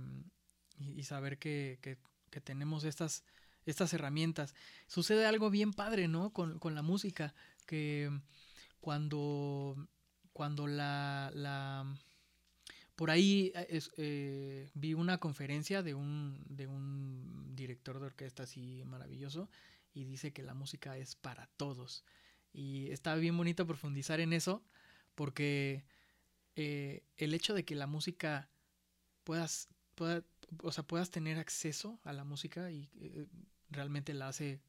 y, 0.79 0.91
y 0.91 1.03
saber 1.03 1.37
que, 1.37 1.77
que- 1.81 1.97
que 2.29 2.39
tenemos 2.41 2.85
estas, 2.85 3.25
estas 3.65 3.93
herramientas. 3.93 4.55
Sucede 4.87 5.25
algo 5.25 5.49
bien 5.49 5.73
padre, 5.73 6.07
¿no? 6.07 6.31
Con, 6.31 6.59
con 6.59 6.75
la 6.75 6.81
música, 6.81 7.33
que 7.65 8.09
cuando, 8.81 9.87
cuando 10.33 10.67
la, 10.67 11.31
la 11.33 11.85
por 12.95 13.09
ahí 13.09 13.51
eh, 13.55 13.81
eh, 13.97 14.69
vi 14.73 14.93
una 14.93 15.17
conferencia 15.17 15.81
de 15.81 15.93
un, 15.93 16.43
de 16.47 16.67
un 16.67 17.55
director 17.55 17.99
de 17.99 18.07
orquesta 18.07 18.43
así 18.43 18.83
maravilloso 18.85 19.49
y 19.93 20.03
dice 20.05 20.33
que 20.33 20.43
la 20.43 20.53
música 20.53 20.97
es 20.97 21.15
para 21.15 21.47
todos. 21.57 22.03
Y 22.51 22.91
está 22.91 23.15
bien 23.15 23.35
bonito 23.35 23.65
profundizar 23.65 24.19
en 24.19 24.33
eso 24.33 24.63
porque 25.15 25.85
eh, 26.55 27.03
el 27.17 27.33
hecho 27.33 27.53
de 27.53 27.65
que 27.65 27.75
la 27.75 27.87
música 27.87 28.49
puedas, 29.23 29.69
pueda- 29.95 30.23
o 30.61 30.71
sea, 30.71 30.83
puedas 30.85 31.09
tener 31.09 31.39
acceso 31.39 31.99
a 32.03 32.13
la 32.13 32.23
música 32.23 32.71
y 32.71 32.89
realmente 33.73 34.13
la 34.13 34.27
hace, 34.29 34.61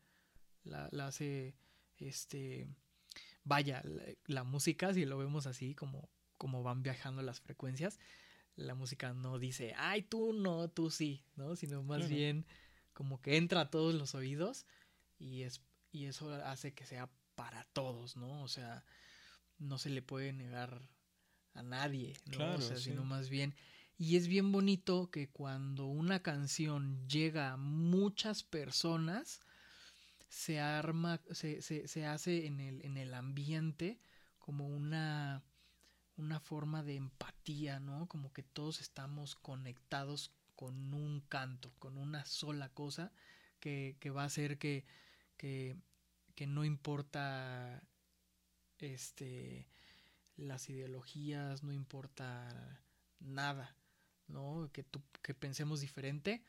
la, 0.64 0.88
la 0.92 1.06
hace, 1.06 1.54
este, 1.98 2.66
vaya, 3.44 3.82
la, 3.84 4.04
la 4.26 4.44
música, 4.44 4.92
si 4.94 5.04
lo 5.04 5.18
vemos 5.18 5.46
así, 5.46 5.74
como, 5.74 6.08
como 6.36 6.62
van 6.62 6.82
viajando 6.82 7.22
las 7.22 7.40
frecuencias, 7.40 7.98
la 8.56 8.74
música 8.74 9.12
no 9.12 9.38
dice, 9.38 9.74
ay, 9.76 10.02
tú 10.02 10.32
no, 10.32 10.68
tú 10.68 10.90
sí, 10.90 11.24
¿no? 11.36 11.56
Sino 11.56 11.82
más 11.82 12.08
bien 12.08 12.46
como 12.92 13.20
que 13.20 13.36
entra 13.36 13.62
a 13.62 13.70
todos 13.70 13.94
los 13.94 14.14
oídos 14.14 14.66
y, 15.18 15.42
es, 15.42 15.60
y 15.90 16.06
eso 16.06 16.32
hace 16.32 16.72
que 16.72 16.86
sea 16.86 17.10
para 17.34 17.64
todos, 17.72 18.16
¿no? 18.16 18.42
O 18.42 18.48
sea, 18.48 18.84
no 19.58 19.78
se 19.78 19.90
le 19.90 20.02
puede 20.02 20.32
negar 20.32 20.88
a 21.54 21.62
nadie, 21.62 22.14
¿no? 22.26 22.36
Claro, 22.36 22.58
o 22.58 22.60
sea, 22.60 22.76
sí. 22.76 22.90
sino 22.90 23.04
más 23.04 23.28
bien... 23.28 23.54
Y 23.96 24.16
es 24.16 24.26
bien 24.28 24.50
bonito 24.50 25.10
que 25.10 25.28
cuando 25.28 25.86
una 25.86 26.20
canción 26.22 27.06
llega 27.08 27.52
a 27.52 27.56
muchas 27.56 28.42
personas, 28.42 29.40
se 30.28 30.58
arma, 30.58 31.20
se, 31.30 31.62
se, 31.62 31.86
se 31.86 32.06
hace 32.06 32.46
en 32.46 32.60
el, 32.60 32.84
en 32.84 32.96
el 32.96 33.14
ambiente 33.14 34.00
como 34.40 34.66
una, 34.66 35.44
una 36.16 36.40
forma 36.40 36.82
de 36.82 36.96
empatía, 36.96 37.78
¿no? 37.78 38.08
Como 38.08 38.32
que 38.32 38.42
todos 38.42 38.80
estamos 38.80 39.36
conectados 39.36 40.32
con 40.56 40.92
un 40.92 41.20
canto, 41.20 41.72
con 41.78 41.96
una 41.96 42.24
sola 42.24 42.68
cosa 42.70 43.12
que, 43.60 43.96
que 44.00 44.10
va 44.10 44.22
a 44.22 44.26
hacer 44.26 44.58
que, 44.58 44.84
que, 45.36 45.76
que 46.34 46.46
no 46.46 46.64
importa 46.64 47.82
este 48.78 49.68
las 50.36 50.68
ideologías, 50.68 51.62
no 51.62 51.72
importa 51.72 52.82
nada, 53.20 53.76
¿no? 54.28 54.70
Que, 54.72 54.82
tú, 54.82 55.02
que 55.22 55.34
pensemos 55.34 55.80
diferente, 55.80 56.42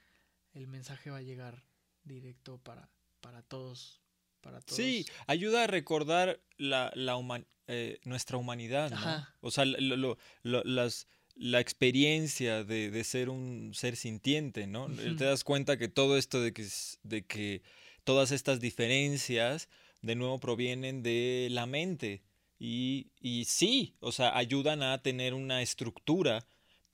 el 0.54 0.68
mensaje 0.68 1.10
va 1.10 1.18
a 1.18 1.22
llegar 1.22 1.64
directo 2.04 2.58
para, 2.60 2.90
para 3.22 3.42
todos. 3.42 4.02
Para 4.42 4.62
todos. 4.62 4.76
Sí, 4.78 5.06
ayuda 5.28 5.64
a 5.64 5.68
recordar 5.68 6.40
la, 6.58 6.92
la 6.96 7.16
human- 7.18 7.48
eh, 7.68 8.00
nuestra 8.04 8.38
humanidad, 8.38 8.92
¿no? 8.92 8.98
Ajá. 8.98 9.36
O 9.42 9.50
sea, 9.52 9.66
lo- 9.66 9.98
lo- 9.98 10.18
lo- 10.44 10.64
las, 10.64 11.08
la 11.36 11.60
experiencia 11.60 12.64
de, 12.64 12.92
de 12.92 13.04
ser 13.04 13.30
un 13.30 13.72
ser 13.74 13.96
sintiente, 13.96 14.68
¿no? 14.68 14.88
Te 15.18 15.26
das 15.26 15.44
cuenta 15.44 15.78
que 15.78 15.88
todo 15.88 16.18
esto 16.18 16.42
de 16.42 16.54
que, 16.54 16.68
de 17.04 17.26
que 17.26 17.64
todas 18.04 18.32
estas 18.32 18.60
diferencias 18.60 19.68
de 20.02 20.16
nuevo 20.16 20.40
provienen 20.40 21.02
de 21.02 21.48
la 21.52 21.66
mente. 21.66 22.22
Y, 22.60 23.12
y 23.20 23.46
sí, 23.46 23.96
o 24.00 24.12
sea, 24.12 24.38
ayudan 24.38 24.84
a 24.84 25.02
tener 25.02 25.34
una 25.34 25.62
estructura, 25.64 26.46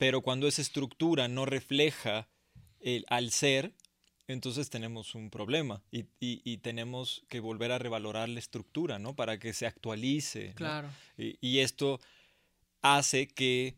pero 0.02 0.20
cuando 0.20 0.48
esa 0.48 0.62
estructura 0.62 1.28
no 1.28 1.46
refleja 1.46 2.28
el, 2.80 3.04
al 3.08 3.30
ser, 3.30 3.72
entonces 4.26 4.68
tenemos 4.68 5.14
un 5.14 5.30
problema 5.30 5.80
y, 5.92 6.00
y- 6.18 6.42
y 6.42 6.56
tenemos 6.58 7.24
que 7.28 7.38
volver 7.38 7.70
a 7.70 7.78
revalorar 7.78 8.28
la 8.28 8.40
estructura, 8.40 8.98
¿no? 8.98 9.14
Para 9.14 9.38
que 9.38 9.52
se 9.52 9.64
actualice. 9.64 10.48
¿no? 10.48 10.54
Claro. 10.56 10.88
Y, 11.16 11.36
y 11.40 11.60
esto 11.60 12.00
hace 12.80 13.28
que 13.28 13.76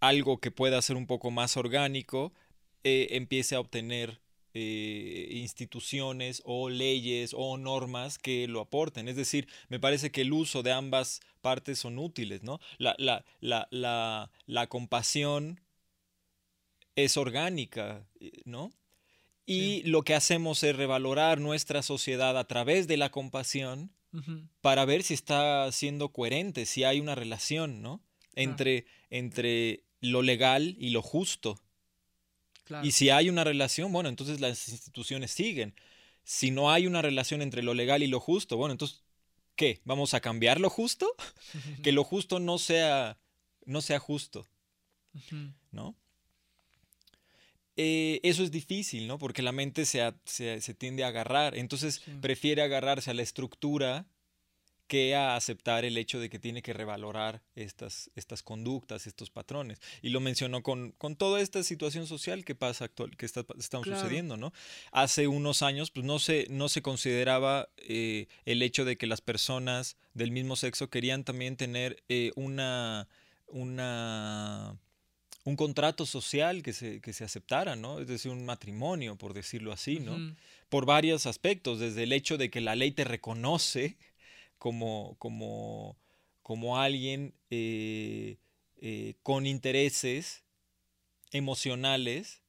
algo 0.00 0.38
que 0.38 0.50
pueda 0.50 0.80
ser 0.80 0.96
un 0.96 1.06
poco 1.06 1.30
más 1.30 1.58
orgánico 1.58 2.32
eh, 2.82 3.08
empiece 3.10 3.54
a 3.54 3.60
obtener 3.60 4.18
eh, 4.58 5.28
instituciones 5.32 6.40
o 6.46 6.70
leyes 6.70 7.34
o 7.36 7.58
normas 7.58 8.18
que 8.18 8.48
lo 8.48 8.60
aporten. 8.60 9.06
Es 9.06 9.16
decir, 9.16 9.48
me 9.68 9.78
parece 9.78 10.10
que 10.10 10.22
el 10.22 10.32
uso 10.32 10.62
de 10.62 10.72
ambas 10.72 11.20
partes 11.42 11.78
son 11.78 11.98
útiles, 11.98 12.42
¿no? 12.42 12.58
La, 12.78 12.94
la, 12.98 13.24
la, 13.40 13.68
la, 13.70 14.30
la 14.46 14.66
compasión 14.68 15.60
es 16.94 17.18
orgánica, 17.18 18.08
¿no? 18.46 18.72
Y 19.44 19.82
lo 19.82 20.02
que 20.02 20.14
hacemos 20.14 20.62
es 20.62 20.74
revalorar 20.74 21.38
nuestra 21.38 21.82
sociedad 21.82 22.36
a 22.38 22.48
través 22.48 22.88
de 22.88 22.96
la 22.96 23.10
compasión 23.10 23.92
para 24.62 24.86
ver 24.86 25.02
si 25.02 25.12
está 25.12 25.70
siendo 25.70 26.08
coherente, 26.08 26.64
si 26.64 26.84
hay 26.84 27.00
una 27.00 27.14
relación, 27.14 27.82
¿no? 27.82 28.02
Entre, 28.34 28.86
entre 29.10 29.84
lo 30.00 30.22
legal 30.22 30.74
y 30.78 30.90
lo 30.90 31.02
justo. 31.02 31.60
Claro. 32.66 32.86
Y 32.86 32.90
si 32.92 33.08
hay 33.10 33.30
una 33.30 33.44
relación, 33.44 33.92
bueno, 33.92 34.08
entonces 34.10 34.40
las 34.40 34.68
instituciones 34.68 35.30
siguen. 35.30 35.74
Si 36.24 36.50
no 36.50 36.70
hay 36.70 36.86
una 36.86 37.00
relación 37.00 37.40
entre 37.40 37.62
lo 37.62 37.72
legal 37.74 38.02
y 38.02 38.08
lo 38.08 38.20
justo, 38.20 38.56
bueno, 38.56 38.72
entonces, 38.72 39.02
¿qué? 39.54 39.80
¿Vamos 39.84 40.12
a 40.14 40.20
cambiar 40.20 40.60
lo 40.60 40.68
justo? 40.68 41.06
Que 41.82 41.92
lo 41.92 42.02
justo 42.04 42.40
no 42.40 42.58
sea, 42.58 43.16
no 43.64 43.80
sea 43.80 43.98
justo. 44.00 44.46
¿no? 45.70 45.94
Eh, 47.76 48.20
eso 48.22 48.42
es 48.42 48.50
difícil, 48.50 49.06
¿no? 49.06 49.18
Porque 49.18 49.42
la 49.42 49.52
mente 49.52 49.84
se, 49.84 50.02
a- 50.02 50.16
se, 50.24 50.60
se 50.60 50.74
tiende 50.74 51.04
a 51.04 51.08
agarrar. 51.08 51.56
Entonces 51.56 52.02
Sí. 52.04 52.12
prefiere 52.20 52.62
agarrarse 52.62 53.10
a 53.10 53.14
la 53.14 53.22
estructura 53.22 54.06
que 54.86 55.14
a 55.14 55.36
aceptar 55.36 55.84
el 55.84 55.96
hecho 55.98 56.20
de 56.20 56.28
que 56.30 56.38
tiene 56.38 56.62
que 56.62 56.72
revalorar 56.72 57.42
estas, 57.54 58.10
estas 58.14 58.42
conductas, 58.42 59.06
estos 59.06 59.30
patrones. 59.30 59.80
Y 60.02 60.10
lo 60.10 60.20
mencionó 60.20 60.62
con, 60.62 60.92
con 60.92 61.16
toda 61.16 61.40
esta 61.40 61.62
situación 61.62 62.06
social 62.06 62.44
que 62.44 62.54
pasa 62.54 62.84
actual, 62.86 63.16
que 63.16 63.26
está, 63.26 63.44
Claro. 63.44 63.82
sucediendo, 64.00 64.36
¿no? 64.36 64.52
Hace 64.92 65.26
unos 65.28 65.62
años, 65.62 65.90
pues 65.90 66.06
no 66.06 66.18
se, 66.18 66.46
no 66.50 66.68
se 66.68 66.82
consideraba 66.82 67.68
eh, 67.78 68.26
el 68.44 68.62
hecho 68.62 68.84
de 68.84 68.96
que 68.96 69.06
las 69.06 69.20
personas 69.20 69.96
del 70.14 70.30
mismo 70.30 70.56
sexo 70.56 70.88
querían 70.88 71.24
también 71.24 71.56
tener 71.56 72.02
eh, 72.08 72.30
una, 72.36 73.08
una 73.76 74.76
un 75.44 75.54
contrato 75.56 76.06
social 76.06 76.62
que 76.64 76.72
se, 76.72 77.00
que 77.00 77.12
se 77.12 77.22
aceptara, 77.22 77.76
¿no? 77.76 78.00
Es 78.00 78.08
decir, 78.08 78.32
un 78.32 78.44
matrimonio, 78.44 79.14
por 79.16 79.32
decirlo 79.32 79.72
así, 79.72 80.00
¿no? 80.00 80.34
Por 80.68 80.86
varios 80.86 81.26
aspectos, 81.26 81.78
desde 81.78 82.02
el 82.02 82.12
hecho 82.12 82.36
de 82.36 82.50
que 82.50 82.60
la 82.60 82.74
ley 82.74 82.90
te 82.90 83.04
reconoce 83.04 83.96
como, 84.58 85.16
como, 85.18 85.96
como 86.42 86.78
alguien 86.78 87.34
eh, 87.50 88.38
eh, 88.80 89.14
con 89.22 89.46
intereses 89.46 90.44
emocionales 91.32 92.42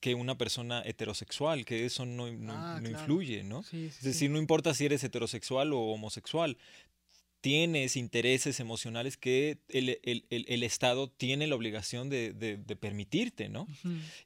que 0.00 0.14
una 0.14 0.36
persona 0.36 0.82
heterosexual, 0.84 1.64
que 1.64 1.86
eso 1.86 2.04
no, 2.04 2.30
no- 2.30 2.52
Ah, 2.54 2.78
no 2.82 2.88
claro. 2.88 2.98
influye, 2.98 3.42
¿no? 3.42 3.62
Sí, 3.62 3.88
sí, 3.90 3.96
Es 3.98 4.04
decir, 4.04 4.30
no 4.30 4.38
importa 4.38 4.74
si 4.74 4.84
eres 4.84 5.02
heterosexual 5.02 5.72
o 5.72 5.78
homosexual, 5.80 6.58
tienes 7.40 7.96
intereses 7.96 8.60
emocionales 8.60 9.16
que 9.16 9.58
el, 9.68 9.98
el- 10.02 10.26
el- 10.30 10.44
el 10.48 10.62
Estado 10.62 11.08
tiene 11.10 11.46
la 11.46 11.54
obligación 11.54 12.10
de, 12.10 12.32
de- 12.34 12.56
de 12.58 12.76
permitirte, 12.76 13.48
¿no? 13.48 13.66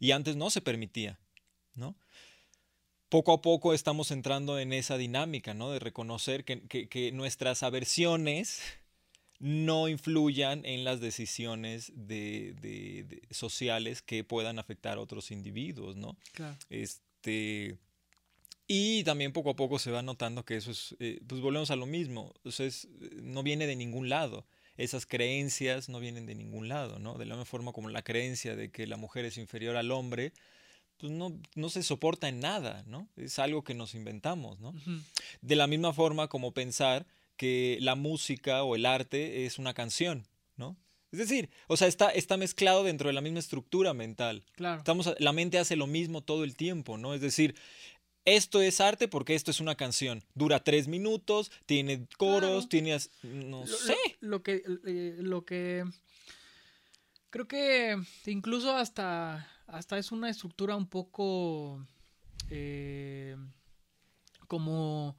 y 0.01 0.11
antes 0.13 0.35
no 0.37 0.51
se 0.51 0.61
permitía, 0.61 1.19
¿no? 1.75 1.97
Poco 3.09 3.33
a 3.33 3.41
poco 3.43 3.73
estamos 3.73 4.11
entrando 4.11 4.59
en 4.59 4.73
esa 4.73 4.99
dinámica, 4.99 5.55
¿no? 5.55 5.71
De 5.71 5.79
reconocer 5.79 6.45
que, 6.45 6.61
que- 6.69 6.89
que 6.89 7.11
nuestras 7.13 7.63
aversiones 7.63 8.61
no 9.39 9.89
influyan 9.89 10.65
en 10.67 10.85
las 10.85 11.01
decisiones 11.01 11.93
de, 11.95 12.55
de- 12.61 13.05
de- 13.05 13.23
sociales 13.31 14.03
que 14.03 14.25
puedan 14.25 14.59
afectar 14.59 14.99
a 14.99 15.01
otros 15.01 15.31
individuos, 15.31 15.97
¿no? 15.97 16.17
Claro. 16.33 16.57
Este, 16.69 17.79
y 18.67 19.05
también 19.05 19.33
poco 19.33 19.51
a 19.51 19.57
poco 19.57 19.79
se 19.79 19.91
va 19.91 20.03
notando 20.03 20.45
que 20.45 20.57
eso 20.57 20.71
es, 20.73 20.95
eh, 20.99 21.21
pues 21.27 21.41
volvemos 21.41 21.71
a 21.71 21.77
lo 21.77 21.87
mismo, 21.87 22.35
o 22.45 22.51
sea, 22.51 22.67
es, 22.67 22.85
eh, 23.01 23.11
no 23.23 23.43
viene 23.43 23.67
de 23.67 23.77
ningún 23.77 24.09
lado. 24.09 24.45
esas 24.77 25.07
creencias 25.07 25.89
no 25.89 25.99
vienen 25.99 26.25
de 26.27 26.37
ningún 26.37 26.69
lado, 26.69 27.01
¿no? 27.01 27.19
De 27.19 27.25
la 27.27 27.35
misma 27.35 27.45
forma 27.47 27.73
como 27.73 27.89
la 27.89 28.03
creencia 28.03 28.55
de 28.55 28.71
que 28.71 28.87
la 28.87 28.97
mujer 28.97 29.25
es 29.25 29.37
inferior 29.37 29.75
al 29.77 29.91
hombre, 29.91 30.33
no, 31.01 31.39
no 31.55 31.69
se 31.71 31.83
soporta 31.83 32.29
en 32.29 32.41
nada, 32.41 32.83
¿no? 32.87 33.09
Es 33.17 33.39
algo 33.39 33.63
que 33.65 33.75
nos 33.75 33.95
inventamos, 33.95 34.59
¿no? 34.61 34.75
De 35.43 35.57
la 35.57 35.67
misma 35.67 35.93
forma 35.93 36.29
como 36.29 36.53
pensar 36.53 37.07
que 37.37 37.79
la 37.81 37.95
música 37.95 38.63
o 38.65 38.75
el 38.75 38.85
arte 38.87 39.47
es 39.47 39.59
una 39.59 39.75
canción, 39.75 40.27
¿no? 40.57 40.77
Es 41.13 41.19
decir, 41.21 41.49
o 41.69 41.77
sea, 41.77 41.89
está, 41.89 42.11
está 42.11 42.37
mezclado 42.37 42.83
dentro 42.85 43.09
de 43.09 43.15
la 43.15 43.21
misma 43.21 43.39
estructura 43.39 43.95
mental. 43.95 44.45
Claro. 44.57 44.79
Estamos, 44.79 45.15
la 45.19 45.33
mente 45.33 45.59
hace 45.59 45.77
lo 45.77 45.87
mismo 45.87 46.23
todo 46.23 46.45
el 46.45 46.55
tiempo, 46.57 46.99
¿no? 46.99 47.15
Es 47.15 47.21
decir, 47.21 47.55
esto 48.25 48.61
es 48.61 48.81
arte 48.81 49.09
porque 49.09 49.35
esto 49.35 49.51
es 49.51 49.61
una 49.61 49.75
canción. 49.75 50.23
Dura 50.35 50.63
tres 50.63 50.87
minutos, 50.89 51.51
tiene 51.65 52.07
coros, 52.19 52.67
Claro. 52.67 52.69
tiene... 52.69 52.99
No 53.23 53.61
Lo- 53.61 53.67
sé. 53.67 53.97
Lo, 54.21 54.29
lo 54.31 54.43
que, 54.43 54.63
eh, 54.87 55.17
lo 55.21 55.45
que 55.47 55.85
creo 57.31 57.49
que 57.49 57.97
incluso 58.27 58.75
hasta, 58.77 59.49
hasta 59.69 59.99
es 59.99 60.11
una 60.13 60.29
estructura 60.31 60.75
un 60.77 60.87
poco 60.89 61.85
eh, 62.51 63.37
como, 64.47 65.17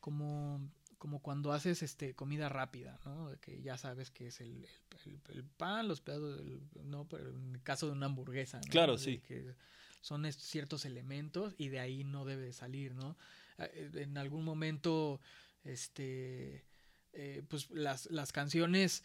como, 0.00 0.60
como 0.98 1.20
cuando 1.20 1.52
haces 1.52 1.82
este 1.82 2.14
comida 2.14 2.48
rápida, 2.48 2.98
¿no? 3.04 3.30
Que 3.40 3.60
ya 3.62 3.76
sabes 3.78 4.10
que 4.10 4.28
es 4.28 4.40
el, 4.40 4.66
el- 5.28 5.44
pan, 5.44 5.88
los 5.88 6.00
pedazos, 6.00 6.36
del- 6.38 6.60
no, 6.84 7.06
pero 7.08 7.30
en 7.30 7.54
el 7.54 7.62
caso 7.62 7.86
de 7.86 7.92
una 7.92 8.06
hamburguesa, 8.06 8.58
¿no? 8.60 8.66
Claro, 8.70 8.98
sí. 8.98 9.18
Que 9.20 9.54
son 10.00 10.30
ciertos 10.32 10.84
elementos 10.84 11.54
y 11.58 11.68
de 11.68 11.80
ahí 11.80 12.04
no 12.04 12.24
debe 12.24 12.42
de 12.42 12.52
salir, 12.52 12.94
¿no? 12.94 13.16
Eh, 13.58 13.90
En 13.94 14.18
algún 14.18 14.44
momento, 14.44 15.20
este, 15.64 16.64
eh, 17.12 17.42
pues 17.48 17.70
las, 17.70 18.06
las 18.10 18.32
canciones, 18.32 19.02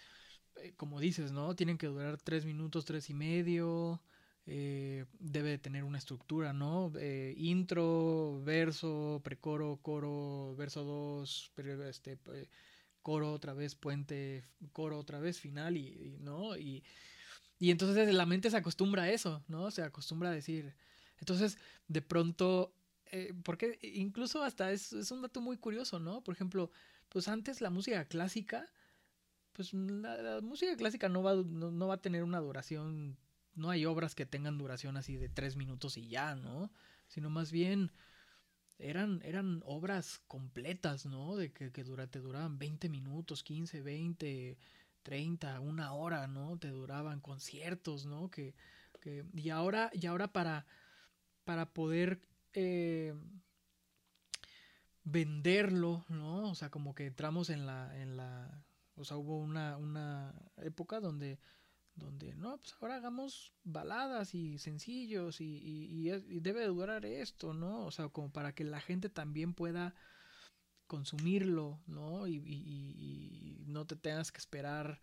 eh, 0.57 0.73
como 0.75 0.99
dices, 0.99 1.31
¿no? 1.31 1.55
Tienen 1.55 1.77
que 1.77 1.87
durar 1.87 2.17
tres 2.21 2.45
minutos, 2.45 2.85
tres 2.85 3.09
y 3.09 3.13
medio. 3.13 4.01
Eh, 4.45 5.05
debe 5.19 5.51
de 5.51 5.57
tener 5.57 5.83
una 5.83 5.97
estructura, 5.97 6.51
¿no? 6.51 6.91
Eh, 6.97 7.33
intro, 7.37 8.41
verso, 8.43 9.21
precoro, 9.23 9.79
coro, 9.81 10.53
verso 10.57 10.83
2, 10.83 11.51
este, 11.87 12.19
coro 13.01 13.31
otra 13.31 13.53
vez, 13.53 13.75
puente, 13.75 14.43
coro 14.73 14.99
otra 14.99 15.19
vez, 15.19 15.39
final, 15.39 15.77
y, 15.77 16.17
¿no? 16.19 16.57
Y, 16.57 16.83
y 17.57 17.71
entonces 17.71 18.13
la 18.13 18.25
mente 18.25 18.49
se 18.49 18.57
acostumbra 18.57 19.03
a 19.03 19.11
eso, 19.11 19.43
¿no? 19.47 19.71
Se 19.71 19.81
acostumbra 19.81 20.29
a 20.29 20.33
decir. 20.33 20.75
Entonces, 21.19 21.57
de 21.87 22.01
pronto, 22.01 22.75
eh, 23.11 23.33
porque 23.43 23.79
incluso 23.81 24.43
hasta 24.43 24.71
es, 24.73 24.91
es 24.91 25.11
un 25.11 25.21
dato 25.21 25.39
muy 25.39 25.57
curioso, 25.57 25.99
¿no? 25.99 26.21
Por 26.21 26.35
ejemplo, 26.35 26.69
pues 27.07 27.29
antes 27.29 27.61
la 27.61 27.69
música 27.69 28.05
clásica, 28.05 28.69
pues 29.53 29.73
la, 29.73 30.41
música 30.41 30.75
clásica 30.75 31.07
no 31.07 31.23
va, 31.23 31.35
no 31.35 31.87
va 31.87 31.93
a 31.93 32.01
tener 32.01 32.23
una 32.23 32.39
duración, 32.39 33.17
no 33.55 33.69
hay 33.69 33.85
obras 33.85 34.15
que 34.15 34.25
tengan 34.25 34.57
duración 34.57 34.97
así 34.97 35.17
de 35.17 35.29
tres 35.29 35.55
minutos 35.55 35.97
y 35.97 36.07
ya, 36.07 36.35
¿no? 36.35 36.71
Sino 37.07 37.29
más 37.29 37.51
bien 37.51 37.91
eran, 38.79 39.21
eran 39.23 39.61
obras 39.65 40.21
completas, 40.27 41.05
¿no? 41.05 41.35
De 41.35 41.51
que, 41.51 41.71
que 41.71 41.83
dura, 41.83 42.07
te 42.07 42.19
duraban 42.19 42.57
20 42.57 42.89
minutos, 42.89 43.43
15, 43.43 43.81
20, 43.81 44.57
30, 45.03 45.59
una 45.59 45.93
hora, 45.93 46.27
¿no? 46.27 46.57
Te 46.57 46.69
duraban 46.69 47.19
conciertos, 47.19 48.05
¿no? 48.05 48.29
Que, 48.29 48.55
que, 49.01 49.25
y 49.33 49.49
ahora, 49.49 49.91
y 49.93 50.05
ahora 50.07 50.27
para, 50.31 50.65
para 51.45 51.73
poder 51.73 52.19
eh, 52.53 53.13
venderlo, 55.03 56.05
¿no? 56.09 56.49
O 56.49 56.55
sea, 56.55 56.69
como 56.69 56.95
que 56.95 57.07
entramos 57.07 57.49
en 57.49 57.65
la, 57.65 58.01
en 58.01 58.17
la, 58.17 58.63
o 58.95 59.03
sea, 59.03 59.17
hubo 59.17 59.37
una, 59.37 59.77
una 59.77 60.33
época 60.57 60.99
donde, 60.99 61.39
donde, 61.95 62.33
no, 62.35 62.57
pues 62.57 62.75
ahora 62.81 62.95
hagamos 62.95 63.53
baladas 63.63 64.33
y 64.33 64.57
sencillos 64.57 65.41
y, 65.41 65.45
y, 65.45 66.39
debe 66.39 66.61
de 66.61 66.67
durar 66.67 67.05
esto, 67.05 67.53
¿no? 67.53 67.85
O 67.85 67.91
sea, 67.91 68.09
como 68.09 68.31
para 68.31 68.53
que 68.53 68.63
la 68.63 68.79
gente 68.81 69.09
también 69.09 69.53
pueda 69.53 69.93
consumirlo, 70.87 71.79
¿no? 71.87 72.27
Y, 72.27 72.35
y- 72.45 73.63
no 73.67 73.85
te 73.85 73.95
tengas 73.95 74.31
que 74.31 74.37
esperar 74.37 75.01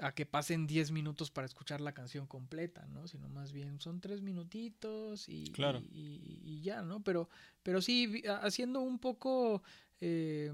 a 0.00 0.12
que 0.14 0.26
pasen 0.26 0.66
10 0.66 0.90
minutos 0.90 1.30
para 1.30 1.46
escuchar 1.46 1.80
la 1.80 1.92
canción 1.94 2.26
completa, 2.26 2.86
¿no? 2.88 3.06
Sino 3.08 3.28
más 3.28 3.52
bien 3.52 3.80
son 3.80 4.00
tres 4.00 4.22
minutitos 4.22 5.28
y, 5.28 5.44
Claro. 5.52 5.78
y, 5.78 5.84
y- 5.84 6.40
y 6.42 6.60
ya, 6.62 6.82
¿no? 6.82 7.02
Pero, 7.02 7.28
pero 7.62 7.80
sí, 7.80 8.22
haciendo 8.42 8.80
un 8.80 8.98
poco, 8.98 9.62
eh, 10.00 10.52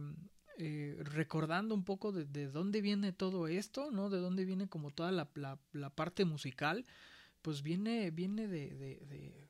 eh, 0.63 0.97
recordando 1.01 1.75
un 1.75 1.85
poco 1.85 2.13
de, 2.13 2.27
de 2.27 2.47
dónde 2.49 2.81
viene 2.83 3.13
todo 3.13 3.49
esto, 3.49 3.91
¿no? 3.91 4.11
De 4.11 4.19
dónde 4.19 4.45
viene 4.45 4.69
como 4.69 4.91
toda 4.91 5.11
la, 5.11 5.29
la- 5.35 5.59
la 5.73 5.91
parte 5.91 6.25
musical, 6.25 6.85
pues 7.43 7.63
viene, 7.63 8.11
viene 8.11 8.47
de, 8.47 8.69
de, 8.77 9.49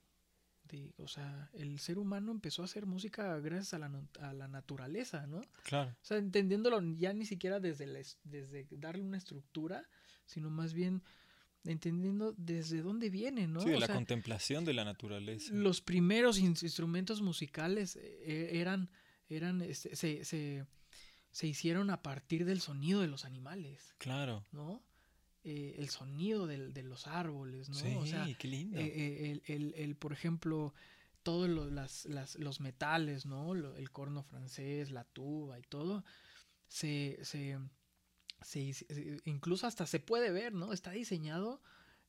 de- 0.65 0.95
o 0.99 1.09
sea, 1.09 1.51
el 1.53 1.81
ser 1.81 1.99
humano 1.99 2.31
empezó 2.31 2.62
a 2.62 2.66
hacer 2.66 2.87
música 2.87 3.37
gracias 3.41 3.74
a 3.74 3.78
la, 3.81 3.91
a 4.20 4.32
la 4.32 4.47
naturaleza, 4.47 5.27
¿no? 5.27 5.41
Claro. 5.65 5.91
O 5.91 6.05
sea, 6.05 6.19
entendiéndolo 6.19 6.81
ya 6.97 7.12
ni 7.12 7.27
siquiera 7.27 7.59
desde, 7.59 7.87
la 7.89 7.99
es- 7.99 8.19
desde 8.23 8.69
darle 8.70 9.03
una 9.03 9.19
estructura, 9.19 9.89
sino 10.27 10.49
más 10.49 10.73
bien 10.73 11.03
entendiendo 11.65 12.32
desde 12.39 12.82
dónde 12.82 13.11
viene, 13.11 13.47
¿no? 13.49 13.61
Sí, 13.61 13.70
de 13.70 13.77
O 13.77 13.81
la 13.81 13.87
sea, 13.87 13.95
contemplación 13.97 14.65
de 14.65 14.73
la 14.74 14.85
naturaleza. 14.85 15.53
los 15.53 15.81
primeros 15.82 16.39
in- 16.39 16.57
instrumentos 16.62 17.20
musicales 17.20 17.97
eh, 17.97 18.51
eran, 18.61 18.91
eran 19.28 19.61
este, 19.62 19.95
se, 19.97 20.24
se, 20.24 20.65
se 21.32 21.47
hicieron 21.47 21.90
a 21.90 22.02
partir 22.02 22.44
del 22.44 22.61
sonido 22.61 23.01
de 23.01 23.07
los 23.09 23.24
animales, 23.24 23.94
Claro. 23.98 24.44
¿no? 24.52 24.82
Eh, 25.44 25.77
el 25.78 25.89
sonido 25.89 26.47
del- 26.47 26.73
de 26.74 26.82
los 26.82 27.07
árboles, 27.07 27.69
¿no? 27.70 27.74
Sí, 27.74 27.94
o 27.97 28.05
sea, 28.07 28.28
qué 28.39 28.48
lindo. 28.48 28.78
eh, 28.78 28.85
eh, 28.86 29.31
el, 29.31 29.43
el- 29.47 29.74
el, 29.74 29.97
por 29.97 30.12
ejemplo, 30.12 30.74
todos 31.23 31.48
lo- 31.48 31.70
las, 31.70 32.05
las- 32.07 32.36
los 32.39 32.61
metales, 32.61 33.24
¿no? 33.27 33.55
El 33.55 33.90
corno 33.90 34.23
francés, 34.23 34.90
la 34.90 35.05
tuba 35.05 35.59
y 35.59 35.62
todo, 35.62 36.05
se, 36.69 37.19
se, 37.23 37.59
se 38.43 38.74
incluso 39.24 39.66
hasta 39.66 39.86
se 39.86 40.01
puede 40.01 40.31
ver, 40.31 40.52
¿no? 40.55 40.73
Está 40.73 40.90
diseñado 40.93 41.62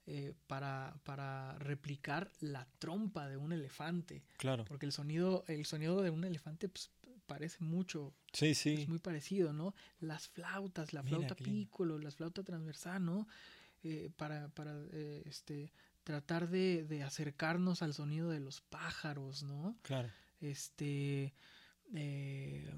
eh, 0.08 0.34
para, 0.48 1.00
para 1.04 1.58
replicar 1.60 2.32
la 2.40 2.68
trompa 2.80 3.30
de 3.30 3.38
un 3.38 3.54
elefante, 3.54 4.24
claro. 4.38 4.66
porque 4.66 4.86
el 4.88 4.92
sonido, 4.92 5.44
el 5.48 5.66
sonido 5.66 6.02
de 6.02 6.10
un 6.10 6.24
elefante 6.24 6.68
pues, 6.70 6.90
parece 7.34 7.64
mucho 7.64 8.14
Sí, 8.34 8.54
sí. 8.56 8.74
es 8.74 8.88
muy 8.90 9.00
parecido, 9.00 9.54
¿no? 9.54 9.74
Las 10.00 10.28
flautas, 10.28 10.92
la 10.94 11.02
flauta 11.04 11.36
piccolo, 11.36 11.98
la 11.98 12.12
flauta 12.12 12.44
transversal, 12.44 13.04
¿no? 13.06 13.28
Eh, 13.84 14.10
para 14.18 14.50
para 14.50 14.74
eh, 14.92 15.24
este, 15.26 15.72
tratar 16.04 16.50
de, 16.50 16.84
de 16.86 17.04
acercarnos 17.04 17.82
al 17.82 17.94
sonido 17.94 18.30
de 18.30 18.40
los 18.40 18.62
pájaros, 18.62 19.44
¿no? 19.44 19.78
Claro. 19.82 20.10
Este, 20.40 21.34
eh, 21.94 22.70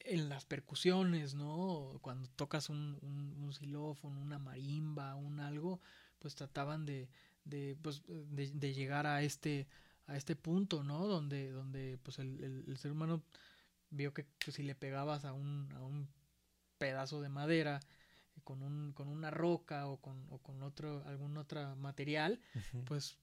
en 0.00 0.28
las 0.28 0.44
percusiones, 0.44 1.34
¿no? 1.34 1.98
Cuando 2.00 2.28
tocas 2.36 2.68
un, 2.70 2.98
un, 3.02 3.34
un 3.42 3.52
xilófono, 3.52 4.20
una 4.20 4.38
marimba, 4.38 5.14
un 5.14 5.40
algo, 5.40 5.80
pues 6.20 6.34
trataban 6.34 6.86
de, 6.86 7.08
de, 7.44 7.76
pues, 7.82 8.02
de, 8.06 8.50
de 8.52 8.74
llegar 8.74 9.06
a 9.06 9.22
este, 9.22 9.66
a 10.06 10.16
este 10.16 10.36
punto, 10.36 10.82
¿no? 10.82 11.06
Donde, 11.06 11.50
donde 11.50 11.98
pues 12.02 12.18
el, 12.18 12.42
el- 12.42 12.64
el 12.68 12.78
ser 12.78 12.92
humano 12.92 13.22
vio 13.90 14.12
que, 14.14 14.26
que 14.38 14.52
si 14.52 14.62
le 14.62 14.74
pegabas 14.74 15.24
a 15.24 15.32
un, 15.32 15.72
a 15.74 15.82
un 15.82 16.08
pedazo 16.78 17.20
de 17.20 17.28
madera 17.28 17.80
eh, 18.36 18.40
con, 18.44 18.62
un, 18.62 18.92
con 18.92 19.08
una 19.08 19.30
roca 19.30 19.86
o 19.86 19.96
con, 19.98 20.26
o 20.30 20.38
con 20.38 20.62
otro, 20.62 21.02
algún 21.06 21.36
otro 21.36 21.74
material, 21.76 22.40
pues 22.84 23.16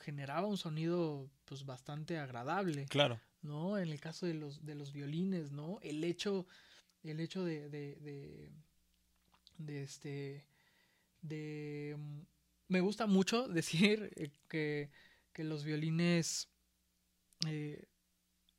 generaba 0.00 0.46
un 0.46 0.56
sonido 0.58 1.28
pues 1.46 1.64
bastante 1.64 2.18
agradable. 2.18 2.86
Claro. 2.86 3.20
¿no? 3.42 3.78
En 3.78 3.88
el 3.90 4.00
caso 4.00 4.26
de 4.26 4.34
los, 4.34 4.64
de 4.64 4.74
los 4.74 4.92
violines, 4.92 5.50
¿no? 5.52 5.78
El 5.82 6.02
hecho, 6.04 6.46
el 7.02 7.20
hecho 7.20 7.44
de, 7.44 7.68
de, 7.68 7.96
de, 7.96 8.50
de 9.58 9.82
este, 9.82 10.46
de, 11.22 11.94
mm, 11.98 12.20
me 12.68 12.80
gusta 12.80 13.06
mucho 13.06 13.48
decir 13.48 14.10
eh, 14.16 14.30
que, 14.48 14.90
que 15.34 15.44
los 15.44 15.64
violines 15.64 16.48
eh, 17.46 17.84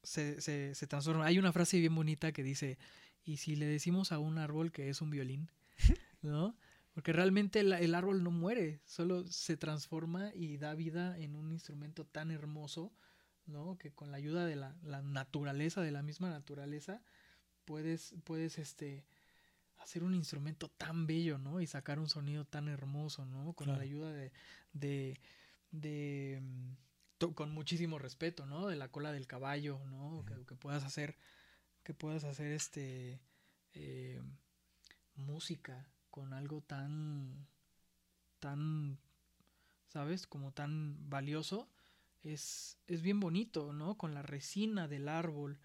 se, 0.03 0.39
se, 0.41 0.75
se 0.75 0.87
transforman. 0.87 1.25
Hay 1.25 1.39
una 1.39 1.51
frase 1.51 1.79
bien 1.79 1.95
bonita 1.95 2.31
que 2.31 2.43
dice, 2.43 2.77
y 3.23 3.37
si 3.37 3.55
le 3.55 3.65
decimos 3.65 4.11
a 4.11 4.19
un 4.19 4.37
árbol 4.37 4.71
que 4.71 4.89
es 4.89 5.01
un 5.01 5.09
violín, 5.09 5.49
¿no? 6.21 6.55
Porque 6.93 7.11
realmente 7.11 7.61
el, 7.61 7.73
el 7.73 7.95
árbol 7.95 8.23
no 8.23 8.29
muere, 8.29 8.79
solo 8.85 9.25
se 9.27 9.57
transforma 9.57 10.31
y 10.35 10.57
da 10.57 10.75
vida 10.75 11.17
en 11.17 11.35
un 11.35 11.51
instrumento 11.51 12.05
tan 12.05 12.29
hermoso 12.29 12.93
¿no? 13.47 13.77
Que 13.77 13.91
con 13.91 14.11
la 14.11 14.17
ayuda 14.17 14.45
de 14.45 14.55
la, 14.55 14.75
la 14.83 15.01
naturaleza, 15.01 15.81
de 15.81 15.91
la 15.91 16.01
misma 16.01 16.29
naturaleza, 16.29 17.01
puedes, 17.65 18.15
puedes 18.23 18.57
este, 18.57 19.05
hacer 19.77 20.03
un 20.03 20.15
instrumento 20.15 20.69
tan 20.69 21.05
bello, 21.07 21.37
¿no? 21.37 21.61
Y 21.61 21.67
sacar 21.67 21.99
un 21.99 22.09
sonido 22.09 22.45
tan 22.45 22.67
hermoso, 22.67 23.25
¿no? 23.25 23.53
Con 23.53 23.65
Claro. 23.65 23.77
la 23.79 23.83
ayuda 23.83 24.11
de, 24.13 24.31
de, 24.73 25.19
de, 25.71 26.39
mm, 26.41 27.33
con 27.33 27.51
muchísimo 27.51 27.99
respeto, 27.99 28.45
¿no? 28.45 28.67
De 28.67 28.75
la 28.75 28.89
cola 28.89 29.11
del 29.11 29.27
caballo, 29.27 29.79
¿no? 29.87 30.23
que, 30.27 30.45
que 30.45 30.55
puedas 30.55 30.83
hacer, 30.83 31.17
que 31.83 31.93
puedas 31.93 32.23
hacer 32.25 32.51
este, 32.53 33.21
eh, 33.73 34.21
música 35.15 35.87
con 36.11 36.33
algo 36.33 36.61
tan, 36.61 37.47
tan, 38.39 38.99
¿sabes? 39.87 40.27
Como 40.27 40.53
tan 40.53 41.09
valioso, 41.09 41.69
es, 42.23 42.77
es 42.87 43.01
bien 43.01 43.19
bonito, 43.19 43.73
¿no? 43.73 43.97
Con 43.97 44.13
la 44.13 44.21
resina 44.23 44.87
del 44.87 45.09
árbol, 45.09 45.59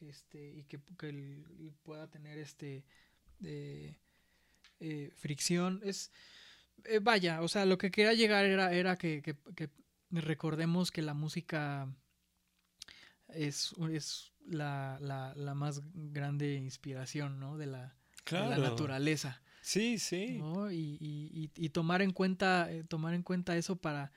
este, 0.00 0.50
y 0.54 0.64
que, 0.64 0.80
que 0.98 1.08
el- 1.10 1.74
pueda 1.84 2.08
tener 2.10 2.38
este 2.38 2.84
eh, 3.44 3.96
eh, 4.80 5.12
fricción. 5.16 5.80
Es, 5.84 6.12
eh, 6.84 6.98
vaya, 7.00 7.42
o 7.42 7.48
sea, 7.48 7.64
lo 7.66 7.78
que 7.78 7.90
quería 7.90 8.12
llegar 8.14 8.44
era, 8.44 8.72
era 8.72 8.96
que, 8.96 9.22
que- 9.22 9.36
que 9.54 9.70
recordemos 10.10 10.90
que 10.90 11.02
la 11.02 11.14
música 11.14 11.88
es, 13.28 13.72
es 13.90 14.32
la, 14.46 14.98
la- 15.00 15.34
la 15.34 15.54
más 15.54 15.82
grande 15.94 16.54
inspiración, 16.54 17.40
¿no? 17.40 17.56
De 17.58 17.66
la, 17.66 17.96
de 18.30 18.38
la 18.48 18.58
naturaleza. 18.58 19.42
Sí, 19.62 19.98
sí. 19.98 20.38
¿no? 20.38 20.70
Y, 20.70 20.96
y- 21.00 21.50
y- 21.56 21.68
tomar 21.70 22.02
en 22.02 22.12
cuenta, 22.12 22.70
eh, 22.70 22.84
tomar 22.84 23.14
en 23.14 23.24
cuenta 23.24 23.56
eso 23.56 23.74
para, 23.76 24.12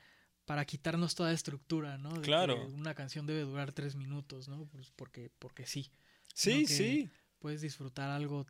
para 0.46 0.64
quitarnos 0.66 1.16
toda 1.16 1.34
estructura, 1.34 1.98
¿no? 1.98 2.10
De 2.10 2.16
que 2.22 2.22
Claro. 2.22 2.68
una 2.68 2.94
canción 2.94 3.26
debe 3.26 3.42
durar 3.42 3.72
tres 3.72 3.96
minutos, 3.96 4.48
¿no? 4.48 4.66
Pues 4.68 4.92
porque, 4.96 5.32
porque 5.40 5.66
sí. 5.66 5.90
Sí, 6.36 6.66
que- 6.66 6.74
sí. 6.74 7.10
Puedes 7.40 7.62
disfrutar 7.62 8.10
algo 8.12 8.46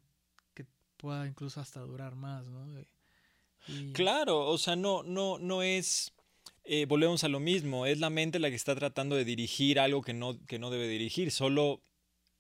que 0.56 0.66
pueda 0.98 1.26
incluso 1.28 1.62
hasta 1.62 1.80
durar 1.82 2.16
más, 2.16 2.46
¿no? 2.48 2.78
Eh, 2.78 2.88
y- 3.70 3.94
Claro, 3.94 4.46
o 4.48 4.58
sea, 4.58 4.76
no, 4.76 5.04
no, 5.04 5.38
no 5.40 5.62
es. 5.64 6.14
eh, 6.64 6.86
volvemos 6.86 7.24
a 7.24 7.30
lo 7.30 7.40
mismo. 7.40 7.86
Es 7.86 8.00
la 8.00 8.10
mente 8.10 8.38
la 8.40 8.50
que 8.50 8.56
está 8.56 8.76
tratando 8.76 9.16
de 9.16 9.26
dirigir 9.26 9.80
algo 9.80 10.02
que 10.02 10.14
no, 10.14 10.38
que 10.46 10.60
no 10.60 10.70
debe 10.70 10.88
dirigir. 10.88 11.32
Solo 11.32 11.82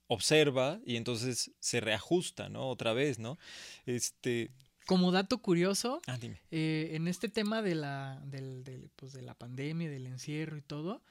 observa 0.07 0.79
y 0.85 0.95
entonces 0.97 1.51
se 1.59 1.79
reajusta, 1.81 2.49
¿no? 2.49 2.67
Otra 2.69 2.93
vez, 2.93 3.17
¿no? 3.19 3.37
Este. 3.85 4.51
Como 4.85 5.11
dato 5.11 5.37
curioso, 5.39 6.01
Ah, 6.07 6.17
dime. 6.17 6.41
eh, 6.51 6.89
en 6.93 7.07
este 7.07 7.29
tema 7.29 7.61
de 7.61 7.75
la, 7.75 8.19
del, 8.25 8.63
del, 8.63 8.89
pues 8.95 9.13
de 9.13 9.21
la 9.21 9.35
pandemia, 9.35 9.87
del 9.89 10.07
encierro 10.07 10.57
y 10.57 10.61
todo, 10.63 11.03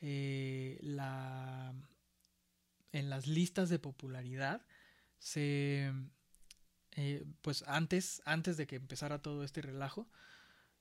eh, 0.00 0.78
la, 0.82 1.74
en 2.92 3.10
las 3.10 3.26
listas 3.26 3.68
de 3.70 3.80
popularidad 3.80 4.64
se 5.18 5.92
eh, 6.96 7.24
pues 7.42 7.64
antes 7.66 8.22
antes 8.24 8.56
de 8.56 8.66
que 8.66 8.76
empezara 8.76 9.20
todo 9.20 9.44
este 9.44 9.62
relajo 9.62 10.08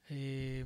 eh, 0.10 0.66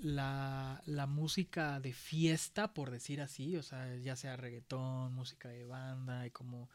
la, 0.00 0.82
la 0.86 1.06
música 1.06 1.80
de 1.80 1.92
fiesta 1.92 2.74
por 2.74 2.90
decir 2.90 3.20
así 3.20 3.56
o 3.56 3.62
sea 3.62 3.96
ya 3.96 4.16
sea 4.16 4.36
reggaetón 4.36 5.12
música 5.12 5.48
de 5.48 5.64
banda 5.64 6.26
y 6.26 6.30
como 6.30 6.68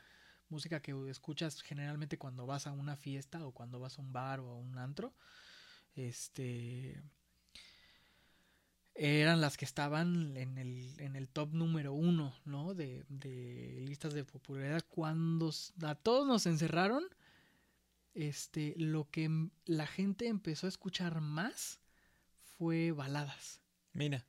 música 0.50 0.82
que 0.82 0.94
escuchas 1.10 1.62
generalmente 1.62 2.18
cuando 2.18 2.46
vas 2.46 2.68
a 2.68 2.72
una 2.72 2.98
fiesta 2.98 3.46
o 3.46 3.52
cuando 3.52 3.80
vas 3.80 3.98
a 3.98 4.02
un 4.02 4.12
bar 4.12 4.40
o 4.40 4.50
a 4.50 4.56
un 4.56 4.78
antro 4.78 5.14
este 5.96 7.02
eran 8.94 9.42
las 9.42 9.58
que 9.58 9.66
estaban 9.66 10.36
en 10.38 10.58
el, 10.58 11.00
en 11.00 11.16
el 11.16 11.28
top 11.28 11.54
número 11.54 11.94
uno, 11.94 12.36
¿no? 12.46 12.74
De, 12.74 13.04
de 13.10 13.84
listas 13.88 14.14
de 14.14 14.24
popularidad. 14.24 14.84
Cuando 14.90 15.52
a 15.84 15.96
todos 15.96 16.28
nos 16.28 16.46
encerraron, 16.46 17.04
este, 18.14 18.74
lo 18.78 19.10
que 19.10 19.30
la 19.66 19.88
gente 19.88 20.28
empezó 20.28 20.66
a 20.68 20.70
escuchar 20.70 21.22
más 21.22 21.80
fue 22.58 22.92
baladas 22.92 23.62
Mira. 23.94 24.26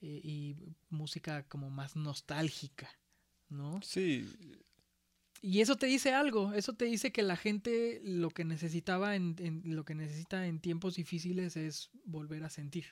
eh, 0.00 0.20
y 0.22 0.56
música 0.88 1.42
como 1.48 1.70
más 1.70 1.94
nostálgica, 1.96 2.88
¿no? 3.48 3.80
Sí. 3.82 4.28
Y 5.40 5.60
eso 5.60 5.76
te 5.76 5.86
dice 5.86 6.12
algo, 6.14 6.52
eso 6.54 6.72
te 6.74 6.86
dice 6.86 7.12
que 7.12 7.22
la 7.22 7.36
gente 7.36 8.00
lo 8.02 8.30
que 8.30 8.44
necesitaba 8.44 9.14
en, 9.14 9.36
en- 9.38 9.62
lo 9.76 9.84
que 9.84 9.94
necesita 9.94 10.46
en 10.46 10.58
tiempos 10.60 10.96
difíciles 10.96 11.56
es 11.56 11.90
volver 12.04 12.42
a 12.44 12.50
sentir. 12.50 12.86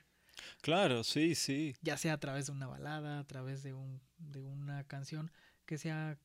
Claro, 0.60 1.02
sí, 1.02 1.34
sí. 1.34 1.74
ya 1.80 1.96
sea 1.96 2.12
a 2.12 2.20
través 2.20 2.46
de 2.46 2.52
una 2.52 2.66
balada, 2.66 3.18
a 3.18 3.24
través 3.26 3.62
de 3.62 3.72
un 3.72 4.00
de 4.18 4.42
una 4.42 4.84
canción 4.84 5.32
que 5.64 5.78
sea 5.78 6.18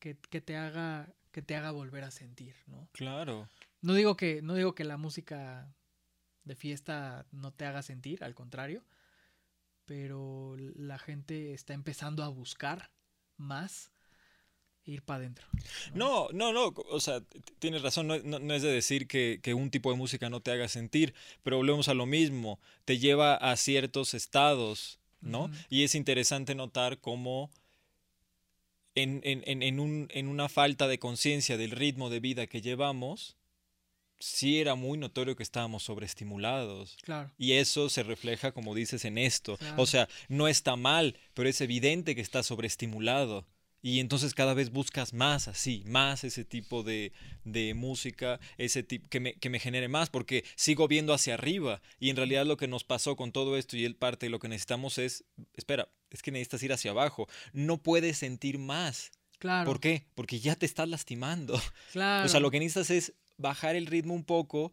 que, 0.00 0.16
que 0.28 0.40
te 0.40 0.56
haga 0.56 1.14
que 1.34 1.42
te 1.42 1.54
haga 1.56 1.70
volver 1.72 2.04
a 2.04 2.10
sentir, 2.10 2.54
¿no? 2.66 2.88
Claro. 2.92 3.48
No 3.82 3.92
digo 3.92 4.16
que 4.16 4.40
no 4.40 4.54
digo 4.54 4.74
que 4.74 4.84
la 4.84 4.96
música 4.96 5.68
de 6.44 6.54
fiesta 6.54 7.26
no 7.32 7.52
te 7.52 7.66
haga 7.66 7.82
sentir, 7.82 8.24
al 8.24 8.34
contrario, 8.34 8.82
pero 9.84 10.56
la 10.76 10.98
gente 10.98 11.52
está 11.52 11.74
empezando 11.74 12.22
a 12.24 12.28
buscar 12.28 12.90
más 13.36 13.90
ir 14.84 15.02
para 15.02 15.18
adentro. 15.18 15.46
No, 15.94 16.28
no, 16.32 16.52
no, 16.52 16.68
o 16.90 17.00
sea, 17.00 17.22
tienes 17.58 17.82
razón, 17.82 18.06
no, 18.06 18.18
no- 18.18 18.38
no 18.38 18.54
es 18.54 18.62
de 18.62 18.70
decir 18.70 19.06
que, 19.08 19.40
que 19.42 19.54
un 19.54 19.70
tipo 19.70 19.90
de 19.90 19.96
música 19.96 20.28
no 20.30 20.40
te 20.40 20.52
haga 20.52 20.68
sentir, 20.68 21.14
pero 21.42 21.56
volvemos 21.56 21.88
a 21.88 21.94
lo 21.94 22.06
mismo, 22.06 22.60
te 22.84 22.98
lleva 22.98 23.34
a 23.34 23.56
ciertos 23.56 24.14
estados, 24.14 25.00
¿no? 25.20 25.50
Y 25.70 25.84
es 25.84 25.94
interesante 25.94 26.54
notar 26.54 27.00
cómo 27.00 27.50
en, 28.94 29.20
en- 29.24 29.42
en- 29.46 29.62
en 29.62 29.80
un- 29.80 30.08
en 30.10 30.28
una 30.28 30.48
falta 30.48 30.86
de 30.88 30.98
conciencia 30.98 31.56
del 31.56 31.70
ritmo 31.72 32.10
de 32.10 32.20
vida 32.20 32.46
que 32.46 32.60
llevamos, 32.60 33.36
sí 34.18 34.60
era 34.60 34.74
muy 34.74 34.96
notorio 34.96 35.36
que 35.36 35.42
estábamos 35.42 35.82
sobreestimulados. 35.82 36.96
Claro. 37.02 37.30
Y 37.36 37.52
eso 37.52 37.88
se 37.90 38.02
refleja, 38.02 38.52
como 38.52 38.74
dices, 38.74 39.04
en 39.04 39.18
esto. 39.18 39.56
Claro. 39.58 39.82
O 39.82 39.86
sea, 39.86 40.08
no 40.28 40.48
está 40.48 40.76
mal, 40.76 41.16
pero 41.34 41.48
es 41.48 41.60
evidente 41.60 42.14
que 42.14 42.20
estás 42.20 42.46
sobreestimulado. 42.46 43.46
Y 43.84 44.00
entonces 44.00 44.32
cada 44.32 44.54
vez 44.54 44.70
buscas 44.70 45.12
más 45.12 45.46
así, 45.46 45.84
más 45.86 46.24
ese 46.24 46.42
tipo 46.42 46.82
de, 46.82 47.12
de 47.44 47.74
música, 47.74 48.40
ese 48.56 48.82
tipo 48.82 49.10
que 49.10 49.20
me, 49.20 49.34
que 49.34 49.50
me 49.50 49.60
genere 49.60 49.88
más, 49.88 50.08
porque 50.08 50.42
sigo 50.56 50.88
viendo 50.88 51.12
hacia 51.12 51.34
arriba. 51.34 51.82
Y 52.00 52.08
en 52.08 52.16
realidad 52.16 52.46
lo 52.46 52.56
que 52.56 52.66
nos 52.66 52.82
pasó 52.82 53.14
con 53.14 53.30
todo 53.30 53.58
esto 53.58 53.76
y 53.76 53.84
el 53.84 53.94
parte 53.94 54.30
lo 54.30 54.38
que 54.38 54.48
necesitamos 54.48 54.96
es, 54.96 55.24
espera, 55.54 55.90
es 56.08 56.22
que 56.22 56.30
necesitas 56.30 56.62
ir 56.62 56.72
hacia 56.72 56.92
abajo. 56.92 57.28
No 57.52 57.76
puedes 57.76 58.16
sentir 58.16 58.58
más. 58.58 59.12
Claro. 59.38 59.66
¿Por 59.66 59.80
qué? 59.80 60.06
Porque 60.14 60.40
ya 60.40 60.56
te 60.56 60.64
estás 60.64 60.88
lastimando. 60.88 61.60
Claro. 61.92 62.24
O 62.24 62.28
sea, 62.30 62.40
lo 62.40 62.50
que 62.50 62.60
necesitas 62.60 62.88
es 62.88 63.12
bajar 63.36 63.76
el 63.76 63.84
ritmo 63.84 64.14
un 64.14 64.24
poco, 64.24 64.72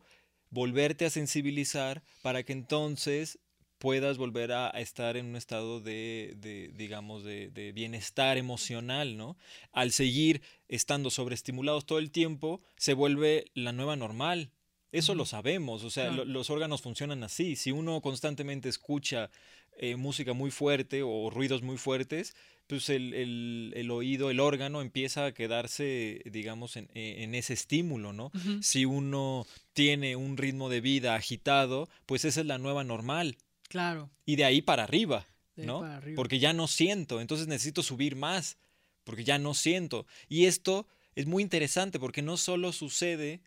volverte 0.51 1.03
a 1.03 1.09
sensibilizar 1.09 2.01
para 2.21 2.43
que 2.43 2.53
entonces 2.53 3.39
puedas 3.81 4.17
volver 4.17 4.51
a, 4.51 4.67
a 4.73 4.79
estar 4.79 5.17
en 5.17 5.25
un 5.25 5.35
estado 5.35 5.81
de, 5.81 6.35
de, 6.37 6.69
digamos, 6.75 7.23
de, 7.23 7.49
de 7.49 7.71
bienestar 7.71 8.37
emocional, 8.37 9.17
¿no? 9.17 9.35
Al 9.71 9.91
seguir 9.91 10.41
estando 10.69 11.09
sobreestimulados 11.09 11.85
todo 11.87 11.97
el 11.97 12.11
tiempo, 12.11 12.61
se 12.77 12.93
vuelve 12.93 13.45
la 13.55 13.71
nueva 13.73 13.95
normal. 13.95 14.51
Eso 14.91 15.15
lo 15.15 15.25
sabemos, 15.25 15.83
o 15.83 15.89
sea, 15.89 16.07
Claro. 16.09 16.25
lo- 16.25 16.31
los 16.33 16.49
órganos 16.51 16.81
funcionan 16.81 17.23
así. 17.23 17.55
Si 17.55 17.71
uno 17.71 18.01
constantemente 18.01 18.69
escucha 18.69 19.29
eh, 19.77 19.95
música 19.95 20.33
muy 20.33 20.51
fuerte 20.51 21.01
o 21.01 21.29
ruidos 21.31 21.61
muy 21.63 21.77
fuertes, 21.77 22.35
pues 22.67 22.89
el, 22.89 23.13
el- 23.15 23.73
el 23.75 23.89
oído, 23.89 24.29
el 24.29 24.39
órgano 24.41 24.81
empieza 24.81 25.25
a 25.25 25.33
quedarse, 25.33 26.21
digamos, 26.25 26.75
en, 26.77 26.87
en 26.93 27.33
ese 27.35 27.53
estímulo, 27.53 28.13
¿no? 28.13 28.31
Si 28.61 28.85
uno 28.85 29.47
tiene 29.73 30.15
un 30.17 30.37
ritmo 30.37 30.69
de 30.69 30.81
vida 30.81 31.15
agitado, 31.15 31.89
pues 32.05 32.25
esa 32.25 32.41
es 32.41 32.45
la 32.45 32.57
nueva 32.59 32.83
normal. 32.83 33.37
Claro. 33.71 34.09
Y 34.25 34.35
de 34.35 34.45
ahí 34.45 34.61
para 34.61 34.83
arriba, 34.83 35.27
De 35.55 35.65
¿no? 35.65 35.79
para 35.81 35.97
arriba. 35.97 36.15
Porque 36.15 36.39
ya 36.39 36.53
no 36.53 36.67
siento, 36.67 37.21
entonces 37.21 37.47
necesito 37.47 37.81
subir 37.83 38.15
más, 38.15 38.57
porque 39.03 39.23
ya 39.23 39.37
no 39.39 39.53
siento. 39.53 40.05
Y 40.29 40.45
esto 40.45 40.87
es 41.15 41.25
muy 41.25 41.41
interesante 41.41 41.99
porque 41.99 42.21
no 42.21 42.37
solo 42.37 42.71
sucede 42.73 43.41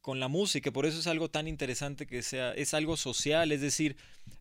con 0.00 0.20
la 0.20 0.28
música, 0.28 0.70
por 0.70 0.86
eso 0.86 0.98
es 1.00 1.06
algo 1.06 1.28
tan 1.28 1.48
interesante 1.48 2.06
que 2.06 2.22
sea, 2.22 2.52
es 2.54 2.72
algo 2.72 2.96
social, 2.96 3.52
es 3.52 3.60
decir, 3.60 3.96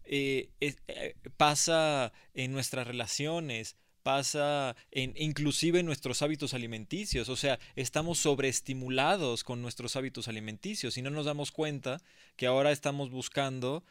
eh, 0.05 0.49
es- 0.59 0.77
eh, 0.87 1.15
pasa 1.35 2.13
en 2.33 2.53
nuestras 2.53 2.87
relaciones, 2.87 3.75
pasa 4.03 4.75
en 4.91 5.13
inclusive 5.17 5.79
en 5.81 5.85
nuestros 5.85 6.21
hábitos 6.21 6.53
alimenticios, 6.53 7.27
o 7.27 7.35
sea, 7.35 7.59
estamos 7.75 8.19
sobreestimulados 8.19 9.43
con 9.43 9.61
nuestros 9.61 9.95
hábitos 9.97 10.29
alimenticios 10.29 10.97
y 10.97 11.01
no 11.01 11.09
nos 11.09 11.25
damos 11.25 11.51
cuenta 11.51 12.01
que 12.37 12.45
ahora 12.47 12.71
estamos 12.71 13.09
buscando 13.09 13.83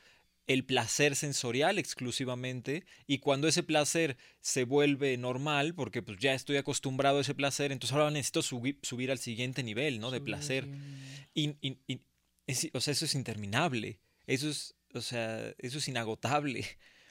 el 0.47 0.65
placer 0.65 1.17
sensorial 1.17 1.79
exclusivamente 1.79 2.85
y 3.07 3.19
cuando 3.19 3.49
ese 3.49 3.63
placer 3.63 4.17
se 4.41 4.65
vuelve 4.65 5.17
normal, 5.17 5.75
porque 5.75 6.03
pues 6.03 6.19
ya 6.19 6.35
estoy 6.35 6.57
acostumbrado 6.57 7.19
a 7.19 7.21
ese 7.23 7.35
placer, 7.35 7.73
entonces 7.73 7.95
ahora 7.97 8.11
necesito 8.11 8.43
subir, 8.43 8.79
subir 8.83 9.11
al 9.11 9.19
siguiente 9.19 9.63
nivel, 9.63 9.99
¿no? 10.01 10.11
De 10.11 10.21
placer. 10.21 10.69
Y, 11.35 11.57
y- 11.61 11.79
y- 11.89 12.01
es- 12.47 12.69
o 12.73 12.81
sea, 12.81 12.93
eso 12.93 13.05
es 13.05 13.15
interminable. 13.15 13.99
Eso 14.27 14.49
es, 14.49 14.75
o 14.95 15.01
sea, 15.01 15.53
eso 15.59 15.79
es 15.79 15.89
inagotable. 15.89 16.65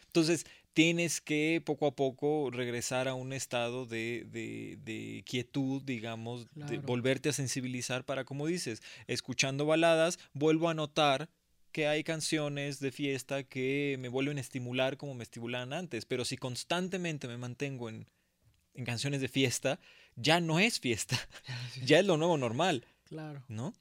Entonces, 0.08 0.46
tienes 0.74 1.20
que 1.20 1.62
poco 1.66 1.88
a 1.88 1.96
poco 1.96 2.50
regresar 2.52 3.08
a 3.10 3.14
un 3.16 3.34
estado 3.34 3.86
de, 3.86 4.26
de- 4.32 4.78
de 4.84 5.24
quietud, 5.26 5.82
digamos, 5.84 6.48
de 6.56 6.78
volverte 6.86 7.30
a 7.30 7.34
sensibilizar 7.34 8.06
para, 8.06 8.24
como 8.24 8.48
dices, 8.48 8.82
escuchando 9.08 9.66
baladas, 9.66 10.20
vuelvo 10.34 10.70
a 10.70 10.74
notar 10.74 11.30
que 11.76 11.88
hay 11.88 12.06
canciones 12.06 12.80
de 12.80 12.90
fiesta 12.90 13.44
que 13.44 13.98
me 14.00 14.08
vuelven 14.08 14.38
a 14.38 14.40
estimular 14.40 14.96
como 14.96 15.14
me 15.14 15.24
estimulaban 15.24 15.74
antes, 15.74 16.06
pero 16.06 16.24
si 16.24 16.38
constantemente 16.38 17.28
me 17.28 17.38
mantengo 17.38 17.90
en, 17.90 18.08
en 18.76 18.86
canciones 18.86 19.20
de 19.20 19.28
fiesta, 19.28 19.82
ya 20.16 20.40
no 20.40 20.58
es 20.58 20.80
fiesta, 20.80 21.18
ya 21.86 22.00
es 22.00 22.06
lo 22.06 22.16
nuevo 22.16 22.38
normal. 22.38 22.86
Claro. 23.04 23.44
¿no? 23.50 23.74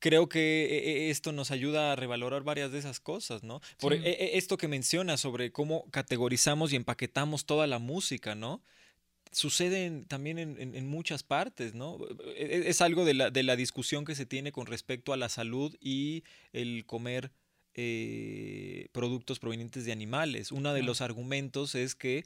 Creo 0.00 0.28
que 0.28 0.64
eh, 0.64 0.90
eh, 1.06 1.10
esto 1.10 1.30
nos 1.30 1.52
ayuda 1.52 1.92
a 1.92 1.94
revalorar 1.96 2.42
varias 2.42 2.72
de 2.72 2.80
esas 2.80 2.98
cosas, 2.98 3.44
¿no? 3.44 3.60
Por 3.78 3.94
Sí. 3.94 4.00
eh, 4.04 4.30
esto 4.34 4.56
que 4.56 4.66
mencionas 4.66 5.20
sobre 5.20 5.52
cómo 5.52 5.88
categorizamos 5.92 6.72
y 6.72 6.76
empaquetamos 6.76 7.46
toda 7.46 7.68
la 7.68 7.78
música, 7.78 8.34
¿no? 8.34 8.60
Sucede 9.32 9.84
en- 9.86 10.04
también 10.06 10.38
en, 10.38 10.60
en- 10.60 10.74
en 10.74 10.86
muchas 10.86 11.22
partes, 11.22 11.74
¿no? 11.74 11.98
E- 12.36 12.44
e- 12.44 12.68
Es 12.68 12.80
algo 12.80 13.04
de 13.04 13.14
la, 13.14 13.30
de 13.30 13.42
la 13.42 13.56
discusión 13.56 14.04
que 14.04 14.14
se 14.14 14.26
tiene 14.26 14.52
con 14.52 14.66
respecto 14.66 15.12
a 15.12 15.16
la 15.16 15.28
salud 15.28 15.76
y 15.80 16.24
el 16.52 16.86
comer 16.86 17.32
eh, 17.74 18.88
productos 18.92 19.38
provenientes 19.38 19.84
de 19.84 19.92
animales. 19.92 20.52
Uno 20.52 20.72
de 20.72 20.82
los 20.82 21.00
argumentos 21.02 21.74
es 21.74 21.94
que 21.94 22.24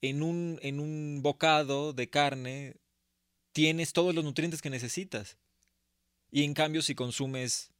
en 0.00 0.22
un, 0.22 0.58
en 0.62 0.78
un 0.80 1.20
bocado 1.22 1.92
de 1.92 2.08
carne 2.08 2.76
tienes 3.52 3.92
todos 3.92 4.14
los 4.14 4.24
nutrientes 4.24 4.62
que 4.62 4.70
necesitas. 4.70 5.38
Y 6.30 6.44
en 6.44 6.54
cambio, 6.54 6.82
si 6.82 6.94
consumes 6.94 7.70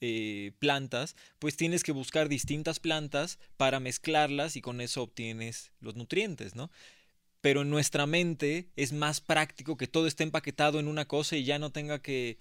eh, 0.00 0.52
plantas, 0.58 1.14
pues 1.38 1.56
tienes 1.56 1.82
que 1.84 1.92
buscar 1.92 2.28
distintas 2.28 2.80
plantas 2.80 3.38
para 3.56 3.78
mezclarlas 3.80 4.56
y 4.56 4.60
con 4.60 4.80
eso 4.80 5.02
obtienes 5.02 5.70
los 5.80 5.94
nutrientes, 5.94 6.54
¿no? 6.56 6.70
Pero 7.42 7.62
en 7.62 7.70
nuestra 7.70 8.06
mente 8.06 8.70
es 8.76 8.92
más 8.92 9.20
práctico 9.20 9.76
que 9.76 9.86
todo 9.88 10.06
esté 10.06 10.22
empaquetado 10.22 10.80
en 10.80 10.88
una 10.88 11.06
cosa 11.06 11.36
y 11.36 11.44
ya 11.44 11.58
no 11.58 11.70
tenga 11.70 12.00
que... 12.00 12.38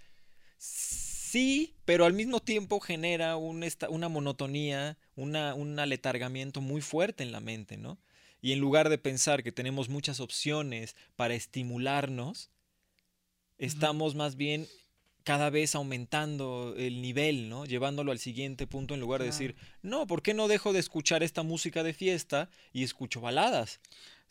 Sí, 0.58 1.74
pero 1.86 2.06
al 2.06 2.14
mismo 2.14 2.40
tiempo 2.40 2.80
genera 2.80 3.36
un 3.36 3.64
esta- 3.64 3.90
una 3.90 4.10
monotonía, 4.10 4.98
una, 5.16 5.54
un 5.56 5.80
aletargamiento 5.80 6.62
muy 6.62 6.82
fuerte 6.82 7.24
en 7.24 7.32
la 7.32 7.40
mente, 7.40 7.78
¿no? 7.78 7.98
Y 8.42 8.52
en 8.54 8.60
lugar 8.60 8.90
de 8.90 8.98
pensar 8.98 9.44
que 9.44 9.52
tenemos 9.52 9.90
muchas 9.90 10.20
opciones 10.20 10.96
para 11.16 11.34
estimularnos, 11.34 12.50
estamos 13.58 14.16
más 14.16 14.36
bien 14.36 14.68
cada 15.24 15.50
vez 15.52 15.76
aumentando 15.76 16.74
el 16.78 17.02
nivel, 17.02 17.48
¿no? 17.50 17.66
Llevándolo 17.66 18.12
al 18.12 18.20
siguiente 18.20 18.66
punto 18.68 18.94
en 18.94 19.00
lugar 19.00 19.22
de 19.22 19.28
decir, 19.28 19.56
no, 19.84 20.08
¿por 20.08 20.22
qué 20.24 20.34
no 20.34 20.48
dejo 20.48 20.74
de 20.74 20.80
escuchar 20.80 21.22
esta 21.24 21.44
música 21.44 21.84
de 21.84 21.94
fiesta 21.94 22.50
y 22.74 22.84
escucho 22.84 23.22
baladas? 23.22 23.80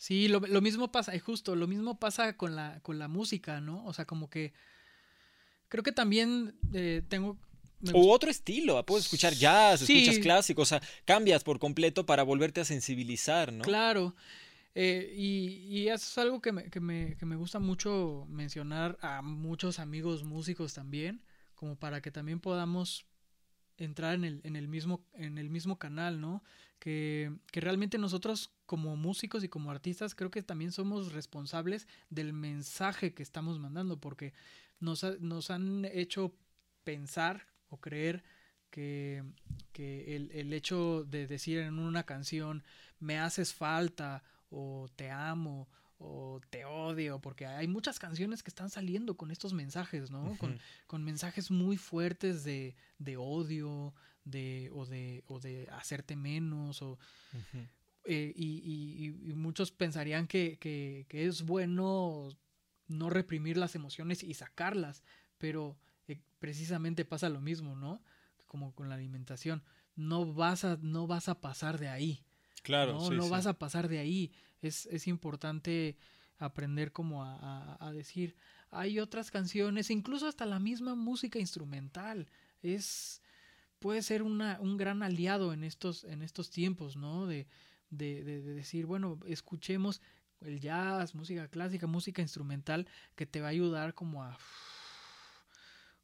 Sí, 0.01 0.29
lo, 0.29 0.41
lo 0.41 0.63
mismo 0.63 0.91
pasa, 0.91 1.13
justo, 1.19 1.55
lo 1.55 1.67
mismo 1.67 1.99
pasa 1.99 2.35
con 2.39 2.57
la, 2.57 2.81
con 2.81 2.99
la 2.99 3.07
música, 3.07 3.61
¿no? 3.61 3.85
O 3.85 3.93
sea, 3.93 4.07
como 4.07 4.31
que 4.31 4.55
creo 5.69 5.85
que 5.85 5.93
también 5.93 6.55
eh, 6.73 7.03
tengo... 7.07 7.37
O 7.93 8.11
otro 8.11 8.31
estilo, 8.31 8.83
puedes 8.87 9.05
escuchar 9.05 9.35
jazz, 9.35 9.81
Sí. 9.81 9.99
escuchas 9.99 10.23
clásicos, 10.23 10.63
o 10.63 10.79
sea, 10.79 10.89
cambias 11.05 11.45
por 11.45 11.59
completo 11.59 12.07
para 12.07 12.23
volverte 12.23 12.63
a 12.63 12.65
sensibilizar, 12.65 13.53
¿no? 13.53 13.63
Claro. 13.63 14.17
Eh, 14.75 15.13
y, 15.15 15.67
y 15.69 15.89
eso 15.89 16.07
es 16.07 16.17
algo 16.17 16.41
que 16.41 16.53
me, 16.53 16.71
que, 16.71 16.81
me, 16.81 17.19
que 17.19 17.27
me 17.27 17.37
gusta 17.37 17.59
mucho 17.59 18.25
mencionar 18.31 18.97
a 19.03 19.21
muchos 19.21 19.79
amigos 19.79 20.25
músicos 20.25 20.73
también, 20.73 21.23
como 21.55 21.77
para 21.77 22.01
que 22.01 22.11
también 22.11 22.41
podamos 22.41 23.05
entrar 23.77 24.15
en 24.15 24.25
el, 24.25 24.41
en 24.45 24.57
el, 24.57 24.67
mismo, 24.67 25.05
en 25.13 25.37
el 25.37 25.51
mismo 25.51 25.79
canal, 25.79 26.23
¿no? 26.23 26.43
Que, 26.81 27.31
que 27.53 27.61
realmente 27.61 27.99
nosotros 27.99 28.51
como 28.67 28.97
músicos 28.97 29.45
y 29.45 29.49
como 29.49 29.71
artistas 29.71 30.15
creo 30.17 30.31
que 30.33 30.43
también 30.43 30.73
somos 30.73 31.13
responsables 31.13 31.87
del 32.09 32.33
mensaje 32.33 33.13
que 33.15 33.23
estamos 33.23 33.59
mandando, 33.61 34.01
porque 34.01 34.33
nos, 34.81 35.05
ha- 35.05 35.17
nos 35.21 35.51
han 35.51 35.85
hecho 35.85 36.35
pensar 36.83 37.47
o 37.69 37.77
creer 37.81 38.25
que, 38.71 39.23
que 39.73 40.17
el, 40.17 40.31
el 40.33 40.53
hecho 40.55 41.05
de 41.05 41.27
decir 41.27 41.59
en 41.59 41.79
una 41.79 42.05
canción 42.05 42.65
me 42.99 43.19
haces 43.19 43.53
falta 43.53 44.23
o 44.49 44.89
te 44.97 45.11
amo 45.11 45.69
o 45.99 46.41
te 46.49 46.65
odio, 46.65 47.21
porque 47.21 47.45
hay 47.45 47.69
muchas 47.69 47.99
canciones 47.99 48.43
que 48.43 48.49
están 48.49 48.71
saliendo 48.71 49.19
con 49.19 49.31
estos 49.31 49.53
mensajes, 49.53 50.11
¿no? 50.11 50.35
Con, 50.39 50.59
con 50.87 51.05
mensajes 51.05 51.51
muy 51.51 51.77
fuertes 51.77 52.43
de, 52.43 52.75
de 52.99 53.19
odio, 53.19 53.93
de, 54.25 54.71
o, 54.73 54.87
de, 54.87 55.25
o 55.27 55.41
de 55.41 55.69
hacerte 55.71 56.17
menos, 56.17 56.83
o, 56.83 56.99
eh, 58.05 58.33
y, 58.35 58.45
y- 58.65 59.07
y- 59.27 59.31
y 59.31 59.35
muchos 59.35 59.73
pensarían 59.73 60.27
que, 60.27 60.59
que- 60.59 61.07
que 61.09 61.27
es 61.27 61.43
bueno 61.43 62.29
no 62.89 63.11
reprimir 63.11 63.57
las 63.57 63.75
emociones 63.75 64.23
y 64.23 64.35
sacarlas, 64.35 65.03
pero 65.39 65.79
eh, 66.09 66.21
precisamente 66.39 67.05
pasa 67.05 67.29
lo 67.29 67.41
mismo, 67.41 67.77
¿no? 67.77 68.03
Como 68.47 68.75
con 68.75 68.89
la 68.89 68.97
alimentación. 68.97 69.63
No 69.97 70.33
vas 70.33 70.65
a, 70.65 70.77
no 70.83 71.07
vas 71.07 71.29
a 71.29 71.41
pasar 71.41 71.79
de 71.79 71.89
ahí. 71.89 72.25
Claro, 72.63 72.95
no, 72.95 73.01
sí, 73.09 73.15
no 73.15 73.25
sí. 73.25 73.31
vas 73.31 73.47
a 73.47 73.59
pasar 73.59 73.89
de 73.89 73.99
ahí. 74.01 74.33
Es, 74.61 74.87
es 74.87 75.07
importante 75.07 75.97
aprender 76.39 76.91
como 76.91 77.23
a, 77.23 77.37
a- 77.37 77.87
a 77.89 77.93
decir, 77.93 78.35
hay 78.71 78.99
otras 78.99 79.31
canciones, 79.31 79.91
incluso 79.91 80.27
hasta 80.27 80.47
la 80.47 80.59
misma 80.59 80.95
música 80.95 81.39
instrumental. 81.39 82.29
Es 82.63 83.23
puede 83.81 84.03
ser 84.03 84.23
una, 84.23 84.59
un 84.61 84.77
gran 84.77 85.03
aliado 85.03 85.53
en 85.53 85.65
estos, 85.65 86.05
en 86.05 86.23
estos 86.23 86.51
tiempos, 86.51 86.97
¿no? 86.97 87.27
De, 87.27 87.47
de, 87.91 88.23
de- 88.23 88.43
de 88.43 88.55
decir, 88.55 88.87
bueno, 88.87 89.19
escuchemos 89.27 90.01
el 90.41 90.61
jazz, 90.61 91.15
música 91.15 91.49
clásica, 91.49 91.87
música 91.87 92.23
instrumental, 92.23 92.87
que 93.17 93.27
te 93.27 93.41
va 93.41 93.49
a 93.49 93.51
ayudar 93.51 93.95
como 93.95 94.23
a 94.23 94.39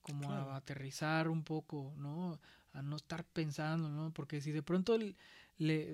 como 0.02 0.28
Claro. 0.28 0.50
a 0.52 0.56
aterrizar 0.56 1.28
un 1.28 1.42
poco, 1.42 1.92
¿no? 1.96 2.38
A 2.72 2.82
no 2.82 2.96
estar 2.96 3.24
pensando, 3.24 3.88
¿no? 3.88 4.12
Porque 4.12 4.40
si 4.40 4.52
de 4.52 4.62
pronto 4.62 4.96
le, 4.98 5.16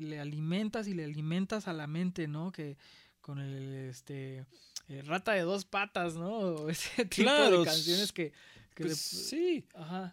le- 0.03 0.21
alimentas 0.21 0.87
y 0.87 0.93
le 0.95 1.05
alimentas 1.05 1.67
a 1.67 1.73
la 1.73 1.87
mente, 1.87 2.29
¿no? 2.29 2.53
Que 2.53 2.77
con 3.23 3.39
el 3.39 3.73
este 3.89 4.45
eh, 4.89 5.03
rata 5.07 5.33
de 5.33 5.43
dos 5.43 5.65
patas, 5.65 6.15
¿no? 6.17 6.69
Ese 6.69 7.05
tipo 7.07 7.23
Claro, 7.25 7.61
de 7.61 7.65
canciones 7.65 8.13
que, 8.13 8.33
Pues, 8.75 8.99
sí. 8.99 9.65
ajá, 9.75 10.13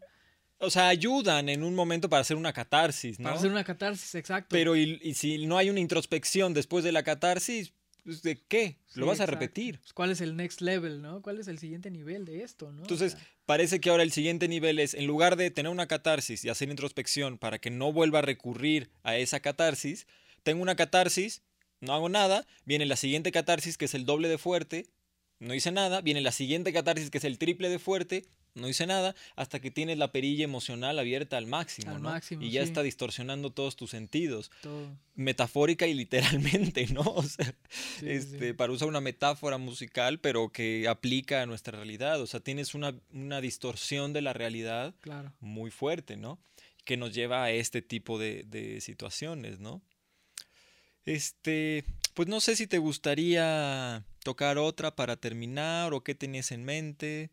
O 0.60 0.69
sea, 0.69 0.90
ayudan 0.90 1.49
en 1.49 1.64
un 1.64 1.73
momento 1.73 2.10
para 2.10 2.22
hacer 2.22 2.38
una 2.38 2.53
catarsis, 2.53 3.19
¿no? 3.19 3.23
para 3.23 3.38
hacer 3.38 3.49
una 3.49 3.64
catarsis, 3.64 4.14
exacto. 4.15 4.49
Pero 4.52 4.76
y, 4.76 4.99
y 5.02 5.14
si 5.14 5.45
no 5.45 5.57
hay 5.57 5.69
una 5.69 5.80
introspección 5.80 6.53
después 6.53 6.84
de 6.84 6.91
la 6.91 7.03
catarsis, 7.03 7.73
pues, 8.03 8.22
¿de 8.23 8.41
qué? 8.48 8.77
Sí, 8.88 8.99
Lo 8.99 9.06
vas 9.06 9.19
a 9.19 9.26
repetir. 9.26 9.80
Pues, 9.80 9.94
¿Cuál 9.94 10.11
es 10.11 10.19
el 10.22 10.36
next 10.36 10.61
level, 10.61 11.02
no? 11.02 11.22
¿Cuál 11.22 11.40
es 11.40 11.48
el 11.48 11.60
siguiente 11.60 11.91
nivel 11.91 12.26
de 12.26 12.44
esto, 12.44 12.72
no? 12.72 12.80
O 12.80 12.86
Entonces, 12.86 13.11
sea, 13.14 13.22
parece 13.45 13.80
que 13.80 13.90
ahora 13.90 14.03
el 14.03 14.11
siguiente 14.11 14.48
nivel 14.48 14.80
es, 14.80 14.94
en 14.94 15.06
lugar 15.06 15.36
de 15.36 15.52
tener 15.52 15.72
una 15.72 15.88
catarsis 15.88 16.44
y 16.44 16.49
hacer 16.49 16.69
introspección 16.69 17.38
para 17.38 17.60
que 17.60 17.69
no 17.69 17.94
vuelva 17.94 18.19
a 18.19 18.23
recurrir 18.23 18.90
a 19.03 19.18
esa 19.18 19.40
catarsis, 19.41 20.07
tengo 20.44 20.61
una 20.61 20.76
catarsis, 20.76 21.44
no 21.81 21.94
hago 21.94 22.10
nada, 22.10 22.48
viene 22.65 22.86
la 22.86 22.95
siguiente 22.95 23.31
catarsis 23.31 23.77
que 23.77 23.86
es 23.86 23.94
el 23.94 24.06
doble 24.06 24.27
de 24.27 24.38
fuerte, 24.38 24.88
no 25.40 25.53
hice 25.53 25.72
nada, 25.72 26.02
viene 26.02 26.22
la 26.22 26.31
siguiente 26.31 26.73
catarsis 26.73 27.10
que 27.10 27.19
es 27.19 27.23
el 27.23 27.38
triple 27.38 27.69
de 27.69 27.80
fuerte, 27.80 28.26
no 28.55 28.67
hice 28.67 28.85
nada, 28.88 29.15
hasta 29.35 29.59
que 29.59 29.71
tienes 29.71 29.97
la 29.97 30.11
perilla 30.11 30.43
emocional 30.43 30.97
abierta 30.99 31.38
al 31.38 31.45
máximo, 31.47 31.91
Al 31.91 32.01
¿no? 32.01 32.09
máximo, 32.09 32.41
y 32.41 32.51
ya 32.51 32.61
sí. 32.63 32.69
está 32.69 32.81
distorsionando 32.84 33.51
todos 33.51 33.76
tus 33.76 33.89
sentidos, 33.91 34.51
todo. 34.61 34.88
metafórica 35.15 35.88
y 35.88 35.93
literalmente, 35.93 36.88
¿no? 36.88 37.01
O 37.15 37.23
sea, 37.23 37.53
Sí, 37.99 38.05
este, 38.09 38.47
sí. 38.49 38.53
para 38.53 38.71
usar 38.73 38.88
una 38.88 39.01
metáfora 39.01 39.57
musical, 39.57 40.19
pero 40.19 40.49
que 40.51 40.88
aplica 40.88 41.41
a 41.41 41.45
nuestra 41.45 41.77
realidad. 41.77 42.21
O 42.21 42.27
sea, 42.27 42.39
tienes 42.39 42.73
una, 42.76 42.93
una 43.13 43.41
distorsión 43.41 44.13
de 44.13 44.21
la 44.21 44.34
realidad 44.34 44.93
Claro. 45.01 45.34
muy 45.39 45.71
fuerte, 45.71 46.17
¿no? 46.17 46.39
Que 46.85 46.97
nos 46.97 47.13
lleva 47.13 47.43
a 47.43 47.51
este 47.51 47.81
tipo 47.81 48.17
de, 48.19 48.43
de 48.47 48.81
situaciones, 48.81 49.59
¿no? 49.59 49.81
Este, 51.05 51.84
pues 52.13 52.27
no 52.27 52.39
sé 52.39 52.55
si 52.55 52.67
te 52.67 52.77
gustaría 52.77 54.03
tocar 54.23 54.57
otra 54.57 54.95
para 54.95 55.15
terminar 55.15 55.93
o 55.93 56.03
qué 56.03 56.13
tenías 56.15 56.51
en 56.51 56.63
mente. 56.65 57.31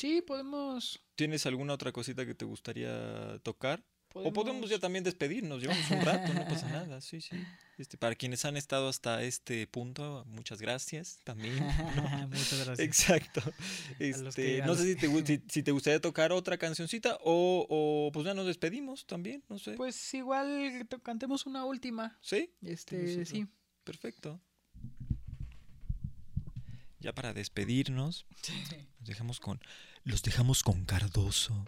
Sí, 0.00 0.22
podemos. 0.22 0.98
¿Tienes 1.14 1.44
alguna 1.44 1.74
otra 1.74 1.92
cosita 1.92 2.24
que 2.24 2.34
te 2.34 2.46
gustaría 2.46 3.38
tocar? 3.42 3.84
podemos... 4.08 4.30
O 4.30 4.32
podemos 4.32 4.70
ya 4.70 4.78
también 4.78 5.04
despedirnos, 5.04 5.60
llevamos 5.60 5.90
un 5.90 6.00
rato, 6.00 6.32
no 6.32 6.48
pasa 6.48 6.68
nada, 6.72 7.02
sí, 7.02 7.20
sí. 7.20 7.36
Este, 7.76 7.98
para 7.98 8.14
quienes 8.14 8.46
han 8.46 8.56
estado 8.56 8.88
hasta 8.88 9.22
este 9.22 9.66
punto, 9.66 10.24
muchas 10.26 10.62
gracias 10.62 11.20
también. 11.22 11.58
¿no? 11.58 12.28
Muchas 12.28 12.64
gracias. 12.64 12.80
Exacto. 12.80 13.42
Este, 13.98 14.62
no 14.62 14.74
sé 14.74 14.84
si 14.84 14.96
te, 14.96 15.26
si, 15.26 15.42
si 15.50 15.62
te 15.62 15.70
gustaría 15.70 16.00
tocar 16.00 16.32
otra 16.32 16.56
cancioncita 16.56 17.18
o, 17.22 17.66
o 17.68 18.10
pues 18.10 18.24
ya 18.24 18.32
nos 18.32 18.46
despedimos 18.46 19.04
también, 19.04 19.44
no 19.50 19.58
sé. 19.58 19.74
Pues 19.74 20.14
igual 20.14 20.88
cantemos 21.02 21.44
una 21.44 21.66
última. 21.66 22.18
¿Sí? 22.22 22.54
Este, 22.62 23.04
¿Tienes 23.04 23.28
sí. 23.28 23.46
Perfecto. 23.84 24.40
Ya 27.00 27.14
para 27.14 27.32
despedirnos, 27.32 28.26
los 28.98 29.08
dejamos 29.08 29.40
con, 29.40 29.58
los 30.04 30.22
dejamos 30.22 30.62
con 30.62 30.84
Cardoso, 30.84 31.64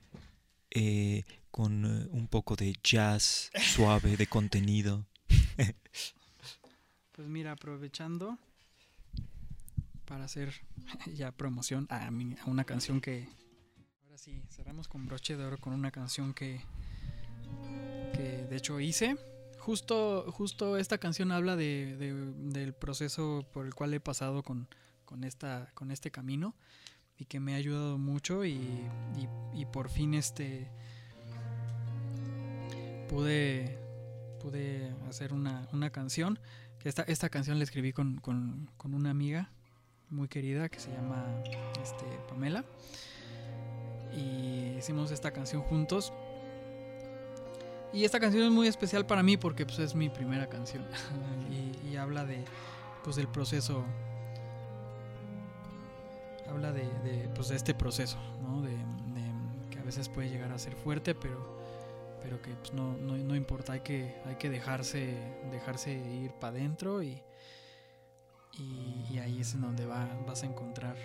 eh, 0.70 1.24
con 1.50 1.84
eh, 1.84 2.08
un 2.12 2.28
poco 2.28 2.56
de 2.56 2.74
jazz 2.82 3.50
suave 3.74 4.16
de 4.16 4.26
contenido. 4.26 5.06
Pues 7.12 7.28
mira, 7.28 7.52
aprovechando 7.52 8.38
para 10.06 10.24
hacer 10.24 10.54
ya 11.14 11.32
promoción 11.32 11.86
a, 11.90 12.10
mi- 12.10 12.34
a 12.42 12.48
una 12.48 12.64
canción 12.64 13.00
que... 13.02 13.28
Ahora 14.04 14.16
sí, 14.16 14.42
cerramos 14.48 14.88
con 14.88 15.04
broche 15.06 15.36
de 15.36 15.44
oro 15.44 15.58
con 15.58 15.74
una 15.74 15.90
canción 15.90 16.32
que, 16.32 16.62
que 18.14 18.46
de 18.48 18.56
hecho 18.56 18.80
hice. 18.80 19.16
Justo, 19.58 20.32
justo 20.32 20.78
esta 20.78 20.96
canción 20.96 21.30
habla 21.30 21.56
de, 21.56 21.96
de- 21.96 22.32
del 22.50 22.72
proceso 22.72 23.46
por 23.52 23.66
el 23.66 23.74
cual 23.74 23.92
he 23.92 24.00
pasado 24.00 24.42
con, 24.42 24.66
con, 25.04 25.22
esta, 25.22 25.70
con 25.74 25.90
este 25.90 26.10
camino 26.10 26.54
y 27.20 27.26
que 27.26 27.38
me 27.38 27.52
ha 27.52 27.56
ayudado 27.56 27.98
mucho 27.98 28.44
y, 28.44 28.54
y- 29.54 29.64
por 29.66 29.88
fin 29.90 30.14
este 30.14 30.68
pude, 33.08 33.78
pude 34.40 34.90
hacer 35.08 35.32
una, 35.32 35.68
una 35.72 35.90
canción. 35.90 36.38
Que 36.78 36.88
esta, 36.88 37.02
esta 37.02 37.28
canción 37.28 37.58
la 37.58 37.64
escribí 37.64 37.92
con, 37.92 38.16
con- 38.16 38.70
con 38.78 38.94
una 38.94 39.10
amiga 39.10 39.50
muy 40.08 40.28
querida 40.28 40.68
que 40.70 40.80
se 40.80 40.90
llama 40.90 41.26
este, 41.82 42.04
Pamela. 42.28 42.64
Y 44.16 44.74
hicimos 44.78 45.10
esta 45.10 45.30
canción 45.30 45.60
juntos. 45.62 46.12
Y 47.92 48.04
esta 48.04 48.18
canción 48.18 48.44
es 48.44 48.50
muy 48.50 48.66
especial 48.66 49.04
para 49.04 49.22
mí 49.22 49.36
porque 49.36 49.66
pues, 49.66 49.78
es 49.80 49.94
mi 49.94 50.08
primera 50.08 50.48
canción. 50.48 50.84
y, 51.84 51.88
y 51.88 51.96
habla 51.96 52.24
de, 52.24 52.44
pues, 53.04 53.16
del 53.16 53.28
proceso. 53.28 53.84
Habla 56.50 56.72
de, 56.72 57.30
pues, 57.34 57.48
de 57.48 57.56
este 57.56 57.74
proceso, 57.74 58.18
¿no? 58.42 58.62
De, 58.62 58.76
que 59.70 59.78
a 59.78 59.82
veces 59.82 60.08
puede 60.08 60.28
llegar 60.28 60.52
a 60.52 60.58
ser 60.58 60.74
fuerte, 60.74 61.14
pero 61.14 61.58
pero 62.22 62.42
que 62.42 62.50
pues, 62.50 62.72
no, 62.74 62.96
no, 62.98 63.16
no 63.16 63.34
importa, 63.34 63.72
hay 63.72 63.80
que, 63.80 64.14
hay 64.26 64.36
que 64.36 64.50
dejarse, 64.50 65.16
dejarse 65.50 65.92
ir 65.92 66.32
para 66.32 66.56
adentro 66.56 67.02
y, 67.02 67.22
y, 68.58 69.06
y 69.10 69.18
ahí 69.18 69.40
es 69.40 69.54
en 69.54 69.62
donde 69.62 69.86
va, 69.86 70.06
vas 70.26 70.42
a 70.42 70.46
encontrar 70.46 70.96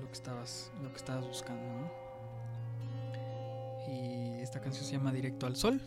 lo 0.00 0.06
que 0.06 0.12
estabas, 0.12 0.72
lo 0.82 0.90
que 0.90 0.96
estabas 0.96 1.26
buscando, 1.26 1.62
¿no? 1.80 2.04
Y 3.86 4.40
esta 4.40 4.60
canción 4.60 4.84
se 4.84 4.92
llama 4.92 5.12
Directo 5.12 5.46
al 5.46 5.56
Sol 5.56 5.80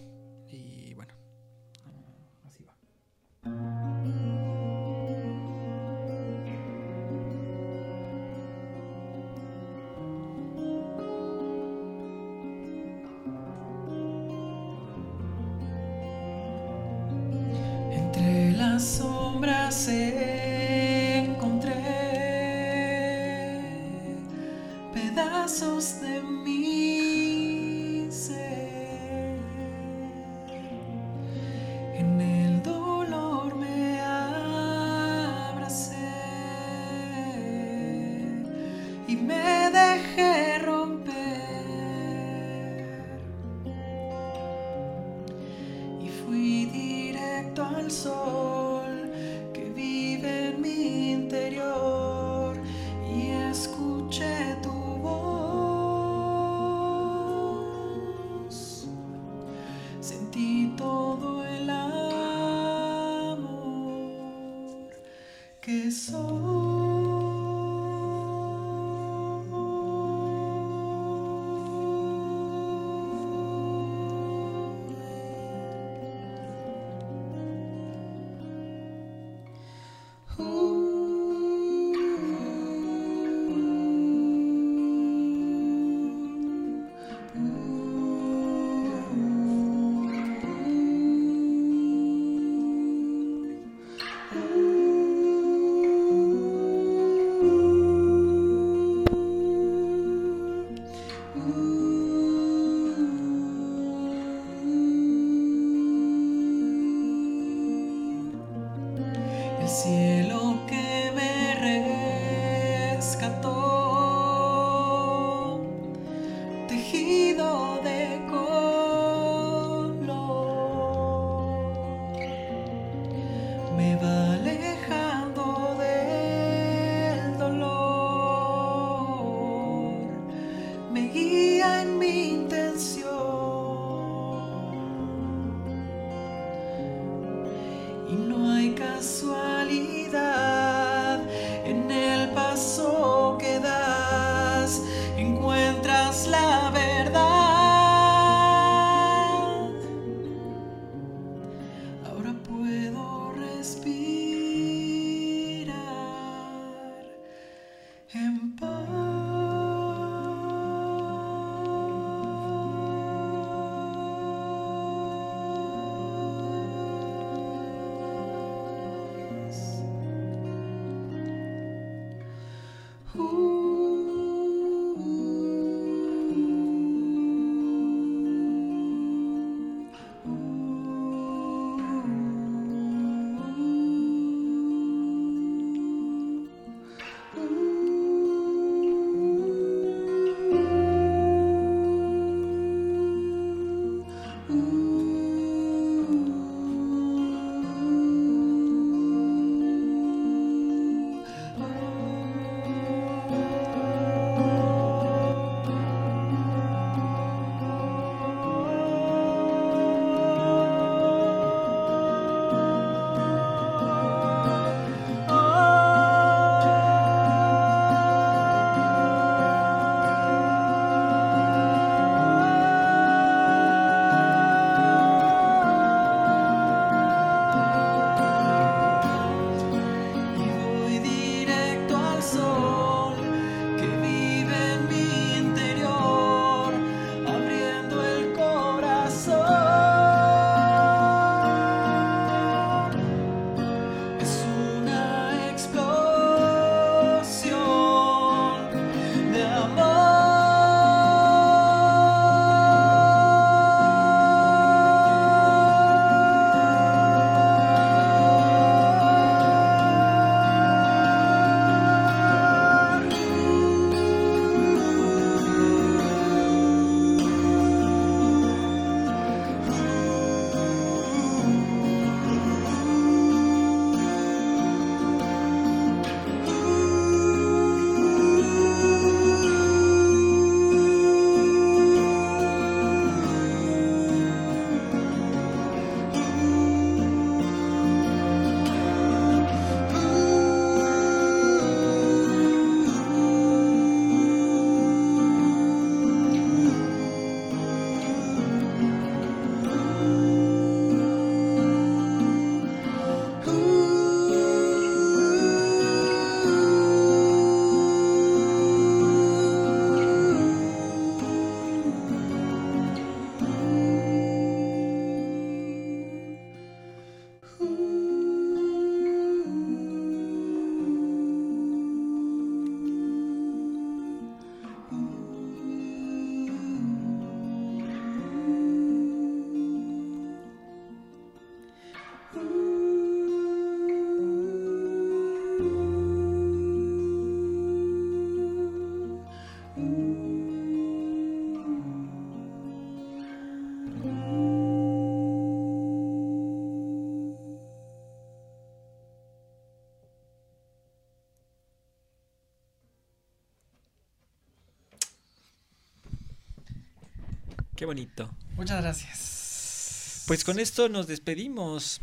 Qué 357.77 357.85
bonito. 357.85 358.29
Muchas 358.57 358.81
gracias. 358.81 360.23
Pues 360.27 360.43
con 360.43 360.59
esto 360.59 360.89
nos 360.89 361.07
despedimos. 361.07 362.01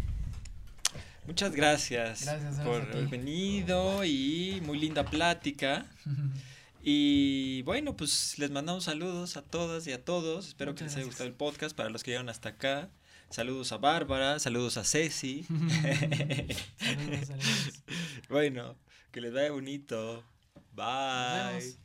Muchas 1.27 1.53
gracias, 1.53 2.23
Gracias, 2.23 2.61
por 2.61 2.91
ti. 2.91 2.99
venido 3.11 4.05
y 4.05 4.63
muy 4.65 4.79
linda 4.79 5.05
plática. 5.05 5.87
Y 6.87 7.63
bueno, 7.63 7.97
pues 7.97 8.39
les 8.39 8.51
mandamos 8.51 8.85
saludos 8.85 9.39
a 9.39 9.43
todas 9.43 9.87
y 9.87 9.93
a 9.93 10.05
todos. 10.05 10.49
Espero 10.49 10.75
que 10.75 10.85
les 10.85 10.93
haya 10.93 10.97
gracias. 11.05 11.07
gustado 11.07 11.29
el 11.31 11.35
podcast. 11.35 11.75
Para 11.75 11.89
los 11.89 12.03
que 12.05 12.11
llegaron 12.11 12.29
hasta 12.29 12.51
acá, 12.51 12.91
saludos 13.31 13.73
a 13.73 13.79
Bárbara, 13.79 14.39
saludos 14.39 14.77
a 14.77 14.85
Ceci. 14.85 15.45
Saludos, 16.79 17.27
saludos. 17.27 17.83
bueno, 18.29 18.77
que 19.13 19.23
les 19.23 19.33
vaya 19.33 19.51
bonito. 19.51 20.25
Bye. 20.75 21.84